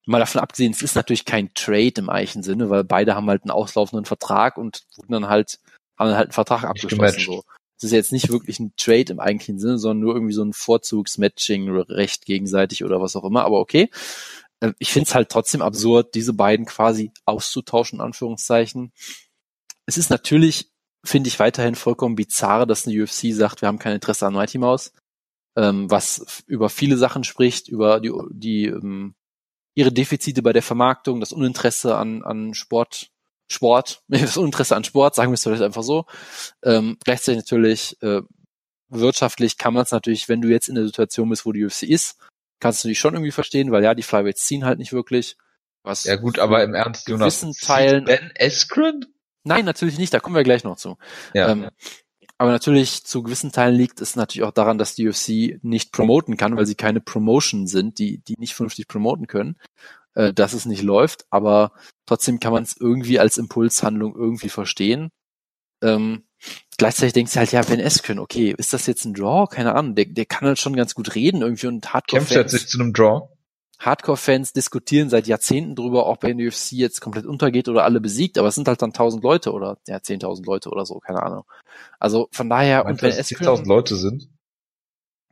Mal 0.06 0.20
davon 0.20 0.42
abgesehen, 0.42 0.72
es 0.72 0.82
ist 0.82 0.96
natürlich 0.96 1.26
kein 1.26 1.54
Trade 1.54 1.94
im 1.98 2.10
eigentlichen 2.10 2.44
Sinne, 2.44 2.70
weil 2.70 2.84
beide 2.84 3.16
haben 3.16 3.30
halt 3.30 3.44
einen 3.44 3.52
auslaufenden 3.52 4.06
Vertrag 4.06 4.58
und 4.58 4.84
wurden 4.96 5.14
dann 5.14 5.28
halt, 5.28 5.60
haben 5.98 6.10
dann 6.10 6.18
halt 6.18 6.28
einen 6.28 6.34
Vertrag 6.34 6.64
abgeschlossen. 6.64 7.22
So. 7.22 7.44
Es 7.78 7.86
ist 7.86 7.92
jetzt 7.92 8.12
nicht 8.12 8.30
wirklich 8.30 8.60
ein 8.60 8.74
Trade 8.78 9.12
im 9.12 9.20
eigentlichen 9.20 9.60
Sinne, 9.60 9.78
sondern 9.78 10.00
nur 10.00 10.14
irgendwie 10.14 10.34
so 10.34 10.44
ein 10.44 10.54
Vorzugsmatching-Recht 10.54 12.26
gegenseitig 12.26 12.84
oder 12.84 13.02
was 13.02 13.16
auch 13.16 13.26
immer, 13.26 13.44
aber 13.44 13.60
okay. 13.60 13.90
Äh, 14.60 14.74
ich 14.80 14.92
finde 14.92 15.08
es 15.08 15.16
halt 15.16 15.30
trotzdem 15.30 15.62
absurd, 15.62 16.16
diese 16.16 16.34
beiden 16.34 16.66
quasi 16.66 17.12
auszutauschen, 17.26 18.00
in 18.00 18.06
Anführungszeichen. 18.06 18.94
Es 19.86 19.98
ist 19.98 20.10
natürlich, 20.10 20.72
finde 21.04 21.28
ich, 21.28 21.40
weiterhin 21.40 21.76
vollkommen 21.76 22.16
bizarr, 22.16 22.66
dass 22.66 22.88
eine 22.88 23.02
UFC 23.02 23.34
sagt, 23.34 23.62
wir 23.62 23.68
haben 23.68 23.80
kein 23.80 23.96
Interesse 23.96 24.26
an 24.26 24.34
Mighty 24.34 24.58
Mouse, 24.58 24.94
ähm, 25.58 25.90
was 25.92 26.44
über 26.48 26.70
viele 26.70 26.98
Sachen 26.98 27.24
spricht, 27.24 27.68
über 27.68 28.00
die, 28.00 28.12
die 28.32 28.66
ähm, 28.68 29.16
ihre 29.76 29.92
Defizite 29.92 30.42
bei 30.42 30.54
der 30.54 30.64
Vermarktung, 30.64 31.20
das 31.20 31.32
Uninteresse 31.32 31.96
an, 31.96 32.24
an 32.24 32.54
Sport, 32.54 33.12
Sport, 33.48 34.02
das 34.08 34.38
Uninteresse 34.38 34.76
an 34.76 34.84
Sport, 34.84 35.16
sagen 35.16 35.32
wir 35.32 35.36
es 35.36 35.44
vielleicht 35.44 35.62
einfach 35.62 35.84
so. 35.84 36.06
Ähm, 36.64 36.98
gleichzeitig 37.04 37.44
natürlich 37.44 38.02
äh, 38.02 38.22
wirtschaftlich 38.90 39.58
kann 39.58 39.74
man 39.74 39.84
es 39.84 39.92
natürlich, 39.92 40.30
wenn 40.30 40.42
du 40.42 40.48
jetzt 40.48 40.70
in 40.70 40.76
der 40.76 40.86
Situation 40.86 41.30
bist, 41.30 41.46
wo 41.46 41.52
die 41.52 41.64
UFC 41.64 41.84
ist, 41.84 42.18
kannst 42.60 42.84
du 42.84 42.88
dich 42.88 43.00
schon 43.00 43.14
irgendwie 43.14 43.32
verstehen, 43.32 43.72
weil 43.72 43.84
ja, 43.84 43.94
die 43.94 44.04
Flyweights 44.04 44.46
ziehen 44.46 44.66
halt 44.66 44.80
nicht 44.80 44.94
wirklich. 44.94 45.38
Was 45.84 46.06
ja 46.06 46.16
gut, 46.16 46.40
aber 46.40 46.64
im 46.64 46.74
Ernst, 46.74 47.08
Jonas, 47.08 47.46
Teilen, 47.62 48.06
Ben 48.06 48.32
Askren? 48.40 49.06
Nein, 49.44 49.66
natürlich 49.66 50.00
nicht, 50.00 50.14
da 50.14 50.20
kommen 50.20 50.36
wir 50.36 50.44
gleich 50.44 50.64
noch 50.64 50.78
zu. 50.78 50.98
Ja. 51.34 51.50
Ähm, 51.50 51.70
aber 52.38 52.52
natürlich 52.52 53.04
zu 53.06 53.24
gewissen 53.24 53.52
Teilen 53.52 53.76
liegt 53.76 54.02
es 54.02 54.16
natürlich 54.16 54.46
auch 54.46 54.52
daran, 54.52 54.78
dass 54.78 54.96
die 54.96 55.08
UFC 55.08 55.64
nicht 55.64 55.92
promoten 55.92 56.36
kann, 56.36 56.58
weil 56.58 56.66
sie 56.66 56.76
keine 56.76 57.00
Promotion 57.00 57.68
sind, 57.68 57.98
die, 57.98 58.18
die 58.18 58.36
nicht 58.38 58.56
vernünftig 58.56 58.88
promoten 58.88 59.28
können, 59.28 59.58
äh, 60.16 60.34
dass 60.34 60.54
es 60.54 60.66
nicht 60.66 60.84
läuft. 60.84 61.26
Aber 61.30 61.72
trotzdem 62.06 62.40
kann 62.40 62.52
man 62.52 62.64
es 62.64 62.76
irgendwie 62.78 63.20
als 63.20 63.38
Impulshandlung 63.38 64.16
irgendwie 64.16 64.50
verstehen. 64.50 65.12
Ähm, 65.82 66.24
gleichzeitig 66.78 67.14
denkst 67.14 67.34
du 67.34 67.40
halt, 67.40 67.52
ja, 67.54 67.62
Ben 67.62 67.82
Askren, 67.82 68.20
okay, 68.20 68.54
ist 68.58 68.74
das 68.74 68.86
jetzt 68.88 69.06
ein 69.06 69.14
Draw? 69.14 69.48
Keine 69.48 69.74
Ahnung, 69.76 69.96
der, 69.96 70.06
der 70.06 70.26
kann 70.26 70.48
halt 70.48 70.60
schon 70.60 70.76
ganz 70.76 70.94
gut 70.94 71.16
reden 71.16 71.42
irgendwie 71.42 71.68
und 71.68 71.94
Hardcore 71.94 72.20
Kämpft 72.20 72.36
er 72.36 72.50
sich 72.50 72.68
zu 72.68 72.80
einem 72.80 72.92
Draw? 72.92 73.30
Hardcore-Fans 73.80 74.54
diskutieren 74.54 75.10
seit 75.10 75.28
Jahrzehnten 75.28 75.76
drüber, 75.76 76.08
ob 76.08 76.24
in 76.24 76.38
der 76.38 76.48
UFC 76.48 76.74
jetzt 76.74 77.02
komplett 77.02 77.26
untergeht 77.26 77.68
oder 77.68 77.84
alle 77.84 78.00
besiegt, 78.00 78.38
aber 78.38 78.48
es 78.48 78.56
sind 78.56 78.68
halt 78.68 78.82
dann 78.82 78.92
1000 78.92 79.24
Leute 79.24 79.52
oder 79.52 79.78
ja 79.88 79.98
10.000 79.98 80.46
Leute 80.46 80.70
oder 80.70 80.86
so, 80.86 81.00
keine 81.00 81.24
Ahnung. 81.24 81.44
Also 82.00 82.28
von 82.32 82.50
daher 82.50 82.84
Meinst 82.84 83.04
und 83.04 83.10
wenn 83.12 83.20
es 83.20 83.30
10.000 83.30 83.68
Leute 83.68 83.96
sind, 83.96 84.30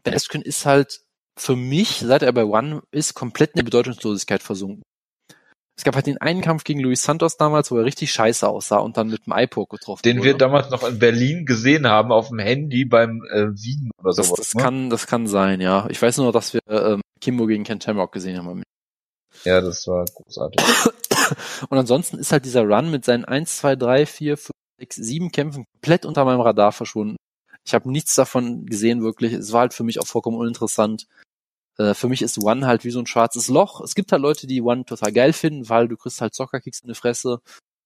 Ben 0.04 0.14
Askren 0.14 0.42
ist 0.42 0.66
halt 0.66 1.02
für 1.38 1.56
mich, 1.56 2.00
seit 2.00 2.22
er 2.22 2.32
bei 2.34 2.46
One 2.46 2.84
ist, 2.92 3.14
komplett 3.14 3.52
in 3.52 3.58
der 3.58 3.64
Bedeutungslosigkeit 3.64 4.44
versunken. 4.44 4.84
Es 5.76 5.84
gab 5.84 5.96
halt 5.96 6.06
den 6.06 6.20
einen 6.20 6.42
Kampf 6.42 6.64
gegen 6.64 6.82
Luis 6.82 7.02
Santos 7.02 7.36
damals, 7.38 7.72
wo 7.72 7.78
er 7.78 7.86
richtig 7.86 8.12
scheiße 8.12 8.48
aussah 8.48 8.78
und 8.78 8.96
dann 8.96 9.08
mit 9.08 9.26
dem 9.26 9.34
iPod 9.36 9.70
getroffen 9.70 10.04
Den 10.04 10.18
wurde. 10.18 10.28
wir 10.28 10.38
damals 10.38 10.70
noch 10.70 10.88
in 10.88 11.00
Berlin 11.00 11.48
gesehen 11.48 11.88
haben 11.88 12.12
auf 12.12 12.28
dem 12.28 12.38
Handy 12.38 12.86
beim 12.86 13.24
äh, 13.32 13.48
Wiegen 13.56 13.90
oder 13.98 14.14
das, 14.14 14.28
sowas. 14.28 14.40
Das 14.40 14.54
ne? 14.54 14.62
kann, 14.62 14.90
das 14.92 15.08
kann 15.08 15.26
sein, 15.26 15.62
ja. 15.62 15.88
Ich 15.90 16.00
weiß 16.00 16.18
nur, 16.18 16.32
dass 16.32 16.54
wir 16.54 16.62
ähm, 16.70 17.02
Kimbo 17.24 17.48
gegen 17.48 17.64
Ken 17.64 17.80
Shamrock 17.80 18.12
gesehen 18.12 18.38
haben. 18.38 18.64
Ja, 19.46 19.62
das 19.62 19.88
war 19.88 20.06
großartig. 20.06 20.62
und 21.70 21.78
ansonsten 21.78 22.18
ist 22.18 22.32
halt 22.32 22.46
dieser 22.46 22.64
Run 22.64 22.92
mit 22.92 23.06
seinen 23.06 23.26
1, 23.26 23.58
2, 23.58 23.76
3, 23.78 24.06
4, 24.06 24.38
5, 24.38 24.50
6, 24.80 24.96
7 24.96 25.32
Kämpfen 25.32 25.66
komplett 25.74 26.06
unter 26.06 26.26
meinem 26.26 26.42
Radar 26.42 26.72
verschwunden. 26.72 27.16
Ich 27.66 27.74
habe 27.74 27.90
nichts 27.90 28.14
davon 28.16 28.66
gesehen 28.66 29.04
wirklich. 29.04 29.34
Es 29.34 29.54
war 29.54 29.62
halt 29.62 29.74
für 29.74 29.84
mich 29.84 30.00
auch 30.00 30.08
vollkommen 30.08 30.38
uninteressant. 30.38 31.08
Äh, 31.78 31.94
für 31.94 32.10
mich 32.10 32.22
ist 32.22 32.44
One 32.44 32.68
halt 32.68 32.84
wie 32.84 32.92
so 32.92 33.00
ein 33.00 33.08
schwarzes 33.08 33.48
Loch. 33.48 33.82
Es 33.82 33.96
gibt 33.96 34.12
halt 34.12 34.22
Leute, 34.22 34.48
die 34.48 34.62
One 34.62 34.86
total 34.86 35.14
geil 35.14 35.34
finden, 35.34 35.70
weil 35.70 35.88
du 35.88 35.96
kriegst 35.96 36.20
halt 36.20 36.36
Soccerkicks 36.36 36.82
in 36.82 36.90
die 36.90 36.96
Fresse 36.96 37.40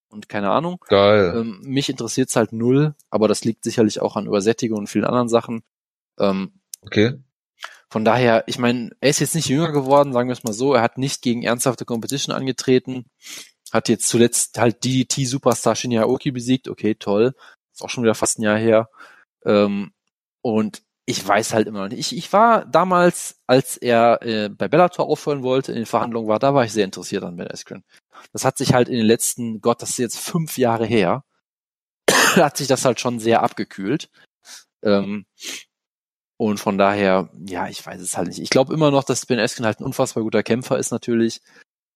und 0.09 0.29
keine 0.29 0.49
Ahnung. 0.49 0.83
Geil. 0.87 1.33
Ähm, 1.35 1.61
mich 1.61 1.89
interessiert's 1.89 2.35
halt 2.35 2.53
null, 2.53 2.95
aber 3.11 3.27
das 3.27 3.43
liegt 3.45 3.63
sicherlich 3.63 4.01
auch 4.01 4.15
an 4.15 4.25
Übersättigung 4.25 4.79
und 4.79 4.87
vielen 4.87 5.05
anderen 5.05 5.29
Sachen. 5.29 5.61
Ähm, 6.19 6.53
okay. 6.81 7.19
Von 7.89 8.03
daher, 8.03 8.43
ich 8.47 8.59
meine, 8.59 8.91
er 8.99 9.09
ist 9.09 9.19
jetzt 9.19 9.35
nicht 9.35 9.47
jünger 9.47 9.71
geworden, 9.71 10.11
sagen 10.13 10.29
wir 10.29 10.33
es 10.33 10.43
mal 10.43 10.53
so. 10.53 10.73
Er 10.73 10.81
hat 10.81 10.97
nicht 10.97 11.21
gegen 11.21 11.43
ernsthafte 11.43 11.85
Competition 11.85 12.35
angetreten. 12.35 13.05
Hat 13.71 13.89
jetzt 13.89 14.09
zuletzt 14.09 14.57
halt 14.59 14.83
DDT-Superstar 14.83 15.75
Shinya 15.75 16.03
Aoki 16.03 16.31
besiegt. 16.31 16.67
Okay, 16.67 16.95
toll. 16.95 17.33
Ist 17.73 17.83
auch 17.83 17.89
schon 17.89 18.03
wieder 18.03 18.15
fast 18.15 18.39
ein 18.39 18.43
Jahr 18.43 18.57
her. 18.57 18.89
Ähm, 19.45 19.93
und 20.41 20.81
ich 21.05 21.25
weiß 21.25 21.53
halt 21.53 21.67
immer 21.67 21.83
noch 21.83 21.89
nicht. 21.89 21.99
Ich, 21.99 22.17
ich 22.17 22.33
war 22.33 22.65
damals, 22.65 23.39
als 23.47 23.77
er 23.77 24.21
äh, 24.23 24.49
bei 24.49 24.67
Bellator 24.67 25.07
aufhören 25.07 25.41
wollte, 25.41 25.71
in 25.71 25.77
den 25.77 25.85
Verhandlungen 25.85 26.27
war, 26.27 26.39
da 26.39 26.53
war 26.53 26.65
ich 26.65 26.73
sehr 26.73 26.83
interessiert 26.83 27.23
an 27.23 27.37
Ben 27.37 27.49
Askren. 27.49 27.85
Das 28.33 28.43
hat 28.43 28.57
sich 28.57 28.73
halt 28.73 28.89
in 28.89 28.97
den 28.97 29.05
letzten, 29.05 29.61
Gott, 29.61 29.81
das 29.81 29.91
ist 29.91 29.99
jetzt 29.99 30.19
fünf 30.19 30.57
Jahre 30.57 30.85
her, 30.85 31.23
hat 32.35 32.57
sich 32.57 32.67
das 32.67 32.83
halt 32.83 32.99
schon 32.99 33.19
sehr 33.19 33.41
abgekühlt. 33.41 34.09
Ähm, 34.83 35.25
und 36.37 36.59
von 36.59 36.77
daher, 36.77 37.29
ja, 37.47 37.67
ich 37.67 37.83
weiß 37.85 37.99
es 37.99 38.15
halt 38.15 38.27
nicht. 38.27 38.39
Ich 38.39 38.51
glaube 38.51 38.73
immer 38.73 38.91
noch, 38.91 39.03
dass 39.03 39.25
Ben 39.25 39.39
Askren 39.39 39.65
halt 39.65 39.79
ein 39.79 39.85
unfassbar 39.85 40.23
guter 40.23 40.43
Kämpfer 40.43 40.77
ist 40.77 40.91
natürlich, 40.91 41.41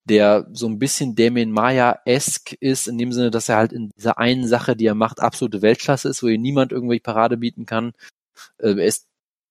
der 0.05 0.47
so 0.51 0.67
ein 0.67 0.79
bisschen 0.79 1.15
Damien 1.15 1.51
Maya-esque 1.51 2.57
ist, 2.59 2.87
in 2.87 2.97
dem 2.97 3.11
Sinne, 3.11 3.29
dass 3.29 3.49
er 3.49 3.57
halt 3.57 3.71
in 3.71 3.91
dieser 3.95 4.17
einen 4.17 4.47
Sache, 4.47 4.75
die 4.75 4.87
er 4.87 4.95
macht, 4.95 5.19
absolute 5.19 5.61
Weltklasse 5.61 6.09
ist, 6.09 6.23
wo 6.23 6.27
ihm 6.27 6.41
niemand 6.41 6.71
irgendwie 6.71 6.99
Parade 6.99 7.37
bieten 7.37 7.67
kann. 7.67 7.93
Äh, 8.57 8.71
er 8.71 8.85
ist 8.85 9.07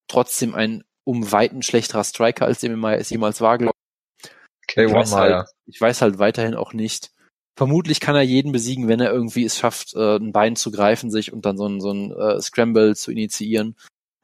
trotzdem 0.09 0.55
ein 0.55 0.83
um 1.05 1.31
Weiten 1.31 1.63
schlechterer 1.63 2.05
Striker, 2.05 2.47
als 2.47 2.61
dem 2.61 2.85
es 2.85 3.11
jemals 3.11 3.41
war, 3.41 3.59
glaube 3.59 3.77
ich. 4.23 4.31
Okay, 4.69 4.87
ich, 4.87 4.93
weiß 4.93 5.13
halt, 5.13 5.47
ich 5.67 5.81
weiß 5.81 6.03
halt 6.03 6.19
weiterhin 6.19 6.55
auch 6.55 6.73
nicht. 6.73 7.11
Vermutlich 7.57 8.01
kann 8.01 8.17
er 8.17 8.23
jeden 8.23 8.53
besiegen, 8.53 8.89
wenn 8.89 9.01
er 9.01 9.13
irgendwie 9.13 9.45
es 9.45 9.59
schafft, 9.59 9.95
äh, 9.95 10.17
ein 10.17 10.33
Bein 10.33 10.57
zu 10.57 10.71
greifen 10.71 11.11
sich 11.11 11.33
und 11.33 11.45
dann 11.45 11.57
so 11.57 11.67
ein, 11.67 11.81
so 11.81 11.93
ein 11.93 12.13
äh, 12.13 12.41
Scramble 12.41 12.95
zu 12.97 13.11
initiieren. 13.11 13.77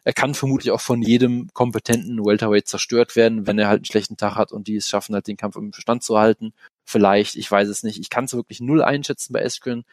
Er 0.06 0.12
kann 0.12 0.34
vermutlich 0.34 0.70
auch 0.70 0.80
von 0.80 1.02
jedem 1.02 1.52
kompetenten 1.52 2.24
Welterweight 2.24 2.68
zerstört 2.68 3.16
werden, 3.16 3.48
wenn 3.48 3.58
er 3.58 3.66
halt 3.66 3.78
einen 3.78 3.86
schlechten 3.86 4.16
Tag 4.16 4.36
hat 4.36 4.52
und 4.52 4.68
die 4.68 4.76
es 4.76 4.88
schaffen, 4.88 5.16
halt 5.16 5.26
den 5.26 5.36
Kampf 5.36 5.56
im 5.56 5.72
Bestand 5.72 6.04
zu 6.04 6.16
halten. 6.16 6.54
Vielleicht, 6.84 7.34
ich 7.34 7.50
weiß 7.50 7.66
es 7.66 7.82
nicht. 7.82 7.98
Ich 7.98 8.08
kann 8.08 8.26
es 8.26 8.32
wirklich 8.32 8.60
null 8.60 8.84
einschätzen 8.84 9.32
bei 9.32 9.40
Eskren. 9.40 9.84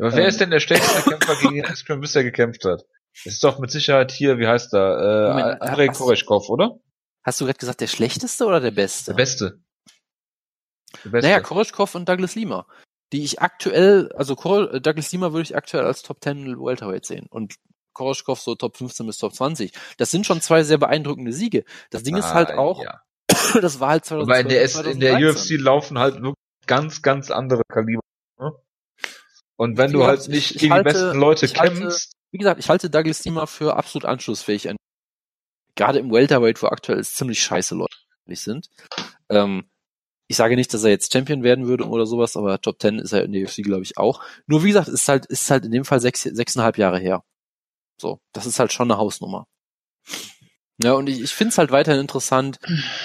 Aber 0.00 0.12
wer 0.14 0.24
ähm, 0.24 0.28
ist 0.28 0.40
denn 0.40 0.50
der 0.50 0.58
schlechteste 0.58 1.08
Kämpfer 1.08 1.36
gegen 1.36 1.62
Eskren, 1.62 2.00
bis 2.00 2.16
er 2.16 2.24
gekämpft 2.24 2.64
hat? 2.64 2.84
Das 3.22 3.34
ist 3.34 3.44
doch 3.44 3.60
mit 3.60 3.70
Sicherheit 3.70 4.10
hier, 4.10 4.40
wie 4.40 4.48
heißt 4.48 4.74
er? 4.74 5.58
Äh, 5.60 5.64
Andrei 5.64 5.86
Koreshkov, 5.86 6.48
oder? 6.48 6.80
Hast 7.22 7.40
du 7.40 7.44
gerade 7.44 7.60
gesagt, 7.60 7.80
der 7.80 7.86
schlechteste 7.86 8.46
oder 8.46 8.58
der 8.58 8.72
beste? 8.72 9.12
Der 9.12 9.16
beste. 9.16 9.60
Der 11.04 11.10
beste. 11.10 11.28
Naja, 11.28 11.40
Koreshkov 11.40 11.94
und 11.94 12.08
Douglas 12.08 12.34
Lima. 12.34 12.66
Die 13.12 13.22
ich 13.22 13.40
aktuell, 13.40 14.10
also 14.16 14.34
Douglas 14.34 15.12
Lima 15.12 15.30
würde 15.32 15.42
ich 15.42 15.54
aktuell 15.54 15.84
als 15.84 16.02
Top 16.02 16.20
10 16.20 16.58
Welterweight 16.58 17.06
sehen. 17.06 17.28
Und 17.30 17.54
Koroschkov 17.92 18.40
so 18.40 18.54
Top 18.54 18.76
15 18.76 19.06
bis 19.06 19.18
Top 19.18 19.34
20. 19.34 19.72
Das 19.96 20.10
sind 20.10 20.26
schon 20.26 20.40
zwei 20.40 20.62
sehr 20.62 20.78
beeindruckende 20.78 21.32
Siege. 21.32 21.64
Das 21.90 22.02
Ding 22.02 22.16
ah, 22.16 22.18
ist 22.18 22.34
halt 22.34 22.52
auch, 22.52 22.82
ja. 22.82 23.02
das 23.60 23.80
war 23.80 23.90
halt 23.90 24.04
2012, 24.04 24.22
Aber 24.22 24.40
in 24.40 24.48
der, 24.48 24.68
2013. 24.68 24.92
in 24.92 25.00
der 25.00 25.30
UFC 25.30 25.50
laufen 25.62 25.98
halt 25.98 26.14
wirklich 26.16 26.34
ganz, 26.66 27.02
ganz 27.02 27.30
andere 27.30 27.62
Kaliber. 27.68 28.00
Ne? 28.38 28.52
Und 29.56 29.78
wenn 29.78 29.90
wie 29.90 29.94
du 29.94 30.04
halt 30.04 30.28
nicht 30.28 30.58
gegen 30.58 30.72
halte, 30.72 30.88
die 30.90 30.94
besten 30.94 31.18
Leute 31.18 31.48
kämpfst, 31.48 32.12
wie 32.32 32.38
gesagt, 32.38 32.58
ich 32.58 32.68
halte 32.68 32.88
Douglas 32.88 33.24
Lima 33.24 33.46
für 33.46 33.76
absolut 33.76 34.06
anschlussfähig. 34.06 34.68
Gerade 35.74 35.98
im 35.98 36.10
Welterweight, 36.10 36.62
wo 36.62 36.66
aktuell 36.66 37.04
ziemlich 37.04 37.42
scheiße 37.42 37.74
Leute 37.74 37.94
sind. 38.34 38.70
Ähm, 39.28 39.64
ich 40.28 40.36
sage 40.36 40.56
nicht, 40.56 40.72
dass 40.72 40.84
er 40.84 40.90
jetzt 40.90 41.12
Champion 41.12 41.42
werden 41.42 41.66
würde 41.66 41.86
oder 41.86 42.06
sowas, 42.06 42.36
aber 42.36 42.60
Top 42.60 42.80
10 42.80 43.00
ist 43.00 43.12
er 43.12 43.24
in 43.24 43.32
der 43.32 43.42
UFC, 43.42 43.56
glaube 43.62 43.82
ich, 43.82 43.98
auch. 43.98 44.22
Nur 44.46 44.64
wie 44.64 44.68
gesagt, 44.68 44.88
ist 44.88 45.06
halt, 45.08 45.26
ist 45.26 45.50
halt 45.50 45.66
in 45.66 45.72
dem 45.72 45.84
Fall 45.84 46.00
sechs, 46.00 46.22
sechseinhalb 46.22 46.78
Jahre 46.78 46.98
her. 46.98 47.22
So, 48.02 48.20
das 48.32 48.44
ist 48.44 48.58
halt 48.58 48.72
schon 48.72 48.90
eine 48.90 48.98
Hausnummer. 48.98 49.46
Ja, 50.82 50.92
und 50.92 51.08
ich, 51.08 51.20
ich 51.22 51.32
finde 51.32 51.52
es 51.52 51.58
halt 51.58 51.70
weiterhin 51.70 52.00
interessant, 52.00 52.58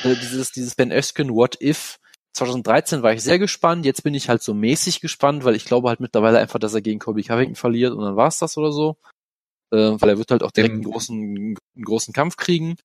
äh, 0.03 0.15
dieses, 0.15 0.51
dieses 0.51 0.75
Ben 0.75 0.91
Askren 0.91 1.33
What 1.33 1.61
If. 1.61 1.99
2013 2.33 3.01
war 3.01 3.13
ich 3.13 3.23
sehr 3.23 3.39
gespannt, 3.39 3.85
jetzt 3.85 4.03
bin 4.03 4.13
ich 4.13 4.29
halt 4.29 4.43
so 4.43 4.53
mäßig 4.53 4.99
gespannt, 4.99 5.43
weil 5.43 5.55
ich 5.55 5.65
glaube 5.65 5.89
halt 5.89 5.99
mittlerweile 5.99 6.37
einfach, 6.37 6.59
dass 6.59 6.73
er 6.73 6.81
gegen 6.81 6.99
Colby 6.99 7.23
Covington 7.23 7.55
verliert 7.55 7.93
und 7.93 8.03
dann 8.03 8.15
war 8.15 8.27
es 8.27 8.37
das 8.37 8.57
oder 8.57 8.71
so 8.71 8.97
äh, 9.71 9.99
weil 9.99 10.09
er 10.09 10.17
wird 10.17 10.31
halt 10.31 10.43
auch 10.43 10.51
direkt 10.51 10.73
einen 10.73 10.83
großen, 10.83 11.17
einen 11.17 11.83
großen 11.83 12.13
Kampf 12.13 12.37
kriegen. 12.37 12.75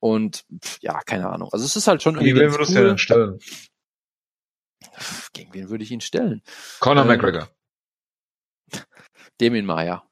Und 0.00 0.44
pff, 0.62 0.78
ja, 0.80 1.00
keine 1.02 1.30
Ahnung. 1.30 1.48
Also 1.52 1.64
es 1.64 1.76
ist 1.76 1.86
halt 1.86 2.02
schon 2.02 2.14
irgendwie. 2.16 2.32
Gegen 2.32 2.46
wen 2.46 2.52
würdest 2.52 2.72
cool. 2.72 2.82
du 2.82 2.88
denn 2.88 2.98
stellen? 2.98 3.38
Gegen 5.32 5.54
wen 5.54 5.70
würde 5.70 5.84
ich 5.84 5.90
ihn 5.90 6.00
stellen? 6.00 6.42
Conor 6.80 7.02
ähm, 7.02 7.08
McGregor. 7.08 7.48
Damien 9.38 9.66
Maya. 9.66 10.06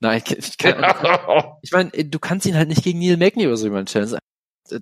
Nein, 0.00 0.22
ich, 0.26 0.58
kann, 0.58 1.56
ich 1.62 1.72
meine, 1.72 1.90
du 1.90 2.18
kannst 2.18 2.46
ihn 2.46 2.56
halt 2.56 2.68
nicht 2.68 2.84
gegen 2.84 2.98
Neil 2.98 3.16
Magny 3.16 3.46
oder 3.46 3.56
so 3.56 3.66
jemand 3.66 3.88
stellen. 3.90 4.16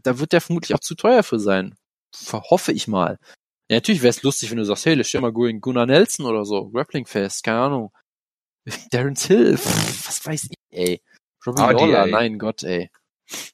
Da 0.02 0.18
wird 0.18 0.32
der 0.32 0.40
vermutlich 0.40 0.74
auch 0.74 0.80
zu 0.80 0.94
teuer 0.94 1.22
für 1.22 1.38
sein. 1.38 1.76
Hoffe 2.32 2.72
ich 2.72 2.88
mal. 2.88 3.18
Ja, 3.70 3.76
natürlich 3.76 4.02
wäre 4.02 4.10
es 4.10 4.22
lustig, 4.22 4.50
wenn 4.50 4.58
du 4.58 4.64
sagst, 4.64 4.86
hey, 4.86 5.02
stell 5.04 5.20
mal 5.20 5.32
Gun- 5.32 5.60
Gunnar 5.60 5.86
Nelson 5.86 6.26
oder 6.26 6.44
so, 6.44 6.68
Grappling 6.70 7.06
Fest, 7.06 7.44
keine 7.44 7.60
Ahnung. 7.60 7.92
Darren 8.90 9.14
Till, 9.14 9.56
pff, 9.56 10.08
was 10.08 10.26
weiß 10.26 10.44
ich, 10.50 10.56
ey. 10.70 11.02
Robbie 11.46 11.60
RDA. 11.62 11.72
Lawler, 11.72 12.06
nein 12.06 12.38
Gott, 12.38 12.62
ey. 12.62 12.90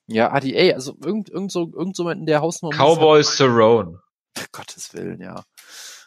Ja, 0.07 0.31
ADA, 0.32 0.74
also 0.74 0.97
irgend, 1.05 1.31
irgend 1.31 1.53
so, 1.53 1.70
irgend 1.73 1.97
so 1.97 2.09
in 2.11 2.27
der 2.27 2.41
Hausnummer. 2.41 2.77
Cowboy 2.77 3.23
Cerrone. 3.23 4.01
Halt, 4.37 4.51
Gottes 4.53 4.95
Willen, 4.95 5.20
ja. 5.20 5.45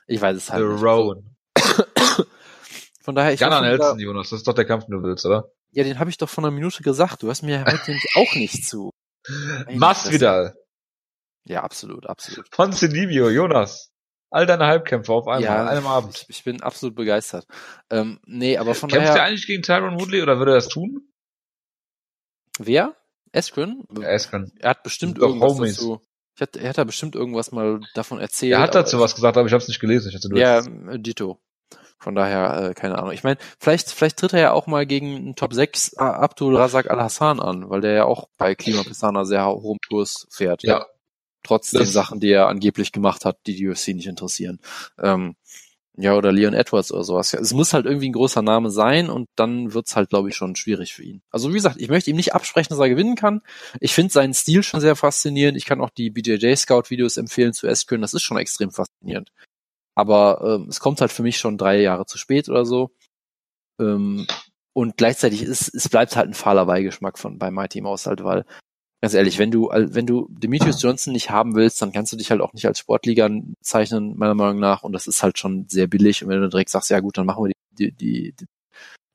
Ich 0.08 0.20
weiß 0.22 0.36
es 0.38 0.52
halt 0.52 0.66
nicht. 0.66 0.80
Cerrone. 0.80 1.24
Von 3.04 3.16
daher, 3.16 3.34
ich 3.34 3.40
Gunnar 3.40 3.62
Nelson, 3.62 4.00
Jonas, 4.00 4.30
das 4.30 4.40
ist 4.40 4.48
doch 4.48 4.54
der 4.54 4.66
Kampf, 4.66 4.86
den 4.86 4.96
du 4.96 5.04
willst, 5.04 5.26
oder? 5.26 5.52
Ja, 5.72 5.84
den 5.84 6.00
habe 6.00 6.10
ich 6.10 6.18
doch 6.18 6.30
vor 6.30 6.44
einer 6.44 6.52
Minute 6.52 6.84
gesagt. 6.84 7.22
Du 7.22 7.28
hörst 7.28 7.44
mir 7.44 7.66
heute 7.66 7.98
auch 8.16 8.36
nicht 8.36 8.66
zu. 8.66 8.92
Masvidal. 9.70 10.56
Ja, 11.46 11.64
absolut, 11.64 12.08
absolut. 12.08 12.50
Ponce 12.52 12.88
Livio, 12.88 13.30
Jonas. 13.30 13.92
All 14.30 14.46
deine 14.46 14.66
Halbkämpfe 14.66 15.12
auf 15.12 15.28
einmal, 15.28 15.44
ja, 15.44 15.62
an 15.62 15.68
einem 15.68 15.86
Abend. 15.86 16.16
Ich, 16.16 16.38
ich 16.38 16.44
bin 16.44 16.64
absolut 16.64 16.96
begeistert. 16.96 17.46
Ähm, 17.92 18.20
nee, 18.26 18.58
aber 18.58 18.74
von 18.74 18.90
Kämpft 18.90 19.10
er 19.10 19.14
daher, 19.16 19.28
eigentlich 19.28 19.46
gegen 19.46 19.62
Tyron 19.62 20.00
Woodley 20.00 20.22
oder 20.24 20.40
würde 20.40 20.54
er 20.54 20.56
das 20.56 20.70
tun? 20.70 21.08
wer? 22.58 22.96
Eskren? 23.32 23.84
Ja, 24.00 24.08
Eskren. 24.08 24.52
Er 24.60 24.72
hat 24.72 24.84
bestimmt 24.84 25.18
irgendwas 25.18 25.54
Homies. 25.54 25.76
dazu. 25.76 26.02
Ich 26.36 26.42
hatte, 26.42 26.60
er 26.60 26.70
hat 26.70 26.78
da 26.78 26.84
bestimmt 26.84 27.16
irgendwas 27.16 27.52
mal 27.52 27.82
davon 27.94 28.20
erzählt. 28.20 28.54
Er 28.54 28.62
hat 28.62 28.76
dazu 28.76 29.00
was 29.00 29.14
gesagt, 29.14 29.38
aber 29.38 29.46
ich 29.48 29.54
habe 29.54 29.62
es 29.62 29.68
nicht 29.68 29.80
gelesen. 29.80 30.10
Ich 30.10 30.16
hatte 30.16 30.30
nur 30.30 30.40
Ja, 30.40 30.62
Dito. 30.98 31.40
Von 32.04 32.16
daher, 32.16 32.72
äh, 32.72 32.74
keine 32.74 32.98
Ahnung. 32.98 33.12
Ich 33.14 33.24
meine, 33.24 33.38
vielleicht, 33.60 33.90
vielleicht 33.90 34.18
tritt 34.18 34.34
er 34.34 34.40
ja 34.42 34.52
auch 34.52 34.68
mal 34.68 34.86
gegen 34.86 35.16
einen 35.16 35.36
Top 35.36 35.54
6 35.54 35.96
A- 35.98 36.12
Abdul 36.20 36.58
Razak 36.58 36.90
Al-Hassan 36.92 37.40
an, 37.40 37.70
weil 37.70 37.80
der 37.80 37.94
ja 37.94 38.04
auch 38.06 38.28
bei 38.38 38.56
Klima 38.56 38.84
Pisana 38.84 39.24
sehr 39.24 39.46
hohem 39.48 39.80
Kurs 39.88 40.28
fährt. 40.30 40.64
ja. 40.64 40.86
Trotz 41.46 41.72
Das- 41.72 41.84
den 41.84 41.92
Sachen, 41.92 42.20
die 42.22 42.30
er 42.32 42.48
angeblich 42.48 42.92
gemacht 42.94 43.26
hat, 43.26 43.38
die 43.48 43.56
die 43.56 43.68
UFC 43.68 43.90
nicht 43.94 44.08
interessieren. 44.08 44.60
Ähm, 45.02 45.36
ja, 45.98 46.16
oder 46.16 46.32
Leon 46.32 46.54
Edwards 46.54 46.92
oder 46.92 47.04
sowas. 47.04 47.32
Ja, 47.34 47.40
Es 47.40 47.54
muss 47.54 47.74
halt 47.74 47.86
irgendwie 47.86 48.10
ein 48.10 48.14
großer 48.14 48.42
Name 48.42 48.70
sein 48.72 49.10
und 49.10 49.28
dann 49.36 49.74
wird's 49.74 49.96
halt, 49.96 50.10
glaube 50.10 50.30
ich, 50.30 50.36
schon 50.36 50.56
schwierig 50.56 50.94
für 50.94 51.04
ihn. 51.04 51.22
Also 51.32 51.50
wie 51.50 51.54
gesagt, 51.56 51.80
ich 51.80 51.90
möchte 51.90 52.10
ihm 52.10 52.16
nicht 52.16 52.34
absprechen, 52.34 52.70
dass 52.70 52.80
er 52.80 52.90
gewinnen 52.90 53.16
kann. 53.16 53.42
Ich 53.80 53.94
finde 53.94 54.12
seinen 54.12 54.34
Stil 54.34 54.64
schon 54.64 54.80
sehr 54.82 54.96
faszinierend. 54.96 55.58
Ich 55.58 55.66
kann 55.66 55.82
auch 55.82 55.90
die 55.92 56.10
BJJ 56.10 56.56
Scout 56.56 56.84
Videos 56.90 57.18
empfehlen 57.18 57.54
zu 57.54 57.68
Eskön. 57.68 58.02
Das 58.02 58.14
ist 58.14 58.24
schon 58.24 58.38
extrem 58.38 58.72
faszinierend. 58.72 59.30
Aber 59.96 60.42
ähm, 60.44 60.68
es 60.70 60.80
kommt 60.80 61.02
halt 61.02 61.12
für 61.12 61.24
mich 61.24 61.38
schon 61.38 61.58
drei 61.58 61.80
Jahre 61.82 62.06
zu 62.06 62.18
spät 62.18 62.50
oder 62.50 62.66
so. 62.66 62.92
Ähm, 63.80 64.28
und 64.74 64.98
gleichzeitig 64.98 65.44
ist 65.44 65.74
es 65.74 65.90
bleibt 65.90 66.16
halt 66.16 66.30
ein 66.30 66.34
fahler 66.34 66.66
Beigeschmack 66.66 67.20
von 67.20 67.38
bei 67.38 67.52
Mighty 67.52 67.82
Mouse 67.82 68.08
halt, 68.08 68.24
weil 68.24 68.46
ganz 69.02 69.14
ehrlich, 69.14 69.38
wenn 69.38 69.52
du 69.52 69.70
wenn 69.72 70.08
du 70.08 70.28
Demetrius 70.32 70.82
Johnson 70.82 71.14
nicht 71.14 71.30
haben 71.30 71.56
willst, 71.56 71.82
dann 71.82 71.92
kannst 71.92 72.12
du 72.12 72.18
dich 72.18 72.32
halt 72.32 72.42
auch 72.42 72.54
nicht 72.54 72.66
als 72.66 72.80
Sportliga 72.80 73.30
zeichnen 73.62 74.18
meiner 74.18 74.34
Meinung 74.34 74.60
nach 74.60 74.84
und 74.84 74.94
das 74.94 75.08
ist 75.08 75.22
halt 75.22 75.38
schon 75.38 75.68
sehr 75.70 75.88
billig 75.88 76.24
und 76.24 76.30
wenn 76.30 76.42
du 76.42 76.50
direkt 76.50 76.70
sagst, 76.70 76.90
ja 76.90 77.00
gut, 77.02 77.18
dann 77.18 77.26
machen 77.26 77.46
wir 77.46 77.52
die, 77.78 77.92
die, 77.92 78.34
die, 78.34 78.46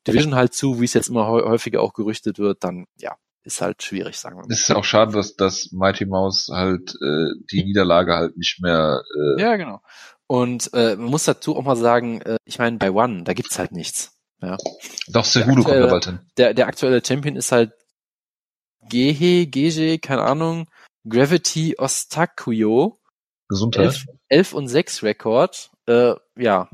Division 0.07 0.35
halt 0.35 0.55
zu, 0.55 0.81
wie 0.81 0.85
es 0.85 0.95
jetzt 0.95 1.09
immer 1.09 1.27
häu- 1.27 1.45
häufiger 1.45 1.83
auch 1.83 1.93
gerüchtet 1.93 2.39
wird, 2.39 2.65
dann 2.65 2.87
ja, 2.99 3.17
ist 3.43 3.61
halt 3.61 3.83
schwierig, 3.83 4.19
sagen 4.19 4.37
wir 4.37 4.43
mal. 4.43 4.53
Es 4.53 4.61
ist 4.61 4.71
auch 4.75 4.85
schade, 4.85 5.13
dass, 5.13 5.37
dass 5.37 5.73
Mighty 5.73 6.07
Mouse 6.07 6.49
halt 6.53 6.95
äh, 7.03 7.27
die 7.51 7.65
Niederlage 7.65 8.15
halt 8.15 8.37
nicht 8.37 8.61
mehr 8.61 9.03
äh, 9.37 9.41
Ja, 9.43 9.57
genau. 9.57 9.81
Und 10.29 10.73
äh, 10.75 10.95
man 10.95 11.11
muss 11.11 11.25
dazu 11.25 11.57
auch 11.57 11.65
mal 11.65 11.77
sagen, 11.77 12.21
äh, 12.21 12.37
ich 12.45 12.59
meine, 12.59 12.77
bei 12.77 12.91
One, 12.91 13.25
da 13.25 13.33
gibt's 13.33 13.59
halt 13.59 13.73
nichts. 13.73 14.13
Ja. 14.41 14.57
Doch 15.09 15.25
Cejudo 15.25 15.63
kommt 15.65 15.77
da 15.77 15.87
bald 15.87 16.05
hin. 16.05 16.21
Der, 16.37 16.55
der 16.55 16.67
aktuelle 16.67 17.05
Champion 17.05 17.35
ist 17.35 17.51
halt 17.51 17.73
Gehe, 18.89 19.47
Geje, 19.47 19.99
keine 19.99 20.23
Ahnung, 20.23 20.69
Gravity 21.09 21.77
Ostakuyo, 21.79 23.01
Gesundheit. 23.49 23.87
11, 23.87 24.07
11 24.29 24.53
und 24.53 24.69
6 24.69 25.03
Rekord, 25.03 25.71
äh, 25.87 26.15
ja, 26.37 26.69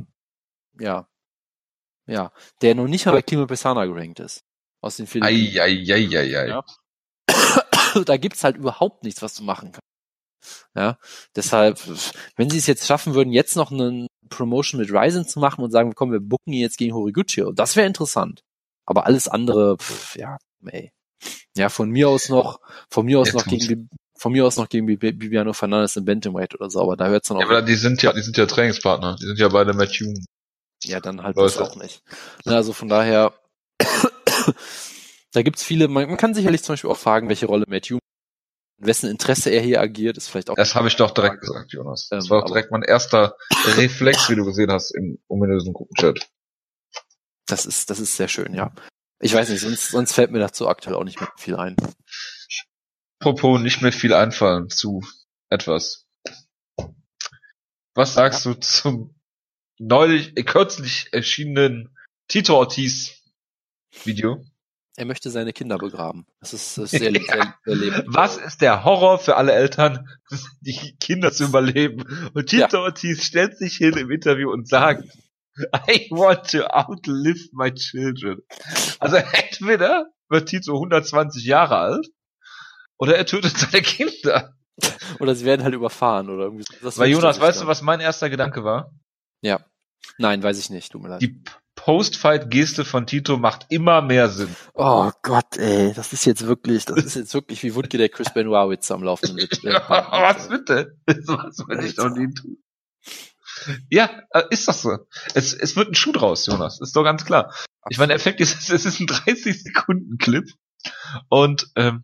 ja, 0.79 1.09
ja, 2.07 2.33
der 2.61 2.75
noch 2.75 2.89
nicht 2.89 3.07
mal 3.07 3.13
bei 3.13 3.23
Klima 3.23 3.47
Pesana 3.47 3.87
gerankt 3.87 4.21
ist. 4.21 4.45
Aus 4.81 4.97
den 4.97 5.07
Philippinen. 5.07 5.57
Ei, 5.57 5.63
ei, 5.63 5.95
ei, 5.95 6.19
ei, 6.19 6.39
ei. 6.39 6.49
Ja. 6.49 6.65
da 8.05 8.17
gibt's 8.17 8.45
halt 8.45 8.57
überhaupt 8.57 9.05
nichts, 9.05 9.23
was 9.23 9.35
du 9.35 9.45
machen 9.45 9.73
kannst. 9.73 9.94
Ja, 10.75 10.99
deshalb, 11.37 11.81
wenn 12.37 12.51
sie 12.51 12.59
es 12.59 12.67
jetzt 12.67 12.87
schaffen 12.87 13.15
würden, 13.15 13.33
jetzt 13.33 13.57
noch 13.57 13.71
einen 13.71 14.07
Promotion 14.29 14.81
mit 14.81 14.91
Ryzen 14.93 15.27
zu 15.29 15.39
machen 15.39 15.63
und 15.65 15.71
sagen, 15.71 15.95
komm, 15.95 16.13
wir 16.13 16.21
bucken 16.21 16.53
ihn 16.53 16.61
jetzt 16.61 16.79
gegen 16.79 16.95
Horiguchi, 16.95 17.45
das 17.55 17.77
wäre 17.77 17.87
interessant. 17.87 18.43
Aber 18.87 19.07
alles 19.07 19.29
andere, 19.29 19.77
pff, 19.79 20.17
ja, 20.17 20.37
ey. 20.67 20.93
Ja, 21.57 21.69
von 21.69 21.89
mir 21.91 22.09
aus 22.09 22.29
noch, 22.29 22.61
von 22.91 23.07
mir 23.07 23.19
aus 23.21 23.29
Jetzt 23.29 23.35
noch 23.37 23.47
gegen, 23.47 23.89
von 24.17 24.33
mir 24.33 24.45
aus 24.45 24.57
noch 24.57 24.69
gegen 24.69 24.87
Bib- 24.87 24.99
Bibiano 25.19 25.53
Fernandes 25.53 25.97
im 25.97 26.05
Bantamweight 26.05 26.55
oder 26.55 26.69
so, 26.69 26.83
aber 26.83 26.97
da 26.97 27.07
hört's 27.09 27.29
dann 27.29 27.39
Ja, 27.39 27.47
auch, 27.47 27.51
aber 27.51 27.63
die 27.63 27.77
sind 27.77 28.03
ja, 28.03 28.13
die 28.13 28.21
sind 28.23 28.37
ja 28.37 28.47
Trainingspartner. 28.47 29.17
Die 29.21 29.27
sind 29.27 29.39
ja 29.39 29.49
beide 29.49 29.73
Matt 29.73 29.91
Hume. 30.01 30.19
ja, 30.83 31.01
dann 31.01 31.23
halt 31.23 31.37
Leute. 31.37 31.59
das 31.59 31.71
auch 31.71 31.77
nicht. 31.77 32.03
Also 32.45 32.73
von 32.73 32.89
daher, 32.89 33.33
da 35.33 35.43
gibt's 35.43 35.63
viele, 35.63 35.89
man, 35.89 36.09
man 36.09 36.17
kann 36.17 36.35
sicherlich 36.35 36.63
zum 36.63 36.75
Beispiel 36.75 36.91
auch 36.91 36.99
fragen, 36.99 37.29
welche 37.29 37.47
Rolle 37.47 37.65
Matthew, 37.69 37.95
in 37.97 38.01
wessen 38.87 39.11
Interesse 39.11 39.51
er 39.51 39.63
hier 39.63 39.81
agiert, 39.81 40.17
ist 40.17 40.29
vielleicht 40.29 40.51
auch 40.51 40.57
Das 40.57 40.75
habe 40.75 40.89
ich 40.89 40.97
doch 40.97 41.11
direkt 41.13 41.41
gesagt, 41.41 41.73
Jonas. 41.73 42.09
Das 42.09 42.25
Ähm, 42.25 42.31
war 42.31 42.43
auch 42.43 42.47
direkt 42.47 42.71
mein 42.71 42.83
erster 42.83 43.37
Reflex, 43.77 44.29
wie 44.31 44.37
du 44.37 44.45
gesehen 44.45 44.71
hast 44.71 44.91
im 44.91 45.19
ominösen 45.29 45.73
Gruppenchat. 45.73 46.29
Das 47.47 47.67
ist, 47.67 47.91
das 47.91 47.99
ist 48.01 48.17
sehr 48.17 48.29
schön, 48.29 48.55
ja. 48.55 48.73
Ich 49.21 49.35
weiß 49.35 49.49
nicht, 49.49 49.61
sonst, 49.61 49.91
sonst 49.91 50.13
fällt 50.13 50.31
mir 50.31 50.39
dazu 50.39 50.69
aktuell 50.69 50.97
auch 50.97 51.05
nicht 51.05 51.21
mehr 51.21 51.31
viel 51.37 51.57
ein. 51.57 51.77
Apropos 53.21 53.61
nicht 53.61 53.81
mehr 53.81 53.93
viel 53.93 54.13
einfallen 54.13 54.69
zu 54.69 55.03
etwas. 55.51 56.07
Was 57.95 58.15
sagst 58.15 58.45
du 58.45 58.55
zum 58.55 59.15
neulich, 59.79 60.37
äh, 60.37 60.43
kürzlich 60.43 61.09
erschienenen 61.13 61.97
Tito 62.29 62.57
Ortiz 62.57 63.23
Video? 64.05 64.45
Er 64.97 65.07
möchte 65.07 65.31
seine 65.31 65.53
Kinder 65.53 65.77
begraben. 65.77 66.25
Das 66.41 66.53
ist, 66.53 66.79
das 66.79 66.93
ist 66.93 67.01
sehr, 67.01 67.11
sehr, 67.13 67.55
sehr 67.65 67.75
lebend. 67.75 68.05
Was 68.07 68.37
ist 68.37 68.61
der 68.61 68.85
Horror 68.85 69.19
für 69.19 69.37
alle 69.37 69.53
Eltern, 69.53 70.09
die 70.61 70.97
Kinder 71.01 71.33
zu 71.33 71.45
überleben? 71.45 72.31
Und 72.33 72.47
Tito 72.47 72.81
Ortiz 72.81 73.25
stellt 73.25 73.59
sich 73.59 73.77
hin 73.77 73.97
im 73.97 74.11
Interview 74.11 74.51
und 74.51 74.69
sagt, 74.69 75.05
I 75.89 76.09
want 76.11 76.51
to 76.51 76.65
outlive 76.67 77.49
my 77.53 77.73
children. 77.73 78.41
Also 78.99 79.17
entweder 79.17 80.07
wird 80.29 80.49
Tito 80.49 80.75
120 80.75 81.45
Jahre 81.45 81.77
alt 81.77 82.09
oder 82.97 83.17
er 83.17 83.27
tötet 83.27 83.57
seine 83.57 83.83
Kinder. 83.83 84.55
Oder 85.21 85.37
sie 85.37 85.45
werden 85.45 85.63
halt 85.63 85.73
überfahren 85.73 86.29
oder 86.29 86.47
irgendwie. 86.47 86.65
Das 86.83 86.99
Weil 86.99 87.09
Jonas, 87.09 87.39
weißt 87.39 87.63
du, 87.63 87.69
was 87.69 87.81
mein 87.81 88.01
erster 88.01 88.29
Gedanke 88.29 88.65
war? 88.65 88.91
Ja. 89.41 89.65
Nein, 90.19 90.43
weiß 90.43 90.59
ich 90.59 90.69
nicht, 90.69 90.91
tut 90.91 91.01
mir 91.01 91.11
leid. 91.11 91.23
Die 91.23 91.41
Post-Fight-Geste 91.85 92.87
von 92.87 93.07
Tito 93.07 93.37
macht 93.37 93.67
immer 93.69 94.01
mehr 94.01 94.31
Sinn. 94.31 94.49
oh 94.73 95.11
Gott, 95.21 95.59
ey, 95.59 95.93
das 95.93 96.15
ist 96.15 96.25
jetzt 96.25 96.47
wirklich, 96.47 96.87
das 96.87 97.05
ist 97.05 97.15
jetzt 97.15 97.35
wirklich 97.35 97.63
wie 97.63 97.75
Wutke 97.75 97.99
der 97.99 98.09
Chris 98.09 98.29
Benoit 98.35 98.91
am 98.91 99.03
laufenden 99.03 99.37
Witz. 99.37 99.63
was 99.63 100.49
bitte? 100.49 100.97
Was 101.07 101.59
will 101.69 101.85
ich 101.85 101.95
doch 101.95 102.09
nie 102.09 102.33
tun? 102.33 102.57
Ja, 103.91 104.23
äh, 104.31 104.45
ist 104.49 104.67
doch 104.67 104.73
so. 104.73 104.97
Es, 105.35 105.53
es 105.53 105.77
wird 105.77 105.91
ein 105.91 105.95
Schuh 105.95 106.13
draus, 106.13 106.47
Jonas. 106.47 106.81
Ist 106.81 106.97
doch 106.97 107.05
ganz 107.05 107.27
klar. 107.27 107.53
Ich 107.91 107.99
meine, 107.99 108.09
der 108.09 108.17
Effekt 108.17 108.41
ist, 108.41 108.71
es 108.71 108.87
ist 108.87 109.01
ein 109.01 109.07
30-Sekunden-Clip 109.07 110.49
und 111.29 111.67
ähm, 111.77 112.03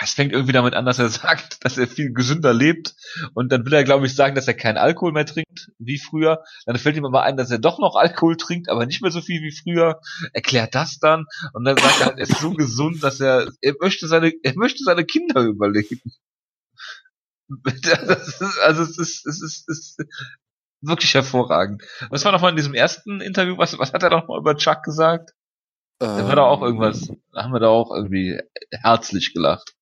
es 0.00 0.14
fängt 0.14 0.32
irgendwie 0.32 0.52
damit 0.52 0.74
an, 0.74 0.84
dass 0.84 0.98
er 0.98 1.08
sagt, 1.08 1.64
dass 1.64 1.76
er 1.78 1.88
viel 1.88 2.12
gesünder 2.12 2.54
lebt 2.54 2.94
und 3.34 3.50
dann 3.50 3.64
will 3.64 3.72
er, 3.72 3.84
glaube 3.84 4.06
ich, 4.06 4.14
sagen, 4.14 4.34
dass 4.34 4.48
er 4.48 4.54
keinen 4.54 4.78
Alkohol 4.78 5.12
mehr 5.12 5.26
trinkt 5.26 5.70
wie 5.78 5.98
früher. 5.98 6.44
Dann 6.66 6.76
fällt 6.76 6.96
ihm 6.96 7.04
aber 7.04 7.22
ein, 7.22 7.36
dass 7.36 7.50
er 7.50 7.58
doch 7.58 7.78
noch 7.78 7.96
Alkohol 7.96 8.36
trinkt, 8.36 8.68
aber 8.68 8.86
nicht 8.86 9.02
mehr 9.02 9.10
so 9.10 9.20
viel 9.20 9.42
wie 9.42 9.52
früher. 9.52 10.00
Erklärt 10.32 10.74
das 10.74 10.98
dann 10.98 11.26
und 11.52 11.64
dann 11.64 11.76
sagt 11.76 12.00
er, 12.00 12.06
halt, 12.06 12.18
er 12.18 12.28
ist 12.28 12.40
so 12.40 12.52
gesund, 12.52 13.02
dass 13.02 13.20
er 13.20 13.48
er 13.60 13.74
möchte 13.80 14.06
seine 14.06 14.32
er 14.42 14.54
möchte 14.56 14.84
seine 14.84 15.04
Kinder 15.04 15.42
überleben. 15.42 16.00
Ist, 17.64 18.42
also 18.62 18.82
es 18.82 18.98
ist, 18.98 19.26
es 19.26 19.40
ist, 19.40 19.70
es 19.70 19.96
ist 19.98 20.06
wirklich 20.82 21.14
hervorragend. 21.14 21.82
Was 22.10 22.26
war 22.26 22.32
noch 22.32 22.42
mal 22.42 22.50
in 22.50 22.56
diesem 22.56 22.74
ersten 22.74 23.22
Interview? 23.22 23.56
Was, 23.56 23.78
was 23.78 23.94
hat 23.94 24.02
er 24.02 24.10
noch 24.10 24.28
mal 24.28 24.38
über 24.38 24.54
Chuck 24.54 24.82
gesagt? 24.82 25.32
Da 25.98 26.28
war 26.28 26.36
da 26.36 26.42
auch 26.42 26.62
irgendwas, 26.62 27.10
da 27.32 27.42
haben 27.42 27.52
wir 27.52 27.58
da 27.60 27.68
auch 27.68 27.90
irgendwie 27.90 28.38
herzlich 28.70 29.32
gelacht. 29.32 29.77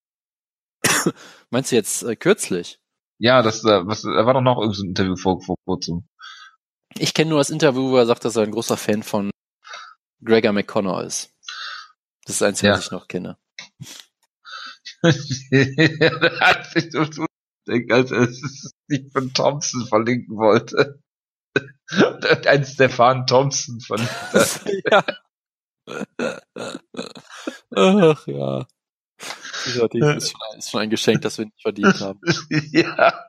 Meinst 1.51 1.73
du 1.73 1.77
jetzt 1.77 2.03
äh, 2.03 2.17
kürzlich? 2.17 2.79
Ja, 3.19 3.43
das, 3.43 3.65
äh, 3.65 3.87
was, 3.87 4.03
da 4.03 4.27
war 4.27 4.35
doch 4.35 4.41
noch 4.43 4.57
irgendein 4.59 4.75
so 4.77 4.85
Interview 4.85 5.17
vor, 5.17 5.41
vor 5.41 5.57
kurzem. 5.65 6.07
Ich 6.99 7.15
kenne 7.15 7.31
nur 7.31 7.39
das 7.39 7.51
Interview, 7.51 7.91
wo 7.91 7.97
er 7.97 8.07
sagt, 8.07 8.25
dass 8.25 8.37
er 8.37 8.43
ein 8.43 8.51
großer 8.53 8.77
Fan 8.77 9.03
von 9.03 9.31
Gregor 10.25 10.53
McConnor 10.53 11.03
ist. 11.05 11.31
Das 12.25 12.35
ist 12.35 12.41
das 12.41 12.49
Einzige, 12.49 12.69
Ja. 12.69 12.75
was 12.77 12.87
ich 12.87 12.91
noch 12.91 13.09
kenne. 13.09 13.39
da 15.03 16.41
hat 16.41 16.67
sich 16.73 16.91
so 16.93 17.27
denkt, 17.69 17.93
als 17.93 18.11
er 18.11 18.21
es 18.23 18.73
nicht 18.89 19.13
von 19.13 19.33
Thompson 19.33 19.87
verlinken 19.87 20.37
wollte. 20.37 21.01
Und 21.99 22.27
ein 22.47 22.65
Stefan 22.65 23.27
Thompson 23.27 23.81
von 23.81 23.99
ja. 24.91 25.05
Ach 27.75 28.27
ja. 28.27 28.67
Dieser 29.67 29.89
Ding 29.89 30.03
ist 30.17 30.31
schon, 30.31 30.41
ein- 30.53 30.59
ist 30.59 30.71
schon 30.71 30.81
ein 30.81 30.91
Geschenk, 30.91 31.21
das 31.23 31.39
wir 31.39 31.45
nicht 31.47 31.61
verdient 31.63 32.01
haben. 32.01 32.21
ja. 32.73 33.27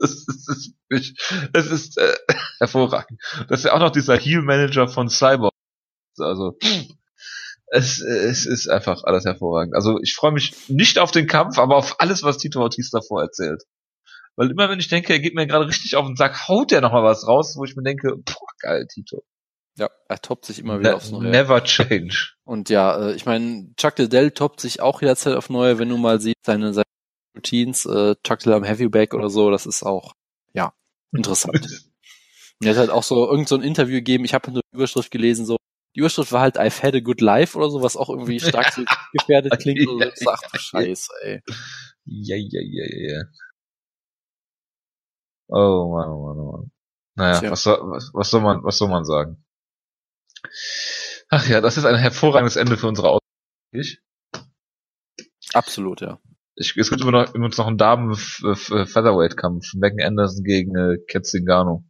Das 0.00 0.10
ist, 0.10 0.74
wirklich, 0.88 1.16
das 1.52 1.66
ist 1.66 1.98
äh, 1.98 2.16
hervorragend. 2.58 3.20
Das 3.48 3.60
ist 3.60 3.64
ja 3.66 3.72
auch 3.74 3.78
noch 3.78 3.90
dieser 3.92 4.16
Heal-Manager 4.16 4.88
von 4.88 5.08
Cyborg. 5.08 5.52
Also 6.18 6.56
es, 7.66 8.00
es 8.00 8.46
ist 8.46 8.68
einfach 8.68 9.04
alles 9.04 9.24
hervorragend. 9.24 9.74
Also 9.74 9.98
ich 10.02 10.14
freue 10.14 10.32
mich 10.32 10.68
nicht 10.68 10.98
auf 10.98 11.10
den 11.10 11.26
Kampf, 11.26 11.58
aber 11.58 11.76
auf 11.76 12.00
alles, 12.00 12.22
was 12.22 12.38
Tito 12.38 12.60
Ortiz 12.60 12.90
davor 12.90 13.22
erzählt. 13.22 13.62
Weil 14.36 14.50
immer 14.50 14.68
wenn 14.68 14.78
ich 14.80 14.88
denke, 14.88 15.12
er 15.12 15.20
geht 15.20 15.34
mir 15.34 15.46
gerade 15.46 15.66
richtig 15.68 15.96
auf 15.96 16.06
den 16.06 16.16
Sack, 16.16 16.48
haut 16.48 16.70
der 16.70 16.80
noch 16.80 16.92
mal 16.92 17.02
was 17.04 17.26
raus, 17.26 17.54
wo 17.56 17.64
ich 17.64 17.76
mir 17.76 17.82
denke, 17.82 18.16
boah, 18.16 18.46
geil, 18.60 18.86
Tito. 18.92 19.24
Ja, 19.78 19.88
er 20.08 20.20
toppt 20.20 20.44
sich 20.44 20.58
immer 20.58 20.80
wieder 20.80 20.90
Ne 20.90 20.96
aufs 20.96 21.10
Neue. 21.10 21.30
never 21.30 21.64
change. 21.64 22.34
Und 22.44 22.68
ja, 22.68 23.08
äh, 23.08 23.14
ich 23.14 23.24
meine, 23.24 23.72
Chuck 23.76 23.98
Liddell 23.98 24.30
toppt 24.32 24.60
sich 24.60 24.80
auch 24.80 25.00
jederzeit 25.00 25.34
auf 25.34 25.48
Neue, 25.48 25.78
wenn 25.78 25.88
du 25.88 25.96
mal 25.96 26.20
siehst, 26.20 26.44
seine, 26.44 26.74
seine 26.74 26.84
Routines, 27.34 27.86
äh, 27.86 28.14
Chuck 28.22 28.40
Liddell 28.40 28.54
am 28.54 28.64
Heavyback 28.64 29.14
oder 29.14 29.30
so, 29.30 29.50
das 29.50 29.64
ist 29.64 29.82
auch, 29.82 30.12
ja, 30.52 30.74
interessant. 31.12 31.66
Und 32.60 32.66
er 32.66 32.70
hat 32.70 32.78
halt 32.78 32.90
auch 32.90 33.02
so 33.02 33.28
irgend 33.28 33.48
so 33.48 33.54
ein 33.56 33.62
Interview 33.62 33.96
gegeben, 33.96 34.24
ich 34.24 34.34
habe 34.34 34.50
nur 34.52 34.60
die 34.60 34.76
Überschrift 34.76 35.10
gelesen, 35.10 35.46
so, 35.46 35.56
die 35.94 36.00
Überschrift 36.00 36.32
war 36.32 36.42
halt 36.42 36.58
I've 36.58 36.82
had 36.82 36.94
a 36.94 37.00
good 37.00 37.20
life 37.20 37.56
oder 37.56 37.70
so, 37.70 37.82
was 37.82 37.96
auch 37.96 38.10
irgendwie 38.10 38.40
stark 38.40 38.72
so 38.72 38.82
gefährdet 39.12 39.58
klingt. 39.58 39.88
Und 39.88 40.16
so. 40.16 40.30
Ach 40.30 40.40
du 40.40 40.58
Scheiße, 40.58 41.12
ey. 41.22 41.42
Ja, 42.04 42.36
ja, 42.36 42.60
ja, 42.60 42.84
ja, 42.88 43.16
ja. 43.16 43.24
Oh 45.48 45.90
Mann, 45.92 46.08
oh 46.08 46.26
Mann, 46.26 46.38
oh 46.38 46.52
Mann. 46.52 46.70
Naja, 47.14 47.40
Tja. 47.40 47.50
was 47.50 47.62
soll, 47.62 47.78
was, 47.90 48.10
was 48.14 48.30
soll 48.30 48.40
man, 48.40 48.64
was 48.64 48.78
soll 48.78 48.88
man 48.88 49.04
sagen? 49.04 49.41
Ach 51.34 51.48
ja, 51.48 51.60
das 51.62 51.78
ist 51.78 51.84
ein 51.86 51.96
hervorragendes 51.96 52.56
Ende 52.56 52.76
für 52.76 52.88
unsere 52.88 53.08
Ausgabe. 53.08 53.20
Ich, 53.72 54.00
Absolut, 55.54 56.00
ja. 56.02 56.18
ich, 56.56 56.76
es 56.76 56.90
gibt 56.90 57.00
immer 57.02 57.12
noch, 57.12 57.34
immer 57.34 57.48
noch 57.48 57.66
einen 57.66 57.78
Damen 57.78 58.12
F- 58.12 58.42
F- 58.44 58.90
Featherweight 58.90 59.36
Kampf. 59.36 59.72
Megan 59.74 60.06
Anderson 60.06 60.44
gegen 60.44 60.76
äh, 60.76 60.98
Kat 61.08 61.24
Zingano. 61.26 61.84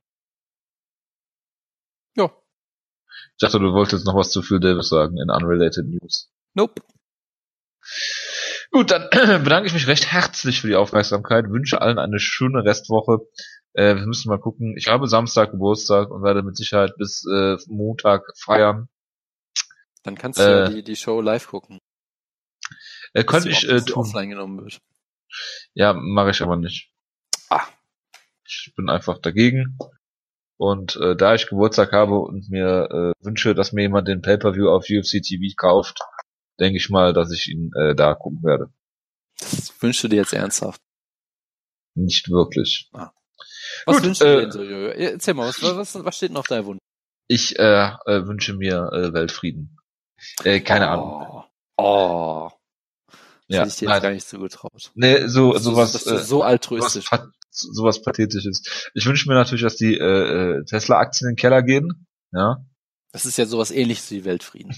Ja. 2.16 2.31
Ich 3.32 3.39
dachte, 3.40 3.59
du 3.59 3.73
wolltest 3.73 4.06
noch 4.06 4.14
was 4.14 4.31
zu 4.31 4.43
Phil 4.43 4.60
Davis 4.60 4.89
sagen 4.89 5.16
in 5.19 5.31
Unrelated 5.31 5.86
News. 5.86 6.31
Nope. 6.55 6.82
Gut, 8.70 8.90
dann 8.93 9.09
bedanke 9.44 9.66
ich 9.66 9.74
mich 9.74 9.89
recht 9.89 10.12
herzlich 10.12 10.60
für 10.60 10.69
die 10.69 10.77
Aufmerksamkeit, 10.77 11.51
wünsche 11.51 11.81
allen 11.81 11.98
eine 11.98 12.20
schöne 12.20 12.64
Restwoche. 12.64 13.27
Äh, 13.74 13.97
wir 13.97 14.06
müssen 14.06 14.28
mal 14.28 14.39
gucken. 14.39 14.77
Ich 14.77 14.86
habe 14.89 15.09
Samstag 15.09 15.51
Geburtstag 15.51 16.10
und 16.10 16.23
werde 16.23 16.43
mit 16.43 16.56
Sicherheit 16.56 16.93
bis 16.97 17.24
äh, 17.27 17.56
Montag 17.66 18.23
feiern. 18.39 18.89
Dann 20.02 20.16
kannst 20.16 20.38
du 20.38 20.42
ja 20.42 20.64
Äh, 20.66 20.74
die, 20.74 20.82
die 20.82 20.96
Show 20.96 21.20
live 21.20 21.46
gucken. 21.46 21.78
Äh, 23.14 23.24
könnte 23.24 23.50
ich 23.50 23.68
äh, 23.68 23.82
offline 23.92 24.30
genommen 24.30 24.62
wird. 24.62 24.78
Ja, 25.74 25.92
mache 25.92 26.30
ich 26.30 26.42
aber 26.42 26.56
nicht. 26.56 26.90
Ah. 27.50 27.66
Ich 28.44 28.72
bin 28.76 28.88
einfach 28.88 29.18
dagegen. 29.18 29.78
Und 30.56 30.96
äh, 30.96 31.16
da 31.16 31.34
ich 31.34 31.48
Geburtstag 31.48 31.92
habe 31.92 32.18
und 32.18 32.48
mir 32.50 32.88
äh, 32.90 33.24
wünsche, 33.24 33.54
dass 33.54 33.72
mir 33.72 33.82
jemand 33.82 34.08
den 34.08 34.22
Pay-Per-View 34.22 34.68
auf 34.68 34.84
UFC 34.88 35.22
TV 35.22 35.54
kauft, 35.56 35.98
denke 36.60 36.76
ich 36.76 36.88
mal, 36.90 37.12
dass 37.12 37.32
ich 37.32 37.48
ihn 37.48 37.72
äh, 37.74 37.94
da 37.94 38.14
gucken 38.14 38.42
werde. 38.42 38.72
Das 39.38 39.72
wünschst 39.80 40.04
du 40.04 40.08
dir 40.08 40.16
jetzt 40.16 40.32
ernsthaft. 40.32 40.80
Nicht 41.94 42.30
wirklich. 42.30 42.90
Was 42.92 43.96
Gut, 43.96 44.04
wünschst 44.04 44.22
du 44.22 44.26
äh, 44.26 44.34
dir 44.34 44.40
denn 44.42 44.52
so, 44.52 44.62
Jojo? 44.62 44.88
Erzähl 44.88 45.34
mal, 45.34 45.48
was, 45.48 45.62
was, 45.62 46.04
was 46.04 46.16
steht 46.16 46.30
denn 46.30 46.36
auf 46.36 46.46
deinem 46.46 46.66
Wunsch? 46.66 46.80
Ich 47.28 47.58
äh, 47.58 47.92
äh, 48.06 48.26
wünsche 48.26 48.54
mir 48.54 48.90
äh, 48.92 49.12
Weltfrieden. 49.12 49.78
Äh, 50.44 50.60
keine 50.60 50.88
Ahnung. 50.88 51.26
Oh. 51.28 51.42
oh. 51.78 52.50
Das 53.48 53.56
Ja, 53.56 53.58
hätte 53.60 53.68
ich 53.68 53.76
dir 53.76 53.84
nein. 53.88 53.94
jetzt 53.96 54.02
gar 54.02 54.10
nicht 54.12 54.28
zugetraut. 54.28 54.92
Nee, 54.94 55.26
so 55.26 55.52
Dass 55.52 55.62
du- 55.64 55.70
sowas, 55.70 55.92
dass 55.92 56.04
du 56.04 56.10
äh, 56.14 56.18
so 56.18 56.24
sowas, 56.24 56.46
altruistisch. 56.48 57.10
pat 57.10 57.26
sowas 57.50 58.00
pathetisches. 58.02 58.62
Ich 58.94 59.04
wünsche 59.06 59.28
mir 59.28 59.34
natürlich, 59.34 59.62
dass 59.62 59.76
die 59.76 59.98
äh, 59.98 60.58
äh, 60.60 60.64
Tesla-Aktien 60.64 61.28
in 61.28 61.32
den 61.34 61.40
Keller 61.40 61.62
gehen. 61.62 62.06
Ja, 62.32 62.64
Das 63.12 63.26
ist 63.26 63.36
ja 63.36 63.44
sowas 63.44 63.70
ähnliches 63.70 64.10
wie 64.10 64.24
Weltfrieden. 64.24 64.74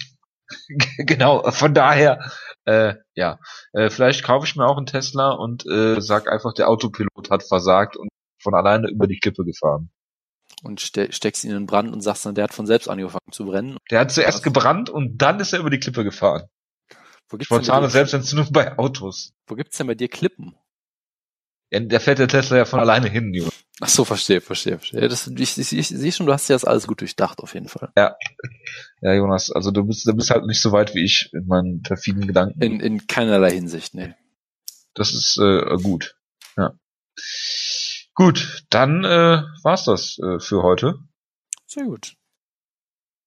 genau. 0.98 1.48
Von 1.52 1.72
daher, 1.72 2.32
äh, 2.64 2.94
ja, 3.14 3.38
äh, 3.74 3.90
vielleicht 3.90 4.24
kaufe 4.24 4.46
ich 4.46 4.56
mir 4.56 4.66
auch 4.66 4.76
einen 4.76 4.86
Tesla 4.86 5.30
und 5.30 5.64
äh, 5.66 6.00
sag 6.00 6.28
einfach, 6.28 6.52
der 6.52 6.68
Autopilot 6.68 7.30
hat 7.30 7.44
versagt 7.44 7.96
und 7.96 8.08
von 8.42 8.54
alleine 8.54 8.88
über 8.90 9.06
die 9.06 9.18
Klippe 9.20 9.44
gefahren. 9.44 9.90
Und 10.64 10.80
ste 10.80 11.12
steckst 11.12 11.44
ihn 11.44 11.50
in 11.50 11.56
den 11.56 11.66
Brand 11.66 11.92
und 11.92 12.00
sagst 12.00 12.24
dann, 12.24 12.34
der 12.34 12.44
hat 12.44 12.54
von 12.54 12.66
selbst 12.66 12.88
angefangen 12.88 13.30
zu 13.30 13.44
brennen. 13.44 13.76
Der 13.90 14.00
hat 14.00 14.10
zuerst 14.10 14.42
gebrannt 14.42 14.88
und 14.90 15.18
dann 15.18 15.38
ist 15.38 15.52
er 15.52 15.60
über 15.60 15.70
die 15.70 15.78
Klippe 15.78 16.04
gefahren. 16.04 16.48
Wo 17.28 17.36
gibt's, 17.36 17.46
Spontane 17.46 17.90
Selbstentzündung 17.90 18.50
bei 18.50 18.78
Autos. 18.78 19.32
wo 19.46 19.54
gibt's 19.54 19.76
denn 19.76 19.86
bei 19.86 19.94
dir 19.94 20.08
Klippen? 20.08 20.54
Ja, 21.70 21.80
der 21.80 22.00
fährt 22.00 22.18
der 22.18 22.28
Tesla 22.28 22.56
ja 22.56 22.64
von 22.64 22.80
alleine 22.80 23.08
hin, 23.08 23.34
Junge. 23.34 23.50
Ach 23.80 23.88
so, 23.88 24.04
verstehe, 24.04 24.40
verstehe, 24.40 24.78
verstehe. 24.78 25.08
Das, 25.08 25.26
ich, 25.26 25.58
ich, 25.58 25.72
ich 25.72 25.88
sehe 25.88 26.12
schon, 26.12 26.26
du 26.26 26.32
hast 26.32 26.48
dir 26.48 26.52
das 26.52 26.64
alles 26.64 26.86
gut 26.86 27.00
durchdacht, 27.00 27.40
auf 27.40 27.54
jeden 27.54 27.68
Fall. 27.68 27.90
Ja, 27.96 28.16
Jonas, 29.02 29.50
also 29.50 29.72
du 29.72 29.84
bist, 29.84 30.06
du 30.06 30.14
bist 30.14 30.30
halt 30.30 30.46
nicht 30.46 30.60
so 30.60 30.70
weit 30.70 30.94
wie 30.94 31.04
ich 31.04 31.30
in 31.32 31.46
meinen 31.46 31.82
perfiden 31.82 32.26
Gedanken. 32.26 32.62
In, 32.62 32.80
in 32.80 33.06
keinerlei 33.06 33.50
Hinsicht, 33.50 33.94
nee. 33.94 34.14
Das 34.94 35.12
ist 35.12 35.38
äh, 35.38 35.76
gut. 35.82 36.16
Ja. 36.56 36.78
Gut, 38.14 38.64
dann 38.70 39.04
äh, 39.04 39.42
war's 39.62 39.84
das 39.84 40.18
äh, 40.18 40.38
für 40.38 40.62
heute. 40.62 41.00
Sehr 41.66 41.84
gut. 41.84 42.14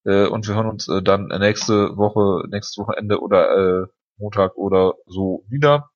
Äh, 0.05 0.27
und 0.27 0.47
wir 0.47 0.55
hören 0.55 0.69
uns 0.69 0.87
äh, 0.87 1.01
dann 1.03 1.27
nächste 1.27 1.97
Woche, 1.97 2.47
nächstes 2.49 2.77
Wochenende 2.77 3.19
oder 3.19 3.83
äh, 3.83 3.87
Montag 4.17 4.55
oder 4.55 4.93
so 5.05 5.45
wieder. 5.49 5.89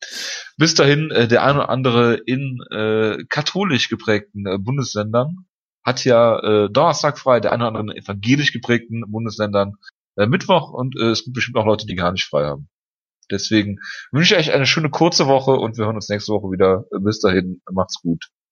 Bis 0.58 0.76
dahin, 0.76 1.10
äh, 1.12 1.28
der 1.28 1.44
eine 1.44 1.60
oder 1.60 1.70
andere 1.70 2.16
in 2.16 2.60
äh, 2.72 3.24
katholisch 3.30 3.88
geprägten 3.88 4.46
äh, 4.46 4.58
Bundesländern 4.58 5.46
hat 5.84 6.04
ja 6.04 6.40
äh, 6.40 6.70
Donnerstag 6.70 7.18
frei, 7.18 7.40
der 7.40 7.54
eine 7.54 7.64
oder 7.64 7.80
andere 7.80 7.98
in 7.98 8.04
evangelisch 8.04 8.52
geprägten 8.52 9.04
Bundesländern 9.08 9.78
äh, 10.18 10.28
Mittwoch 10.28 10.72
und 10.72 10.96
äh, 11.00 11.12
es 11.12 11.24
gibt 11.24 11.36
bestimmt 11.36 11.58
auch 11.58 11.66
Leute, 11.66 11.86
die 11.88 11.96
gar 11.96 12.12
nicht 12.12 12.26
frei 12.26 12.46
haben. 12.46 12.68
Deswegen 13.32 13.80
wünsche 14.12 14.36
ich 14.36 14.40
euch 14.40 14.54
eine 14.54 14.66
schöne 14.66 14.90
kurze 14.90 15.26
Woche 15.28 15.52
und 15.52 15.78
wir 15.78 15.86
hören 15.86 15.96
uns 15.96 16.10
nächste 16.10 16.34
Woche 16.34 16.52
wieder. 16.52 16.86
Bis 17.00 17.22
dahin, 17.22 17.62
macht's 17.72 18.02
gut. 18.02 18.30